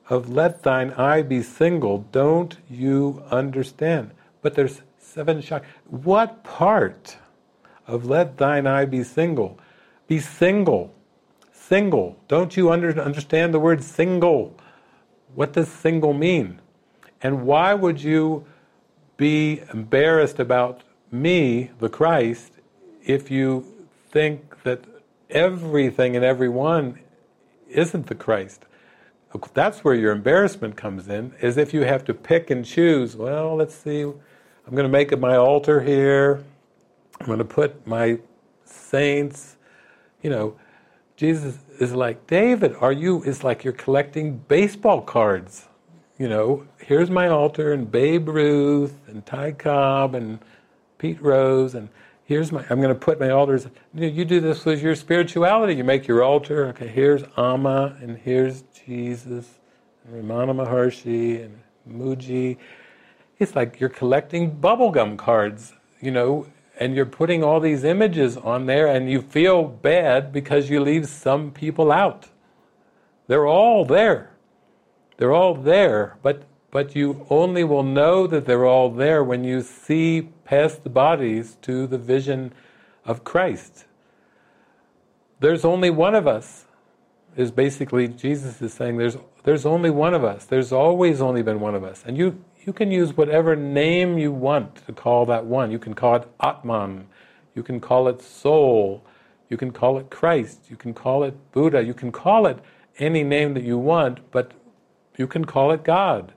of 0.10 0.30
let 0.30 0.64
thine 0.64 0.92
eye 0.94 1.22
be 1.22 1.42
single 1.42 2.00
don't 2.12 2.58
you 2.70 3.24
understand? 3.32 4.12
But 4.42 4.56
there's 4.56 4.82
seven 4.98 5.42
chakras. 5.42 5.66
What 5.86 6.44
part 6.44 7.18
of 7.88 8.06
let 8.06 8.38
thine 8.38 8.68
eye 8.68 8.86
be 8.86 9.04
single? 9.04 9.60
Be 10.08 10.20
single. 10.20 10.94
Single. 11.54 12.18
Don't 12.28 12.58
you 12.58 12.72
under, 12.72 13.00
understand 13.00 13.54
the 13.54 13.60
word 13.60 13.84
single? 13.84 14.58
What 15.36 15.54
does 15.54 15.70
single 15.70 16.14
mean? 16.14 16.61
And 17.22 17.44
why 17.46 17.74
would 17.74 18.02
you 18.02 18.46
be 19.18 19.62
embarrassed 19.74 20.40
about 20.40 20.82
me, 21.12 21.72
the 21.80 21.90
Christ, 21.90 22.54
if 23.04 23.30
you 23.30 23.66
think 24.10 24.64
that 24.64 24.84
everything 25.30 26.16
and 26.16 26.26
everyone 26.26 27.00
isn't 27.70 28.08
the 28.08 28.16
Christ? 28.16 28.66
That's 29.54 29.84
where 29.84 29.94
your 29.94 30.12
embarrassment 30.12 30.76
comes 30.76 31.08
in, 31.08 31.34
is 31.40 31.58
if 31.58 31.74
you 31.74 31.82
have 31.82 32.04
to 32.06 32.14
pick 32.14 32.50
and 32.50 32.66
choose, 32.66 33.16
well, 33.16 33.56
let's 33.56 33.76
see, 33.76 34.02
I'm 34.02 34.72
going 34.72 34.84
to 34.84 34.90
make 34.90 35.18
my 35.18 35.38
altar 35.38 35.82
here, 35.82 36.44
I'm 37.20 37.28
going 37.28 37.40
to 37.40 37.46
put 37.46 37.86
my 37.86 38.20
saints, 38.66 39.58
you 40.22 40.30
know, 40.30 40.56
Jesus 41.16 41.60
is 41.80 41.94
like, 41.94 42.26
David, 42.28 42.76
are 42.80 42.92
you, 42.92 43.24
It's 43.24 43.44
like 43.44 43.64
you're 43.64 43.74
collecting 43.74 44.40
baseball 44.48 45.02
cards 45.02 45.68
you 46.22 46.30
know, 46.30 46.64
here's 46.78 47.10
my 47.10 47.30
altar 47.30 47.74
and 47.74 47.90
Babe 47.90 48.30
Ruth 48.30 48.96
and 49.08 49.26
Ty 49.26 49.54
Cobb 49.54 50.14
and 50.14 50.38
Pete 51.00 51.20
Rose 51.20 51.74
and 51.74 51.90
here's 52.26 52.52
my, 52.52 52.64
I'm 52.70 52.80
going 52.80 52.94
to 52.94 53.00
put 53.00 53.20
my 53.20 53.32
altars, 53.32 53.68
you, 53.96 54.02
know, 54.02 54.06
you 54.08 54.24
do 54.24 54.40
this 54.40 54.64
with 54.64 54.84
your 54.84 54.94
spirituality. 54.94 55.74
You 55.74 55.84
make 55.84 56.08
your 56.08 56.22
altar, 56.22 56.68
okay, 56.68 56.88
here's 56.88 57.24
Amma 57.38 57.98
and 58.04 58.20
here's 58.20 58.62
Jesus 58.86 59.48
and 60.06 60.24
Ramana 60.24 60.54
Maharshi 60.54 61.44
and 61.44 61.60
Mooji. 61.90 62.58
It's 63.40 63.56
like 63.56 63.80
you're 63.80 63.90
collecting 63.90 64.58
bubblegum 64.58 65.18
cards, 65.18 65.74
you 66.02 66.12
know, 66.12 66.46
and 66.80 66.96
you're 66.96 67.08
putting 67.08 67.44
all 67.44 67.60
these 67.60 67.84
images 67.84 68.38
on 68.38 68.68
there 68.68 68.86
and 68.86 69.10
you 69.10 69.24
feel 69.24 69.64
bad 69.64 70.32
because 70.32 70.70
you 70.70 70.82
leave 70.82 71.08
some 71.08 71.50
people 71.50 71.92
out. 71.92 72.28
They're 73.26 73.48
all 73.48 73.86
there. 73.86 74.31
They're 75.22 75.34
all 75.34 75.54
there, 75.54 76.18
but, 76.24 76.46
but 76.72 76.96
you 76.96 77.28
only 77.30 77.64
will 77.64 77.84
know 77.84 78.26
that 78.26 78.48
they're 78.48 78.66
all 78.66 78.90
there 78.90 79.24
when 79.24 79.44
you 79.44 79.62
see 79.62 80.30
past 80.46 80.84
the 80.84 80.90
bodies 80.90 81.58
to 81.62 81.86
the 81.86 82.00
vision 82.00 82.54
of 83.06 83.24
Christ. 83.24 83.86
There's 85.40 85.64
only 85.64 85.92
one 85.92 86.16
of 86.16 86.26
us, 86.26 86.66
is 87.38 87.52
basically 87.52 88.08
Jesus 88.08 88.64
is 88.64 88.74
saying 88.74 88.98
there's, 88.98 89.16
there's 89.44 89.64
only 89.64 89.92
one 89.92 90.16
of 90.16 90.24
us. 90.24 90.46
There's 90.46 90.72
always 90.72 91.22
only 91.22 91.44
been 91.44 91.60
one 91.60 91.76
of 91.76 91.84
us. 91.84 92.02
And 92.04 92.18
you, 92.18 92.44
you 92.66 92.74
can 92.74 92.90
use 92.90 93.16
whatever 93.16 93.56
name 93.56 94.18
you 94.18 94.32
want 94.32 94.78
to 94.88 94.92
call 94.92 95.28
that 95.28 95.46
one. 95.46 95.70
You 95.70 95.78
can 95.78 95.94
call 95.94 96.16
it 96.16 96.28
Atman, 96.40 97.08
you 97.54 97.62
can 97.62 97.80
call 97.80 98.08
it 98.08 98.24
soul, 98.24 99.06
you 99.52 99.58
can 99.58 99.70
call 99.70 100.00
it 100.00 100.10
Christ, 100.10 100.62
you 100.68 100.78
can 100.78 100.96
call 100.96 101.24
it 101.24 101.36
Buddha, 101.52 101.84
you 101.84 101.94
can 101.94 102.12
call 102.12 102.48
it 102.48 102.58
any 102.98 103.24
name 103.24 103.54
that 103.54 103.64
you 103.64 103.78
want, 103.78 104.20
but 104.32 104.54
you 105.22 105.28
can 105.28 105.46
call 105.46 105.72
it 105.72 105.84
God. 105.84 106.34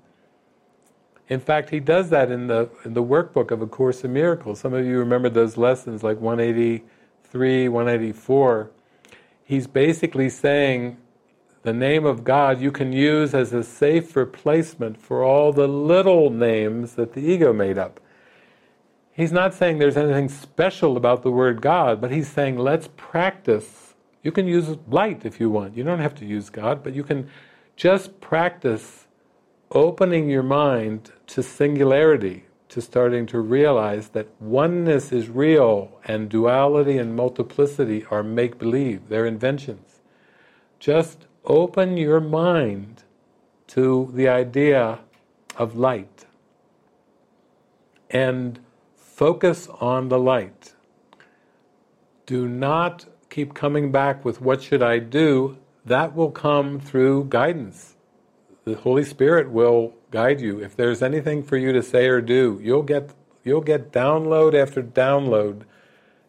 In 1.26 1.40
fact, 1.40 1.70
he 1.70 1.80
does 1.80 2.10
that 2.10 2.30
in 2.30 2.48
the 2.48 2.68
in 2.84 2.92
the 2.92 3.02
workbook 3.02 3.50
of 3.50 3.62
A 3.62 3.66
Course 3.66 4.04
in 4.04 4.12
Miracles. 4.12 4.60
Some 4.60 4.74
of 4.74 4.84
you 4.84 4.98
remember 4.98 5.30
those 5.30 5.56
lessons, 5.56 6.02
like 6.02 6.20
183, 6.20 7.68
184. 7.68 8.70
He's 9.42 9.66
basically 9.66 10.28
saying 10.28 10.98
the 11.62 11.72
name 11.72 12.04
of 12.04 12.24
God 12.24 12.60
you 12.60 12.70
can 12.70 12.92
use 12.92 13.32
as 13.32 13.54
a 13.54 13.64
safe 13.64 14.14
replacement 14.16 15.00
for 15.00 15.24
all 15.24 15.50
the 15.50 15.66
little 15.66 16.28
names 16.28 16.92
that 16.96 17.14
the 17.14 17.20
ego 17.20 17.54
made 17.54 17.78
up. 17.78 18.00
He's 19.12 19.32
not 19.32 19.54
saying 19.54 19.78
there's 19.78 19.96
anything 19.96 20.28
special 20.28 20.98
about 20.98 21.22
the 21.22 21.30
word 21.30 21.62
God, 21.62 22.02
but 22.02 22.10
he's 22.10 22.28
saying 22.28 22.58
let's 22.58 22.90
practice. 22.98 23.94
You 24.22 24.30
can 24.30 24.46
use 24.46 24.76
light 24.88 25.24
if 25.24 25.40
you 25.40 25.48
want. 25.48 25.74
You 25.74 25.84
don't 25.84 26.00
have 26.00 26.14
to 26.16 26.26
use 26.26 26.50
God, 26.50 26.82
but 26.84 26.92
you 26.92 27.02
can 27.02 27.30
just 27.76 28.20
practice 28.20 29.06
opening 29.70 30.30
your 30.30 30.42
mind 30.42 31.10
to 31.26 31.42
singularity, 31.42 32.44
to 32.68 32.80
starting 32.80 33.26
to 33.26 33.40
realize 33.40 34.08
that 34.10 34.28
oneness 34.40 35.12
is 35.12 35.28
real 35.28 36.00
and 36.04 36.28
duality 36.28 36.98
and 36.98 37.16
multiplicity 37.16 38.04
are 38.10 38.22
make 38.22 38.58
believe, 38.58 39.08
they're 39.08 39.26
inventions. 39.26 40.00
Just 40.78 41.26
open 41.44 41.96
your 41.96 42.20
mind 42.20 43.02
to 43.66 44.10
the 44.12 44.28
idea 44.28 45.00
of 45.56 45.76
light 45.76 46.26
and 48.10 48.60
focus 48.96 49.68
on 49.80 50.08
the 50.08 50.18
light. 50.18 50.74
Do 52.26 52.48
not 52.48 53.06
keep 53.28 53.54
coming 53.54 53.90
back 53.90 54.24
with 54.24 54.40
what 54.40 54.62
should 54.62 54.82
I 54.82 54.98
do 54.98 55.58
that 55.84 56.14
will 56.14 56.30
come 56.30 56.80
through 56.80 57.24
guidance. 57.24 57.96
The 58.64 58.76
Holy 58.76 59.04
Spirit 59.04 59.50
will 59.50 59.94
guide 60.10 60.40
you. 60.40 60.58
If 60.58 60.76
there's 60.76 61.02
anything 61.02 61.42
for 61.42 61.56
you 61.56 61.72
to 61.72 61.82
say 61.82 62.06
or 62.06 62.20
do, 62.20 62.58
you'll 62.62 62.82
get 62.82 63.10
you'll 63.42 63.60
get 63.60 63.92
download 63.92 64.54
after 64.54 64.82
download 64.82 65.62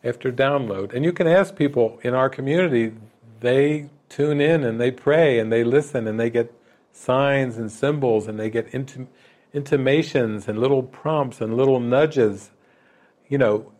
after 0.03 0.31
download. 0.31 0.93
And 0.93 1.05
you 1.05 1.13
can 1.13 1.27
ask 1.27 1.55
people 1.55 1.99
in 2.03 2.13
our 2.13 2.29
community, 2.29 2.93
they 3.39 3.89
tune 4.09 4.41
in 4.41 4.63
and 4.63 4.79
they 4.79 4.91
pray 4.91 5.39
and 5.39 5.51
they 5.51 5.63
listen 5.63 6.07
and 6.07 6.19
they 6.19 6.29
get 6.29 6.53
signs 6.91 7.57
and 7.57 7.71
symbols 7.71 8.27
and 8.27 8.39
they 8.39 8.49
get 8.49 8.69
intim- 8.71 9.07
intimations 9.53 10.47
and 10.47 10.59
little 10.59 10.83
prompts 10.83 11.39
and 11.39 11.55
little 11.55 11.79
nudges. 11.79 12.51
You 13.29 13.37
know, 13.37 13.71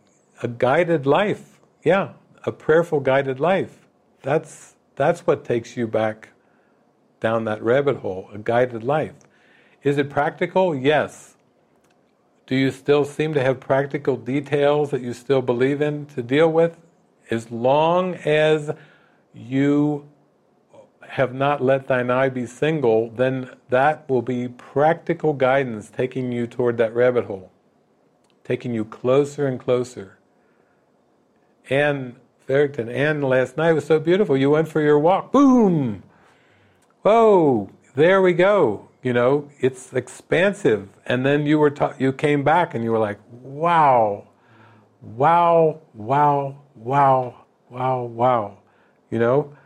a 0.42 0.48
guided 0.48 1.04
life. 1.04 1.60
Yeah, 1.84 2.14
a 2.44 2.52
prayerful 2.52 3.00
guided 3.00 3.38
life. 3.38 3.86
That's 4.22 4.75
that's 4.96 5.26
what 5.26 5.44
takes 5.44 5.76
you 5.76 5.86
back 5.86 6.30
down 7.20 7.44
that 7.44 7.62
rabbit 7.62 7.98
hole, 7.98 8.28
a 8.32 8.38
guided 8.38 8.82
life. 8.82 9.14
Is 9.82 9.98
it 9.98 10.10
practical? 10.10 10.74
Yes. 10.74 11.36
Do 12.46 12.56
you 12.56 12.70
still 12.70 13.04
seem 13.04 13.34
to 13.34 13.42
have 13.42 13.60
practical 13.60 14.16
details 14.16 14.90
that 14.90 15.00
you 15.02 15.12
still 15.12 15.42
believe 15.42 15.80
in 15.80 16.06
to 16.06 16.22
deal 16.22 16.50
with? 16.50 16.78
As 17.30 17.50
long 17.50 18.14
as 18.14 18.70
you 19.34 20.08
have 21.08 21.34
not 21.34 21.62
let 21.62 21.88
thine 21.88 22.10
eye 22.10 22.28
be 22.28 22.46
single, 22.46 23.10
then 23.10 23.50
that 23.68 24.08
will 24.08 24.22
be 24.22 24.48
practical 24.48 25.32
guidance 25.32 25.90
taking 25.90 26.32
you 26.32 26.46
toward 26.46 26.78
that 26.78 26.94
rabbit 26.94 27.24
hole, 27.24 27.50
taking 28.44 28.74
you 28.74 28.84
closer 28.84 29.46
and 29.46 29.58
closer. 29.58 30.18
And 31.68 32.16
Farrington. 32.46 32.88
And 32.88 33.24
last 33.24 33.56
night 33.56 33.72
was 33.72 33.84
so 33.84 33.98
beautiful. 33.98 34.36
You 34.36 34.50
went 34.50 34.68
for 34.68 34.80
your 34.80 34.98
walk. 34.98 35.32
Boom! 35.32 36.02
Whoa! 37.02 37.70
There 37.94 38.20
we 38.22 38.32
go. 38.32 38.88
You 39.02 39.12
know, 39.12 39.50
it's 39.60 39.92
expansive. 39.92 40.88
And 41.06 41.24
then 41.24 41.46
you 41.46 41.58
were 41.58 41.70
ta- 41.70 41.94
you 41.98 42.12
came 42.12 42.42
back 42.42 42.74
and 42.74 42.82
you 42.82 42.90
were 42.90 42.98
like, 42.98 43.20
wow, 43.30 44.26
wow, 45.00 45.80
wow, 45.94 46.58
wow, 46.74 47.44
wow, 47.70 48.02
wow. 48.02 48.58
You 49.10 49.20
know, 49.20 49.56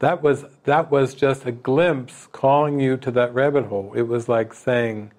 that 0.00 0.22
was 0.22 0.44
that 0.64 0.90
was 0.90 1.14
just 1.14 1.46
a 1.46 1.52
glimpse 1.52 2.28
calling 2.32 2.78
you 2.78 2.96
to 2.98 3.10
that 3.12 3.32
rabbit 3.32 3.66
hole. 3.66 3.92
It 3.96 4.02
was 4.02 4.28
like 4.28 4.52
saying, 4.52 5.12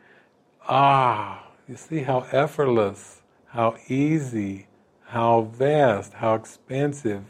ah, 0.68 1.44
you 1.68 1.76
see 1.76 2.02
how 2.02 2.28
effortless, 2.32 3.22
how 3.48 3.76
easy, 3.88 4.67
how 5.08 5.42
vast, 5.54 6.14
how 6.14 6.36
expansive 6.36 7.24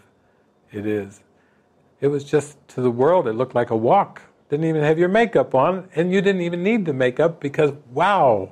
it 0.72 0.86
is. 0.86 1.22
It 2.02 2.08
was 2.08 2.24
just 2.24 2.58
to 2.70 2.82
the 2.82 2.92
world, 2.92 3.28
it 3.28 3.34
looked 3.34 3.56
like 3.56 3.70
a 3.70 3.76
walk. 3.76 4.24
Didn't 4.50 4.66
even 4.66 4.82
have 4.84 4.98
your 4.98 5.10
makeup 5.10 5.54
on, 5.54 5.90
and 5.96 6.12
you 6.12 6.22
didn't 6.22 6.42
even 6.42 6.64
need 6.64 6.86
the 6.86 6.94
makeup 6.94 7.40
because, 7.40 7.74
wow, 7.92 8.52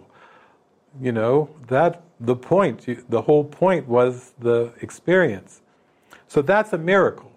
you 1.01 1.11
know, 1.11 1.49
that 1.67 2.03
the 2.19 2.35
point, 2.35 3.09
the 3.09 3.21
whole 3.21 3.43
point 3.43 3.87
was 3.87 4.33
the 4.39 4.73
experience. 4.81 5.61
So 6.27 6.41
that's 6.41 6.73
a 6.73 6.77
miracle. 6.77 7.31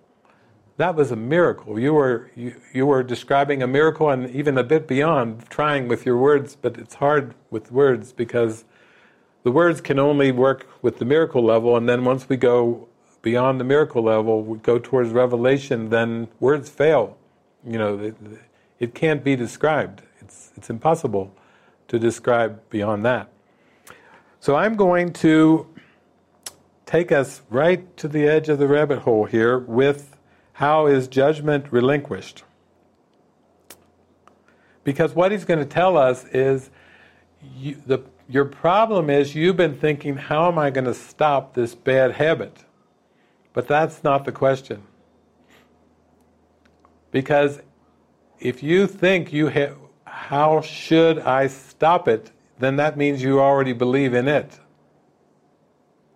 That 0.77 0.94
was 0.94 1.10
a 1.10 1.16
miracle. 1.16 1.78
You 1.78 1.94
were 1.94 2.31
you, 2.36 2.55
you 2.73 2.86
were 2.86 3.02
describing 3.02 3.62
a 3.62 3.66
miracle 3.66 4.10
and 4.10 4.31
even 4.31 4.59
a 4.59 4.62
bit 4.62 4.86
beyond, 4.86 5.48
trying 5.51 5.89
with 5.89 6.06
your 6.06 6.16
words, 6.19 6.56
but 6.60 6.78
it's 6.78 6.94
hard 6.94 7.35
with 7.51 7.73
words 7.73 8.12
because 8.12 8.65
the 9.43 9.51
words 9.51 9.81
can 9.81 9.98
only 9.98 10.32
work 10.32 10.66
with 10.82 10.98
the 10.98 11.05
miracle 11.05 11.43
level, 11.43 11.77
and 11.77 11.89
then 11.89 12.05
once 12.05 12.28
we 12.28 12.36
go 12.36 12.89
beyond 13.23 13.60
the 13.60 13.65
miracle 13.65 14.02
level, 14.02 14.43
we 14.43 14.59
go 14.59 14.78
towards 14.78 15.10
revelation, 15.10 15.90
then 15.90 16.28
words 16.40 16.69
fail. 16.69 17.16
You 17.65 17.78
know, 17.78 17.98
it, 17.98 18.16
it 18.78 18.94
can't 18.94 19.24
be 19.24 19.36
described. 19.36 20.02
It's, 20.20 20.52
it's 20.56 20.70
impossible. 20.70 21.35
to 21.89 21.98
describe 21.98 22.60
beyond 22.70 23.05
that. 23.05 23.28
So 24.40 24.55
I'm 24.55 24.77
going 24.77 25.12
to 25.15 25.66
take 26.86 27.10
us 27.10 27.43
right 27.51 27.97
to 27.97 28.09
the 28.09 28.27
edge 28.28 28.48
of 28.48 28.59
the 28.59 28.69
rabbit 28.69 29.01
hole 29.01 29.24
here 29.24 29.59
with 29.59 30.16
how 30.55 30.86
is 30.86 31.09
judgment 31.09 31.70
relinquished? 31.70 32.44
Because 34.85 35.15
what 35.15 35.32
he's 35.32 35.44
going 35.44 35.60
to 35.60 35.66
tell 35.66 35.97
us 35.97 36.24
is 36.27 36.70
you, 37.56 37.77
the, 37.86 38.01
your 38.29 38.45
problem 38.45 39.09
is 39.09 39.35
you've 39.35 39.57
been 39.57 39.77
thinking, 39.77 40.17
how 40.17 40.49
am 40.49 40.59
I 40.59 40.71
going 40.71 40.85
to 40.85 40.95
stop 40.95 41.55
this 41.55 41.75
bad 41.75 42.13
habit? 42.13 42.65
But 43.55 43.67
that's 43.67 44.05
not 44.05 44.27
the 44.27 44.33
question. 44.33 44.83
Because 47.11 47.61
if 48.39 48.63
you 48.63 48.87
think 48.87 49.33
you 49.33 49.47
have, 49.49 49.77
how 50.05 50.61
should 50.61 51.19
I 51.21 51.47
stop 51.47 52.07
it, 52.07 52.31
then 52.59 52.77
that 52.77 52.99
means 52.99 53.23
you 53.23 53.41
already 53.41 53.73
believe 53.73 54.13
in 54.13 54.29
it. 54.29 54.61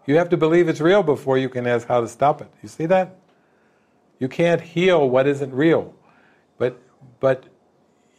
You 0.07 0.17
have 0.17 0.29
to 0.31 0.37
believe 0.37 0.69
it's 0.69 0.81
real 0.81 1.03
before 1.03 1.39
you 1.39 1.49
can 1.49 1.67
ask 1.67 1.89
how 1.89 2.01
to 2.01 2.09
stop 2.09 2.43
it. 2.43 2.53
You 2.63 2.69
see 2.69 2.87
that? 2.87 3.17
You 4.19 4.29
can't 4.29 4.61
heal 4.61 5.09
what 5.09 5.27
isn't 5.27 5.53
real. 5.53 5.95
But 6.59 6.79
but 7.21 7.45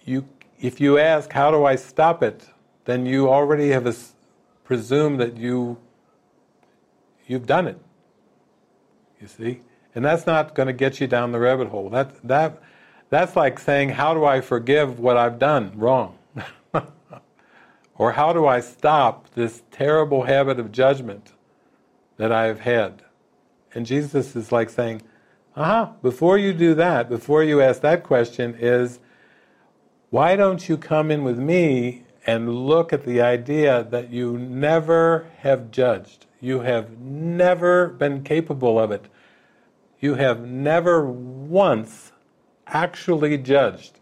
you 0.03 0.27
if 0.59 0.81
you 0.81 0.97
ask 0.97 1.31
how 1.31 1.51
do 1.51 1.65
I 1.65 1.75
stop 1.75 2.23
it, 2.23 2.47
then 2.85 3.05
you 3.05 3.29
already 3.29 3.69
have 3.69 3.87
a, 3.87 3.95
presumed 4.63 5.19
that 5.19 5.37
you 5.37 5.77
you've 7.27 7.45
done 7.45 7.67
it. 7.67 7.79
You 9.21 9.27
see? 9.27 9.61
And 9.95 10.03
that's 10.03 10.25
not 10.25 10.55
going 10.55 10.67
to 10.67 10.73
get 10.73 10.99
you 10.99 11.07
down 11.07 11.31
the 11.31 11.39
rabbit 11.39 11.69
hole. 11.69 11.89
That 11.89 12.27
that 12.27 12.61
that's 13.09 13.35
like 13.35 13.59
saying 13.59 13.89
how 13.89 14.13
do 14.13 14.25
I 14.25 14.41
forgive 14.41 14.99
what 14.99 15.17
I've 15.17 15.39
done 15.39 15.71
wrong? 15.75 16.17
Or 17.95 18.13
how 18.13 18.33
do 18.33 18.45
I 18.45 18.59
stop 18.59 19.29
this 19.33 19.63
terrible 19.71 20.23
habit 20.23 20.59
of 20.59 20.71
judgment 20.71 21.33
that 22.17 22.31
I've 22.31 22.61
had? 22.61 23.03
And 23.73 23.85
Jesus 23.85 24.35
is 24.35 24.51
like 24.51 24.69
saying, 24.69 25.01
aha, 25.55 25.83
uh-huh, 25.83 25.93
before 26.01 26.37
you 26.37 26.53
do 26.53 26.73
that, 26.75 27.09
before 27.09 27.43
you 27.43 27.61
ask 27.61 27.81
that 27.81 28.03
question, 28.03 28.55
is 28.59 28.99
why 30.09 30.35
don't 30.35 30.67
you 30.67 30.77
come 30.77 31.11
in 31.11 31.23
with 31.23 31.37
me 31.37 32.02
and 32.25 32.67
look 32.67 32.93
at 32.93 33.05
the 33.05 33.21
idea 33.21 33.83
that 33.89 34.09
you 34.11 34.37
never 34.37 35.29
have 35.39 35.71
judged? 35.71 36.25
You 36.39 36.61
have 36.61 36.97
never 36.99 37.87
been 37.87 38.23
capable 38.23 38.79
of 38.79 38.91
it. 38.91 39.07
You 39.99 40.15
have 40.15 40.45
never 40.45 41.05
once 41.05 42.11
actually 42.67 43.37
judged. 43.37 43.99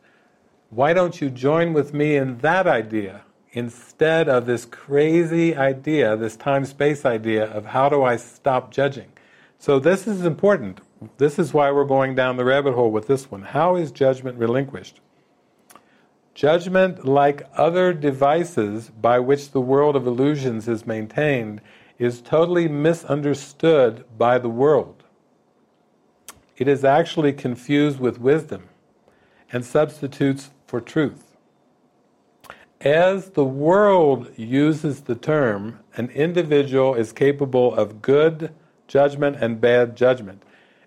Why 0.69 0.93
don't 0.93 1.19
you 1.21 1.29
join 1.29 1.73
with 1.73 1.93
me 1.93 2.15
in 2.15 2.39
that 2.39 2.67
idea? 2.67 3.23
instead 3.53 4.29
of 4.29 4.45
this 4.45 4.65
crazy 4.65 5.55
idea, 5.55 6.15
this 6.15 6.35
time 6.35 6.65
space 6.65 7.05
idea 7.05 7.45
of 7.45 7.65
how 7.65 7.89
do 7.89 8.03
I 8.03 8.15
stop 8.15 8.71
judging. 8.71 9.11
So, 9.57 9.79
this 9.79 10.07
is 10.07 10.25
important. 10.25 10.81
This 11.17 11.37
is 11.37 11.53
why 11.53 11.71
we're 11.71 11.85
going 11.85 12.15
down 12.15 12.37
the 12.37 12.45
rabbit 12.45 12.73
hole 12.73 12.91
with 12.91 13.07
this 13.07 13.29
one. 13.29 13.43
How 13.43 13.75
is 13.75 13.91
judgment 13.91 14.37
relinquished? 14.37 14.99
Judgment, 16.33 17.05
like 17.05 17.47
other 17.55 17.93
devices 17.93 18.89
by 18.89 19.19
which 19.19 19.51
the 19.51 19.61
world 19.61 19.95
of 19.95 20.07
illusions 20.07 20.67
is 20.67 20.87
maintained, 20.87 21.61
is 21.99 22.21
totally 22.21 22.67
misunderstood 22.67 24.05
by 24.17 24.37
the 24.37 24.49
world. 24.49 25.03
It 26.57 26.67
is 26.67 26.83
actually 26.85 27.33
confused 27.33 27.99
with 27.99 28.19
wisdom 28.19 28.69
and 29.51 29.65
substitutes 29.65 30.51
for 30.65 30.79
truth. 30.79 31.35
As 32.79 33.31
the 33.31 33.45
world 33.45 34.31
uses 34.37 35.01
the 35.01 35.15
term, 35.15 35.79
an 35.95 36.09
individual 36.09 36.95
is 36.95 37.11
capable 37.11 37.75
of 37.75 38.01
good 38.01 38.53
judgment 38.87 39.37
and 39.39 39.61
bad 39.61 39.95
judgment, 39.95 40.41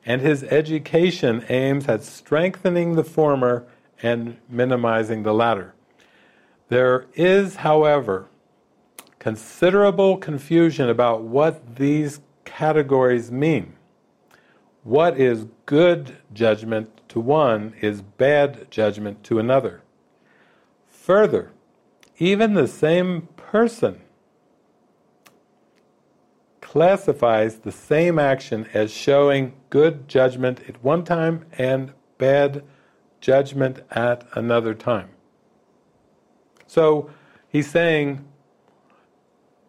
and 0.04 0.20
his 0.20 0.42
education 0.44 1.44
aims 1.48 1.86
at 1.88 2.02
strengthening 2.02 2.94
the 2.96 3.04
former 3.04 3.66
and 4.02 4.36
minimizing 4.48 5.22
the 5.22 5.34
latter. 5.34 5.74
There 6.68 7.06
is, 7.14 7.56
however, 7.56 8.28
considerable 9.18 10.16
confusion 10.16 10.88
about 10.88 11.22
what 11.22 11.76
these 11.76 12.20
categories 12.44 13.30
mean. 13.30 13.74
What 14.82 15.18
is 15.18 15.46
good 15.66 16.18
judgment 16.32 17.00
to 17.08 17.20
one 17.20 17.74
is 17.80 18.02
bad 18.02 18.70
judgment 18.70 19.24
to 19.24 19.38
another. 19.38 19.82
Further, 20.86 21.52
even 22.18 22.54
the 22.54 22.68
same 22.68 23.28
person 23.36 24.00
classifies 26.60 27.58
the 27.60 27.72
same 27.72 28.18
action 28.18 28.68
as 28.74 28.90
showing 28.90 29.54
good 29.70 30.08
judgment 30.08 30.60
at 30.68 30.82
one 30.82 31.04
time 31.04 31.46
and 31.56 31.92
bad 32.18 32.64
judgment 33.24 33.80
at 33.90 34.26
another 34.34 34.74
time. 34.74 35.08
So 36.66 37.10
he's 37.48 37.70
saying 37.70 38.22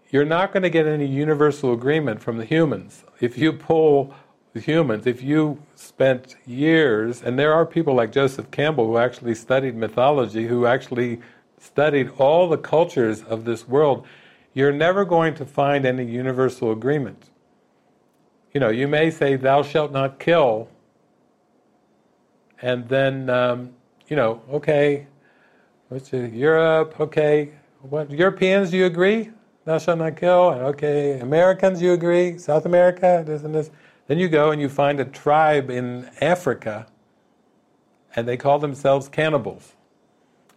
you're 0.10 0.26
not 0.26 0.52
going 0.52 0.64
to 0.64 0.70
get 0.70 0.86
any 0.86 1.08
universal 1.08 1.72
agreement 1.74 2.22
from 2.22 2.38
the 2.38 2.46
humans. 2.46 3.06
If 3.22 3.38
you 3.38 3.54
pull 3.54 4.14
the 4.54 4.60
humans, 4.60 5.08
if 5.08 5.24
you 5.24 5.62
spent 5.76 6.36
years, 6.46 7.24
and 7.24 7.40
there 7.40 7.54
are 7.54 7.66
people 7.66 7.94
like 7.94 8.12
Joseph 8.12 8.52
Campbell 8.52 8.88
who 8.88 8.98
actually 8.98 9.36
studied 9.36 9.76
mythology, 9.76 10.48
who 10.48 10.66
actually 10.66 11.22
studied 11.58 12.10
all 12.18 12.50
the 12.50 12.58
cultures 12.58 13.24
of 13.24 13.46
this 13.46 13.68
world, 13.68 14.06
you're 14.54 14.74
never 14.74 15.06
going 15.06 15.34
to 15.36 15.46
find 15.46 15.86
any 15.86 16.06
universal 16.06 16.72
agreement. 16.72 17.30
You 18.54 18.60
know, 18.60 18.70
you 18.70 18.88
may 18.88 19.12
say, 19.12 19.36
Thou 19.36 19.64
shalt 19.64 19.92
not 19.92 20.20
kill, 20.20 20.70
and 22.62 22.88
then, 22.88 23.30
um, 23.30 23.74
you 24.08 24.16
know, 24.16 24.42
okay, 24.50 25.08
what's 25.90 26.14
it, 26.14 26.34
Europe, 26.34 27.00
okay, 27.00 27.52
what, 27.82 28.10
Europeans, 28.10 28.72
do 28.72 28.78
you 28.78 28.86
agree? 28.86 29.32
Thou 29.66 29.78
shalt 29.78 30.00
not 30.00 30.16
kill, 30.16 30.52
okay, 30.72 31.20
Americans, 31.20 31.82
you 31.82 31.94
agree? 31.94 32.38
South 32.38 32.66
America, 32.66 33.24
this 33.26 33.44
and 33.44 33.54
this. 33.54 33.72
Then 34.08 34.20
you 34.20 34.28
go 34.28 34.52
and 34.52 34.62
you 34.62 34.70
find 34.70 35.00
a 35.00 35.06
tribe 35.06 35.70
in 35.70 36.10
Africa, 36.22 36.88
and 38.16 38.28
they 38.28 38.38
call 38.38 38.60
themselves 38.60 39.10
cannibals 39.10 39.76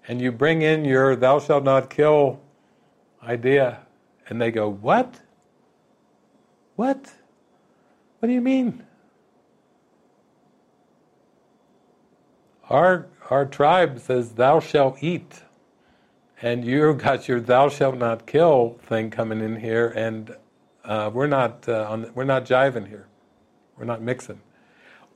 and 0.09 0.23
you 0.23 0.33
bring 0.33 0.63
in 0.63 0.87
your 0.87 1.15
thou 1.15 1.39
shalt 1.39 1.65
not 1.65 1.91
kill 1.91 2.41
idea, 3.23 3.81
and 4.29 4.41
they 4.41 4.51
go, 4.51 4.69
What? 4.69 5.21
What? 6.77 7.13
What 8.19 8.29
do 8.29 8.33
you 8.33 8.41
mean? 8.41 8.85
Our, 12.71 13.07
our 13.31 13.47
tribe 13.47 14.01
says, 14.01 14.33
Thou 14.33 14.61
shalt 14.61 15.03
eat. 15.03 15.43
And 16.41 16.65
you've 16.65 16.99
got 17.03 17.29
your 17.29 17.41
thou 17.41 17.69
shalt 17.69 17.97
not 17.97 18.27
kill 18.27 18.79
thing 18.83 19.11
coming 19.11 19.41
in 19.41 19.57
here, 19.57 19.89
and 19.89 20.35
uh, 20.85 21.11
we're, 21.13 21.27
not, 21.27 21.69
uh, 21.69 21.87
on, 21.89 22.11
we're 22.15 22.25
not 22.25 22.45
jiving 22.45 22.89
here. 22.89 23.07
We're 23.77 23.85
not 23.85 24.03
mixing. 24.03 24.41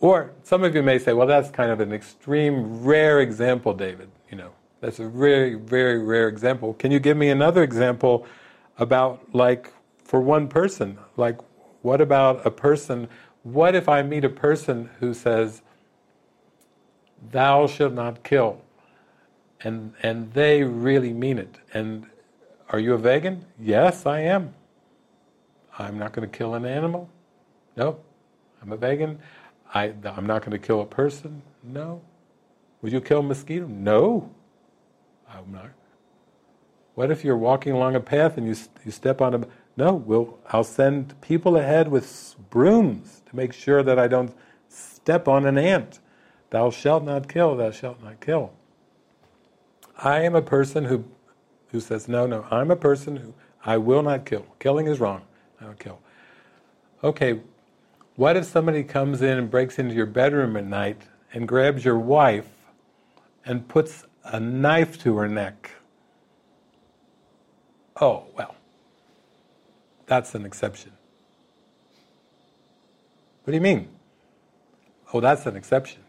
Or 0.00 0.32
some 0.42 0.64
of 0.64 0.74
you 0.74 0.82
may 0.82 0.98
say, 0.98 1.12
well, 1.12 1.26
that's 1.26 1.50
kind 1.50 1.70
of 1.70 1.80
an 1.80 1.92
extreme, 1.92 2.82
rare 2.82 3.20
example, 3.20 3.72
David. 3.72 4.10
You 4.30 4.36
know, 4.36 4.50
that's 4.80 4.98
a 4.98 5.08
very, 5.08 5.54
very 5.54 6.02
rare 6.02 6.28
example. 6.28 6.74
Can 6.74 6.90
you 6.90 6.98
give 6.98 7.16
me 7.16 7.30
another 7.30 7.62
example 7.62 8.26
about, 8.78 9.32
like, 9.32 9.72
for 10.04 10.20
one 10.20 10.48
person? 10.48 10.98
Like, 11.16 11.38
what 11.82 12.00
about 12.00 12.44
a 12.44 12.50
person? 12.50 13.08
What 13.44 13.74
if 13.74 13.88
I 13.88 14.02
meet 14.02 14.24
a 14.24 14.28
person 14.28 14.90
who 14.98 15.14
says, 15.14 15.62
Thou 17.30 17.66
shalt 17.66 17.92
not 17.92 18.24
kill? 18.24 18.60
And, 19.62 19.94
and 20.02 20.32
they 20.32 20.64
really 20.64 21.12
mean 21.12 21.38
it. 21.38 21.58
And 21.72 22.06
are 22.70 22.80
you 22.80 22.94
a 22.94 22.98
vegan? 22.98 23.44
Yes, 23.60 24.06
I 24.06 24.20
am. 24.20 24.54
I'm 25.78 25.98
not 25.98 26.12
going 26.12 26.28
to 26.28 26.36
kill 26.36 26.54
an 26.54 26.64
animal? 26.64 27.08
No. 27.76 27.98
I'm 28.60 28.72
a 28.72 28.76
vegan. 28.76 29.18
I, 29.74 29.92
I'm 30.04 30.26
not 30.26 30.42
going 30.42 30.52
to 30.52 30.58
kill 30.58 30.80
a 30.80 30.86
person? 30.86 31.42
No. 31.62 32.02
Would 32.82 32.92
you 32.92 33.00
kill 33.00 33.20
a 33.20 33.22
mosquito? 33.22 33.66
No. 33.66 34.30
I'm 35.32 35.50
not. 35.52 35.70
What 36.94 37.10
if 37.10 37.24
you're 37.24 37.38
walking 37.38 37.72
along 37.72 37.94
a 37.94 38.00
path 38.00 38.36
and 38.36 38.46
you, 38.46 38.54
you 38.84 38.90
step 38.90 39.20
on 39.20 39.34
a... 39.34 39.46
No, 39.76 39.94
we'll, 39.94 40.38
I'll 40.50 40.64
send 40.64 41.18
people 41.22 41.56
ahead 41.56 41.88
with 41.88 42.36
brooms 42.50 43.22
to 43.26 43.36
make 43.36 43.54
sure 43.54 43.82
that 43.82 43.98
I 43.98 44.08
don't 44.08 44.34
step 44.68 45.26
on 45.26 45.46
an 45.46 45.56
ant. 45.56 46.00
Thou 46.52 46.70
shalt 46.70 47.02
not 47.02 47.28
kill, 47.28 47.56
thou 47.56 47.70
shalt 47.70 48.02
not 48.02 48.20
kill. 48.20 48.52
I 49.96 50.20
am 50.20 50.34
a 50.34 50.42
person 50.42 50.84
who, 50.84 51.04
who 51.70 51.80
says, 51.80 52.08
no, 52.08 52.26
no, 52.26 52.46
I'm 52.50 52.70
a 52.70 52.76
person 52.76 53.16
who, 53.16 53.34
I 53.64 53.78
will 53.78 54.02
not 54.02 54.26
kill. 54.26 54.44
Killing 54.58 54.86
is 54.86 55.00
wrong. 55.00 55.22
I 55.60 55.64
don't 55.64 55.78
kill. 55.78 55.98
Okay, 57.02 57.40
what 58.16 58.36
if 58.36 58.44
somebody 58.44 58.84
comes 58.84 59.22
in 59.22 59.38
and 59.38 59.50
breaks 59.50 59.78
into 59.78 59.94
your 59.94 60.06
bedroom 60.06 60.56
at 60.56 60.66
night 60.66 61.02
and 61.32 61.48
grabs 61.48 61.84
your 61.84 61.98
wife 61.98 62.50
and 63.46 63.66
puts 63.66 64.04
a 64.24 64.38
knife 64.38 65.02
to 65.02 65.16
her 65.16 65.28
neck 65.28 65.70
Oh, 68.00 68.24
well, 68.36 68.56
that's 70.06 70.34
an 70.34 70.44
exception. 70.44 70.92
What 73.44 73.52
do 73.52 73.54
you 73.54 73.60
mean? 73.60 73.88
Oh, 75.12 75.20
that's 75.20 75.46
an 75.46 75.56
exception. 75.56 76.01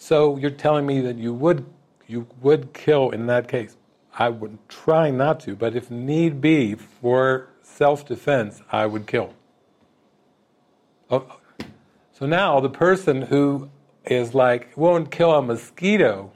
So 0.00 0.36
you're 0.36 0.50
telling 0.50 0.86
me 0.86 1.00
that 1.00 1.18
you 1.18 1.34
would 1.34 1.66
you 2.06 2.26
would 2.40 2.72
kill 2.72 3.10
in 3.10 3.26
that 3.26 3.48
case. 3.48 3.76
I 4.14 4.30
would 4.30 4.58
try 4.68 5.10
not 5.10 5.40
to, 5.40 5.54
but 5.54 5.76
if 5.76 5.90
need 5.90 6.40
be 6.40 6.74
for 6.74 7.48
self-defense, 7.62 8.62
I 8.72 8.86
would 8.86 9.06
kill. 9.06 9.34
Oh, 11.10 11.26
oh. 11.28 11.64
so 12.12 12.26
now 12.26 12.60
the 12.60 12.70
person 12.70 13.22
who 13.22 13.70
is 14.04 14.34
like 14.34 14.74
won't 14.76 15.10
kill 15.10 15.34
a 15.34 15.42
mosquito, 15.42 16.30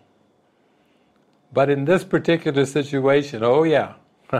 but 1.52 1.70
in 1.70 1.84
this 1.84 2.04
particular 2.04 2.66
situation, 2.66 3.42
oh 3.44 3.62
yeah, 3.62 3.94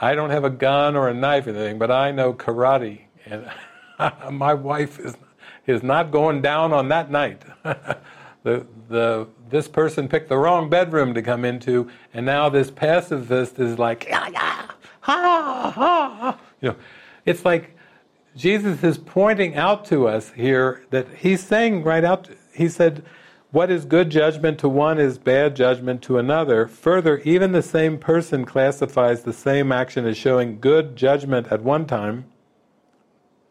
I 0.00 0.14
don't 0.14 0.30
have 0.30 0.44
a 0.44 0.50
gun 0.50 0.96
or 0.96 1.08
a 1.08 1.14
knife 1.14 1.46
or 1.46 1.50
anything, 1.50 1.78
but 1.78 1.92
I 1.92 2.10
know 2.10 2.34
karate, 2.34 3.02
and 3.24 3.48
my 4.30 4.52
wife 4.52 4.98
is 4.98 5.16
is 5.66 5.82
not 5.82 6.10
going 6.10 6.42
down 6.42 6.72
on 6.72 6.88
that 6.88 7.10
night. 7.10 7.42
the 8.42 8.66
the 8.88 9.28
this 9.50 9.68
person 9.68 10.08
picked 10.08 10.28
the 10.28 10.38
wrong 10.38 10.68
bedroom 10.70 11.14
to 11.14 11.22
come 11.22 11.44
into, 11.44 11.88
and 12.14 12.24
now 12.26 12.48
this 12.48 12.70
pacifist 12.70 13.58
is 13.58 13.78
like, 13.78 14.06
yeah, 14.08 14.28
yeah, 14.28 14.66
ha, 15.00 15.72
ha. 15.74 16.38
You 16.60 16.70
know, 16.70 16.76
it's 17.24 17.44
like 17.44 17.76
Jesus 18.34 18.82
is 18.82 18.98
pointing 18.98 19.56
out 19.56 19.84
to 19.86 20.08
us 20.08 20.30
here 20.30 20.84
that 20.90 21.06
he's 21.18 21.42
saying 21.42 21.84
right 21.84 22.04
out. 22.04 22.28
He 22.54 22.68
said, 22.68 23.04
"What 23.50 23.70
is 23.70 23.84
good 23.84 24.10
judgment 24.10 24.58
to 24.60 24.68
one 24.68 24.98
is 24.98 25.18
bad 25.18 25.54
judgment 25.54 26.02
to 26.02 26.18
another." 26.18 26.66
Further, 26.66 27.18
even 27.18 27.52
the 27.52 27.62
same 27.62 27.98
person 27.98 28.44
classifies 28.44 29.22
the 29.22 29.32
same 29.32 29.70
action 29.70 30.06
as 30.06 30.16
showing 30.16 30.60
good 30.60 30.96
judgment 30.96 31.48
at 31.50 31.62
one 31.62 31.84
time, 31.86 32.24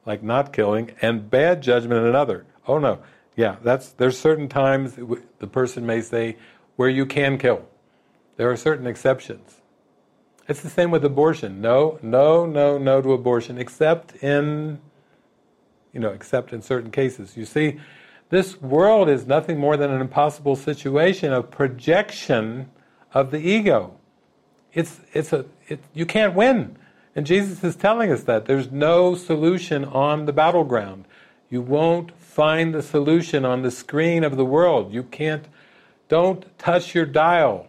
like 0.06 0.24
not 0.24 0.54
killing, 0.54 0.92
and 1.02 1.30
bad 1.30 1.62
judgment 1.62 2.02
in 2.02 2.08
another. 2.08 2.46
Oh 2.68 2.80
no, 2.80 3.00
yeah, 3.36 3.58
that's 3.64 3.90
there's 3.90 4.18
certain 4.18 4.48
times 4.48 4.98
the 5.40 5.48
person 5.48 5.86
may 5.86 6.02
say 6.02 6.38
where 6.76 6.90
you 6.90 7.06
can 7.06 7.38
kill. 7.38 7.68
There 8.38 8.50
are 8.50 8.58
certain 8.58 8.88
exceptions. 8.88 9.62
It's 10.48 10.62
the 10.62 10.70
same 10.70 10.92
with 10.92 11.06
abortion. 11.06 11.62
No, 11.62 12.00
no, 12.02 12.46
no, 12.46 12.78
no 12.78 13.02
to 13.02 13.14
abortion, 13.14 13.58
except 13.58 14.16
in, 14.16 14.80
you 15.94 16.00
know, 16.00 16.10
except 16.10 16.52
in 16.52 16.62
certain 16.62 16.92
cases. 16.92 17.38
You 17.38 17.46
see, 17.46 17.80
this 18.30 18.60
world 18.60 19.10
is 19.10 19.28
nothing 19.28 19.60
more 19.60 19.78
than 19.78 19.92
an 19.92 20.02
impossible 20.02 20.56
situation 20.56 21.32
of 21.32 21.52
projection 21.52 22.72
of 23.14 23.32
the 23.32 23.38
ego. 23.38 23.98
It's 24.74 25.02
it's 25.14 25.34
a 25.34 25.46
it, 25.68 25.82
you 25.94 26.06
can't 26.06 26.34
win. 26.34 26.78
And 27.16 27.26
Jesus 27.26 27.64
is 27.64 27.76
telling 27.76 28.12
us 28.12 28.24
that 28.24 28.46
there's 28.46 28.72
no 28.72 29.16
solution 29.16 29.84
on 29.86 30.26
the 30.26 30.34
battleground. 30.34 31.06
You 31.50 31.62
won't 31.62 32.18
find 32.18 32.74
the 32.74 32.82
solution 32.82 33.44
on 33.44 33.62
the 33.62 33.72
screen 33.72 34.24
of 34.24 34.38
the 34.38 34.46
world. 34.46 34.94
You 34.94 35.04
can't, 35.04 35.46
don't 36.08 36.58
touch 36.58 36.96
your 36.96 37.06
dial. 37.06 37.68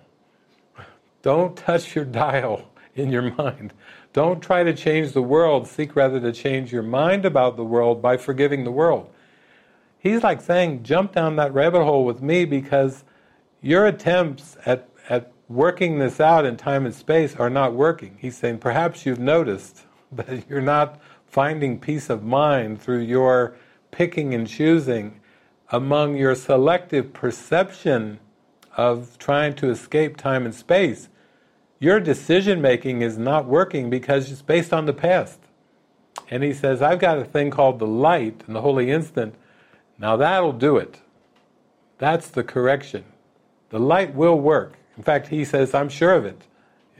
Don't 1.22 1.56
touch 1.56 1.94
your 1.94 2.04
dial 2.04 2.68
in 2.94 3.10
your 3.10 3.34
mind. 3.36 3.72
Don't 4.12 4.42
try 4.42 4.62
to 4.62 4.74
change 4.74 5.12
the 5.12 5.22
world. 5.22 5.66
Seek 5.66 5.96
rather 5.96 6.20
to 6.20 6.32
change 6.32 6.72
your 6.72 6.82
mind 6.82 7.24
about 7.24 7.56
the 7.56 7.64
world 7.64 8.02
by 8.02 8.16
forgiving 8.16 8.64
the 8.64 8.70
world. 8.70 9.10
He's 9.98 10.22
like 10.22 10.40
saying, 10.40 10.82
jump 10.82 11.12
down 11.12 11.36
that 11.36 11.54
rabbit 11.54 11.84
hole 11.84 12.04
with 12.04 12.20
me 12.20 12.44
because 12.44 13.04
your 13.60 13.86
attempts 13.86 14.56
at, 14.66 14.88
working 15.54 15.98
this 15.98 16.20
out 16.20 16.44
in 16.44 16.56
time 16.56 16.86
and 16.86 16.94
space 16.94 17.36
are 17.36 17.50
not 17.50 17.74
working. 17.74 18.16
He's 18.20 18.36
saying, 18.36 18.58
perhaps 18.58 19.04
you've 19.04 19.18
noticed 19.18 19.82
that 20.12 20.48
you're 20.48 20.60
not 20.60 21.00
finding 21.26 21.78
peace 21.78 22.10
of 22.10 22.22
mind 22.22 22.80
through 22.80 23.00
your 23.00 23.56
picking 23.90 24.34
and 24.34 24.46
choosing 24.46 25.20
among 25.70 26.16
your 26.16 26.34
selective 26.34 27.12
perception 27.12 28.18
of 28.76 29.18
trying 29.18 29.54
to 29.54 29.70
escape 29.70 30.16
time 30.16 30.44
and 30.44 30.54
space. 30.54 31.08
Your 31.78 32.00
decision 32.00 32.60
making 32.60 33.02
is 33.02 33.18
not 33.18 33.46
working 33.46 33.90
because 33.90 34.30
it's 34.30 34.42
based 34.42 34.72
on 34.72 34.86
the 34.86 34.92
past. 34.92 35.40
And 36.30 36.42
he 36.42 36.52
says, 36.52 36.80
I've 36.80 36.98
got 36.98 37.18
a 37.18 37.24
thing 37.24 37.50
called 37.50 37.78
the 37.78 37.86
light 37.86 38.42
and 38.46 38.54
the 38.54 38.60
holy 38.60 38.90
instant. 38.90 39.34
Now 39.98 40.16
that'll 40.16 40.52
do 40.52 40.76
it. 40.76 41.00
That's 41.98 42.28
the 42.28 42.44
correction. 42.44 43.04
The 43.70 43.78
light 43.78 44.14
will 44.14 44.38
work. 44.38 44.74
In 44.96 45.02
fact, 45.02 45.28
he 45.28 45.44
says, 45.44 45.74
I'm 45.74 45.88
sure 45.88 46.14
of 46.14 46.24
it. 46.24 46.46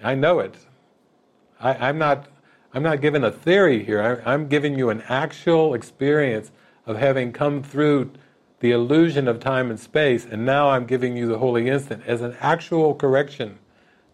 I 0.03 0.15
know 0.15 0.41
it. 0.41 0.57
I, 1.61 1.89
am 1.89 1.99
not, 1.99 2.27
I'm 2.75 2.83
not 2.83 3.01
giving 3.01 3.23
a 3.23 3.31
theory 3.31 3.85
here. 3.85 4.23
I, 4.27 4.33
I'm 4.33 4.49
giving 4.49 4.77
you 4.77 4.91
an 4.91 5.03
actual 5.09 5.75
experience 5.75 6.51
of 6.87 6.97
having 6.97 7.33
come 7.33 7.63
through 7.63 8.11
the 8.61 8.71
illusion 8.71 9.29
of 9.29 9.41
time 9.41 9.71
and 9.71 9.79
space, 9.79 10.25
and 10.25 10.47
now 10.47 10.71
I'm 10.71 10.87
giving 10.87 11.17
you 11.17 11.27
the 11.27 11.39
holy 11.39 11.69
instant 11.69 12.03
as 12.07 12.21
an 12.21 12.37
actual 12.41 12.95
correction 12.95 13.59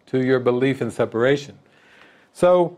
to 0.07 0.23
your 0.23 0.39
belief 0.39 0.81
in 0.81 0.89
separation. 0.89 1.59
So, 2.33 2.77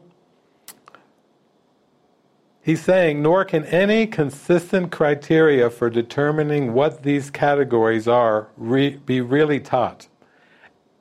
he's 2.61 2.81
saying, 2.81 3.21
nor 3.21 3.45
can 3.45 3.63
any 3.65 4.05
consistent 4.05 4.91
criteria 4.91 5.69
for 5.69 5.89
determining 5.89 6.73
what 6.73 7.03
these 7.03 7.29
categories 7.29 8.07
are 8.07 8.49
re- 8.57 8.97
be 8.97 9.21
really 9.21 9.59
taught. 9.61 10.07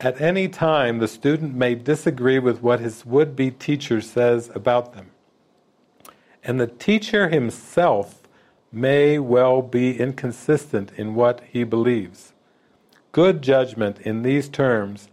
At 0.01 0.19
any 0.19 0.49
time, 0.49 0.99
the 0.99 1.09
student 1.09 1.55
may 1.55 1.75
disagree 1.75 2.39
with 2.39 2.63
what 2.63 2.81
his 2.81 3.05
would 3.05 3.37
be 3.37 3.51
teacher 3.51 4.01
says 4.01 4.51
about 4.55 4.95
them. 4.95 5.11
And 6.43 6.59
the 6.59 6.67
teacher 6.67 7.29
himself 7.29 8.23
may 8.73 9.19
well 9.19 9.61
be 9.61 9.99
inconsistent 9.99 10.91
in 10.97 11.15
what 11.15 11.43
he 11.47 11.65
believes. 11.65 12.33
Good 13.13 13.43
judgment 13.43 14.01
in 14.01 14.23
these 14.23 14.49
terms 14.49 15.09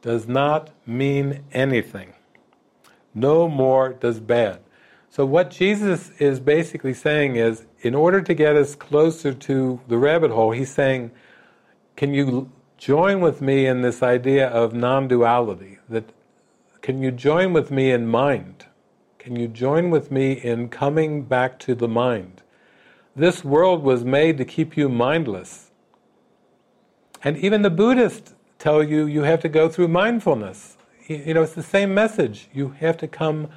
does 0.00 0.26
not 0.26 0.70
mean 0.86 1.44
anything. 1.52 2.14
No 3.14 3.48
more 3.48 3.92
does 3.92 4.18
bad. 4.18 4.60
So, 5.10 5.26
what 5.26 5.50
Jesus 5.50 6.10
is 6.18 6.40
basically 6.40 6.94
saying 6.94 7.36
is, 7.36 7.66
in 7.82 7.94
order 7.94 8.22
to 8.22 8.32
get 8.32 8.56
us 8.56 8.74
closer 8.74 9.34
to 9.34 9.78
the 9.88 9.98
rabbit 9.98 10.30
hole, 10.30 10.52
he's 10.52 10.72
saying, 10.72 11.10
Can 11.96 12.14
you 12.14 12.50
join 12.82 13.20
with 13.20 13.40
me 13.40 13.64
in 13.64 13.80
this 13.82 14.02
idea 14.02 14.48
of 14.48 14.74
non 14.74 15.06
duality? 15.06 15.78
That 15.88 16.12
can 16.80 17.00
you 17.00 17.12
join 17.12 17.52
with 17.52 17.70
me 17.70 17.92
in 17.92 18.08
mind? 18.08 18.66
Can 19.20 19.36
you 19.36 19.46
join 19.46 19.90
with 19.90 20.10
me 20.10 20.32
in 20.32 20.68
coming 20.68 21.22
back 21.22 21.60
to 21.60 21.76
the 21.76 21.86
mind? 21.86 22.42
This 23.14 23.44
world 23.44 23.84
was 23.84 24.04
made 24.04 24.36
to 24.38 24.44
keep 24.44 24.76
you 24.76 24.88
mindless. 24.88 25.70
And 27.22 27.36
even 27.36 27.62
the 27.62 27.70
Buddhists 27.70 28.34
tell 28.58 28.82
you 28.82 29.06
you 29.06 29.22
have 29.22 29.40
to 29.42 29.48
go 29.48 29.68
through 29.68 29.88
mindfulness. 29.88 30.76
You 31.06 31.34
know, 31.34 31.42
it's 31.42 31.54
the 31.54 31.62
same 31.62 31.94
message. 31.94 32.48
You 32.52 32.70
have 32.80 32.96
to 32.96 33.06
come, 33.06 33.48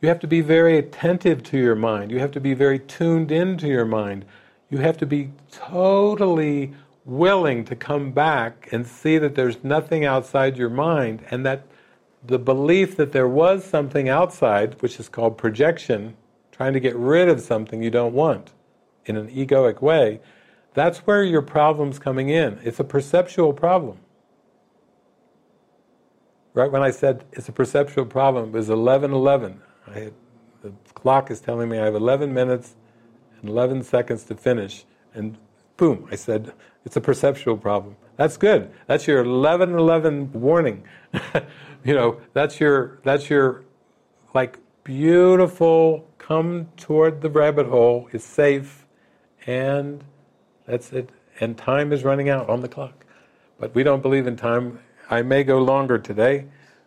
you 0.00 0.08
have 0.08 0.18
to 0.20 0.26
be 0.26 0.40
very 0.40 0.76
attentive 0.76 1.44
to 1.44 1.58
your 1.58 1.76
mind. 1.76 2.10
You 2.10 2.18
have 2.18 2.32
to 2.32 2.40
be 2.40 2.54
very 2.54 2.80
tuned 2.80 3.30
into 3.30 3.68
your 3.68 3.84
mind. 3.84 4.24
You 4.70 4.78
have 4.78 4.96
to 4.98 5.06
be 5.06 5.30
totally 5.52 6.74
willing 7.04 7.64
to 7.64 7.76
come 7.76 8.12
back 8.12 8.68
and 8.72 8.86
see 8.86 9.18
that 9.18 9.34
there's 9.34 9.62
nothing 9.64 10.04
outside 10.04 10.56
your 10.56 10.70
mind 10.70 11.24
and 11.30 11.44
that 11.44 11.66
the 12.24 12.38
belief 12.38 12.96
that 12.96 13.12
there 13.12 13.28
was 13.28 13.64
something 13.64 14.08
outside, 14.08 14.80
which 14.80 15.00
is 15.00 15.08
called 15.08 15.36
projection, 15.36 16.16
trying 16.52 16.72
to 16.72 16.80
get 16.80 16.94
rid 16.94 17.28
of 17.28 17.40
something 17.40 17.82
you 17.82 17.90
don't 17.90 18.14
want 18.14 18.52
in 19.04 19.16
an 19.16 19.28
egoic 19.28 19.82
way, 19.82 20.20
that's 20.74 20.98
where 20.98 21.24
your 21.24 21.42
problem's 21.42 21.98
coming 21.98 22.28
in. 22.28 22.60
It's 22.62 22.78
a 22.78 22.84
perceptual 22.84 23.52
problem. 23.52 23.98
Right 26.54 26.70
when 26.70 26.82
I 26.82 26.90
said 26.90 27.24
it's 27.32 27.48
a 27.48 27.52
perceptual 27.52 28.06
problem, 28.06 28.50
it 28.50 28.52
was 28.52 28.68
11:11. 28.68 29.56
Had, 29.92 30.12
the 30.62 30.72
clock 30.94 31.30
is 31.30 31.40
telling 31.40 31.68
me 31.68 31.78
I 31.78 31.84
have 31.84 31.94
11 31.94 32.32
minutes 32.32 32.76
and 33.40 33.48
11 33.48 33.82
seconds 33.82 34.24
to 34.24 34.34
finish, 34.34 34.84
and 35.14 35.36
boom, 35.76 36.06
I 36.10 36.14
said 36.14 36.52
it's 36.84 36.96
a 36.96 37.00
perceptual 37.00 37.56
problem. 37.56 37.96
That's 38.16 38.36
good. 38.36 38.70
That's 38.86 39.06
your 39.06 39.24
11:11 39.24 40.32
warning. 40.32 40.84
you 41.84 41.94
know, 41.94 42.20
that's 42.32 42.60
your 42.60 42.98
that's 43.04 43.30
your 43.30 43.64
like 44.34 44.58
beautiful 44.84 46.08
come 46.18 46.68
toward 46.76 47.20
the 47.20 47.30
rabbit 47.30 47.66
hole 47.66 48.08
is 48.12 48.24
safe 48.24 48.86
and 49.46 50.04
that's 50.66 50.92
it. 50.92 51.10
And 51.40 51.56
time 51.56 51.92
is 51.92 52.04
running 52.04 52.28
out 52.28 52.48
on 52.48 52.60
the 52.60 52.68
clock. 52.68 53.04
But 53.58 53.74
we 53.74 53.82
don't 53.82 54.02
believe 54.02 54.26
in 54.26 54.36
time. 54.36 54.80
I 55.10 55.22
may 55.22 55.44
go 55.44 55.58
longer 55.58 55.98
today 55.98 56.46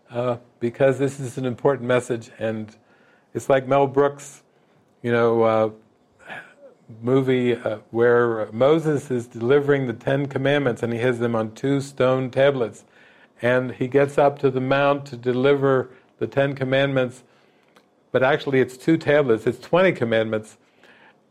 uh, 0.10 0.38
because 0.60 1.00
this 1.00 1.20
is 1.20 1.38
an 1.38 1.46
important 1.46 1.88
message, 1.88 2.32
and 2.40 2.76
it's 3.34 3.50
like 3.50 3.68
Mel 3.68 3.88
Brooks, 3.88 4.44
you 5.02 5.12
know, 5.12 5.44
uh, 5.44 5.70
movie 7.02 7.56
uh, 7.56 7.78
where 7.92 8.52
Moses 8.52 9.10
is 9.10 9.28
delivering 9.28 9.88
the 9.88 9.94
Ten 9.94 10.28
Commandments, 10.28 10.84
and 10.84 10.94
he 10.94 11.00
has 11.00 11.20
them 11.20 11.36
on 11.36 11.54
two 11.54 11.82
stone 11.82 12.30
tablets, 12.30 12.86
and 13.42 13.72
he 13.72 13.88
gets 13.88 14.18
up 14.18 14.40
to 14.40 14.52
the 14.52 14.62
mount 14.62 15.06
to 15.08 15.18
deliver 15.18 15.90
the 16.20 16.28
Ten 16.28 16.56
Commandments, 16.56 17.24
but 18.12 18.24
actually 18.24 18.60
it's 18.60 18.78
two 18.78 18.98
tablets, 18.98 19.46
it's 19.46 19.60
20 19.60 19.92
commandments. 19.92 20.58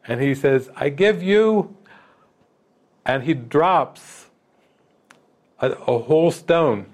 And 0.07 0.21
he 0.21 0.35
says, 0.35 0.69
I 0.77 0.91
give 0.91 1.23
you, 1.23 1.75
and 3.07 3.23
he 3.23 3.33
drops 3.33 4.27
a, 5.61 5.71
a 5.71 5.99
whole 5.99 6.31
stone, 6.31 6.87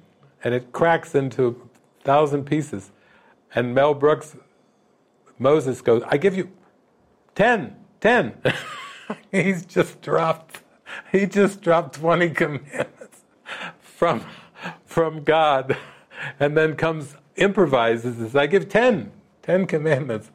and 0.44 0.54
it 0.54 0.70
cracks 0.70 1.14
into 1.14 1.48
a 2.00 2.04
thousand 2.04 2.44
pieces. 2.44 2.92
And 3.54 3.74
Mel 3.74 3.94
Brooks, 3.94 4.36
Moses 5.38 5.80
goes, 5.80 6.02
I 6.06 6.18
give 6.18 6.36
you 6.36 6.50
10, 7.34 7.74
10. 8.00 8.34
He's 9.32 9.64
just 9.64 10.00
dropped, 10.00 10.62
he 11.12 11.26
just 11.26 11.60
dropped 11.60 11.96
20 11.96 12.30
commandments 12.30 13.22
from, 13.80 14.24
from 14.84 15.24
God. 15.24 15.76
And 16.38 16.56
then 16.56 16.76
comes, 16.76 17.16
improvises, 17.36 18.16
says, 18.16 18.36
I 18.36 18.46
give 18.46 18.68
10, 18.68 19.10
10 19.42 19.66
commandments. 19.66 20.30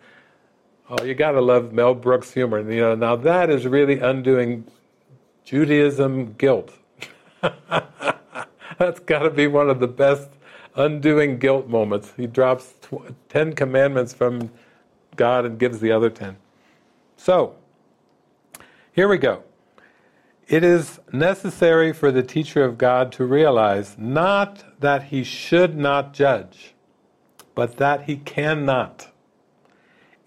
Oh, 0.90 1.04
you 1.04 1.16
got 1.16 1.32
to 1.32 1.42
love 1.42 1.74
Mel 1.74 1.96
Brooks' 1.96 2.34
humor. 2.34 2.60
You 2.70 2.82
know, 2.82 2.96
now 2.96 3.16
that 3.16 3.50
is 3.50 3.66
really 3.66 4.00
undoing 4.00 4.66
Judaism 5.44 6.34
guilt. 6.34 6.74
That's 8.78 9.00
got 9.06 9.20
to 9.20 9.30
be 9.30 9.48
one 9.48 9.70
of 9.70 9.80
the 9.80 9.88
best 9.88 10.30
undoing 10.76 11.40
guilt 11.40 11.68
moments. 11.68 12.14
He 12.18 12.28
drops 12.28 12.74
tw- 12.82 13.16
10 13.30 13.54
commandments 13.54 14.14
from 14.14 14.52
God 15.16 15.46
and 15.46 15.58
gives 15.58 15.80
the 15.80 15.92
other 15.92 16.10
10. 16.10 16.38
So, 17.18 17.56
here 18.92 19.08
we 19.08 19.18
go. 19.18 19.44
It 20.48 20.64
is 20.64 21.00
necessary 21.12 21.92
for 21.92 22.12
the 22.12 22.22
teacher 22.22 22.64
of 22.64 22.78
God 22.78 23.12
to 23.14 23.26
realize 23.26 23.96
not 23.98 24.64
that 24.80 25.06
he 25.06 25.24
should 25.24 25.76
not 25.76 26.14
judge, 26.14 26.76
but 27.56 27.78
that 27.78 28.04
he 28.04 28.18
cannot. 28.18 29.12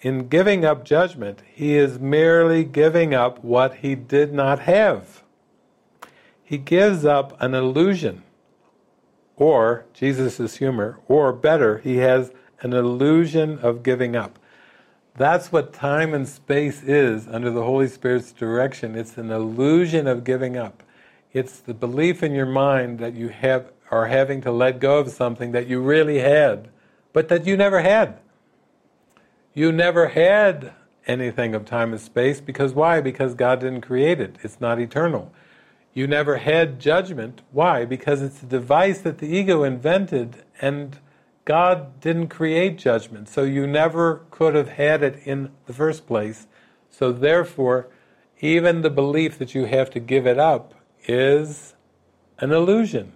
In 0.01 0.29
giving 0.29 0.65
up 0.65 0.85
judgment, 0.85 1.43
he 1.53 1.77
is 1.77 1.99
merely 1.99 2.65
giving 2.65 3.15
up 3.15 3.43
what 3.45 3.77
he 3.77 3.95
did 3.95 4.33
not 4.33 4.61
have. 4.61 5.23
He 6.43 6.59
gives 6.59 7.05
up 7.05 7.41
an 7.41 7.55
illusion, 7.55 8.23
or 9.37 9.85
Jesus' 9.93 10.57
humor, 10.57 10.99
or 11.07 11.33
better, 11.33 11.79
he 11.79 11.99
has 11.99 12.33
an 12.61 12.73
illusion 12.73 13.59
of 13.59 13.83
giving 13.83 14.17
up. 14.17 14.39
That's 15.19 15.51
what 15.51 15.73
time 15.73 16.15
and 16.15 16.29
space 16.29 16.85
is 16.85 17.27
under 17.27 17.51
the 17.51 17.65
Holy 17.65 17.89
Spirit's 17.89 18.31
direction. 18.31 18.95
It's 18.95 19.19
an 19.19 19.33
illusion 19.33 20.07
of 20.07 20.23
giving 20.23 20.57
up. 20.57 20.85
It's 21.33 21.59
the 21.59 21.75
belief 21.75 22.23
in 22.23 22.33
your 22.33 22.47
mind 22.47 23.01
that 23.01 23.15
you 23.15 23.29
have 23.29 23.73
are 23.91 24.07
having 24.07 24.41
to 24.43 24.53
let 24.53 24.79
go 24.79 24.99
of 24.99 25.09
something 25.09 25.51
that 25.53 25.67
you 25.67 25.81
really 25.81 26.21
had, 26.21 26.69
but 27.13 27.29
that 27.29 27.47
you 27.47 27.57
never 27.57 27.81
had. 27.81 28.21
You 29.55 29.73
never 29.73 30.09
had 30.09 30.73
anything 31.05 31.53
of 31.53 31.65
time 31.65 31.93
and 31.93 32.01
space 32.01 32.41
because 32.41 32.73
why? 32.73 33.01
Because 33.01 33.35
God 33.35 33.59
didn't 33.59 33.81
create 33.81 34.21
it. 34.21 34.37
It's 34.43 34.61
not 34.61 34.79
eternal. 34.79 35.33
You 35.95 36.07
never 36.07 36.37
had 36.37 36.79
judgment. 36.79 37.43
Why? 37.51 37.85
Because 37.85 38.23
it's 38.23 38.45
a 38.45 38.47
device 38.47 39.01
that 39.01 39.19
the 39.19 39.27
ego 39.27 39.65
invented 39.65 40.45
and 40.61 40.97
God 41.49 41.99
didn't 42.03 42.29
create 42.29 42.77
judgment, 42.77 43.27
so 43.27 43.43
you 43.43 43.67
never 43.67 44.27
could 44.31 44.55
have 44.55 44.69
had 44.69 45.03
it 45.03 45.23
in 45.25 45.51
the 45.65 45.73
first 45.73 46.07
place. 46.07 46.47
So 46.91 47.11
therefore, 47.11 47.89
even 48.41 48.83
the 48.83 48.91
belief 48.91 49.39
that 49.39 49.55
you 49.55 49.65
have 49.65 49.89
to 49.93 49.99
give 49.99 50.27
it 50.27 50.39
up 50.39 50.75
is 51.07 51.75
an 52.39 52.53
illusion. 52.53 53.13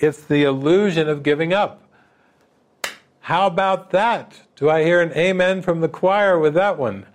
It's 0.00 0.20
the 0.20 0.42
illusion 0.42 1.08
of 1.08 1.22
giving 1.22 1.52
up. 1.52 1.84
How 3.20 3.46
about 3.46 3.92
that? 3.92 4.40
Do 4.56 4.68
I 4.68 4.82
hear 4.82 5.00
an 5.00 5.12
amen 5.12 5.62
from 5.62 5.80
the 5.80 5.88
choir 5.88 6.40
with 6.40 6.54
that 6.54 6.76
one? 6.76 7.06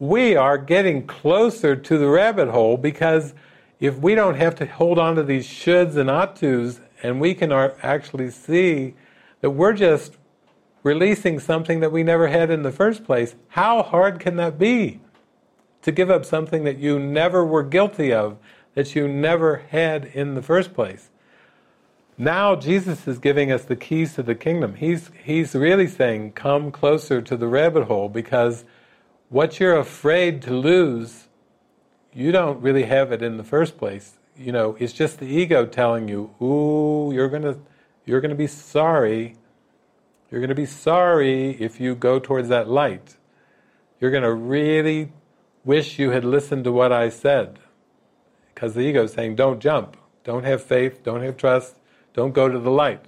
We 0.00 0.34
are 0.34 0.58
getting 0.58 1.06
closer 1.06 1.76
to 1.76 1.96
the 1.96 2.08
rabbit 2.08 2.48
hole 2.48 2.76
because 2.76 3.34
if 3.78 3.98
we 3.98 4.16
don't 4.16 4.34
have 4.34 4.56
to 4.56 4.66
hold 4.66 4.98
on 4.98 5.14
to 5.14 5.22
these 5.22 5.46
shoulds 5.46 5.94
and 5.94 6.10
ought 6.10 6.34
tos, 6.34 6.80
and 7.04 7.20
we 7.20 7.34
can 7.34 7.52
actually 7.52 8.32
see 8.32 8.96
that 9.40 9.50
we're 9.50 9.72
just 9.72 10.16
releasing 10.82 11.40
something 11.40 11.80
that 11.80 11.90
we 11.90 12.02
never 12.02 12.28
had 12.28 12.50
in 12.50 12.62
the 12.62 12.70
first 12.70 13.04
place. 13.04 13.34
How 13.48 13.82
hard 13.82 14.20
can 14.20 14.36
that 14.36 14.58
be? 14.58 15.00
To 15.82 15.92
give 15.92 16.10
up 16.10 16.24
something 16.24 16.64
that 16.64 16.78
you 16.78 16.98
never 16.98 17.44
were 17.44 17.62
guilty 17.62 18.12
of, 18.12 18.38
that 18.74 18.94
you 18.94 19.08
never 19.08 19.64
had 19.70 20.04
in 20.04 20.34
the 20.34 20.42
first 20.42 20.74
place. 20.74 21.10
Now 22.18 22.56
Jesus 22.56 23.06
is 23.06 23.18
giving 23.18 23.52
us 23.52 23.64
the 23.64 23.76
keys 23.76 24.14
to 24.14 24.22
the 24.22 24.34
kingdom. 24.34 24.76
He's, 24.76 25.10
he's 25.22 25.54
really 25.54 25.86
saying, 25.86 26.32
come 26.32 26.70
closer 26.70 27.20
to 27.20 27.36
the 27.36 27.46
rabbit 27.46 27.84
hole 27.84 28.08
because 28.08 28.64
what 29.28 29.60
you're 29.60 29.76
afraid 29.76 30.40
to 30.42 30.52
lose, 30.52 31.26
you 32.12 32.32
don't 32.32 32.60
really 32.62 32.84
have 32.84 33.12
it 33.12 33.22
in 33.22 33.36
the 33.36 33.44
first 33.44 33.76
place. 33.76 34.14
You 34.38 34.52
know, 34.52 34.76
it's 34.78 34.92
just 34.92 35.18
the 35.18 35.26
ego 35.26 35.66
telling 35.66 36.08
you, 36.08 36.34
ooh, 36.40 37.12
you're 37.12 37.28
going 37.28 37.42
to 37.42 37.58
you're 38.06 38.20
going 38.20 38.30
to 38.30 38.36
be 38.36 38.46
sorry. 38.46 39.36
You're 40.30 40.40
going 40.40 40.48
to 40.48 40.54
be 40.54 40.66
sorry 40.66 41.50
if 41.60 41.80
you 41.80 41.94
go 41.94 42.18
towards 42.18 42.48
that 42.48 42.68
light. 42.68 43.16
You're 44.00 44.10
going 44.10 44.22
to 44.22 44.32
really 44.32 45.12
wish 45.64 45.98
you 45.98 46.12
had 46.12 46.24
listened 46.24 46.64
to 46.64 46.72
what 46.72 46.92
I 46.92 47.08
said. 47.08 47.58
Because 48.54 48.74
the 48.74 48.80
ego 48.80 49.04
is 49.04 49.12
saying, 49.12 49.34
don't 49.34 49.60
jump, 49.60 49.96
don't 50.24 50.44
have 50.44 50.62
faith, 50.62 51.02
don't 51.02 51.22
have 51.22 51.36
trust, 51.36 51.76
don't 52.14 52.32
go 52.32 52.48
to 52.48 52.58
the 52.58 52.70
light. 52.70 53.04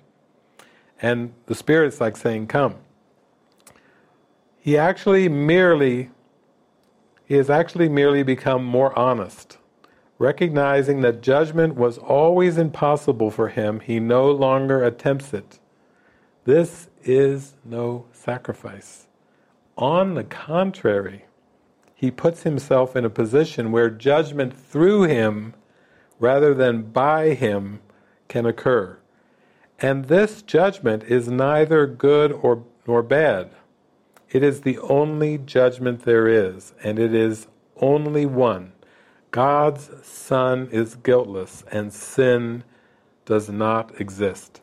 And 1.01 1.33
the 1.47 1.55
Spirit's 1.55 2.01
like 2.01 2.17
saying, 2.17 2.49
come. 2.49 2.75
He 4.59 4.77
actually 4.77 5.29
merely, 5.29 6.11
he 7.25 7.35
has 7.35 7.49
actually 7.49 7.89
merely 7.89 8.23
become 8.23 8.65
more 8.65 8.97
honest. 8.99 9.59
Recognizing 10.19 11.01
that 11.03 11.23
judgment 11.23 11.77
was 11.77 11.97
always 11.97 12.59
impossible 12.59 13.31
for 13.31 13.49
him, 13.49 13.81
he 13.81 14.01
no 14.01 14.31
longer 14.31 14.83
attempts 14.83 15.33
it. 15.33 15.61
This 16.45 16.89
is 17.05 17.55
no 17.65 18.07
sacrifice. 18.13 19.07
On 19.77 20.15
the 20.15 20.25
contrary, 20.25 21.27
he 21.95 22.11
puts 22.11 22.43
himself 22.43 22.97
in 22.97 23.05
a 23.05 23.11
position 23.11 23.71
where 23.71 23.91
judgment 23.91 24.57
through 24.57 25.05
him, 25.05 25.55
rather 26.19 26.53
than 26.53 26.83
by 26.83 27.35
him, 27.35 27.81
can 28.27 28.45
occur. 28.45 28.99
And 29.81 30.07
this 30.07 30.43
judgment 30.43 31.05
is 31.05 31.29
neither 31.29 31.87
good 31.87 32.33
or 32.33 32.65
nor 32.89 33.05
bad. 33.05 33.51
It 34.31 34.43
is 34.43 34.63
the 34.63 34.79
only 34.79 35.39
judgment 35.39 36.03
there 36.03 36.27
is, 36.27 36.75
and 36.83 36.99
it 36.99 37.15
is 37.15 37.47
only 37.77 38.27
one. 38.27 38.73
God's 39.31 39.91
Son 40.07 40.69
is 40.73 40.95
guiltless 40.97 41.65
and 41.71 41.93
sin 41.93 42.65
does 43.25 43.51
not 43.51 44.01
exist. 44.01 44.61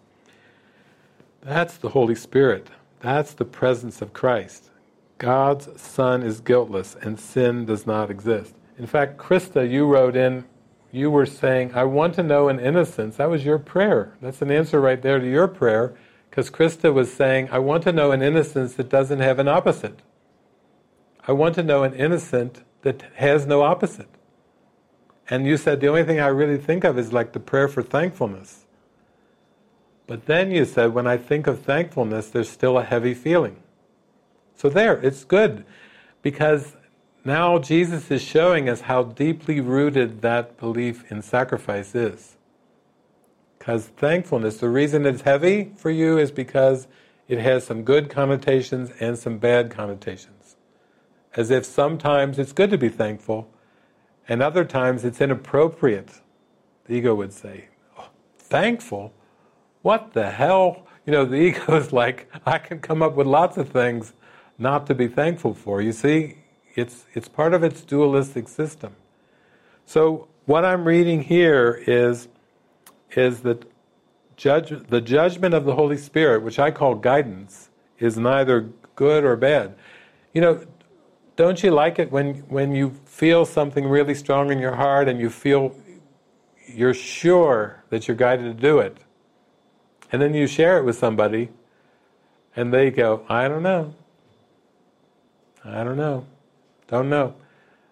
That's 1.42 1.78
the 1.78 1.90
Holy 1.90 2.16
Spirit. 2.16 2.70
That's 3.00 3.34
the 3.34 3.46
presence 3.46 4.02
of 4.02 4.14
Christ. 4.14 4.72
God's 5.20 5.80
Son 5.80 6.24
is 6.24 6.42
guiltless 6.42 6.96
and 7.00 7.20
sin 7.20 7.66
does 7.66 7.86
not 7.86 8.10
exist. 8.10 8.56
In 8.78 8.88
fact, 8.88 9.18
Krista, 9.18 9.70
you 9.70 9.86
wrote 9.86 10.16
in, 10.16 10.46
you 10.92 11.12
were 11.12 11.26
saying, 11.26 11.74
I 11.76 11.84
want 11.84 12.16
to 12.16 12.24
know 12.24 12.50
in 12.50 12.60
innocence. 12.60 13.18
That 13.18 13.30
was 13.30 13.46
your 13.46 13.60
prayer. 13.60 14.16
That's 14.22 14.42
an 14.42 14.50
answer 14.50 14.82
right 14.82 15.02
there 15.02 15.20
to 15.20 15.30
your 15.30 15.48
prayer, 15.48 15.96
because 16.30 16.50
Krista 16.50 16.94
was 16.94 17.14
saying, 17.14 17.50
I 17.52 17.60
want 17.60 17.84
to 17.84 17.92
know 17.92 18.12
an 18.12 18.22
innocence 18.22 18.74
that 18.76 18.90
doesn't 18.90 19.20
have 19.20 19.38
an 19.40 19.48
opposite. 19.48 20.02
I 21.28 21.34
want 21.34 21.56
to 21.56 21.64
know 21.64 21.84
an 21.84 21.94
innocent 21.94 22.64
that 22.82 23.04
has 23.16 23.46
no 23.46 23.62
opposite. 23.62 24.15
And 25.30 25.46
you 25.46 25.58
said 25.58 25.80
the 25.80 25.88
only 25.88 26.04
thing 26.04 26.20
I 26.20 26.28
really 26.28 26.58
think 26.58 26.84
of 26.84 27.00
is 27.00 27.12
like 27.12 27.34
the 27.34 27.40
prayer 27.40 27.68
for 27.68 27.82
thankfulness. 27.82 28.66
But 30.08 30.28
then 30.28 30.52
you 30.52 30.66
said, 30.66 30.94
when 30.94 31.08
I 31.08 31.18
think 31.18 31.48
of 31.48 31.62
thankfulness, 31.62 32.30
there's 32.30 32.50
still 32.50 32.78
a 32.78 32.84
heavy 32.84 33.14
feeling. 33.16 33.58
So 34.56 34.70
there, 34.70 34.98
it's 34.98 35.24
good. 35.24 35.66
Because 36.22 36.76
now 37.24 37.58
Jesus 37.58 38.12
is 38.12 38.22
showing 38.22 38.70
us 38.70 38.82
how 38.82 39.04
deeply 39.04 39.60
rooted 39.60 40.22
that 40.22 40.58
belief 40.58 41.12
in 41.12 41.24
sacrifice 41.24 41.96
is. 41.96 42.38
Because 43.58 43.88
thankfulness, 43.88 44.58
the 44.58 44.70
reason 44.70 45.08
it's 45.08 45.24
heavy 45.24 45.72
for 45.76 45.90
you 45.90 46.20
is 46.20 46.32
because 46.32 46.88
it 47.28 47.40
has 47.40 47.66
some 47.66 47.84
good 47.84 48.12
connotations 48.12 48.92
and 49.00 49.18
some 49.18 49.40
bad 49.40 49.72
connotations. 49.72 50.56
As 51.36 51.50
if 51.50 51.66
sometimes 51.66 52.38
it's 52.38 52.52
good 52.52 52.70
to 52.70 52.78
be 52.78 52.90
thankful, 52.90 53.50
and 54.28 54.42
other 54.42 54.66
times 54.66 55.04
it's 55.06 55.22
inappropriate, 55.22 56.22
the 56.86 56.96
ego 56.96 57.16
would 57.16 57.34
say. 57.34 57.70
Oh, 57.98 58.10
thankful? 58.38 59.14
What 59.82 60.14
the 60.14 60.32
hell? 60.32 60.88
You 61.06 61.14
know, 61.14 61.26
the 61.26 61.36
ego 61.48 61.78
is 61.78 61.94
like, 61.94 62.30
I 62.46 62.58
can 62.58 62.80
come 62.80 63.02
up 63.02 63.16
with 63.16 63.28
lots 63.28 63.58
of 63.58 63.70
things 63.70 64.14
not 64.58 64.88
to 64.88 64.96
be 64.96 65.08
thankful 65.08 65.54
for. 65.54 65.82
You 65.82 65.92
see, 65.92 66.38
it's, 66.76 67.06
it's 67.14 67.28
part 67.28 67.54
of 67.54 67.64
its 67.64 67.82
dualistic 67.82 68.48
system. 68.48 68.96
So, 69.86 70.28
what 70.46 70.66
I'm 70.66 70.86
reading 70.86 71.24
here 71.24 71.84
is, 71.88 72.28
is 73.16 73.42
that 73.42 73.66
judge, 74.36 74.74
the 74.90 75.02
judgment 75.02 75.54
of 75.54 75.66
the 75.66 75.76
Holy 75.76 75.98
Spirit, 75.98 76.44
which 76.44 76.60
I 76.60 76.72
call 76.72 76.96
guidance, 76.96 77.70
is 78.00 78.18
neither 78.18 78.70
good 78.96 79.24
or 79.24 79.36
bad. 79.36 79.76
You 80.34 80.42
know, 80.42 80.66
don't 81.36 81.62
you 81.64 81.72
like 81.72 82.00
it 82.00 82.12
when, 82.12 82.36
when 82.50 82.74
you 82.74 82.92
feel 83.06 83.46
something 83.46 83.88
really 83.88 84.16
strong 84.16 84.52
in 84.52 84.60
your 84.60 84.76
heart 84.76 85.10
and 85.10 85.20
you 85.20 85.30
feel 85.30 85.76
you're 86.68 86.94
sure 86.94 87.84
that 87.90 88.08
you're 88.08 88.18
guided 88.18 88.46
to 88.46 88.62
do 88.62 88.80
it? 88.80 88.98
And 90.12 90.22
then 90.22 90.34
you 90.34 90.48
share 90.48 90.78
it 90.78 90.84
with 90.84 90.98
somebody 90.98 91.50
and 92.56 92.74
they 92.74 92.90
go, 92.90 93.26
I 93.28 93.48
don't 93.48 93.64
know. 93.64 93.94
I 95.64 95.84
don't 95.84 95.98
know. 95.98 96.26
Don't 96.88 97.10
know. 97.10 97.36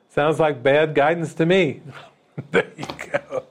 Sounds 0.10 0.40
like 0.40 0.62
bad 0.62 0.94
guidance 0.94 1.34
to 1.36 1.46
me. 1.46 1.82
there 2.52 2.72
you 2.78 2.86
go. 3.12 3.46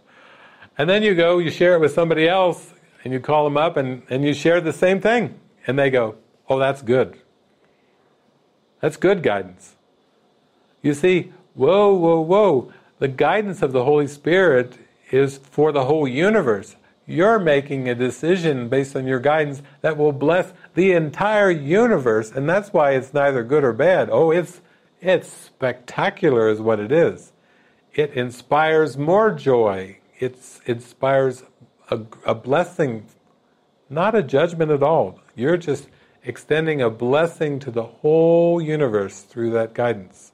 And 0.79 0.89
then 0.89 1.03
you 1.03 1.15
go, 1.15 1.39
you 1.39 1.51
share 1.51 1.75
it 1.75 1.81
with 1.81 1.93
somebody 1.93 2.29
else, 2.29 2.73
and 3.05 3.13
you 3.13 3.21
call 3.21 3.45
them 3.45 3.57
up 3.57 3.77
and, 3.77 4.03
and 4.09 4.25
you 4.25 4.33
share 4.33 4.61
the 4.61 4.73
same 4.73 5.01
thing. 5.01 5.39
And 5.67 5.79
they 5.79 5.91
go, 5.91 6.17
Oh, 6.49 6.59
that's 6.59 6.83
good. 6.83 7.19
That's 8.81 8.97
good 8.97 9.23
guidance. 9.23 9.77
You 10.83 10.95
see, 10.95 11.33
whoa, 11.55 11.95
whoa, 11.95 12.21
whoa. 12.21 12.73
The 12.99 13.09
guidance 13.09 13.63
of 13.63 13.73
the 13.73 13.85
Holy 13.85 14.07
Spirit 14.07 14.79
is 15.11 15.39
for 15.39 15.73
the 15.73 15.85
whole 15.85 16.07
universe. 16.07 16.77
You're 17.07 17.39
making 17.39 17.89
a 17.89 17.95
decision 17.95 18.69
based 18.69 18.95
on 18.95 19.07
your 19.07 19.19
guidance 19.19 19.63
that 19.81 19.97
will 19.97 20.13
bless 20.13 20.53
the 20.75 20.93
entire 20.93 21.51
universe, 21.51 22.31
and 22.31 22.49
that's 22.49 22.73
why 22.73 22.93
it's 22.93 23.13
neither 23.13 23.43
good 23.43 23.65
or 23.65 23.73
bad. 23.73 24.09
Oh, 24.11 24.31
it's 24.31 24.61
it's 25.01 25.29
spectacular, 25.29 26.49
is 26.49 26.61
what 26.61 26.79
it 26.79 26.93
is. 26.93 27.33
It 27.93 28.13
inspires 28.13 28.97
more 28.97 29.33
joy. 29.33 29.99
It 30.21 30.39
inspires 30.65 31.43
a, 31.91 32.03
a 32.25 32.37
blessing, 32.37 33.07
not 33.91 34.15
a 34.15 34.23
judgment 34.23 34.71
at 34.71 34.83
all. 34.83 35.19
You're 35.35 35.57
just 35.57 35.89
extending 36.25 36.81
a 36.81 36.89
blessing 36.89 37.59
to 37.59 37.73
the 37.73 37.83
whole 37.83 38.63
universe 38.63 39.23
through 39.23 39.51
that 39.51 39.75
guidance. 39.75 40.31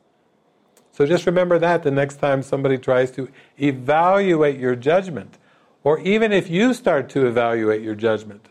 So 0.98 1.06
just 1.06 1.26
remember 1.26 1.60
that 1.60 1.84
the 1.84 1.92
next 1.92 2.16
time 2.16 2.42
somebody 2.42 2.76
tries 2.76 3.12
to 3.12 3.28
evaluate 3.56 4.58
your 4.58 4.74
judgment, 4.74 5.38
or 5.84 6.00
even 6.00 6.32
if 6.32 6.50
you 6.50 6.74
start 6.74 7.08
to 7.10 7.24
evaluate 7.24 7.82
your 7.82 7.94
judgment. 7.94 8.48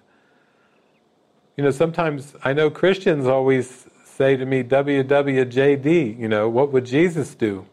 You 1.57 1.65
know, 1.65 1.71
sometimes 1.71 2.35
I 2.45 2.53
know 2.53 2.69
Christians 2.69 3.27
always 3.27 3.87
say 4.05 4.37
to 4.37 4.45
me, 4.45 4.63
WWJD, 4.63 6.17
you 6.17 6.29
know, 6.29 6.47
what 6.47 6.71
would 6.71 6.85
Jesus 6.85 7.35
do? 7.35 7.65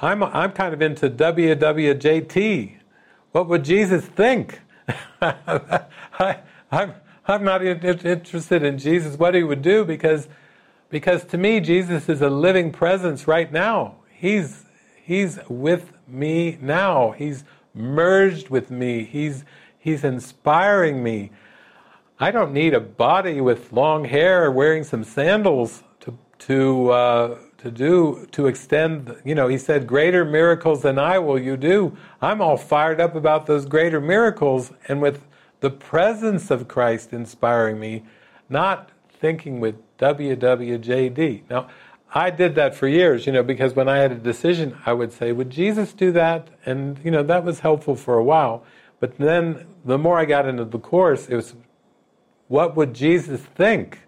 I'm, 0.00 0.24
I'm 0.24 0.50
kind 0.50 0.74
of 0.74 0.82
into 0.82 1.08
WWJT. 1.08 2.78
What 3.30 3.48
would 3.48 3.64
Jesus 3.64 4.04
think? 4.04 4.60
I, 5.22 6.38
I'm, 6.68 6.94
I'm 7.28 7.44
not 7.44 7.64
interested 7.64 8.64
in 8.64 8.76
Jesus, 8.76 9.16
what 9.16 9.36
he 9.36 9.44
would 9.44 9.62
do, 9.62 9.84
because 9.84 10.26
because 10.94 11.24
to 11.24 11.36
me, 11.36 11.58
Jesus 11.58 12.08
is 12.08 12.22
a 12.22 12.30
living 12.30 12.70
presence 12.70 13.26
right 13.26 13.50
now. 13.50 13.96
He's, 14.12 14.62
he's 15.02 15.40
with 15.48 15.90
me 16.06 16.56
now. 16.60 17.10
He's 17.10 17.42
merged 17.74 18.48
with 18.48 18.70
me. 18.70 19.02
He's, 19.02 19.44
he's 19.76 20.04
inspiring 20.04 21.02
me. 21.02 21.32
I 22.20 22.30
don't 22.30 22.52
need 22.52 22.74
a 22.74 22.80
body 22.80 23.40
with 23.40 23.72
long 23.72 24.04
hair 24.04 24.48
wearing 24.52 24.84
some 24.84 25.02
sandals 25.02 25.82
to, 25.98 26.16
to, 26.38 26.90
uh, 26.90 27.38
to 27.58 27.72
do, 27.72 28.28
to 28.30 28.46
extend, 28.46 29.16
you 29.24 29.34
know, 29.34 29.48
he 29.48 29.58
said, 29.58 29.88
greater 29.88 30.24
miracles 30.24 30.82
than 30.82 31.00
I 31.00 31.18
will 31.18 31.40
you 31.40 31.56
do. 31.56 31.96
I'm 32.22 32.40
all 32.40 32.56
fired 32.56 33.00
up 33.00 33.16
about 33.16 33.46
those 33.46 33.66
greater 33.66 34.00
miracles 34.00 34.70
and 34.86 35.02
with 35.02 35.26
the 35.58 35.70
presence 35.70 36.52
of 36.52 36.68
Christ 36.68 37.12
inspiring 37.12 37.80
me, 37.80 38.04
not 38.48 38.92
thinking 39.10 39.58
with 39.58 39.74
WWJD. 39.98 41.42
Now, 41.48 41.68
I 42.14 42.30
did 42.30 42.54
that 42.54 42.76
for 42.76 42.86
years, 42.86 43.26
you 43.26 43.32
know, 43.32 43.42
because 43.42 43.74
when 43.74 43.88
I 43.88 43.98
had 43.98 44.12
a 44.12 44.16
decision, 44.16 44.76
I 44.86 44.92
would 44.92 45.12
say, 45.12 45.32
would 45.32 45.50
Jesus 45.50 45.92
do 45.92 46.12
that? 46.12 46.48
And, 46.64 47.00
you 47.02 47.10
know, 47.10 47.24
that 47.24 47.44
was 47.44 47.60
helpful 47.60 47.96
for 47.96 48.16
a 48.16 48.22
while. 48.24 48.64
But 49.00 49.18
then 49.18 49.66
the 49.84 49.98
more 49.98 50.18
I 50.18 50.24
got 50.24 50.46
into 50.46 50.64
the 50.64 50.78
Course, 50.78 51.26
it 51.28 51.34
was, 51.34 51.54
what 52.46 52.76
would 52.76 52.94
Jesus 52.94 53.40
think? 53.40 54.00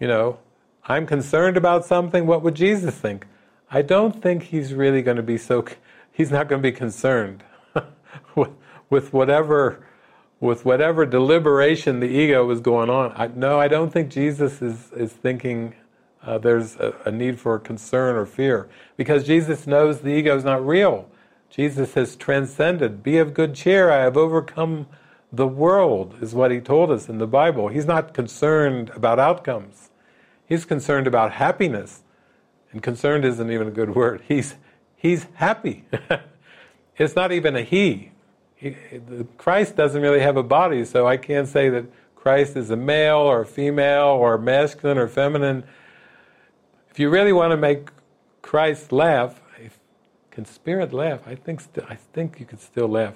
You 0.00 0.08
know, 0.08 0.38
I'm 0.84 1.06
concerned 1.06 1.56
about 1.56 1.84
something, 1.84 2.26
what 2.26 2.42
would 2.42 2.54
Jesus 2.54 2.96
think? 2.96 3.26
I 3.70 3.82
don't 3.82 4.20
think 4.20 4.44
he's 4.44 4.74
really 4.74 5.02
going 5.02 5.16
to 5.16 5.22
be 5.22 5.38
so, 5.38 5.64
he's 6.12 6.30
not 6.30 6.48
going 6.48 6.62
to 6.62 6.68
be 6.68 6.76
concerned 6.76 7.44
with, 8.34 8.50
with 8.90 9.12
whatever 9.12 9.86
with 10.40 10.64
whatever 10.64 11.06
deliberation 11.06 12.00
the 12.00 12.08
ego 12.08 12.44
was 12.44 12.60
going 12.60 12.90
on. 12.90 13.12
I, 13.16 13.28
no, 13.28 13.58
I 13.58 13.68
don't 13.68 13.90
think 13.90 14.10
Jesus 14.10 14.60
is, 14.60 14.92
is 14.92 15.12
thinking 15.12 15.74
uh, 16.22 16.38
there's 16.38 16.76
a, 16.76 16.94
a, 17.04 17.10
need 17.12 17.38
for 17.38 17.58
concern 17.58 18.16
or 18.16 18.26
fear 18.26 18.68
because 18.96 19.24
Jesus 19.24 19.66
knows 19.66 20.00
the 20.00 20.10
ego 20.10 20.36
is 20.36 20.44
not 20.44 20.66
real. 20.66 21.08
Jesus 21.48 21.94
has 21.94 22.16
transcended. 22.16 23.02
Be 23.02 23.18
of 23.18 23.32
good 23.32 23.54
cheer, 23.54 23.90
I 23.90 24.02
have 24.02 24.16
overcome 24.16 24.88
the 25.32 25.46
world, 25.46 26.16
is 26.20 26.34
what 26.34 26.50
he 26.50 26.60
told 26.60 26.90
us 26.90 27.08
in 27.08 27.18
the 27.18 27.26
Bible. 27.26 27.68
He's 27.68 27.86
not 27.86 28.12
concerned 28.12 28.90
about 28.90 29.18
outcomes, 29.18 29.90
he's 30.44 30.64
concerned 30.64 31.06
about 31.06 31.32
happiness. 31.32 32.02
And 32.72 32.82
concerned 32.82 33.24
isn't 33.24 33.50
even 33.50 33.68
a 33.68 33.70
good 33.70 33.94
word. 33.94 34.22
He's, 34.28 34.56
he's 34.96 35.28
happy. 35.34 35.86
it's 36.98 37.14
not 37.14 37.32
even 37.32 37.56
a 37.56 37.62
he, 37.62 38.10
he, 38.56 38.76
Christ 39.38 39.76
doesn't 39.76 40.02
really 40.02 40.20
have 40.20 40.36
a 40.36 40.42
body, 40.42 40.84
so 40.84 41.06
I 41.06 41.16
can't 41.16 41.46
say 41.46 41.68
that 41.68 41.84
Christ 42.16 42.56
is 42.56 42.70
a 42.70 42.76
male 42.76 43.18
or 43.18 43.42
a 43.42 43.46
female 43.46 44.08
or 44.08 44.36
masculine 44.38 44.98
or 44.98 45.06
feminine. 45.06 45.62
If 46.90 46.98
you 46.98 47.08
really 47.08 47.32
want 47.32 47.52
to 47.52 47.56
make 47.56 47.90
Christ 48.42 48.90
laugh, 48.90 49.40
can 50.30 50.44
spirit 50.44 50.92
laugh? 50.92 51.20
I 51.26 51.34
think 51.34 51.60
st- 51.60 51.86
I 51.88 51.94
think 51.94 52.40
you 52.40 52.44
could 52.44 52.60
still 52.60 52.88
laugh. 52.88 53.14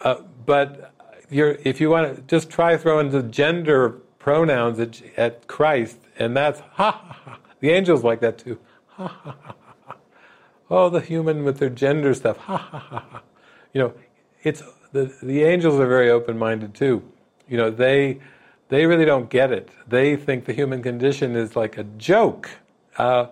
Uh, 0.00 0.22
but 0.46 0.94
if 1.30 1.80
you 1.80 1.90
want 1.90 2.16
to 2.16 2.22
just 2.22 2.48
try 2.48 2.76
throwing 2.76 3.10
the 3.10 3.22
gender 3.22 3.90
pronouns 4.18 4.78
at, 4.78 5.02
at 5.18 5.46
Christ, 5.46 5.98
and 6.18 6.36
that's 6.36 6.60
ha 6.60 6.92
ha 6.92 7.20
ha. 7.24 7.38
The 7.60 7.70
angels 7.70 8.04
like 8.04 8.20
that 8.20 8.38
too. 8.38 8.58
Ha 8.88 9.08
ha 9.08 9.36
ha 9.42 9.54
ha. 9.86 9.96
Oh, 10.70 10.88
the 10.88 11.00
human 11.00 11.44
with 11.44 11.58
their 11.58 11.68
gender 11.68 12.14
stuff. 12.14 12.38
Ha 12.38 12.56
ha 12.56 12.78
ha 12.78 13.04
ha. 13.10 13.22
You 13.72 13.80
know, 13.82 13.94
it's 14.44 14.62
the 14.92 15.12
the 15.22 15.42
angels 15.42 15.80
are 15.80 15.88
very 15.88 16.10
open 16.10 16.38
minded 16.38 16.74
too. 16.74 17.02
You 17.48 17.56
know, 17.56 17.70
they 17.70 18.20
they 18.68 18.86
really 18.86 19.04
don't 19.04 19.28
get 19.28 19.50
it. 19.50 19.70
They 19.88 20.16
think 20.16 20.44
the 20.44 20.52
human 20.52 20.82
condition 20.82 21.34
is 21.34 21.56
like 21.56 21.76
a 21.78 21.84
joke. 21.84 22.50
Uh, 22.96 23.26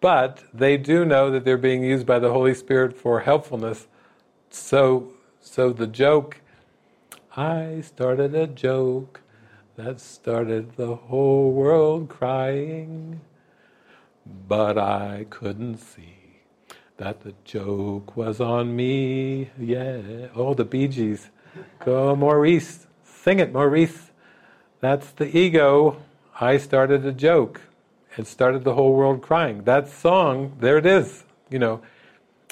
but 0.00 0.44
they 0.54 0.76
do 0.76 1.04
know 1.04 1.30
that 1.30 1.44
they're 1.44 1.58
being 1.58 1.82
used 1.82 2.06
by 2.06 2.18
the 2.18 2.32
Holy 2.32 2.54
Spirit 2.54 2.96
for 2.96 3.20
helpfulness. 3.20 3.88
So, 4.48 5.12
so 5.40 5.72
the 5.72 5.88
joke, 5.88 6.40
I 7.36 7.80
started 7.80 8.34
a 8.34 8.46
joke 8.46 9.20
that 9.76 10.00
started 10.00 10.76
the 10.76 10.94
whole 10.94 11.52
world 11.52 12.08
crying, 12.08 13.20
but 14.46 14.78
I 14.78 15.26
couldn't 15.30 15.78
see 15.78 16.17
that 16.98 17.22
the 17.22 17.34
joke 17.44 18.16
was 18.16 18.40
on 18.40 18.76
me. 18.76 19.50
Yeah. 19.58 20.28
Oh, 20.36 20.54
the 20.54 20.64
Bee 20.64 20.88
Gees. 20.88 21.30
Go, 21.84 22.14
Maurice. 22.14 22.86
Sing 23.04 23.38
it, 23.40 23.52
Maurice. 23.52 24.10
That's 24.80 25.10
the 25.12 25.36
ego. 25.36 26.02
I 26.40 26.58
started 26.58 27.06
a 27.06 27.12
joke. 27.12 27.62
and 28.18 28.26
started 28.26 28.64
the 28.64 28.74
whole 28.74 28.94
world 28.94 29.22
crying. 29.22 29.62
That 29.62 29.88
song, 29.88 30.56
there 30.60 30.76
it 30.76 30.84
is, 30.84 31.24
you 31.48 31.58
know. 31.58 31.80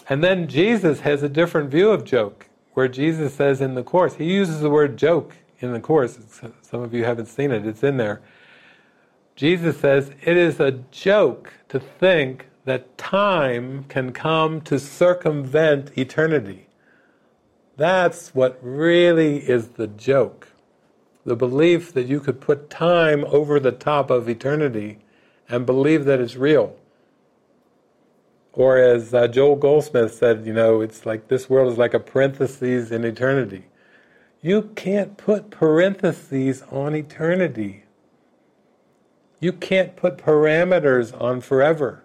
And 0.08 0.22
then 0.22 0.46
Jesus 0.48 1.00
has 1.00 1.22
a 1.22 1.28
different 1.28 1.70
view 1.70 1.90
of 1.90 2.04
joke, 2.04 2.48
where 2.74 2.88
Jesus 2.88 3.34
says 3.34 3.60
in 3.60 3.74
the 3.74 3.82
Course, 3.82 4.14
he 4.14 4.24
uses 4.24 4.60
the 4.60 4.70
word 4.70 4.96
joke 4.96 5.34
in 5.58 5.72
the 5.72 5.80
Course. 5.80 6.18
Some 6.62 6.82
of 6.82 6.94
you 6.94 7.04
haven't 7.04 7.26
seen 7.26 7.50
it, 7.50 7.66
it's 7.66 7.82
in 7.82 7.96
there. 7.96 8.22
Jesus 9.34 9.78
says, 9.78 10.12
it 10.22 10.36
is 10.36 10.60
a 10.60 10.70
joke 10.92 11.52
to 11.68 11.80
think 11.80 12.46
that 12.66 12.98
time 12.98 13.84
can 13.84 14.12
come 14.12 14.60
to 14.60 14.78
circumvent 14.78 15.96
eternity. 15.96 16.66
That's 17.76 18.34
what 18.34 18.58
really 18.60 19.38
is 19.48 19.68
the 19.68 19.86
joke. 19.86 20.48
The 21.24 21.36
belief 21.36 21.92
that 21.94 22.06
you 22.06 22.18
could 22.18 22.40
put 22.40 22.68
time 22.68 23.24
over 23.28 23.60
the 23.60 23.72
top 23.72 24.10
of 24.10 24.28
eternity 24.28 24.98
and 25.48 25.64
believe 25.64 26.04
that 26.06 26.20
it's 26.20 26.36
real. 26.36 26.76
Or 28.52 28.78
as 28.78 29.14
uh, 29.14 29.28
Joel 29.28 29.56
Goldsmith 29.56 30.14
said, 30.14 30.44
you 30.44 30.52
know, 30.52 30.80
it's 30.80 31.06
like 31.06 31.28
this 31.28 31.48
world 31.48 31.70
is 31.70 31.78
like 31.78 31.94
a 31.94 32.00
parenthesis 32.00 32.90
in 32.90 33.04
eternity. 33.04 33.66
You 34.42 34.70
can't 34.74 35.16
put 35.16 35.50
parentheses 35.50 36.62
on 36.70 36.96
eternity. 36.96 37.84
You 39.38 39.52
can't 39.52 39.94
put 39.94 40.16
parameters 40.16 41.18
on 41.20 41.42
forever. 41.42 42.02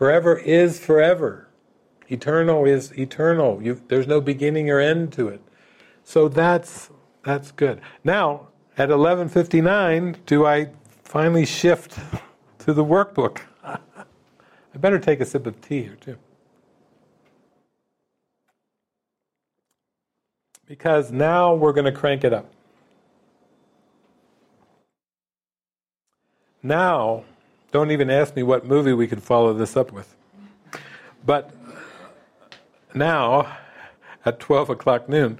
Forever 0.00 0.38
is 0.38 0.80
forever. 0.80 1.46
Eternal 2.08 2.64
is 2.64 2.90
eternal. 2.98 3.62
You, 3.62 3.82
there's 3.88 4.06
no 4.06 4.22
beginning 4.22 4.70
or 4.70 4.80
end 4.80 5.12
to 5.12 5.28
it. 5.28 5.42
So 6.04 6.26
that's 6.26 6.88
that's 7.22 7.52
good. 7.52 7.82
Now 8.02 8.48
at 8.78 8.88
11:59, 8.88 10.16
do 10.24 10.46
I 10.46 10.70
finally 11.04 11.44
shift 11.44 11.98
to 12.60 12.72
the 12.72 12.82
workbook? 12.82 13.42
I 13.62 14.78
better 14.78 14.98
take 14.98 15.20
a 15.20 15.26
sip 15.26 15.46
of 15.46 15.60
tea 15.60 15.82
here 15.82 15.96
too. 16.00 16.16
Because 20.64 21.12
now 21.12 21.54
we're 21.54 21.74
going 21.74 21.92
to 21.92 21.92
crank 21.92 22.24
it 22.24 22.32
up. 22.32 22.50
Now, 26.62 27.24
don't 27.72 27.90
even 27.90 28.10
ask 28.10 28.34
me 28.34 28.42
what 28.42 28.66
movie 28.66 28.92
we 28.92 29.06
could 29.06 29.22
follow 29.22 29.52
this 29.52 29.76
up 29.76 29.92
with. 29.92 30.14
But 31.24 31.50
now, 32.94 33.56
at 34.24 34.40
12 34.40 34.70
o'clock 34.70 35.08
noon, 35.08 35.38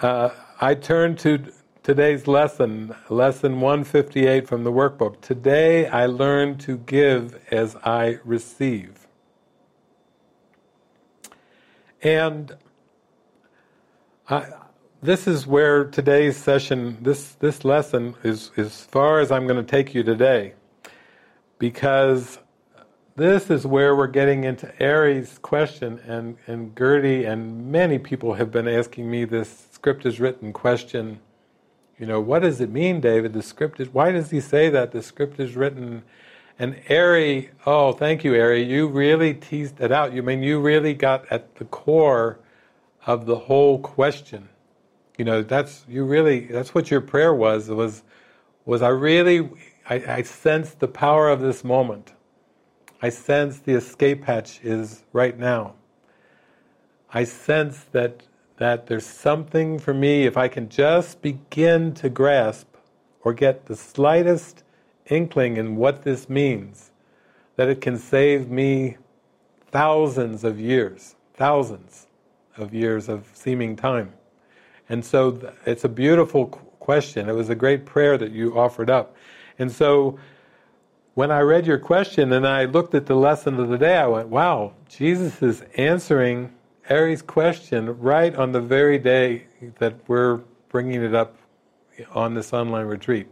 uh, 0.00 0.30
I 0.60 0.74
turn 0.74 1.16
to 1.16 1.52
today's 1.82 2.26
lesson, 2.26 2.94
lesson 3.08 3.60
158 3.60 4.46
from 4.46 4.64
the 4.64 4.72
workbook. 4.72 5.20
Today 5.20 5.86
I 5.88 6.06
learn 6.06 6.56
to 6.58 6.78
give 6.78 7.40
as 7.50 7.76
I 7.84 8.18
receive. 8.24 9.06
And 12.02 12.56
I, 14.28 14.46
this 15.02 15.26
is 15.26 15.46
where 15.46 15.84
today's 15.84 16.36
session, 16.36 16.96
this, 17.02 17.32
this 17.34 17.64
lesson 17.64 18.14
is 18.22 18.50
as 18.56 18.84
far 18.84 19.20
as 19.20 19.30
I'm 19.30 19.46
going 19.46 19.64
to 19.64 19.68
take 19.68 19.94
you 19.94 20.02
today. 20.02 20.54
Because 21.62 22.40
this 23.14 23.50
is 23.50 23.64
where 23.64 23.94
we're 23.94 24.08
getting 24.08 24.42
into 24.42 24.68
Ari's 24.84 25.38
question, 25.38 26.00
and, 26.08 26.36
and 26.48 26.76
Gertie 26.76 27.24
and 27.24 27.70
many 27.70 27.98
people 27.98 28.34
have 28.34 28.50
been 28.50 28.66
asking 28.66 29.08
me 29.08 29.24
this 29.24 29.68
script 29.70 30.04
is 30.04 30.18
written 30.18 30.52
question 30.52 31.20
you 32.02 32.08
know, 32.08 32.20
what 32.20 32.42
does 32.42 32.60
it 32.60 32.68
mean, 32.68 33.00
David? 33.00 33.32
The 33.32 33.44
script 33.44 33.78
is, 33.78 33.88
why 33.88 34.10
does 34.10 34.32
he 34.32 34.40
say 34.40 34.68
that? 34.70 34.90
The 34.90 35.02
script 35.02 35.38
is 35.38 35.54
written. 35.54 36.02
And 36.58 36.80
Ari, 36.90 37.50
oh, 37.64 37.92
thank 37.92 38.24
you, 38.24 38.34
Ari. 38.34 38.64
You 38.64 38.88
really 38.88 39.34
teased 39.34 39.80
it 39.80 39.92
out. 39.92 40.12
You 40.12 40.20
mean 40.20 40.42
you 40.42 40.60
really 40.60 40.94
got 40.94 41.30
at 41.30 41.54
the 41.54 41.64
core 41.66 42.40
of 43.06 43.26
the 43.26 43.36
whole 43.36 43.78
question. 43.78 44.48
You 45.16 45.24
know, 45.24 45.42
that's 45.42 45.84
you 45.88 46.04
really. 46.04 46.40
That's 46.40 46.74
what 46.74 46.90
your 46.90 47.00
prayer 47.00 47.32
was. 47.32 47.68
Was 47.68 48.02
was 48.64 48.82
I 48.82 48.88
really? 48.88 49.48
I, 49.88 49.94
I 50.06 50.22
sensed 50.22 50.80
the 50.80 50.88
power 50.88 51.28
of 51.28 51.40
this 51.40 51.64
moment. 51.64 52.12
I 53.00 53.08
sense 53.08 53.58
the 53.58 53.74
escape 53.74 54.24
hatch 54.24 54.60
is 54.62 55.04
right 55.12 55.38
now. 55.38 55.74
I 57.12 57.24
sense 57.24 57.80
that 57.92 58.22
that 58.62 58.86
there's 58.86 59.06
something 59.06 59.76
for 59.76 59.92
me, 59.92 60.24
if 60.24 60.36
I 60.36 60.46
can 60.46 60.68
just 60.68 61.20
begin 61.20 61.94
to 61.94 62.08
grasp 62.08 62.68
or 63.22 63.32
get 63.32 63.66
the 63.66 63.74
slightest 63.74 64.62
inkling 65.06 65.56
in 65.56 65.74
what 65.74 66.02
this 66.02 66.28
means, 66.28 66.92
that 67.56 67.68
it 67.68 67.80
can 67.80 67.98
save 67.98 68.48
me 68.48 68.98
thousands 69.72 70.44
of 70.44 70.60
years, 70.60 71.16
thousands 71.34 72.06
of 72.56 72.72
years 72.72 73.08
of 73.08 73.28
seeming 73.34 73.74
time. 73.74 74.12
And 74.88 75.04
so 75.04 75.52
it's 75.66 75.82
a 75.82 75.88
beautiful 75.88 76.46
question. 76.78 77.28
It 77.28 77.34
was 77.34 77.48
a 77.48 77.56
great 77.56 77.84
prayer 77.84 78.16
that 78.16 78.30
you 78.30 78.56
offered 78.56 78.90
up. 78.90 79.16
And 79.58 79.70
so 79.70 80.18
when 81.14 81.30
I 81.30 81.40
read 81.40 81.66
your 81.66 81.78
question 81.78 82.32
and 82.32 82.46
I 82.46 82.64
looked 82.64 82.94
at 82.94 83.06
the 83.06 83.16
lesson 83.16 83.58
of 83.60 83.68
the 83.68 83.78
day, 83.78 83.96
I 83.96 84.06
went, 84.06 84.28
wow, 84.28 84.72
Jesus 84.88 85.42
is 85.42 85.62
answering 85.76 86.52
Ari's 86.88 87.22
question 87.22 87.98
right 88.00 88.34
on 88.34 88.52
the 88.52 88.60
very 88.60 88.98
day 88.98 89.46
that 89.78 89.94
we're 90.08 90.40
bringing 90.68 91.02
it 91.02 91.14
up 91.14 91.36
on 92.14 92.34
this 92.34 92.52
online 92.52 92.86
retreat. 92.86 93.28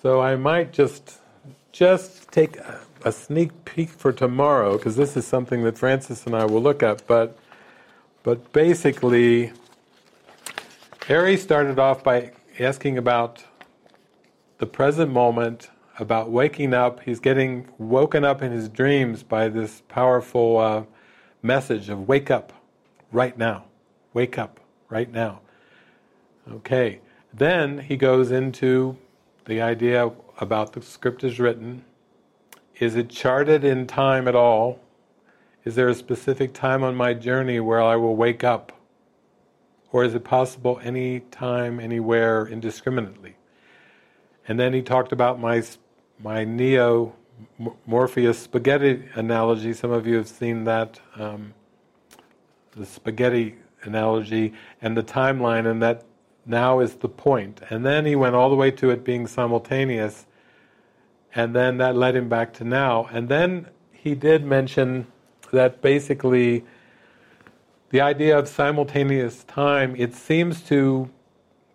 So 0.00 0.20
I 0.20 0.36
might 0.36 0.72
just 0.72 1.18
just 1.72 2.30
take 2.32 2.56
a, 2.56 2.80
a 3.04 3.12
sneak 3.12 3.64
peek 3.64 3.90
for 3.90 4.12
tomorrow 4.12 4.76
because 4.76 4.96
this 4.96 5.16
is 5.16 5.26
something 5.26 5.62
that 5.64 5.78
Francis 5.78 6.26
and 6.26 6.34
I 6.34 6.44
will 6.46 6.62
look 6.62 6.82
at. 6.82 7.06
But 7.06 7.38
but 8.22 8.52
basically, 8.52 9.52
Ari 11.08 11.36
started 11.36 11.78
off 11.78 12.02
by 12.02 12.32
asking 12.60 12.98
about 12.98 13.44
the 14.58 14.66
present 14.66 15.10
moment 15.10 15.70
about 15.98 16.30
waking 16.30 16.74
up. 16.74 17.00
He's 17.00 17.18
getting 17.18 17.68
woken 17.78 18.24
up 18.24 18.42
in 18.42 18.52
his 18.52 18.68
dreams 18.68 19.22
by 19.22 19.48
this 19.48 19.82
powerful 19.88 20.58
uh, 20.58 20.84
message 21.42 21.88
of 21.88 22.06
wake 22.06 22.30
up 22.30 22.52
right 23.10 23.36
now. 23.36 23.64
Wake 24.12 24.38
up 24.38 24.60
right 24.90 25.10
now. 25.10 25.40
Okay. 26.50 27.00
Then 27.32 27.78
he 27.78 27.96
goes 27.96 28.30
into 28.30 28.98
the 29.46 29.62
idea 29.62 30.10
about 30.38 30.74
the 30.74 30.82
script 30.82 31.24
is 31.24 31.40
written. 31.40 31.84
Is 32.78 32.94
it 32.94 33.08
charted 33.08 33.64
in 33.64 33.86
time 33.86 34.28
at 34.28 34.34
all? 34.34 34.80
Is 35.64 35.76
there 35.76 35.88
a 35.88 35.94
specific 35.94 36.52
time 36.52 36.82
on 36.82 36.94
my 36.94 37.14
journey 37.14 37.60
where 37.60 37.80
I 37.80 37.96
will 37.96 38.16
wake 38.16 38.44
up? 38.44 38.72
Or 39.92 40.04
is 40.04 40.14
it 40.14 40.24
possible 40.24 40.80
any 40.82 41.20
time, 41.20 41.80
anywhere, 41.80 42.46
indiscriminately? 42.46 43.36
And 44.46 44.58
then 44.58 44.72
he 44.72 44.82
talked 44.82 45.12
about 45.12 45.40
my 45.40 45.62
my 46.22 46.44
Neo 46.44 47.14
Morpheus 47.86 48.38
spaghetti 48.38 49.04
analogy. 49.14 49.72
Some 49.72 49.90
of 49.90 50.06
you 50.06 50.16
have 50.16 50.28
seen 50.28 50.64
that, 50.64 51.00
um, 51.16 51.54
the 52.72 52.84
spaghetti 52.84 53.56
analogy 53.82 54.52
and 54.82 54.96
the 54.96 55.02
timeline, 55.02 55.66
and 55.66 55.82
that 55.82 56.04
now 56.44 56.80
is 56.80 56.94
the 56.96 57.08
point. 57.08 57.60
And 57.70 57.84
then 57.84 58.04
he 58.04 58.16
went 58.16 58.34
all 58.34 58.50
the 58.50 58.56
way 58.56 58.70
to 58.72 58.90
it 58.90 59.04
being 59.04 59.26
simultaneous, 59.26 60.26
and 61.34 61.54
then 61.54 61.78
that 61.78 61.96
led 61.96 62.16
him 62.16 62.28
back 62.28 62.52
to 62.54 62.64
now. 62.64 63.08
And 63.12 63.28
then 63.28 63.68
he 63.92 64.14
did 64.14 64.44
mention 64.44 65.06
that 65.52 65.80
basically 65.80 66.64
the 67.90 68.00
idea 68.00 68.38
of 68.38 68.48
simultaneous 68.48 69.44
time, 69.44 69.94
it 69.96 70.14
seems 70.14 70.62
to 70.62 71.10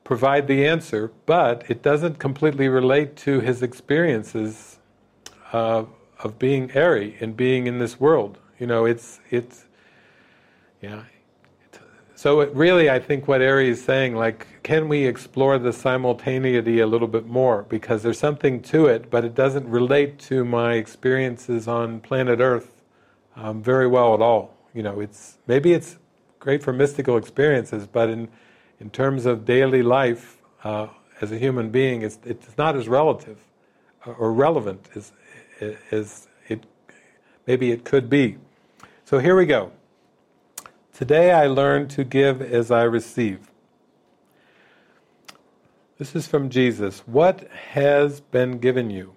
provide 0.03 0.47
the 0.47 0.65
answer, 0.65 1.11
but 1.25 1.63
it 1.69 1.81
doesn't 1.81 2.19
completely 2.19 2.69
relate 2.69 3.17
to 3.17 3.41
his 3.41 3.61
experiences 3.61 4.79
uh, 5.51 5.83
of 6.19 6.39
being 6.39 6.75
Ari 6.77 7.17
and 7.19 7.35
being 7.35 7.67
in 7.67 7.79
this 7.79 7.99
world. 7.99 8.37
You 8.59 8.67
know, 8.67 8.85
it's 8.85 9.19
it's 9.29 9.65
yeah. 10.81 11.03
so 12.15 12.39
it 12.41 12.53
really, 12.53 12.89
I 12.89 12.99
think 12.99 13.27
what 13.27 13.41
Ari 13.41 13.69
is 13.69 13.83
saying, 13.83 14.15
like, 14.15 14.47
can 14.63 14.87
we 14.87 15.05
explore 15.05 15.57
the 15.57 15.73
simultaneity 15.73 16.79
a 16.79 16.87
little 16.87 17.07
bit 17.07 17.25
more? 17.25 17.63
Because 17.63 18.03
there's 18.03 18.19
something 18.19 18.61
to 18.63 18.85
it, 18.85 19.09
but 19.09 19.25
it 19.25 19.35
doesn't 19.35 19.67
relate 19.67 20.19
to 20.19 20.45
my 20.45 20.75
experiences 20.75 21.67
on 21.67 21.99
planet 21.99 22.39
Earth 22.39 22.81
um, 23.35 23.61
very 23.61 23.87
well 23.87 24.13
at 24.13 24.21
all. 24.21 24.55
You 24.73 24.83
know, 24.83 24.99
it's 24.99 25.37
maybe 25.47 25.73
it's 25.73 25.97
great 26.45 26.63
for 26.63 26.71
mystical 26.71 27.17
experiences, 27.17 27.87
but 27.87 28.07
in 28.09 28.29
in 28.79 28.89
terms 28.89 29.25
of 29.25 29.45
daily 29.45 29.81
life 29.81 30.37
uh, 30.63 30.87
as 31.21 31.31
a 31.31 31.37
human 31.37 31.69
being, 31.69 32.01
it's, 32.01 32.19
it's 32.25 32.57
not 32.57 32.75
as 32.75 32.87
relative 32.87 33.39
uh, 34.05 34.11
or 34.11 34.33
relevant 34.33 34.89
as, 34.95 35.11
as 35.91 36.27
it 36.47 36.65
maybe 37.47 37.71
it 37.71 37.83
could 37.85 38.09
be. 38.09 38.37
So 39.05 39.19
here 39.19 39.35
we 39.35 39.45
go. 39.45 39.71
Today 40.93 41.31
I 41.31 41.47
learned 41.47 41.89
to 41.91 42.03
give 42.03 42.41
as 42.41 42.71
I 42.71 42.83
receive. 42.83 43.51
This 45.97 46.15
is 46.15 46.27
from 46.27 46.49
Jesus. 46.49 46.99
What 47.07 47.49
has 47.51 48.19
been 48.19 48.59
given 48.59 48.89
you? 48.89 49.13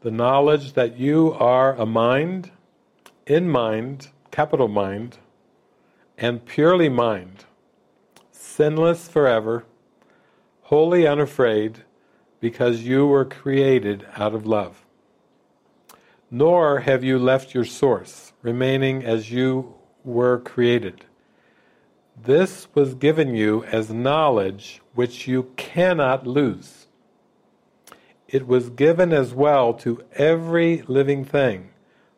The 0.00 0.10
knowledge 0.10 0.72
that 0.72 0.96
you 0.98 1.32
are 1.34 1.74
a 1.74 1.84
mind, 1.84 2.50
in 3.26 3.48
mind, 3.48 4.08
capital 4.30 4.68
mind, 4.68 5.18
and 6.16 6.44
purely 6.44 6.88
mind 6.88 7.44
sinless 8.54 9.08
forever, 9.08 9.64
wholly 10.62 11.06
unafraid, 11.08 11.82
because 12.38 12.82
you 12.82 13.04
were 13.04 13.24
created 13.24 14.06
out 14.16 14.32
of 14.32 14.46
love. 14.46 14.84
Nor 16.30 16.80
have 16.80 17.02
you 17.02 17.18
left 17.18 17.52
your 17.52 17.64
source, 17.64 18.32
remaining 18.42 19.02
as 19.02 19.32
you 19.32 19.74
were 20.04 20.38
created. 20.38 21.04
This 22.22 22.68
was 22.74 22.94
given 22.94 23.34
you 23.34 23.64
as 23.64 23.90
knowledge 23.90 24.80
which 24.94 25.26
you 25.26 25.50
cannot 25.56 26.24
lose. 26.24 26.86
It 28.28 28.46
was 28.46 28.70
given 28.70 29.12
as 29.12 29.34
well 29.34 29.74
to 29.74 30.04
every 30.14 30.82
living 30.82 31.24
thing, 31.24 31.70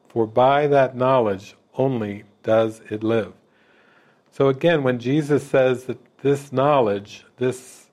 for 0.08 0.26
by 0.26 0.66
that 0.66 0.94
knowledge 0.94 1.56
only 1.74 2.24
does 2.42 2.82
it 2.90 3.02
live. 3.02 3.32
So 4.36 4.50
again, 4.50 4.82
when 4.82 4.98
Jesus 4.98 5.42
says 5.42 5.84
that 5.84 5.98
this 6.18 6.52
knowledge, 6.52 7.24
this 7.38 7.86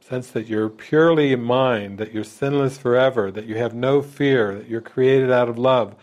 sense 0.00 0.30
that 0.30 0.46
you're 0.46 0.70
purely 0.70 1.36
mind, 1.36 1.98
that 1.98 2.14
you're 2.14 2.24
sinless 2.24 2.78
forever, 2.78 3.30
that 3.30 3.44
you 3.44 3.56
have 3.56 3.74
no 3.74 4.00
fear, 4.00 4.54
that 4.54 4.70
you're 4.70 4.80
created 4.80 5.30
out 5.30 5.50
of 5.50 5.58
love, 5.58 5.94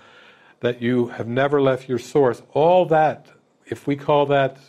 that 0.59 0.79
you 0.79 1.07
have 1.07 1.27
never 1.27 1.59
left 1.59 1.89
your 1.89 1.97
source, 1.97 2.43
all 2.53 2.85
that, 2.85 3.29
if 3.65 3.87
we 3.87 3.95
call 3.95 4.27
that 4.27 4.59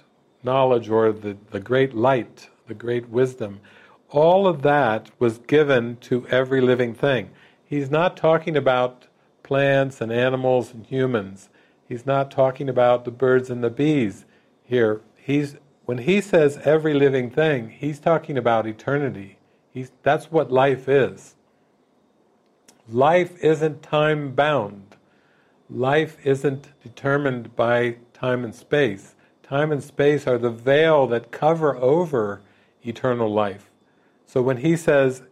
knowledge 0.43 0.89
or 0.89 1.13
the, 1.13 1.37
the 1.51 1.61
great 1.61 1.93
light, 1.93 2.49
the 2.67 2.73
great 2.73 3.11
wisdom, 3.11 3.61
all 4.09 4.47
of 4.47 4.63
that 4.63 5.11
was 5.19 5.37
given 5.37 5.99
to 5.99 6.27
every 6.29 6.63
living 6.63 6.95
thing. 6.95 7.29
He's 7.63 7.91
not 7.91 8.17
talking 8.17 8.57
about 8.57 9.05
plants 9.43 10.01
and 10.01 10.11
animals 10.11 10.73
and 10.73 10.87
humans. 10.87 11.51
He's 11.87 12.07
not 12.07 12.31
talking 12.31 12.71
about 12.71 13.05
the 13.05 13.11
birds 13.11 13.51
and 13.51 13.63
the 13.63 13.69
bees 13.69 14.25
here. 14.65 15.01
He's 15.17 15.57
when 15.85 15.99
he 15.99 16.21
says 16.21 16.59
every 16.65 16.95
living 16.95 17.31
thing, 17.31 17.69
he's 17.69 18.01
talking 18.01 18.39
about 18.39 18.67
eternity. 18.67 19.39
He's, 19.71 19.93
that's 20.03 20.31
what 20.31 20.51
life 20.51 20.89
is. 20.89 21.35
Life 22.89 23.43
isn't 23.43 23.83
time 23.83 24.35
bound. 24.35 24.97
Life 25.69 26.17
isn't 26.25 26.69
determined 26.83 27.55
by 27.57 27.97
time 28.13 28.45
and 28.45 28.55
space. 28.55 29.15
Time 29.43 29.73
and 29.73 29.83
space 29.83 30.27
are 30.27 30.39
the 30.39 30.51
veil 30.51 31.07
that 31.09 31.31
cover 31.31 31.77
over 31.77 32.41
eternal 32.83 33.31
life. 33.31 33.71
So 34.27 34.41
when 34.43 34.59
he 34.59 34.77
says, 34.77 35.23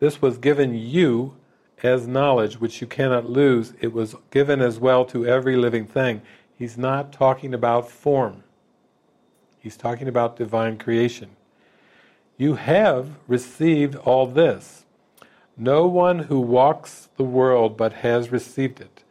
This 0.00 0.20
was 0.20 0.38
given 0.38 0.74
you 0.74 1.36
as 1.82 2.06
knowledge 2.06 2.60
which 2.60 2.80
you 2.80 2.86
cannot 2.86 3.28
lose, 3.28 3.74
it 3.80 3.92
was 3.92 4.14
given 4.30 4.60
as 4.60 4.78
well 4.78 5.04
to 5.06 5.26
every 5.26 5.56
living 5.56 5.86
thing. 5.86 6.22
He's 6.56 6.76
not 6.76 7.12
talking 7.12 7.54
about 7.54 7.88
form, 7.88 8.44
he's 9.60 9.76
talking 9.76 10.08
about 10.08 10.36
divine 10.36 10.78
creation. 10.78 11.30
You 12.36 12.54
have 12.54 13.18
received 13.28 13.94
all 13.94 14.26
this. 14.26 14.84
No 15.56 15.86
one 15.86 16.20
who 16.20 16.40
walks 16.40 17.10
the 17.16 17.22
world 17.22 17.76
but 17.76 17.92
has 17.92 18.32
received 18.32 18.80
it. 18.80 19.04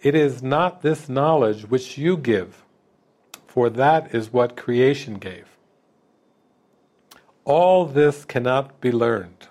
It 0.00 0.14
is 0.14 0.42
not 0.42 0.82
this 0.82 1.08
knowledge 1.08 1.68
which 1.68 1.98
you 1.98 2.16
give, 2.16 2.64
for 3.46 3.68
that 3.70 4.14
is 4.14 4.32
what 4.32 4.56
creation 4.56 5.14
gave. 5.14 5.46
All 7.44 7.84
this 7.84 8.24
cannot 8.24 8.80
be 8.80 8.90
learned. 8.90 9.48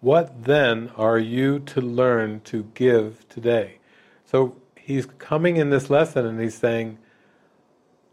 What 0.00 0.44
then 0.44 0.90
are 0.96 1.18
you 1.18 1.58
to 1.60 1.80
learn 1.80 2.40
to 2.44 2.70
give 2.74 3.28
today? 3.28 3.78
So 4.24 4.56
he's 4.76 5.06
coming 5.18 5.56
in 5.56 5.70
this 5.70 5.90
lesson 5.90 6.24
and 6.24 6.40
he's 6.40 6.54
saying, 6.54 6.98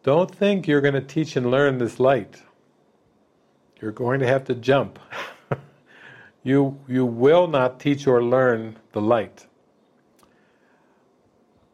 don't 0.03 0.33
think 0.33 0.67
you're 0.67 0.81
going 0.81 0.93
to 0.93 1.01
teach 1.01 1.35
and 1.35 1.49
learn 1.49 1.77
this 1.77 1.99
light. 1.99 2.41
You're 3.81 3.91
going 3.91 4.19
to 4.19 4.27
have 4.27 4.43
to 4.45 4.55
jump. 4.55 4.99
you, 6.43 6.77
you 6.87 7.05
will 7.05 7.47
not 7.47 7.79
teach 7.79 8.05
or 8.05 8.21
learn 8.21 8.77
the 8.91 9.01
light. 9.01 9.47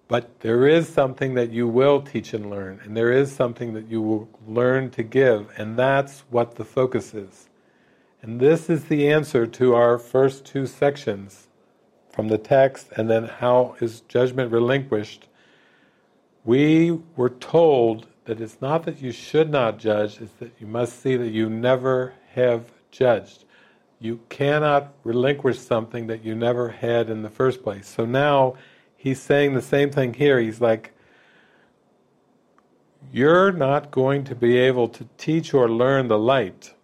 But 0.08 0.40
there 0.40 0.68
is 0.68 0.88
something 0.88 1.36
that 1.36 1.52
you 1.52 1.68
will 1.68 2.02
teach 2.02 2.34
and 2.34 2.50
learn, 2.50 2.80
and 2.84 2.98
there 2.98 3.12
is 3.12 3.32
something 3.32 3.74
that 3.74 3.88
you 3.88 4.02
will 4.02 4.30
learn 4.48 4.90
to 4.92 5.04
give, 5.04 5.52
and 5.58 5.78
that's 5.78 6.22
what 6.32 6.56
the 6.56 6.66
focus 6.66 7.14
is. 7.14 7.50
And 8.22 8.40
this 8.40 8.70
is 8.70 8.86
the 8.86 9.08
answer 9.08 9.46
to 9.46 9.76
our 9.76 9.98
first 9.98 10.46
two 10.46 10.66
sections 10.66 11.48
from 12.12 12.28
the 12.28 12.40
text, 12.40 12.92
and 12.98 13.10
then 13.10 13.26
how 13.26 13.76
is 13.80 14.02
judgment 14.02 14.52
relinquished. 14.52 15.28
We 16.44 17.00
were 17.16 17.30
told 17.30 18.08
that 18.30 18.40
it's 18.40 18.62
not 18.62 18.84
that 18.84 19.02
you 19.02 19.12
should 19.12 19.50
not 19.50 19.80
judge, 19.80 20.22
it's 20.22 20.34
that 20.34 20.52
you 20.60 20.68
must 20.68 21.02
see 21.02 21.18
that 21.18 21.32
you 21.32 21.50
never 21.50 22.14
have 22.36 22.72
judged. 22.92 23.44
You 24.00 24.20
cannot 24.30 24.94
relinquish 25.04 25.58
something 25.58 26.06
that 26.06 26.24
you 26.24 26.36
never 26.36 26.70
had 26.70 27.10
in 27.10 27.24
the 27.24 27.32
first 27.32 27.64
place. 27.64 27.88
So 27.88 28.06
now 28.06 28.54
he's 28.96 29.20
saying 29.20 29.56
the 29.56 29.64
same 29.64 29.90
thing 29.90 30.14
here. 30.14 30.40
He's 30.40 30.62
like, 30.62 30.94
you're 33.12 33.52
not 33.52 33.90
going 33.90 34.26
to 34.26 34.36
be 34.36 34.60
able 34.60 34.90
to 34.90 35.10
teach 35.18 35.52
or 35.52 35.68
learn 35.68 36.08
the 36.08 36.20
light 36.20 36.76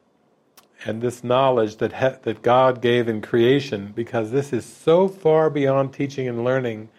and 0.84 1.00
this 1.00 1.24
knowledge 1.24 1.78
that 1.78 2.24
that 2.24 2.42
God 2.42 2.82
gave 2.82 3.08
in 3.08 3.22
creation 3.22 3.94
because 3.96 4.32
this 4.32 4.52
is 4.52 4.66
so 4.66 5.08
far 5.08 5.52
beyond 5.52 5.94
teaching 5.94 6.28
and 6.28 6.44
learning 6.44 6.90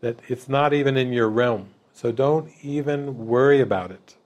that 0.00 0.18
it's 0.26 0.48
not 0.48 0.72
even 0.72 0.96
in 0.96 1.12
your 1.12 1.28
realm. 1.28 1.68
So 1.92 2.12
don't 2.12 2.50
even 2.62 3.26
worry 3.26 3.60
about 3.60 3.90
it. 3.90 4.16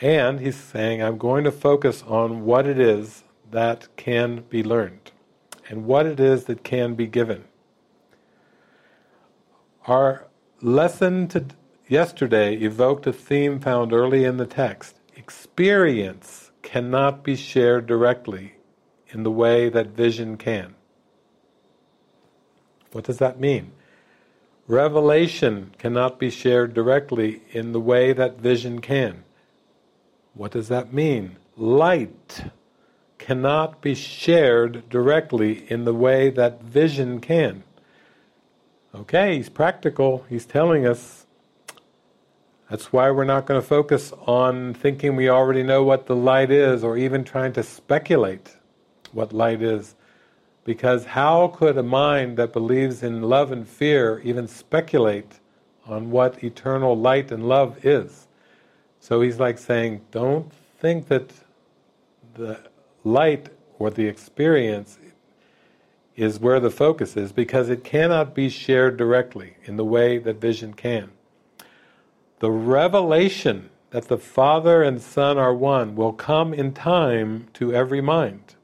And 0.00 0.40
he's 0.40 0.56
saying, 0.56 1.02
I'm 1.02 1.18
going 1.18 1.44
to 1.44 1.52
focus 1.52 2.04
on 2.06 2.44
what 2.44 2.66
it 2.66 2.78
is 2.78 3.24
that 3.50 3.88
can 3.96 4.44
be 4.48 4.62
learned 4.62 5.10
and 5.68 5.86
what 5.86 6.06
it 6.06 6.20
is 6.20 6.44
that 6.44 6.62
can 6.62 6.94
be 6.94 7.06
given. 7.06 7.44
Our 9.86 10.26
lesson 10.60 11.28
to 11.28 11.46
yesterday 11.88 12.54
evoked 12.56 13.06
a 13.06 13.12
theme 13.12 13.58
found 13.58 13.92
early 13.92 14.24
in 14.24 14.36
the 14.36 14.46
text. 14.46 14.96
Experience 15.16 16.52
cannot 16.62 17.24
be 17.24 17.34
shared 17.34 17.86
directly 17.86 18.54
in 19.08 19.22
the 19.22 19.30
way 19.30 19.68
that 19.68 19.88
vision 19.88 20.36
can. 20.36 20.74
What 22.92 23.04
does 23.04 23.18
that 23.18 23.40
mean? 23.40 23.72
Revelation 24.68 25.72
cannot 25.78 26.18
be 26.18 26.28
shared 26.28 26.74
directly 26.74 27.40
in 27.52 27.72
the 27.72 27.80
way 27.80 28.12
that 28.12 28.38
vision 28.38 28.80
can. 28.80 29.24
What 30.34 30.52
does 30.52 30.68
that 30.68 30.92
mean? 30.92 31.36
Light 31.56 32.50
cannot 33.16 33.80
be 33.80 33.94
shared 33.94 34.86
directly 34.90 35.64
in 35.70 35.84
the 35.84 35.94
way 35.94 36.28
that 36.28 36.62
vision 36.62 37.18
can. 37.18 37.64
Okay, 38.94 39.36
he's 39.38 39.48
practical. 39.48 40.26
He's 40.28 40.44
telling 40.44 40.86
us. 40.86 41.26
That's 42.68 42.92
why 42.92 43.10
we're 43.10 43.24
not 43.24 43.46
going 43.46 43.58
to 43.58 43.66
focus 43.66 44.12
on 44.26 44.74
thinking 44.74 45.16
we 45.16 45.30
already 45.30 45.62
know 45.62 45.82
what 45.82 46.06
the 46.06 46.16
light 46.16 46.50
is 46.50 46.84
or 46.84 46.98
even 46.98 47.24
trying 47.24 47.54
to 47.54 47.62
speculate 47.62 48.56
what 49.12 49.32
light 49.32 49.62
is. 49.62 49.94
Because 50.68 51.06
how 51.06 51.48
could 51.48 51.78
a 51.78 51.82
mind 51.82 52.36
that 52.36 52.52
believes 52.52 53.02
in 53.02 53.22
love 53.22 53.52
and 53.52 53.66
fear 53.66 54.20
even 54.22 54.46
speculate 54.46 55.40
on 55.86 56.10
what 56.10 56.44
eternal 56.44 56.94
light 56.94 57.32
and 57.32 57.48
love 57.48 57.82
is? 57.86 58.26
So 59.00 59.22
he's 59.22 59.40
like 59.40 59.56
saying, 59.56 60.02
don't 60.10 60.52
think 60.78 61.08
that 61.08 61.32
the 62.34 62.60
light 63.02 63.48
or 63.78 63.88
the 63.88 64.04
experience 64.08 64.98
is 66.16 66.38
where 66.38 66.60
the 66.60 66.70
focus 66.70 67.16
is 67.16 67.32
because 67.32 67.70
it 67.70 67.82
cannot 67.82 68.34
be 68.34 68.50
shared 68.50 68.98
directly 68.98 69.56
in 69.64 69.78
the 69.78 69.86
way 69.86 70.18
that 70.18 70.38
vision 70.38 70.74
can. 70.74 71.10
The 72.40 72.50
revelation 72.50 73.70
that 73.88 74.08
the 74.08 74.18
Father 74.18 74.82
and 74.82 75.00
Son 75.00 75.38
are 75.38 75.54
one 75.54 75.96
will 75.96 76.12
come 76.12 76.52
in 76.52 76.74
time 76.74 77.46
to 77.54 77.74
every 77.74 78.02
mind. 78.02 78.56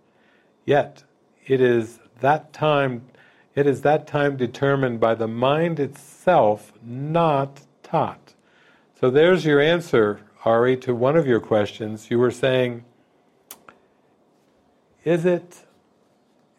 Yet, 0.67 1.03
it 1.47 1.61
is 1.61 2.01
that 2.21 2.53
time 2.53 3.03
it 3.55 3.66
is 3.66 3.83
that 3.83 4.07
time 4.09 4.37
determined 4.37 4.99
by 4.99 5.15
the 5.15 5.29
mind 5.29 5.79
itself, 5.79 6.73
not 6.83 7.61
taught. 7.85 8.35
So 8.99 9.11
there's 9.11 9.45
your 9.45 9.61
answer, 9.61 10.23
Ari, 10.45 10.77
to 10.79 10.95
one 10.95 11.16
of 11.16 11.25
your 11.25 11.39
questions. 11.39 12.11
You 12.11 12.19
were 12.19 12.33
saying, 12.33 12.85
is 15.05 15.25
it 15.25 15.65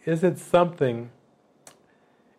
is 0.05 0.23
it 0.23 0.37
something 0.37 1.09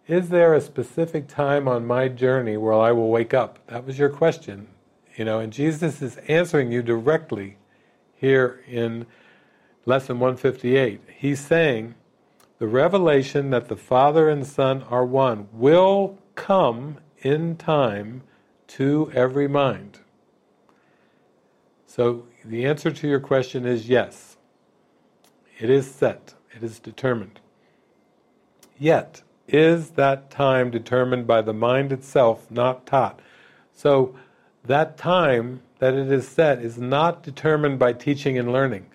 is 0.06 0.28
there 0.28 0.54
a 0.54 0.60
specific 0.60 1.26
time 1.26 1.66
on 1.66 1.84
my 1.84 2.06
journey 2.06 2.56
where 2.56 2.74
I 2.74 2.92
will 2.92 3.08
wake 3.08 3.34
up? 3.34 3.58
That 3.66 3.84
was 3.84 3.98
your 3.98 4.08
question. 4.08 4.68
You 5.16 5.24
know, 5.24 5.40
and 5.40 5.52
Jesus 5.52 6.00
is 6.00 6.16
answering 6.28 6.70
you 6.70 6.80
directly 6.80 7.56
here 8.14 8.62
in 8.68 9.06
lesson 9.84 10.20
158. 10.20 11.00
He's 11.16 11.40
saying, 11.40 11.96
the 12.58 12.66
revelation 12.66 13.50
that 13.50 13.68
the 13.68 13.76
Father 13.76 14.28
and 14.28 14.46
Son 14.46 14.82
are 14.84 15.04
one 15.04 15.48
will 15.52 16.18
come 16.34 16.98
in 17.18 17.56
time 17.56 18.22
to 18.66 19.10
every 19.14 19.48
mind. 19.48 20.00
So 21.86 22.26
the 22.44 22.64
answer 22.64 22.90
to 22.90 23.08
your 23.08 23.20
question 23.20 23.66
is 23.66 23.88
yes. 23.88 24.36
It 25.58 25.70
is 25.70 25.90
set, 25.90 26.34
it 26.54 26.62
is 26.62 26.78
determined. 26.78 27.40
Yet, 28.78 29.22
is 29.48 29.90
that 29.90 30.30
time 30.30 30.70
determined 30.70 31.26
by 31.26 31.40
the 31.40 31.54
mind 31.54 31.92
itself, 31.92 32.50
not 32.50 32.86
taught? 32.86 33.20
So 33.72 34.14
that 34.64 34.96
time 34.96 35.62
that 35.78 35.94
it 35.94 36.10
is 36.10 36.26
set 36.26 36.60
is 36.60 36.78
not 36.78 37.22
determined 37.22 37.78
by 37.78 37.92
teaching 37.92 38.38
and 38.38 38.52
learning. 38.52 38.86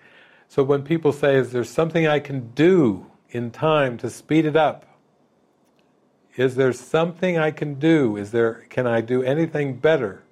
So 0.48 0.62
when 0.62 0.82
people 0.82 1.12
say, 1.12 1.36
is 1.36 1.52
there 1.52 1.64
something 1.64 2.06
I 2.06 2.20
can 2.20 2.50
do 2.50 3.06
in 3.32 3.50
time 3.50 3.98
to 3.98 4.08
speed 4.08 4.44
it 4.44 4.56
up? 4.56 4.86
Is 6.36 6.54
there 6.54 6.72
something 6.72 7.36
I 7.36 7.50
can 7.50 7.74
do? 7.74 8.16
Is 8.16 8.30
there 8.30 8.64
can 8.70 8.86
I 8.86 9.00
do 9.00 9.22
anything 9.22 9.76
better 9.76 10.22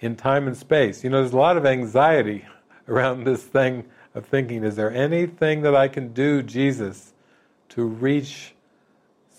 in 0.00 0.16
time 0.16 0.46
and 0.46 0.56
space? 0.56 1.04
You 1.04 1.10
know, 1.10 1.20
there's 1.20 1.32
a 1.32 1.36
lot 1.36 1.56
of 1.56 1.66
anxiety 1.66 2.46
around 2.88 3.24
this 3.24 3.42
thing 3.42 3.84
of 4.14 4.24
thinking, 4.24 4.64
is 4.64 4.74
there 4.74 4.90
anything 4.90 5.62
that 5.62 5.76
I 5.76 5.86
can 5.86 6.12
do, 6.12 6.42
Jesus, 6.42 7.12
to 7.68 7.84
reach 7.84 8.54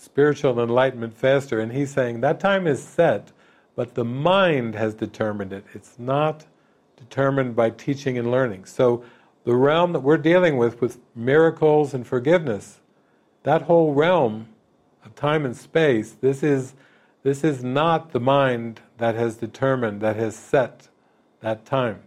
spiritual 0.00 0.58
enlightenment 0.60 1.14
faster. 1.14 1.60
And 1.60 1.72
he's 1.72 1.90
saying 1.90 2.20
that 2.22 2.40
time 2.40 2.66
is 2.66 2.82
set, 2.82 3.32
but 3.76 3.94
the 3.94 4.04
mind 4.04 4.74
has 4.74 4.94
determined 4.94 5.52
it. 5.52 5.64
It's 5.74 5.98
not 5.98 6.46
determined 6.96 7.54
by 7.54 7.70
teaching 7.70 8.16
and 8.16 8.30
learning. 8.30 8.64
So 8.64 9.04
the 9.44 9.54
realm 9.54 9.92
that 9.92 10.00
we're 10.00 10.18
dealing 10.18 10.56
with, 10.56 10.80
with 10.80 10.98
miracles 11.14 11.94
and 11.94 12.06
forgiveness, 12.06 12.80
that 13.42 13.62
whole 13.62 13.94
realm 13.94 14.48
of 15.04 15.14
time 15.14 15.44
and 15.44 15.56
space, 15.56 16.12
this 16.20 16.42
is, 16.42 16.74
this 17.22 17.42
is 17.42 17.64
not 17.64 18.12
the 18.12 18.20
mind 18.20 18.80
that 18.98 19.14
has 19.14 19.36
determined, 19.36 20.00
that 20.00 20.16
has 20.16 20.36
set 20.36 20.88
that 21.40 21.64
time. 21.64 22.00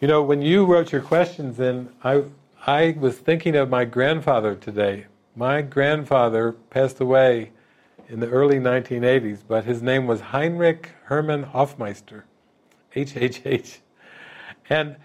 You 0.00 0.08
know, 0.08 0.22
when 0.22 0.40
you 0.40 0.64
wrote 0.64 0.92
your 0.92 1.02
questions 1.02 1.60
in, 1.60 1.90
I, 2.02 2.24
I 2.66 2.96
was 2.98 3.18
thinking 3.18 3.54
of 3.54 3.68
my 3.68 3.84
grandfather 3.84 4.54
today. 4.54 5.06
My 5.36 5.60
grandfather 5.60 6.52
passed 6.70 7.00
away 7.00 7.50
in 8.08 8.20
the 8.20 8.28
early 8.28 8.58
1980s, 8.58 9.42
but 9.46 9.64
his 9.64 9.82
name 9.82 10.06
was 10.06 10.20
Heinrich 10.20 10.90
Hermann 11.04 11.42
Hoffmeister, 11.42 12.24
HHH. 12.96 13.78
And 14.70 14.96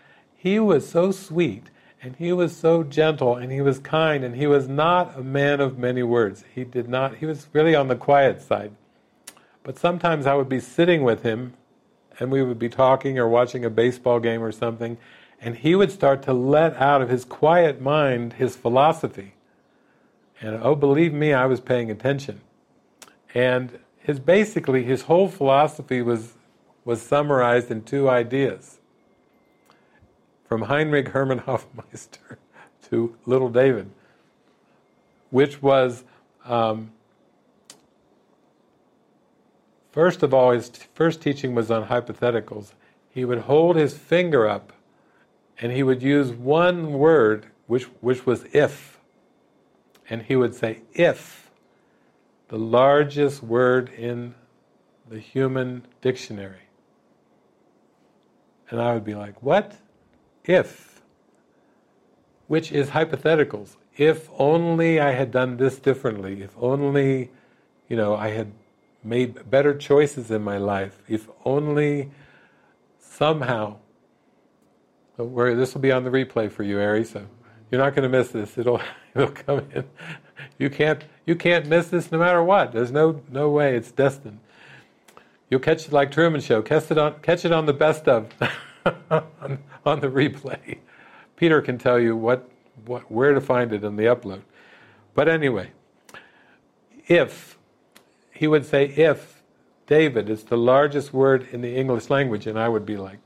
he 0.46 0.60
was 0.60 0.88
so 0.88 1.10
sweet, 1.10 1.72
and 2.04 2.16
he 2.18 2.32
was 2.32 2.56
so 2.56 2.84
gentle, 2.84 3.36
and 3.36 3.52
he 3.52 3.62
was 3.62 3.80
kind, 3.80 4.24
and 4.24 4.36
he 4.36 4.46
was 4.46 4.68
not 4.68 5.18
a 5.18 5.24
man 5.24 5.60
of 5.60 5.80
many 5.80 6.04
words. 6.04 6.44
He 6.54 6.64
did 6.64 6.88
not, 6.88 7.16
he 7.16 7.26
was 7.26 7.48
really 7.52 7.74
on 7.74 7.88
the 7.88 7.96
quiet 7.96 8.44
side. 8.44 8.76
But 9.64 9.80
sometimes 9.80 10.28
I 10.28 10.36
would 10.36 10.48
be 10.48 10.60
sitting 10.60 11.02
with 11.02 11.24
him 11.24 11.56
and 12.20 12.32
we 12.32 12.44
would 12.44 12.60
be 12.60 12.70
talking 12.70 13.18
or 13.18 13.28
watching 13.28 13.66
a 13.66 13.72
baseball 13.72 14.20
game 14.20 14.44
or 14.44 14.52
something, 14.52 15.00
and 15.42 15.58
he 15.58 15.74
would 15.74 15.92
start 15.92 16.22
to 16.22 16.34
let 16.34 16.76
out 16.76 17.02
of 17.02 17.10
his 17.10 17.26
quiet 17.26 17.82
mind 17.82 18.34
his 18.34 18.56
philosophy. 18.56 19.34
And 20.40 20.60
oh, 20.62 20.76
believe 20.76 21.12
me, 21.12 21.34
I 21.34 21.48
was 21.48 21.60
paying 21.60 21.90
attention. 21.90 22.42
And 23.34 23.80
his 23.98 24.20
basically 24.20 24.84
his 24.84 25.02
whole 25.02 25.28
philosophy 25.28 26.04
was 26.04 26.34
was 26.84 27.02
summarized 27.02 27.72
in 27.72 27.82
two 27.82 28.08
ideas. 28.08 28.75
From 30.48 30.64
Heinrich 30.64 31.10
Hermann 31.10 31.40
Hoffmeister 31.40 32.38
to 32.90 33.16
Little 33.26 33.50
David, 33.50 33.90
which 35.32 35.62
was 35.62 36.04
um, 36.46 36.92
First 39.96 40.24
of 40.24 40.34
all, 40.34 40.52
his 40.52 40.70
first 40.94 41.22
teaching 41.22 41.56
was 41.56 41.72
on 41.72 41.88
hypotheticals. 41.88 42.74
He 43.10 43.24
would 43.24 43.40
hold 43.40 43.78
his 43.78 43.98
finger 43.98 44.46
up 44.46 44.74
and 45.58 45.72
he 45.72 45.84
would 45.84 46.04
use 46.04 46.34
one 46.34 46.92
word, 46.92 47.46
which, 47.68 47.84
which 48.02 48.26
was 48.26 48.44
if. 48.52 49.00
And 50.10 50.24
he 50.24 50.36
would 50.36 50.54
say, 50.54 50.82
if, 50.94 51.50
the 52.50 52.58
largest 52.58 53.42
word 53.42 53.88
in 53.88 54.36
the 55.10 55.18
human 55.18 55.88
dictionary. 56.02 56.68
And 58.70 58.82
I 58.82 58.94
would 58.94 59.06
be 59.06 59.16
like, 59.16 59.42
what? 59.42 59.78
If. 60.48 61.02
Which 62.48 62.72
is 62.72 62.90
hypotheticals. 62.90 63.76
If 63.98 64.30
only 64.38 65.00
I 65.00 65.12
had 65.12 65.32
done 65.32 65.58
this 65.58 65.80
differently, 65.80 66.42
if 66.42 66.56
only, 66.58 67.32
you 67.88 67.96
know, 67.96 68.16
I 68.16 68.30
had 68.30 68.52
made 69.04 69.50
better 69.50 69.74
choices 69.76 70.32
in 70.32 70.42
my 70.42 70.58
life, 70.58 71.02
if 71.08 71.30
only 71.46 72.12
somehow, 73.00 73.78
worry, 75.18 75.56
this 75.56 75.74
will 75.74 75.82
be 75.82 75.92
on 75.92 76.04
the 76.04 76.10
replay 76.10 76.52
for 76.52 76.64
you, 76.64 76.80
Ari, 76.80 77.06
so 77.06 77.26
you're 77.72 77.80
not 77.80 77.96
going 77.96 78.10
to 78.10 78.18
miss 78.18 78.30
this. 78.30 78.58
It'll, 78.58 78.82
it'll 79.16 79.30
come 79.30 79.60
in. 79.74 79.86
You 80.58 80.70
can't, 80.70 81.04
you 81.26 81.36
can't 81.36 81.68
miss 81.68 81.88
this 81.88 82.12
no 82.12 82.18
matter 82.20 82.44
what. 82.44 82.74
There's 82.74 82.92
no, 82.92 83.22
no 83.32 83.50
way, 83.50 83.76
it's 83.76 83.92
destined. 83.92 84.40
You'll 85.50 85.62
catch 85.62 85.86
it 85.86 85.94
like 85.94 86.12
Truman 86.12 86.42
Show, 86.42 86.62
catch 86.62 86.92
it 86.92 86.98
on, 86.98 87.20
catch 87.22 87.46
it 87.46 87.52
on 87.52 87.66
the 87.66 87.74
best 87.74 88.08
of, 88.08 88.30
on, 88.86 89.60
on 89.86 90.00
the 90.00 90.08
replay. 90.08 90.78
Peter 91.36 91.62
can 91.62 91.78
tell 91.78 92.00
you 92.00 92.16
what, 92.16 92.50
what, 92.86 93.12
where 93.12 93.34
to 93.34 93.42
find 93.42 93.74
it 93.74 93.84
in 93.84 93.96
the 93.96 94.04
upload. 94.04 94.42
But 95.14 95.28
anyway, 95.28 95.72
if 97.08 97.58
he 98.32 98.48
would 98.48 98.66
say 98.66 98.86
if 98.86 99.42
David 99.88 100.30
is 100.30 100.44
the 100.44 100.58
largest 100.58 101.14
word 101.14 101.48
in 101.52 101.62
the 101.62 101.76
English 101.76 102.10
language, 102.10 102.48
and 102.48 102.58
I 102.58 102.70
would 102.70 102.86
be 102.86 102.98
like, 102.98 103.20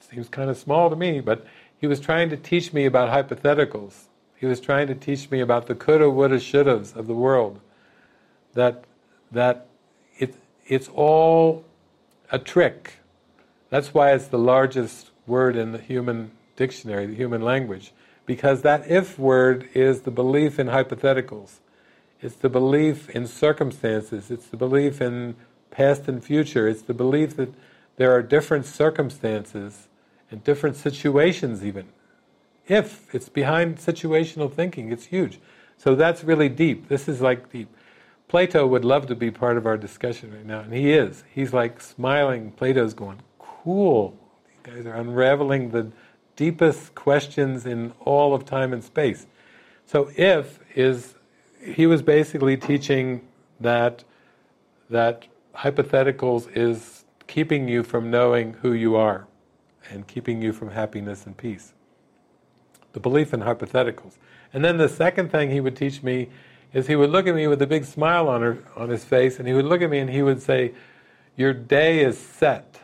it 0.00 0.06
seems 0.10 0.28
kind 0.28 0.50
of 0.50 0.56
small 0.56 0.90
to 0.90 0.96
me, 0.96 1.20
but 1.20 1.46
he 1.78 1.86
was 1.86 2.00
trying 2.00 2.30
to 2.30 2.36
teach 2.36 2.72
me 2.72 2.86
about 2.86 3.10
hypotheticals. 3.10 4.04
He 4.36 4.46
was 4.46 4.60
trying 4.60 4.86
to 4.88 4.94
teach 4.94 5.30
me 5.30 5.40
about 5.40 5.66
the 5.66 5.74
coulda, 5.74 6.10
woulda, 6.10 6.36
shouldas 6.36 6.96
of 6.96 7.06
the 7.06 7.14
world. 7.14 7.60
That 8.54 8.84
that 9.32 9.66
it 10.18 10.34
it's 10.66 10.88
all 10.88 11.64
a 12.30 12.38
trick. 12.38 12.94
That's 13.74 13.92
why 13.92 14.12
it's 14.12 14.28
the 14.28 14.38
largest 14.38 15.10
word 15.26 15.56
in 15.56 15.72
the 15.72 15.78
human 15.78 16.30
dictionary, 16.54 17.06
the 17.06 17.16
human 17.16 17.42
language, 17.42 17.92
because 18.24 18.62
that 18.62 18.88
if 18.88 19.18
word 19.18 19.68
is 19.74 20.02
the 20.02 20.12
belief 20.12 20.60
in 20.60 20.68
hypotheticals. 20.68 21.54
It's 22.20 22.36
the 22.36 22.48
belief 22.48 23.10
in 23.10 23.26
circumstances. 23.26 24.30
It's 24.30 24.46
the 24.46 24.56
belief 24.56 25.00
in 25.00 25.34
past 25.72 26.06
and 26.06 26.22
future. 26.22 26.68
It's 26.68 26.82
the 26.82 26.94
belief 26.94 27.34
that 27.34 27.52
there 27.96 28.12
are 28.12 28.22
different 28.22 28.64
circumstances 28.64 29.88
and 30.30 30.44
different 30.44 30.76
situations, 30.76 31.64
even. 31.64 31.86
If 32.68 33.12
it's 33.12 33.28
behind 33.28 33.78
situational 33.78 34.52
thinking, 34.52 34.92
it's 34.92 35.06
huge. 35.06 35.40
So 35.78 35.96
that's 35.96 36.22
really 36.22 36.48
deep. 36.48 36.86
This 36.86 37.08
is 37.08 37.20
like 37.20 37.50
deep. 37.50 37.74
Plato 38.28 38.68
would 38.68 38.84
love 38.84 39.08
to 39.08 39.16
be 39.16 39.32
part 39.32 39.56
of 39.56 39.66
our 39.66 39.76
discussion 39.76 40.32
right 40.32 40.46
now, 40.46 40.60
and 40.60 40.72
he 40.72 40.92
is. 40.92 41.24
He's 41.34 41.52
like 41.52 41.80
smiling. 41.80 42.52
Plato's 42.52 42.94
going, 42.94 43.18
cool. 43.64 44.14
You 44.46 44.74
guys 44.74 44.86
are 44.86 44.94
unraveling 44.94 45.70
the 45.70 45.90
deepest 46.36 46.94
questions 46.94 47.64
in 47.64 47.92
all 48.00 48.34
of 48.34 48.44
time 48.44 48.72
and 48.72 48.84
space. 48.84 49.26
So, 49.86 50.10
if 50.16 50.60
is 50.74 51.14
he 51.64 51.86
was 51.86 52.02
basically 52.02 52.58
teaching 52.58 53.22
that 53.58 54.04
that 54.90 55.26
hypotheticals 55.56 56.54
is 56.54 57.04
keeping 57.26 57.68
you 57.68 57.82
from 57.82 58.10
knowing 58.10 58.52
who 58.60 58.72
you 58.72 58.96
are 58.96 59.26
and 59.90 60.06
keeping 60.06 60.42
you 60.42 60.52
from 60.52 60.70
happiness 60.70 61.24
and 61.24 61.36
peace. 61.36 61.72
The 62.92 63.00
belief 63.00 63.32
in 63.32 63.40
hypotheticals. 63.40 64.18
And 64.52 64.64
then 64.64 64.76
the 64.76 64.88
second 64.88 65.30
thing 65.30 65.50
he 65.50 65.60
would 65.60 65.76
teach 65.76 66.02
me 66.02 66.28
is 66.72 66.86
he 66.86 66.96
would 66.96 67.10
look 67.10 67.26
at 67.26 67.34
me 67.34 67.46
with 67.46 67.62
a 67.62 67.66
big 67.66 67.84
smile 67.84 68.28
on 68.28 68.42
her, 68.42 68.58
on 68.76 68.90
his 68.90 69.04
face 69.04 69.38
and 69.38 69.48
he 69.48 69.54
would 69.54 69.64
look 69.64 69.80
at 69.80 69.88
me 69.88 70.00
and 70.00 70.10
he 70.10 70.22
would 70.22 70.42
say, 70.42 70.74
"Your 71.34 71.54
day 71.54 72.00
is 72.00 72.18
set." 72.18 72.83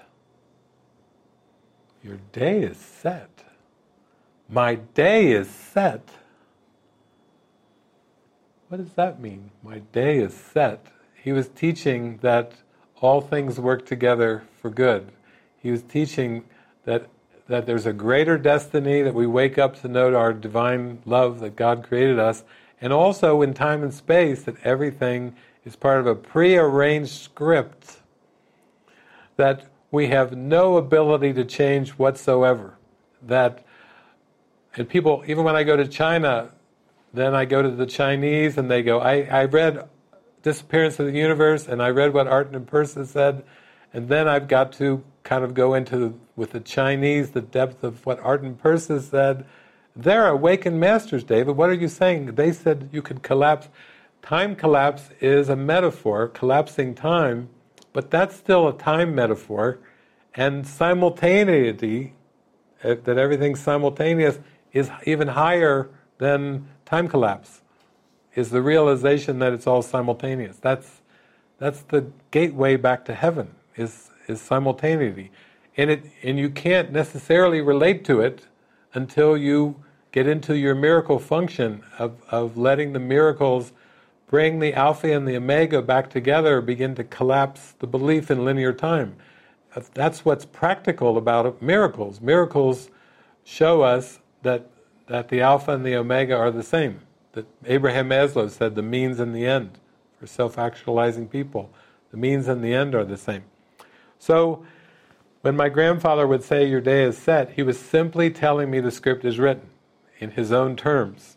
Your 2.02 2.18
day 2.32 2.62
is 2.62 2.77
set. 2.77 3.28
My 4.48 4.77
day 4.77 5.32
is 5.32 5.48
set. 5.48 6.09
What 8.68 8.78
does 8.78 8.93
that 8.94 9.20
mean? 9.20 9.51
My 9.62 9.81
day 9.93 10.18
is 10.18 10.35
set. 10.35 10.86
He 11.14 11.32
was 11.32 11.48
teaching 11.48 12.18
that 12.22 12.52
all 13.01 13.20
things 13.20 13.60
work 13.60 13.85
together 13.86 14.44
for 14.60 14.70
good. 14.70 15.12
He 15.59 15.70
was 15.70 15.82
teaching 15.82 16.44
that 16.85 17.09
that 17.51 17.66
there's 17.66 17.85
a 17.85 17.93
greater 17.93 18.39
destiny 18.39 19.02
that 19.02 19.12
we 19.12 19.27
wake 19.27 19.59
up 19.59 19.81
to 19.81 19.89
know 19.89 20.14
our 20.14 20.32
divine 20.32 21.02
love 21.05 21.40
that 21.40 21.56
God 21.56 21.82
created 21.82 22.16
us, 22.16 22.44
and 22.81 22.93
also 22.93 23.43
in 23.43 23.55
time 23.55 23.82
and 23.82 23.93
space 23.93 24.44
that 24.44 24.55
everything 24.62 25.35
is 25.64 25.74
part 25.74 25.98
of 25.98 26.06
a 26.06 26.14
prearranged 26.14 27.10
script 27.10 27.98
that 29.36 29.66
we 29.90 30.08
have 30.08 30.36
no 30.36 30.76
ability 30.76 31.32
to 31.34 31.44
change 31.44 31.90
whatsoever. 31.90 32.76
That 33.22 33.64
and 34.76 34.88
people, 34.88 35.24
even 35.26 35.44
when 35.44 35.56
I 35.56 35.64
go 35.64 35.76
to 35.76 35.88
China, 35.88 36.52
then 37.12 37.34
I 37.34 37.44
go 37.44 37.60
to 37.60 37.70
the 37.70 37.86
Chinese 37.86 38.56
and 38.56 38.70
they 38.70 38.82
go, 38.82 39.00
I, 39.00 39.22
I 39.22 39.44
read 39.46 39.88
Disappearance 40.42 40.98
of 40.98 41.06
the 41.06 41.18
Universe 41.18 41.66
and 41.66 41.82
I 41.82 41.88
read 41.88 42.14
what 42.14 42.28
Arten 42.28 42.64
Pursah 42.64 43.06
said, 43.06 43.44
and 43.92 44.08
then 44.08 44.28
I've 44.28 44.48
got 44.48 44.72
to 44.74 45.02
kind 45.22 45.44
of 45.44 45.54
go 45.54 45.74
into, 45.74 46.18
with 46.36 46.52
the 46.52 46.60
Chinese, 46.60 47.30
the 47.30 47.40
depth 47.40 47.82
of 47.82 48.06
what 48.06 48.20
Arten 48.20 48.54
Pursah 48.54 49.00
said. 49.00 49.44
They're 49.96 50.28
awakened 50.28 50.78
masters, 50.78 51.24
David. 51.24 51.56
What 51.56 51.68
are 51.68 51.74
you 51.74 51.88
saying? 51.88 52.36
They 52.36 52.52
said 52.52 52.88
you 52.92 53.02
could 53.02 53.22
collapse. 53.22 53.68
Time 54.22 54.54
collapse 54.54 55.10
is 55.20 55.48
a 55.48 55.56
metaphor, 55.56 56.28
collapsing 56.28 56.94
time, 56.94 57.48
but 57.92 58.10
that's 58.10 58.36
still 58.36 58.68
a 58.68 58.72
time 58.72 59.14
metaphor. 59.14 59.78
And 60.34 60.66
simultaneity, 60.66 62.14
eh, 62.82 62.96
that 63.04 63.18
everything's 63.18 63.60
simultaneous, 63.60 64.38
is 64.72 64.90
even 65.04 65.28
higher 65.28 65.90
than 66.18 66.68
time 66.84 67.08
collapse 67.08 67.62
is 68.34 68.50
the 68.50 68.62
realization 68.62 69.38
that 69.40 69.52
it's 69.52 69.66
all 69.66 69.82
simultaneous. 69.82 70.56
That's 70.58 71.00
that's 71.58 71.82
the 71.82 72.06
gateway 72.30 72.76
back 72.76 73.04
to 73.06 73.14
heaven 73.14 73.54
is 73.76 74.10
is 74.28 74.40
simultaneity. 74.40 75.30
And 75.76 75.90
it 75.90 76.04
and 76.22 76.38
you 76.38 76.50
can't 76.50 76.92
necessarily 76.92 77.60
relate 77.60 78.04
to 78.06 78.20
it 78.20 78.46
until 78.94 79.36
you 79.36 79.82
get 80.12 80.26
into 80.26 80.56
your 80.56 80.74
miracle 80.74 81.18
function 81.18 81.82
of, 81.98 82.20
of 82.30 82.56
letting 82.56 82.92
the 82.92 82.98
miracles 82.98 83.72
bring 84.31 84.61
the 84.61 84.73
alpha 84.74 85.12
and 85.12 85.27
the 85.27 85.36
omega 85.36 85.82
back 85.82 86.09
together, 86.09 86.61
begin 86.61 86.94
to 86.94 87.02
collapse 87.02 87.74
the 87.81 87.86
belief 87.86 88.31
in 88.31 88.44
linear 88.44 88.73
time. 88.73 89.16
That's 89.93 90.24
what's 90.24 90.44
practical 90.44 91.19
about 91.19 91.61
miracles. 91.61 92.20
Miracles 92.20 92.90
show 93.43 93.82
us 93.82 94.20
that, 94.43 94.70
that 95.09 95.31
the 95.31 95.40
alpha 95.40 95.73
and 95.73 95.85
the 95.85 95.97
omega 95.97 96.36
are 96.36 96.52
the 96.52 96.62
same. 96.62 97.01
That 97.32 97.47
Abraham 97.66 98.09
Maslow 98.09 98.48
said 98.48 98.77
the 98.77 98.82
means 98.82 99.19
and 99.19 99.35
the 99.35 99.47
end 99.47 99.81
for 100.20 100.28
self-actualizing 100.28 101.27
people. 101.27 101.69
The 102.12 102.16
means 102.16 102.47
and 102.47 102.62
the 102.62 102.73
end 102.73 102.94
are 102.94 103.05
the 103.05 103.16
same. 103.16 103.43
So, 104.20 104.65
when 105.43 105.57
my 105.57 105.69
grandfather 105.70 106.27
would 106.27 106.44
say, 106.44 106.69
Your 106.69 106.81
day 106.81 107.02
is 107.02 107.19
set, 107.19 107.52
he 107.52 107.65
was 107.65 107.81
simply 107.81 108.31
telling 108.31 108.70
me 108.70 108.78
the 108.78 108.90
script 108.93 109.24
is 109.24 109.40
written 109.40 109.70
in 110.20 110.32
his 110.32 110.52
own 110.52 110.77
terms, 110.77 111.36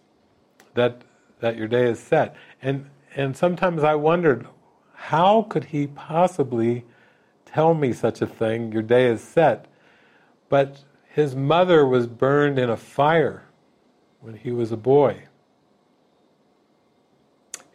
that, 0.75 1.01
that 1.39 1.55
your 1.55 1.67
day 1.67 1.89
is 1.89 1.99
set. 1.99 2.35
And, 2.63 2.89
and 3.13 3.35
sometimes 3.35 3.83
I 3.83 3.95
wondered, 3.95 4.47
how 4.93 5.43
could 5.43 5.65
he 5.65 5.85
possibly 5.85 6.85
tell 7.45 7.73
me 7.73 7.91
such 7.91 8.21
a 8.21 8.25
thing, 8.25 8.71
your 8.71 8.81
day 8.81 9.05
is 9.07 9.21
set? 9.21 9.65
But 10.47 10.85
his 11.09 11.35
mother 11.35 11.85
was 11.85 12.07
burned 12.07 12.57
in 12.57 12.69
a 12.69 12.77
fire 12.77 13.43
when 14.21 14.35
he 14.35 14.51
was 14.51 14.71
a 14.71 14.77
boy. 14.77 15.23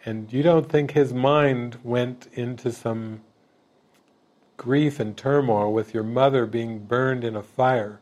And 0.06 0.32
you 0.32 0.42
don't 0.42 0.70
think 0.70 0.92
his 0.92 1.12
mind 1.12 1.76
went 1.84 2.28
into 2.32 2.72
some 2.72 3.20
grief 4.56 4.98
and 4.98 5.14
turmoil 5.14 5.70
with 5.70 5.92
your 5.92 6.02
mother 6.02 6.46
being 6.46 6.78
burned 6.78 7.24
in 7.24 7.36
a 7.36 7.42
fire. 7.42 8.00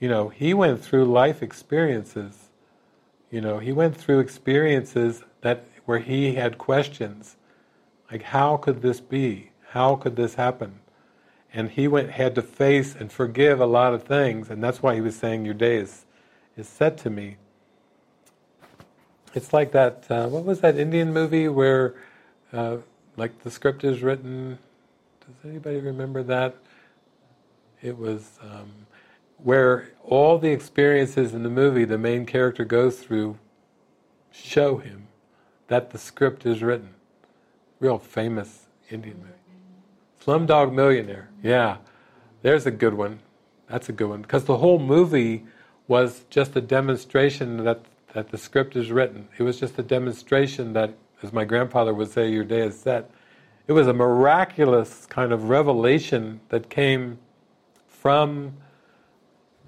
You 0.00 0.08
know, 0.08 0.28
he 0.28 0.54
went 0.54 0.82
through 0.82 1.04
life 1.04 1.40
experiences. 1.40 2.50
You 3.30 3.40
know, 3.40 3.60
he 3.60 3.72
went 3.72 3.96
through 3.96 4.18
experiences 4.18 5.22
that 5.42 5.64
where 5.84 5.98
he 5.98 6.34
had 6.34 6.58
questions, 6.58 7.36
like 8.10 8.22
how 8.22 8.56
could 8.56 8.82
this 8.82 9.00
be? 9.00 9.50
How 9.70 9.96
could 9.96 10.16
this 10.16 10.34
happen? 10.34 10.80
And 11.52 11.70
he 11.70 11.88
went 11.88 12.10
had 12.10 12.34
to 12.34 12.42
face 12.42 12.94
and 12.94 13.12
forgive 13.12 13.60
a 13.60 13.66
lot 13.66 13.94
of 13.94 14.02
things, 14.02 14.50
and 14.50 14.62
that's 14.62 14.82
why 14.82 14.94
he 14.94 15.00
was 15.00 15.16
saying, 15.16 15.44
"Your 15.44 15.54
day 15.54 15.76
is 15.76 16.04
is 16.56 16.68
set 16.68 16.98
to 16.98 17.10
me." 17.10 17.36
It's 19.34 19.52
like 19.52 19.72
that. 19.72 20.04
Uh, 20.08 20.28
what 20.28 20.44
was 20.44 20.60
that 20.60 20.78
Indian 20.78 21.12
movie 21.12 21.48
where, 21.48 21.94
uh, 22.52 22.76
like, 23.16 23.42
the 23.42 23.50
script 23.50 23.82
is 23.82 24.00
written? 24.00 24.58
Does 25.20 25.50
anybody 25.50 25.80
remember 25.80 26.22
that? 26.22 26.54
It 27.82 27.98
was 27.98 28.38
um, 28.40 28.70
where 29.38 29.90
all 30.02 30.38
the 30.38 30.50
experiences 30.50 31.34
in 31.34 31.42
the 31.42 31.50
movie 31.50 31.84
the 31.84 31.98
main 31.98 32.26
character 32.26 32.64
goes 32.64 32.98
through 32.98 33.38
show 34.30 34.78
him 34.78 35.03
that 35.68 35.90
the 35.90 35.98
script 35.98 36.46
is 36.46 36.62
written. 36.62 36.94
Real 37.80 37.98
famous 37.98 38.66
Indian 38.90 39.18
movie. 39.18 39.32
Slumdog 40.24 40.72
Millionaire. 40.72 41.28
Yeah, 41.42 41.78
there's 42.42 42.66
a 42.66 42.70
good 42.70 42.94
one. 42.94 43.20
That's 43.68 43.88
a 43.88 43.92
good 43.92 44.08
one 44.08 44.22
because 44.22 44.44
the 44.44 44.58
whole 44.58 44.78
movie 44.78 45.44
was 45.88 46.24
just 46.30 46.56
a 46.56 46.60
demonstration 46.60 47.64
that 47.64 47.84
that 48.14 48.30
the 48.30 48.38
script 48.38 48.76
is 48.76 48.90
written. 48.90 49.28
It 49.38 49.42
was 49.42 49.58
just 49.58 49.78
a 49.78 49.82
demonstration 49.82 50.72
that, 50.74 50.94
as 51.22 51.32
my 51.32 51.44
grandfather 51.44 51.92
would 51.92 52.10
say, 52.10 52.30
your 52.30 52.44
day 52.44 52.60
is 52.60 52.78
set. 52.78 53.10
It 53.66 53.72
was 53.72 53.88
a 53.88 53.92
miraculous 53.92 55.04
kind 55.06 55.32
of 55.32 55.48
revelation 55.48 56.40
that 56.48 56.70
came 56.70 57.18
from 57.88 58.54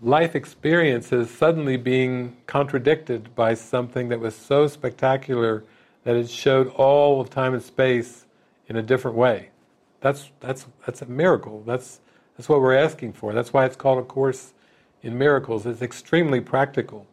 life 0.01 0.37
experiences 0.37 1.29
suddenly 1.31 1.77
being 1.77 2.37
contradicted 2.47 3.35
by 3.35 3.55
something 3.55 4.09
that 4.11 4.21
was 4.21 4.37
so 4.37 4.69
spectacular 4.69 5.65
that 6.07 6.15
it 6.15 6.31
showed 6.31 6.69
all 6.69 7.21
of 7.21 7.31
time 7.31 7.53
and 7.53 7.61
space 7.61 8.27
in 8.69 8.77
a 8.77 8.83
different 8.83 9.17
way. 9.17 9.51
That's, 10.01 10.31
that's, 10.39 10.65
that's 10.85 11.03
a 11.03 11.07
miracle. 11.07 11.65
That's, 11.67 11.99
that's 12.37 12.49
what 12.49 12.61
we're 12.61 12.77
asking 12.77 13.15
for. 13.15 13.33
That's 13.33 13.53
why 13.53 13.65
it's 13.65 13.75
called 13.75 13.99
A 13.99 14.03
Course 14.05 14.55
in 15.03 15.19
Miracles. 15.19 15.67
It's 15.67 15.83
extremely 15.83 16.41
practical 16.41 17.09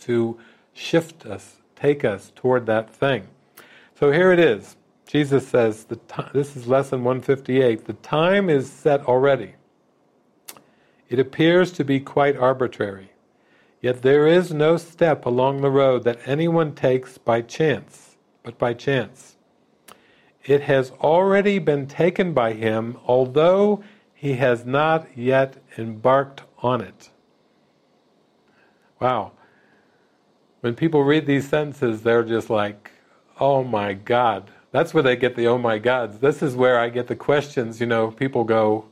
to 0.00 0.40
shift 0.72 1.24
us, 1.24 1.58
take 1.76 2.04
us 2.04 2.32
toward 2.34 2.66
that 2.66 2.90
thing. 2.90 3.28
So 3.94 4.10
here 4.10 4.32
it 4.32 4.40
is. 4.40 4.74
Jesus 5.06 5.46
says, 5.46 5.84
the 5.84 6.00
this 6.32 6.56
is 6.56 6.66
lesson 6.66 7.04
158, 7.04 7.84
the 7.84 7.92
time 7.92 8.50
is 8.50 8.68
set 8.68 9.04
already. 9.04 9.54
It 11.08 11.20
appears 11.20 11.70
to 11.72 11.84
be 11.84 12.00
quite 12.00 12.36
arbitrary, 12.36 13.12
yet 13.80 14.02
there 14.02 14.26
is 14.26 14.52
no 14.52 14.78
step 14.78 15.26
along 15.26 15.60
the 15.60 15.70
road 15.70 16.02
that 16.02 16.18
anyone 16.26 16.74
takes 16.74 17.18
by 17.18 17.42
chance, 17.42 18.11
but 18.42 18.58
by 18.58 18.74
chance. 18.74 19.36
It 20.44 20.62
has 20.62 20.90
already 21.00 21.58
been 21.58 21.86
taken 21.86 22.32
by 22.32 22.52
him, 22.54 22.98
although 23.06 23.82
he 24.14 24.34
has 24.34 24.64
not 24.64 25.06
yet 25.16 25.62
embarked 25.78 26.42
on 26.58 26.80
it. 26.80 27.10
Wow 29.00 29.32
when 30.62 30.76
people 30.76 31.02
read 31.02 31.26
these 31.26 31.48
sentences, 31.48 32.02
they're 32.02 32.22
just 32.22 32.48
like, 32.48 32.92
oh 33.40 33.64
my 33.64 33.92
God. 33.92 34.48
That's 34.70 34.94
where 34.94 35.02
they 35.02 35.16
get 35.16 35.34
the 35.34 35.48
oh 35.48 35.58
my 35.58 35.78
gods. 35.78 36.20
This 36.20 36.40
is 36.40 36.54
where 36.54 36.78
I 36.78 36.88
get 36.88 37.08
the 37.08 37.16
questions, 37.16 37.80
you 37.80 37.86
know, 37.86 38.12
people 38.12 38.44
go, 38.44 38.86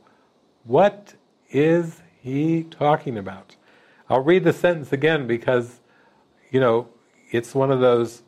what 0.65 1.13
is 1.49 2.01
he 2.21 2.63
talking 2.63 3.17
about? 3.17 3.55
I'll 4.09 4.19
read 4.19 4.43
the 4.43 4.51
sentence 4.51 4.91
again 4.91 5.27
because, 5.27 5.79
you 6.51 6.59
know, 6.59 6.89
it's 7.31 7.55
one 7.55 7.71
of 7.71 7.79
those. 7.79 8.21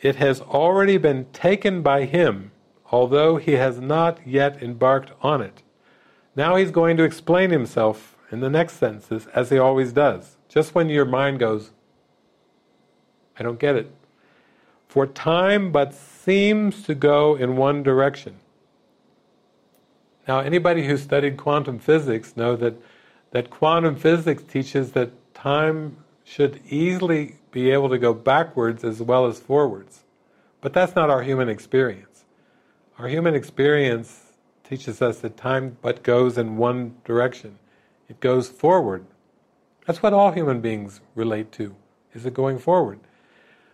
It 0.00 0.16
has 0.16 0.40
already 0.40 0.96
been 0.96 1.26
taken 1.32 1.82
by 1.82 2.04
him, 2.04 2.52
although 2.90 3.36
he 3.36 3.52
has 3.52 3.80
not 3.80 4.26
yet 4.26 4.62
embarked 4.62 5.12
on 5.20 5.42
it. 5.42 5.62
Now 6.34 6.56
he's 6.56 6.70
going 6.70 6.96
to 6.96 7.04
explain 7.04 7.50
himself 7.50 8.16
in 8.32 8.40
the 8.40 8.50
next 8.50 8.74
sentences, 8.74 9.26
as 9.34 9.50
he 9.50 9.58
always 9.58 9.92
does. 9.92 10.36
Just 10.48 10.74
when 10.74 10.88
your 10.88 11.04
mind 11.04 11.38
goes, 11.38 11.72
I 13.38 13.42
don't 13.42 13.58
get 13.58 13.76
it. 13.76 13.92
For 14.88 15.06
time 15.06 15.72
but 15.72 15.94
seems 15.94 16.82
to 16.84 16.94
go 16.94 17.34
in 17.34 17.56
one 17.56 17.82
direction. 17.82 18.36
Now, 20.28 20.40
anybody 20.40 20.86
who 20.86 20.96
studied 20.96 21.36
quantum 21.36 21.78
physics 21.78 22.36
know 22.36 22.54
that, 22.56 22.74
that 23.32 23.50
quantum 23.50 23.96
physics 23.96 24.42
teaches 24.42 24.92
that 24.92 25.10
time 25.34 25.96
should 26.30 26.60
easily 26.68 27.36
be 27.50 27.70
able 27.70 27.88
to 27.88 27.98
go 27.98 28.14
backwards 28.14 28.84
as 28.84 29.02
well 29.02 29.26
as 29.26 29.40
forwards. 29.40 30.04
But 30.60 30.72
that's 30.72 30.94
not 30.94 31.10
our 31.10 31.22
human 31.22 31.48
experience. 31.48 32.24
Our 32.98 33.08
human 33.08 33.34
experience 33.34 34.26
teaches 34.62 35.02
us 35.02 35.20
that 35.20 35.36
time 35.36 35.78
but 35.82 36.02
goes 36.02 36.38
in 36.38 36.56
one 36.56 36.96
direction. 37.04 37.58
It 38.08 38.20
goes 38.20 38.48
forward 38.48 39.06
that's 39.90 40.04
what 40.04 40.12
all 40.12 40.30
human 40.30 40.60
beings 40.60 41.00
relate 41.16 41.50
to, 41.52 41.74
is 42.14 42.24
it 42.24 42.32
going 42.32 42.58
forward. 42.58 43.00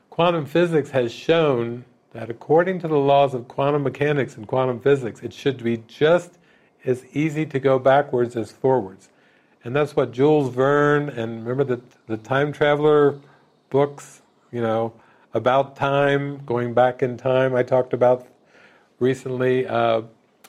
Quantum 0.08 0.46
physics 0.46 0.88
has 0.90 1.12
shown 1.12 1.84
that 2.12 2.30
according 2.30 2.78
to 2.80 2.88
the 2.88 2.96
laws 2.96 3.34
of 3.34 3.48
quantum 3.48 3.82
mechanics 3.82 4.36
and 4.36 4.46
quantum 4.46 4.80
physics, 4.80 5.20
it 5.22 5.34
should 5.34 5.62
be 5.62 5.82
just 5.88 6.38
as 6.86 7.04
easy 7.12 7.44
to 7.44 7.58
go 7.58 7.78
backwards 7.78 8.34
as 8.34 8.50
forwards. 8.50 9.10
And 9.66 9.74
that's 9.74 9.96
what 9.96 10.12
Jules 10.12 10.54
Verne 10.54 11.08
and 11.08 11.44
remember 11.44 11.64
the, 11.64 11.82
the 12.06 12.16
time 12.16 12.52
traveler 12.52 13.18
books, 13.68 14.22
you 14.52 14.60
know, 14.60 14.92
about 15.34 15.74
time, 15.74 16.40
going 16.46 16.72
back 16.72 17.02
in 17.02 17.16
time, 17.16 17.52
I 17.52 17.64
talked 17.64 17.92
about 17.92 18.28
recently, 19.00 19.66
uh, 19.66 20.02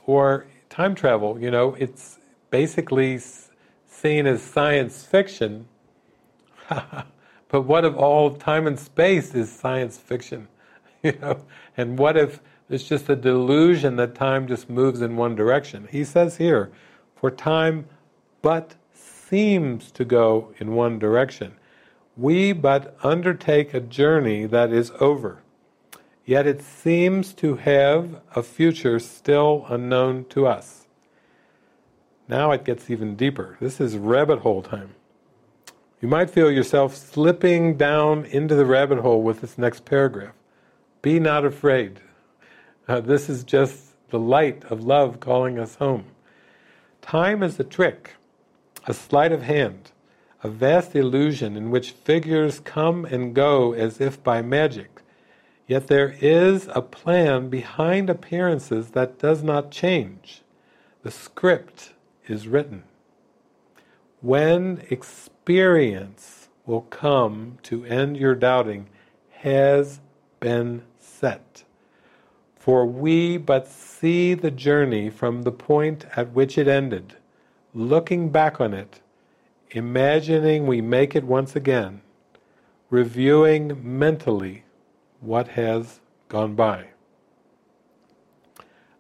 or 0.06 0.46
time 0.70 0.94
travel, 0.94 1.42
you 1.42 1.50
know, 1.50 1.74
it's 1.80 2.20
basically 2.52 3.20
seen 3.88 4.28
as 4.28 4.44
science 4.44 5.04
fiction, 5.04 5.68
but 6.70 7.62
what 7.66 7.86
if 7.86 7.96
all 7.96 8.36
time 8.36 8.68
and 8.68 8.78
space 8.78 9.34
is 9.34 9.52
science 9.52 9.98
fiction? 9.98 10.48
You 11.04 11.14
know, 11.22 11.46
and 11.76 11.98
what 11.98 12.18
if 12.18 12.40
it's 12.70 12.84
just 12.84 13.08
a 13.08 13.16
delusion 13.16 13.96
that 13.96 14.14
time 14.14 14.48
just 14.48 14.70
moves 14.70 15.02
in 15.02 15.16
one 15.16 15.36
direction? 15.36 15.88
He 15.92 16.04
says 16.04 16.38
here, 16.38 16.72
for 17.16 17.32
time 17.32 17.88
but 18.42 18.76
seems 19.30 19.92
to 19.92 20.06
go 20.06 20.54
in 20.58 20.76
one 20.76 21.00
direction. 21.00 21.54
We 22.16 22.54
but 22.54 22.98
undertake 23.04 23.74
a 23.74 23.80
journey 23.80 24.46
that 24.46 24.72
is 24.72 24.92
over, 25.00 25.42
yet 26.26 26.48
it 26.48 26.62
seems 26.62 27.34
to 27.36 27.56
have 27.56 28.22
a 28.36 28.42
future 28.42 29.00
still 29.00 29.66
unknown 29.70 30.26
to 30.30 30.48
us. 30.48 30.88
Now 32.28 32.52
it 32.52 32.66
gets 32.66 32.90
even 32.90 33.16
deeper. 33.16 33.58
This 33.60 33.80
is 33.80 33.98
rabbit 33.98 34.40
hole 34.40 34.62
time. 34.62 34.96
You 36.02 36.08
might 36.08 36.30
feel 36.30 36.52
yourself 36.52 36.96
slipping 36.96 37.78
down 37.78 38.26
into 38.26 38.56
the 38.56 38.66
rabbit 38.66 39.00
hole 39.00 39.22
with 39.24 39.42
this 39.42 39.58
next 39.58 39.86
paragraph. 39.86 40.34
Be 41.02 41.20
not 41.20 41.46
afraid. 41.46 42.02
Uh, 42.88 43.00
this 43.00 43.30
is 43.30 43.44
just 43.44 44.10
the 44.10 44.20
light 44.20 44.64
of 44.66 44.84
love 44.84 45.20
calling 45.20 45.58
us 45.58 45.76
home. 45.76 46.06
Time 47.02 47.42
is 47.42 47.60
a 47.60 47.64
trick, 47.64 48.16
a 48.88 48.94
sleight 48.94 49.34
of 49.34 49.44
hand, 49.44 49.92
a 50.44 50.50
vast 50.50 50.96
illusion 50.96 51.58
in 51.58 51.70
which 51.70 51.92
figures 51.92 52.62
come 52.62 53.06
and 53.06 53.36
go 53.36 53.74
as 53.74 54.00
if 54.00 54.24
by 54.24 54.42
magic. 54.42 55.02
Yet 55.68 55.88
there 55.88 56.16
is 56.22 56.70
a 56.74 56.82
plan 56.82 57.50
behind 57.50 58.10
appearances 58.10 58.92
that 58.92 59.20
does 59.20 59.44
not 59.44 59.70
change. 59.70 60.42
The 61.04 61.12
script 61.12 61.94
is 62.28 62.48
written. 62.48 62.84
When 64.22 64.82
experience 64.90 66.48
will 66.66 66.82
come 66.82 67.58
to 67.64 67.86
end 67.86 68.18
your 68.18 68.36
doubting 68.36 68.88
has 69.32 70.00
been 70.40 70.84
set. 71.00 71.64
For 72.56 72.86
we 72.86 73.38
but 73.38 73.68
see 73.68 74.34
the 74.34 74.52
journey 74.52 75.10
from 75.10 75.44
the 75.44 75.52
point 75.52 76.06
at 76.16 76.34
which 76.34 76.58
it 76.58 76.68
ended, 76.68 77.16
looking 77.78 78.30
back 78.30 78.60
on 78.60 78.74
it, 78.74 79.02
imagining 79.70 80.66
we 80.66 80.82
make 80.82 81.16
it 81.16 81.24
once 81.24 81.56
again, 81.56 82.02
reviewing 82.90 83.80
mentally 83.84 84.64
what 85.20 85.50
has 85.50 86.00
gone 86.28 86.56
by. 86.56 86.88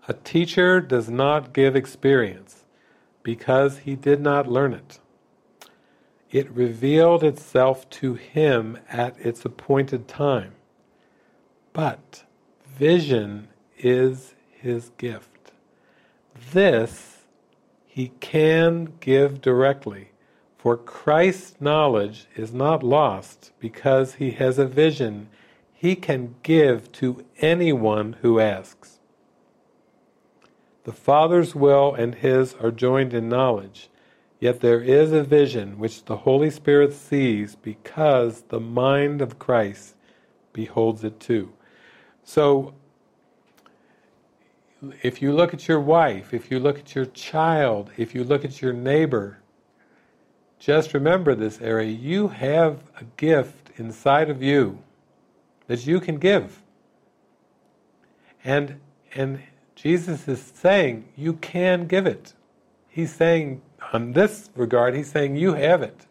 A 0.07 0.13
teacher 0.13 0.79
does 0.79 1.09
not 1.09 1.53
give 1.53 1.75
experience 1.75 2.65
because 3.23 3.79
he 3.79 3.95
did 3.95 4.21
not 4.21 4.47
learn 4.47 4.73
it. 4.73 4.99
It 6.29 6.49
revealed 6.51 7.23
itself 7.23 7.89
to 7.89 8.13
him 8.13 8.77
at 8.89 9.17
its 9.19 9.43
appointed 9.43 10.07
time. 10.07 10.53
But 11.73 12.25
vision 12.67 13.47
is 13.79 14.35
his 14.51 14.91
gift. 14.97 15.51
This 16.51 17.16
he 17.97 18.11
can 18.19 18.93
give 18.99 19.41
directly, 19.41 20.11
for 20.55 20.77
Christ's 20.77 21.59
knowledge 21.59 22.27
is 22.35 22.53
not 22.53 22.83
lost 22.83 23.51
because 23.59 24.13
he 24.13 24.29
has 24.29 24.59
a 24.59 24.67
vision 24.67 25.27
he 25.73 25.95
can 25.95 26.35
give 26.43 26.91
to 26.91 27.25
anyone 27.39 28.17
who 28.21 28.39
asks. 28.39 28.99
The 30.83 30.91
Father's 30.91 31.55
will 31.55 31.95
and 31.95 32.13
his 32.13 32.53
are 32.61 32.69
joined 32.69 33.15
in 33.15 33.29
knowledge, 33.29 33.89
yet 34.39 34.59
there 34.59 34.81
is 34.81 35.11
a 35.11 35.23
vision 35.23 35.79
which 35.79 36.05
the 36.05 36.17
Holy 36.17 36.51
Spirit 36.51 36.93
sees 36.93 37.55
because 37.55 38.41
the 38.49 38.59
mind 38.59 39.23
of 39.23 39.39
Christ 39.39 39.95
beholds 40.53 41.03
it 41.03 41.19
too. 41.19 41.51
So, 42.23 42.75
if 45.01 45.21
you 45.21 45.31
look 45.31 45.53
at 45.53 45.67
your 45.67 45.79
wife, 45.79 46.33
if 46.33 46.51
you 46.51 46.59
look 46.59 46.79
at 46.79 46.95
your 46.95 47.05
child, 47.05 47.91
if 47.97 48.13
you 48.13 48.23
look 48.23 48.45
at 48.45 48.61
your 48.61 48.73
neighbor, 48.73 49.39
just 50.59 50.93
remember 50.93 51.35
this 51.35 51.61
area. 51.61 51.91
You 51.91 52.29
have 52.29 52.79
a 52.99 53.03
gift 53.15 53.71
inside 53.79 54.29
of 54.29 54.41
you 54.41 54.79
that 55.67 55.85
you 55.85 55.99
can 55.99 56.17
give. 56.17 56.61
And, 58.43 58.79
and 59.13 59.41
Jesus 59.75 60.27
is 60.27 60.41
saying 60.41 61.09
you 61.15 61.33
can 61.33 61.87
give 61.87 62.07
it. 62.07 62.33
He's 62.87 63.13
saying, 63.13 63.61
on 63.93 64.13
this 64.13 64.49
regard, 64.55 64.95
he's 64.95 65.11
saying 65.11 65.35
you 65.35 65.53
have 65.53 65.81
it. 65.81 66.05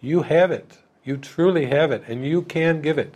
You 0.00 0.22
have 0.22 0.50
it. 0.50 0.78
You 1.04 1.16
truly 1.16 1.66
have 1.66 1.92
it, 1.92 2.04
and 2.06 2.26
you 2.26 2.42
can 2.42 2.82
give 2.82 2.98
it. 2.98 3.14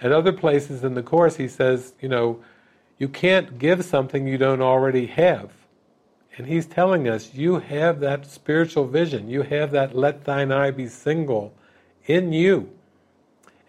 At 0.00 0.10
other 0.10 0.32
places 0.32 0.82
in 0.82 0.94
the 0.94 1.02
Course, 1.02 1.36
he 1.36 1.46
says, 1.46 1.94
you 2.00 2.08
know, 2.08 2.42
you 2.98 3.08
can't 3.08 3.58
give 3.58 3.84
something 3.84 4.26
you 4.26 4.38
don't 4.38 4.62
already 4.62 5.06
have. 5.06 5.50
And 6.36 6.46
he's 6.46 6.66
telling 6.66 7.08
us, 7.08 7.34
you 7.34 7.60
have 7.60 8.00
that 8.00 8.26
spiritual 8.26 8.86
vision, 8.86 9.28
you 9.28 9.42
have 9.42 9.70
that 9.70 9.94
let 9.94 10.24
thine 10.24 10.50
eye 10.50 10.70
be 10.70 10.88
single 10.88 11.54
in 12.06 12.32
you. 12.32 12.70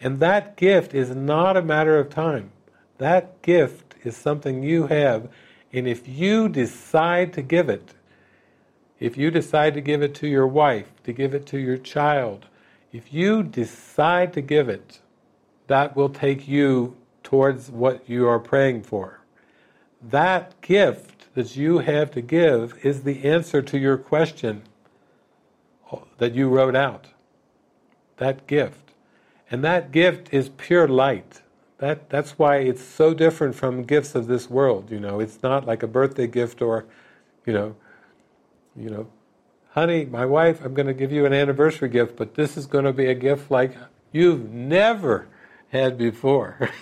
And 0.01 0.19
that 0.19 0.57
gift 0.57 0.93
is 0.93 1.15
not 1.15 1.57
a 1.57 1.61
matter 1.61 1.97
of 1.97 2.09
time. 2.09 2.51
That 2.97 3.41
gift 3.41 3.95
is 4.03 4.15
something 4.15 4.63
you 4.63 4.87
have, 4.87 5.29
and 5.73 5.87
if 5.87 6.07
you 6.07 6.47
decide 6.47 7.33
to 7.33 7.41
give 7.41 7.69
it, 7.69 7.93
if 8.99 9.17
you 9.17 9.29
decide 9.29 9.73
to 9.73 9.81
give 9.81 10.01
it 10.01 10.15
to 10.15 10.27
your 10.27 10.47
wife, 10.47 10.91
to 11.03 11.11
give 11.11 11.33
it 11.33 11.45
to 11.47 11.57
your 11.57 11.77
child, 11.77 12.45
if 12.93 13.13
you 13.13 13.43
decide 13.43 14.31
to 14.33 14.41
give 14.41 14.69
it, 14.69 15.01
that 15.67 15.95
will 15.95 16.09
take 16.09 16.47
you 16.47 16.95
towards 17.25 17.69
what 17.69 18.07
you 18.09 18.27
are 18.27 18.39
praying 18.39 18.83
for. 18.83 19.19
That 20.01 20.61
gift 20.61 21.33
that 21.33 21.57
you 21.57 21.79
have 21.79 22.11
to 22.11 22.21
give 22.21 22.79
is 22.85 23.03
the 23.03 23.25
answer 23.25 23.61
to 23.61 23.77
your 23.77 23.97
question 23.97 24.63
that 26.17 26.33
you 26.33 26.47
wrote 26.47 26.75
out. 26.75 27.07
That 28.17 28.47
gift. 28.47 28.93
And 29.51 29.63
that 29.63 29.91
gift 29.91 30.33
is 30.33 30.49
pure 30.49 30.87
light. 30.87 31.41
That, 31.79 32.09
that's 32.09 32.39
why 32.39 32.57
it's 32.57 32.83
so 32.83 33.13
different 33.13 33.55
from 33.55 33.83
gifts 33.83 34.15
of 34.15 34.27
this 34.27 34.49
world, 34.49 34.89
you 34.89 34.99
know. 34.99 35.19
It's 35.19 35.43
not 35.43 35.65
like 35.65 35.83
a 35.83 35.87
birthday 35.87 36.27
gift 36.27 36.61
or, 36.61 36.85
you 37.45 37.53
know, 37.53 37.75
you 38.75 38.89
know, 38.89 39.07
honey, 39.71 40.05
my 40.05 40.25
wife, 40.25 40.63
I'm 40.63 40.73
going 40.73 40.87
to 40.87 40.93
give 40.93 41.11
you 41.11 41.25
an 41.25 41.33
anniversary 41.33 41.89
gift, 41.89 42.15
but 42.15 42.35
this 42.35 42.55
is 42.55 42.65
going 42.65 42.85
to 42.85 42.93
be 42.93 43.07
a 43.07 43.15
gift 43.15 43.51
like 43.51 43.75
you've 44.11 44.49
never 44.51 45.27
had 45.69 45.97
before. 45.97 46.69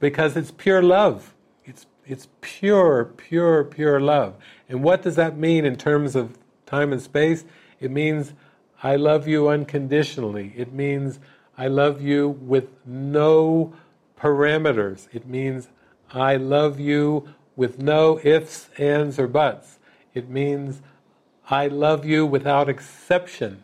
because 0.00 0.36
it's 0.36 0.50
pure 0.50 0.82
love. 0.82 1.34
It's, 1.64 1.86
it's 2.06 2.28
pure, 2.40 3.04
pure, 3.04 3.64
pure 3.64 4.00
love. 4.00 4.34
And 4.68 4.82
what 4.82 5.02
does 5.02 5.16
that 5.16 5.36
mean 5.36 5.64
in 5.64 5.76
terms 5.76 6.16
of 6.16 6.36
time 6.66 6.92
and 6.92 7.00
space? 7.00 7.44
It 7.78 7.90
means 7.90 8.32
I 8.82 8.96
love 8.96 9.28
you 9.28 9.48
unconditionally. 9.48 10.52
It 10.56 10.72
means 10.72 11.20
I 11.56 11.68
love 11.68 12.00
you 12.00 12.28
with 12.28 12.68
no 12.86 13.74
parameters. 14.18 15.06
It 15.12 15.26
means 15.26 15.68
I 16.12 16.36
love 16.36 16.80
you 16.80 17.28
with 17.56 17.78
no 17.78 18.18
ifs, 18.24 18.70
ands, 18.78 19.18
or 19.18 19.28
buts. 19.28 19.78
It 20.14 20.28
means 20.28 20.80
I 21.50 21.66
love 21.66 22.04
you 22.04 22.24
without 22.24 22.68
exception. 22.68 23.62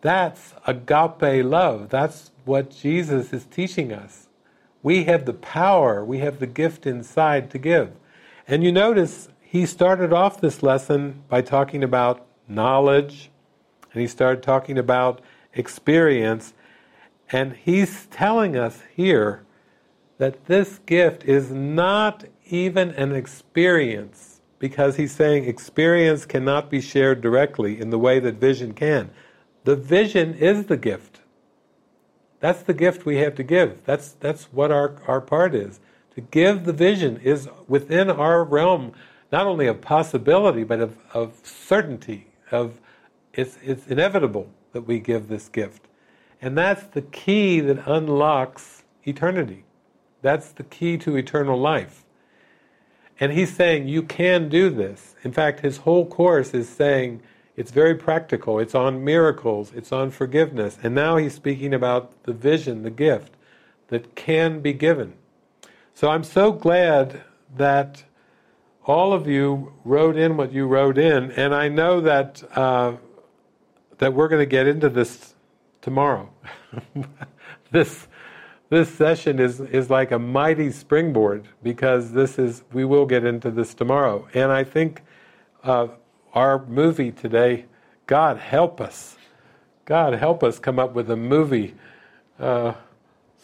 That's 0.00 0.54
agape 0.66 1.44
love. 1.44 1.90
That's 1.90 2.30
what 2.44 2.70
Jesus 2.70 3.32
is 3.32 3.44
teaching 3.44 3.92
us. 3.92 4.28
We 4.82 5.04
have 5.04 5.26
the 5.26 5.34
power, 5.34 6.04
we 6.04 6.18
have 6.18 6.40
the 6.40 6.46
gift 6.46 6.86
inside 6.86 7.50
to 7.50 7.58
give. 7.58 7.92
And 8.48 8.64
you 8.64 8.72
notice 8.72 9.28
he 9.40 9.66
started 9.66 10.12
off 10.12 10.40
this 10.40 10.62
lesson 10.62 11.22
by 11.28 11.42
talking 11.42 11.84
about 11.84 12.26
knowledge, 12.48 13.30
and 13.92 14.00
he 14.00 14.08
started 14.08 14.42
talking 14.42 14.78
about 14.78 15.20
experience, 15.54 16.54
and 17.30 17.54
he's 17.54 18.06
telling 18.06 18.56
us 18.56 18.82
here 18.94 19.44
that 20.18 20.46
this 20.46 20.78
gift 20.86 21.24
is 21.24 21.50
not 21.50 22.24
even 22.46 22.90
an 22.92 23.12
experience, 23.12 24.40
because 24.58 24.96
he's 24.96 25.12
saying 25.12 25.44
experience 25.44 26.24
cannot 26.24 26.70
be 26.70 26.80
shared 26.80 27.20
directly 27.20 27.80
in 27.80 27.90
the 27.90 27.98
way 27.98 28.18
that 28.20 28.34
vision 28.34 28.72
can. 28.72 29.10
The 29.64 29.76
vision 29.76 30.34
is 30.34 30.66
the 30.66 30.76
gift. 30.76 31.11
That's 32.42 32.62
the 32.62 32.74
gift 32.74 33.06
we 33.06 33.18
have 33.18 33.36
to 33.36 33.44
give. 33.44 33.84
That's, 33.84 34.16
that's 34.18 34.46
what 34.46 34.72
our, 34.72 34.96
our 35.06 35.20
part 35.20 35.54
is. 35.54 35.78
To 36.16 36.20
give 36.20 36.64
the 36.64 36.72
vision 36.72 37.18
is 37.18 37.48
within 37.68 38.10
our 38.10 38.42
realm, 38.42 38.94
not 39.30 39.46
only 39.46 39.68
of 39.68 39.80
possibility, 39.80 40.64
but 40.64 40.80
of, 40.80 40.98
of 41.14 41.38
certainty, 41.44 42.26
of 42.50 42.80
it's, 43.32 43.58
it's 43.62 43.86
inevitable 43.86 44.50
that 44.72 44.82
we 44.88 44.98
give 44.98 45.28
this 45.28 45.48
gift. 45.48 45.86
And 46.40 46.58
that's 46.58 46.82
the 46.82 47.02
key 47.02 47.60
that 47.60 47.86
unlocks 47.86 48.82
eternity. 49.04 49.62
That's 50.20 50.50
the 50.50 50.64
key 50.64 50.98
to 50.98 51.14
eternal 51.14 51.60
life. 51.60 52.04
And 53.20 53.30
he's 53.30 53.54
saying 53.54 53.86
you 53.86 54.02
can 54.02 54.48
do 54.48 54.68
this. 54.68 55.14
In 55.22 55.30
fact, 55.30 55.60
his 55.60 55.76
whole 55.76 56.06
course 56.06 56.54
is 56.54 56.68
saying 56.68 57.22
it's 57.56 57.70
very 57.70 57.94
practical. 57.94 58.58
It's 58.58 58.74
on 58.74 59.04
miracles, 59.04 59.72
it's 59.74 59.92
on 59.92 60.10
forgiveness. 60.10 60.78
And 60.82 60.94
now 60.94 61.16
he's 61.16 61.34
speaking 61.34 61.74
about 61.74 62.22
the 62.24 62.32
vision, 62.32 62.82
the 62.82 62.90
gift 62.90 63.34
that 63.88 64.14
can 64.14 64.60
be 64.60 64.72
given. 64.72 65.14
So 65.94 66.08
I'm 66.08 66.24
so 66.24 66.52
glad 66.52 67.22
that 67.56 68.04
all 68.84 69.12
of 69.12 69.28
you 69.28 69.72
wrote 69.84 70.16
in 70.16 70.36
what 70.36 70.52
you 70.52 70.66
wrote 70.66 70.98
in, 70.98 71.30
and 71.32 71.54
I 71.54 71.68
know 71.68 72.00
that 72.00 72.42
uh, 72.56 72.94
that 73.98 74.14
we're 74.14 74.28
going 74.28 74.42
to 74.42 74.46
get 74.46 74.66
into 74.66 74.88
this 74.88 75.34
tomorrow. 75.80 76.30
this 77.70 78.08
this 78.70 78.88
session 78.88 79.38
is 79.38 79.60
is 79.60 79.90
like 79.90 80.10
a 80.10 80.18
mighty 80.18 80.72
springboard 80.72 81.46
because 81.62 82.12
this 82.12 82.38
is 82.38 82.64
we 82.72 82.84
will 82.84 83.06
get 83.06 83.24
into 83.24 83.50
this 83.50 83.74
tomorrow, 83.74 84.26
and 84.34 84.50
I 84.50 84.64
think 84.64 85.02
uh, 85.62 85.88
our 86.34 86.64
movie 86.66 87.12
today, 87.12 87.66
God 88.06 88.38
help 88.38 88.80
us, 88.80 89.16
God 89.84 90.14
help 90.14 90.42
us 90.42 90.58
come 90.58 90.78
up 90.78 90.94
with 90.94 91.10
a 91.10 91.16
movie. 91.16 91.74
Uh, 92.38 92.74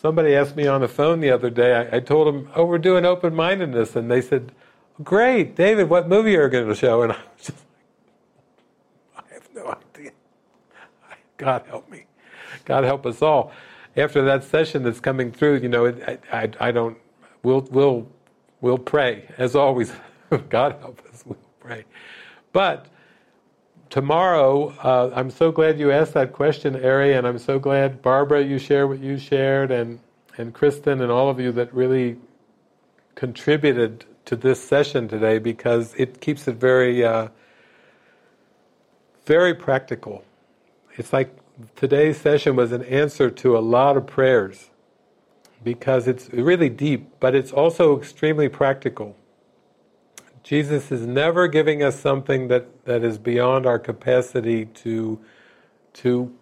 somebody 0.01 0.35
asked 0.35 0.57
me 0.57 0.67
on 0.67 0.81
the 0.81 0.89
phone 0.89 1.21
the 1.21 1.31
other 1.31 1.51
day. 1.51 1.75
I, 1.75 1.97
I 1.97 2.01
told 2.01 2.27
them, 2.27 2.51
"Oh, 2.55 2.65
we're 2.65 2.79
doing 2.79 3.05
open 3.05 3.35
mindedness," 3.35 3.97
and 3.97 4.11
they 4.11 4.21
said, 4.21 4.53
"Great, 5.03 5.55
David, 5.57 5.89
what 5.89 6.09
movie 6.09 6.37
are 6.37 6.45
you 6.45 6.51
going 6.51 6.69
to 6.69 6.75
show?" 6.75 7.03
And 7.03 7.13
I 7.15 7.17
was 7.17 7.47
just 7.47 7.65
like, 9.17 9.25
"I 9.31 9.35
have 9.35 9.49
no 9.55 9.67
idea." 9.67 10.13
God 11.37 11.65
help 11.69 11.91
me. 11.91 12.05
God 12.65 12.85
help 12.85 13.07
us 13.07 13.23
all. 13.23 13.53
After 13.97 14.23
that 14.25 14.45
session 14.45 14.83
that's 14.83 15.01
coming 15.01 15.33
through, 15.33 15.59
you 15.59 15.69
know, 15.69 15.87
I, 15.87 16.19
I, 16.33 16.51
I 16.61 16.71
don't. 16.71 16.99
We'll 17.43 17.63
we'll 17.71 18.09
we'll 18.61 18.79
pray 18.79 19.29
as 19.39 19.57
always. 19.57 19.93
God 20.51 20.77
help 20.81 21.01
us. 21.13 21.25
We'll 21.27 21.39
pray, 21.61 21.85
but 22.53 22.87
tomorrow, 23.91 24.71
uh, 24.83 25.11
I'm 25.15 25.31
so 25.31 25.51
glad 25.51 25.79
you 25.79 25.91
asked 25.91 26.15
that 26.15 26.33
question, 26.33 26.83
Ari, 26.85 27.15
and 27.15 27.27
I'm 27.27 27.39
so 27.39 27.59
glad, 27.59 28.03
Barbara, 28.03 28.43
you 28.43 28.59
shared 28.59 28.89
what 28.89 29.01
you 29.01 29.19
shared, 29.19 29.71
and, 29.71 30.01
and 30.37 30.53
Kristen, 30.53 31.01
and 31.01 31.11
all 31.11 31.31
of 31.31 31.41
you 31.41 31.53
that 31.53 31.73
really 31.73 32.17
contributed 33.15 34.05
to 34.27 34.37
this 34.37 34.63
session 34.63 35.09
today 35.09 35.39
because 35.39 35.95
it 35.97 36.21
keeps 36.21 36.47
it 36.47 36.57
very, 36.57 37.05
uh, 37.05 37.29
very 39.25 39.55
practical. 39.55 40.25
It's 40.97 41.13
like 41.13 41.35
today's 41.77 42.21
session 42.21 42.55
was 42.57 42.73
an 42.73 42.83
answer 42.85 43.31
to 43.31 43.57
a 43.57 43.61
lot 43.61 43.97
of 43.97 44.07
prayers 44.07 44.71
because 45.65 46.07
it's 46.07 46.29
really 46.31 46.69
deep, 46.69 47.11
but 47.21 47.35
it's 47.35 47.53
also 47.53 47.99
extremely 47.99 48.49
practical. 48.49 49.17
Jesus 50.49 50.91
is 50.91 51.07
never 51.07 51.47
giving 51.47 51.83
us 51.83 52.01
something 52.01 52.49
that, 52.49 52.87
that 52.87 53.05
is 53.05 53.19
beyond 53.19 53.67
our 53.67 53.79
capacity 53.79 54.65
to, 54.65 55.21
to 55.93 56.35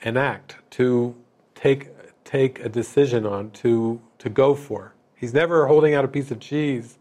enact, 0.00 0.56
to 0.70 1.14
take, 1.54 1.90
take 2.24 2.60
a 2.60 2.70
decision 2.70 3.26
on, 3.26 3.50
to, 3.50 4.00
to 4.18 4.30
go 4.30 4.54
for. 4.54 4.94
He's 5.14 5.34
never 5.34 5.66
holding 5.66 5.92
out 5.92 6.06
a 6.06 6.08
piece 6.08 6.30
of 6.30 6.40
cheese 6.40 6.96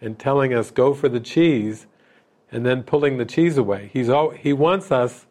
and 0.00 0.18
telling 0.18 0.54
us, 0.54 0.70
go 0.70 0.94
for 0.94 1.10
the 1.10 1.20
cheese, 1.20 1.86
and 2.50 2.64
then 2.64 2.82
pulling 2.82 3.18
the 3.18 3.26
cheese 3.26 3.58
away. 3.58 3.90
He's 3.92 4.08
all, 4.08 4.30
he 4.30 4.54
wants 4.54 4.90
us, 4.90 5.26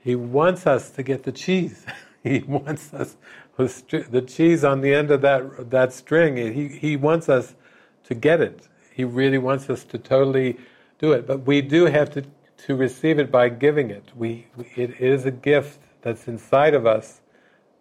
he 0.00 0.16
wants 0.16 0.66
us 0.66 0.90
to 0.90 1.04
get 1.04 1.22
the 1.22 1.30
cheese. 1.30 1.86
he 2.24 2.40
wants 2.40 2.92
us, 2.92 3.16
the 3.56 4.24
cheese 4.26 4.64
on 4.64 4.80
the 4.80 4.92
end 4.92 5.12
of 5.12 5.20
that, 5.20 5.70
that 5.70 5.92
string, 5.92 6.38
he, 6.38 6.66
he 6.66 6.96
wants 6.96 7.28
us 7.28 7.54
to 8.02 8.16
get 8.16 8.40
it 8.40 8.66
he 8.94 9.02
really 9.02 9.38
wants 9.38 9.68
us 9.68 9.82
to 9.82 9.98
totally 9.98 10.56
do 11.00 11.12
it, 11.12 11.26
but 11.26 11.44
we 11.44 11.60
do 11.60 11.86
have 11.86 12.10
to 12.10 12.24
to 12.56 12.76
receive 12.76 13.18
it 13.18 13.30
by 13.30 13.48
giving 13.48 13.90
it. 13.90 14.04
We 14.14 14.46
it 14.76 15.00
is 15.00 15.26
a 15.26 15.32
gift 15.32 15.80
that's 16.02 16.28
inside 16.28 16.74
of 16.74 16.86
us 16.86 17.20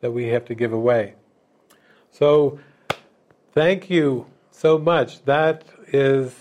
that 0.01 0.11
we 0.11 0.27
have 0.29 0.43
to 0.45 0.55
give 0.55 0.73
away. 0.73 1.13
So, 2.11 2.59
thank 3.53 3.89
you 3.89 4.25
so 4.49 4.79
much. 4.79 5.23
That 5.25 5.63
is 5.87 6.33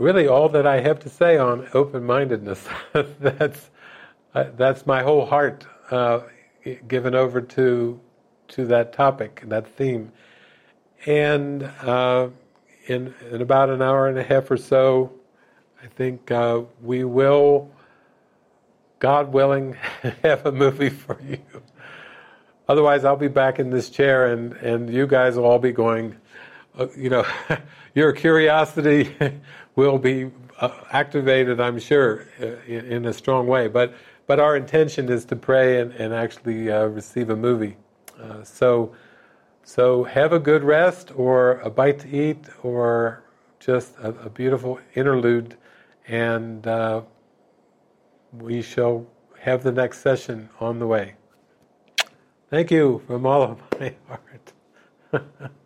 really 0.00 0.26
all 0.26 0.48
that 0.48 0.66
I 0.66 0.80
have 0.80 0.98
to 1.00 1.10
say 1.10 1.36
on 1.36 1.68
open-mindedness. 1.74 2.66
that's 3.20 3.70
uh, 4.34 4.44
that's 4.56 4.86
my 4.86 5.02
whole 5.02 5.26
heart 5.26 5.66
uh, 5.90 6.20
given 6.88 7.14
over 7.14 7.42
to 7.42 8.00
to 8.48 8.66
that 8.66 8.94
topic, 8.94 9.42
that 9.46 9.68
theme, 9.68 10.12
and. 11.04 11.62
Uh, 11.82 12.30
in, 12.86 13.14
in 13.30 13.42
about 13.42 13.70
an 13.70 13.82
hour 13.82 14.08
and 14.08 14.18
a 14.18 14.22
half 14.22 14.50
or 14.50 14.56
so, 14.56 15.12
I 15.82 15.86
think 15.88 16.30
uh, 16.30 16.62
we 16.82 17.04
will, 17.04 17.70
God 18.98 19.32
willing, 19.32 19.76
have 20.22 20.46
a 20.46 20.52
movie 20.52 20.88
for 20.88 21.20
you. 21.22 21.38
Otherwise, 22.68 23.04
I'll 23.04 23.16
be 23.16 23.28
back 23.28 23.58
in 23.58 23.70
this 23.70 23.90
chair, 23.90 24.32
and, 24.32 24.54
and 24.54 24.92
you 24.92 25.06
guys 25.06 25.36
will 25.36 25.44
all 25.44 25.58
be 25.58 25.72
going, 25.72 26.16
uh, 26.78 26.88
you 26.96 27.10
know, 27.10 27.24
your 27.94 28.12
curiosity 28.12 29.14
will 29.76 29.98
be 29.98 30.30
uh, 30.58 30.70
activated, 30.90 31.60
I'm 31.60 31.78
sure, 31.78 32.26
uh, 32.40 32.46
in, 32.66 32.86
in, 32.86 33.04
a 33.06 33.12
strong 33.12 33.46
way. 33.46 33.68
But 33.68 33.94
but 34.26 34.40
our 34.40 34.56
intention 34.56 35.08
is 35.08 35.24
to 35.26 35.36
pray 35.36 35.80
and, 35.80 35.92
and 35.92 36.12
actually 36.12 36.70
uh, 36.70 36.86
receive 36.86 37.30
a 37.30 37.36
movie. 37.36 37.76
Uh, 38.20 38.42
so. 38.44 38.94
So 39.68 40.04
have 40.04 40.32
a 40.32 40.38
good 40.38 40.62
rest, 40.62 41.10
or 41.16 41.58
a 41.58 41.68
bite 41.68 41.98
to 41.98 42.08
eat, 42.08 42.38
or 42.62 43.24
just 43.58 43.98
a, 43.98 44.10
a 44.10 44.30
beautiful 44.30 44.78
interlude, 44.94 45.56
and 46.06 46.64
uh, 46.68 47.02
we 48.32 48.62
shall 48.62 49.04
have 49.40 49.64
the 49.64 49.72
next 49.72 49.98
session 49.98 50.50
on 50.60 50.78
the 50.78 50.86
way. 50.86 51.16
Thank 52.48 52.70
you 52.70 53.02
from 53.08 53.26
all 53.26 53.42
of 53.42 53.58
my 53.80 53.96
heart. 55.12 55.50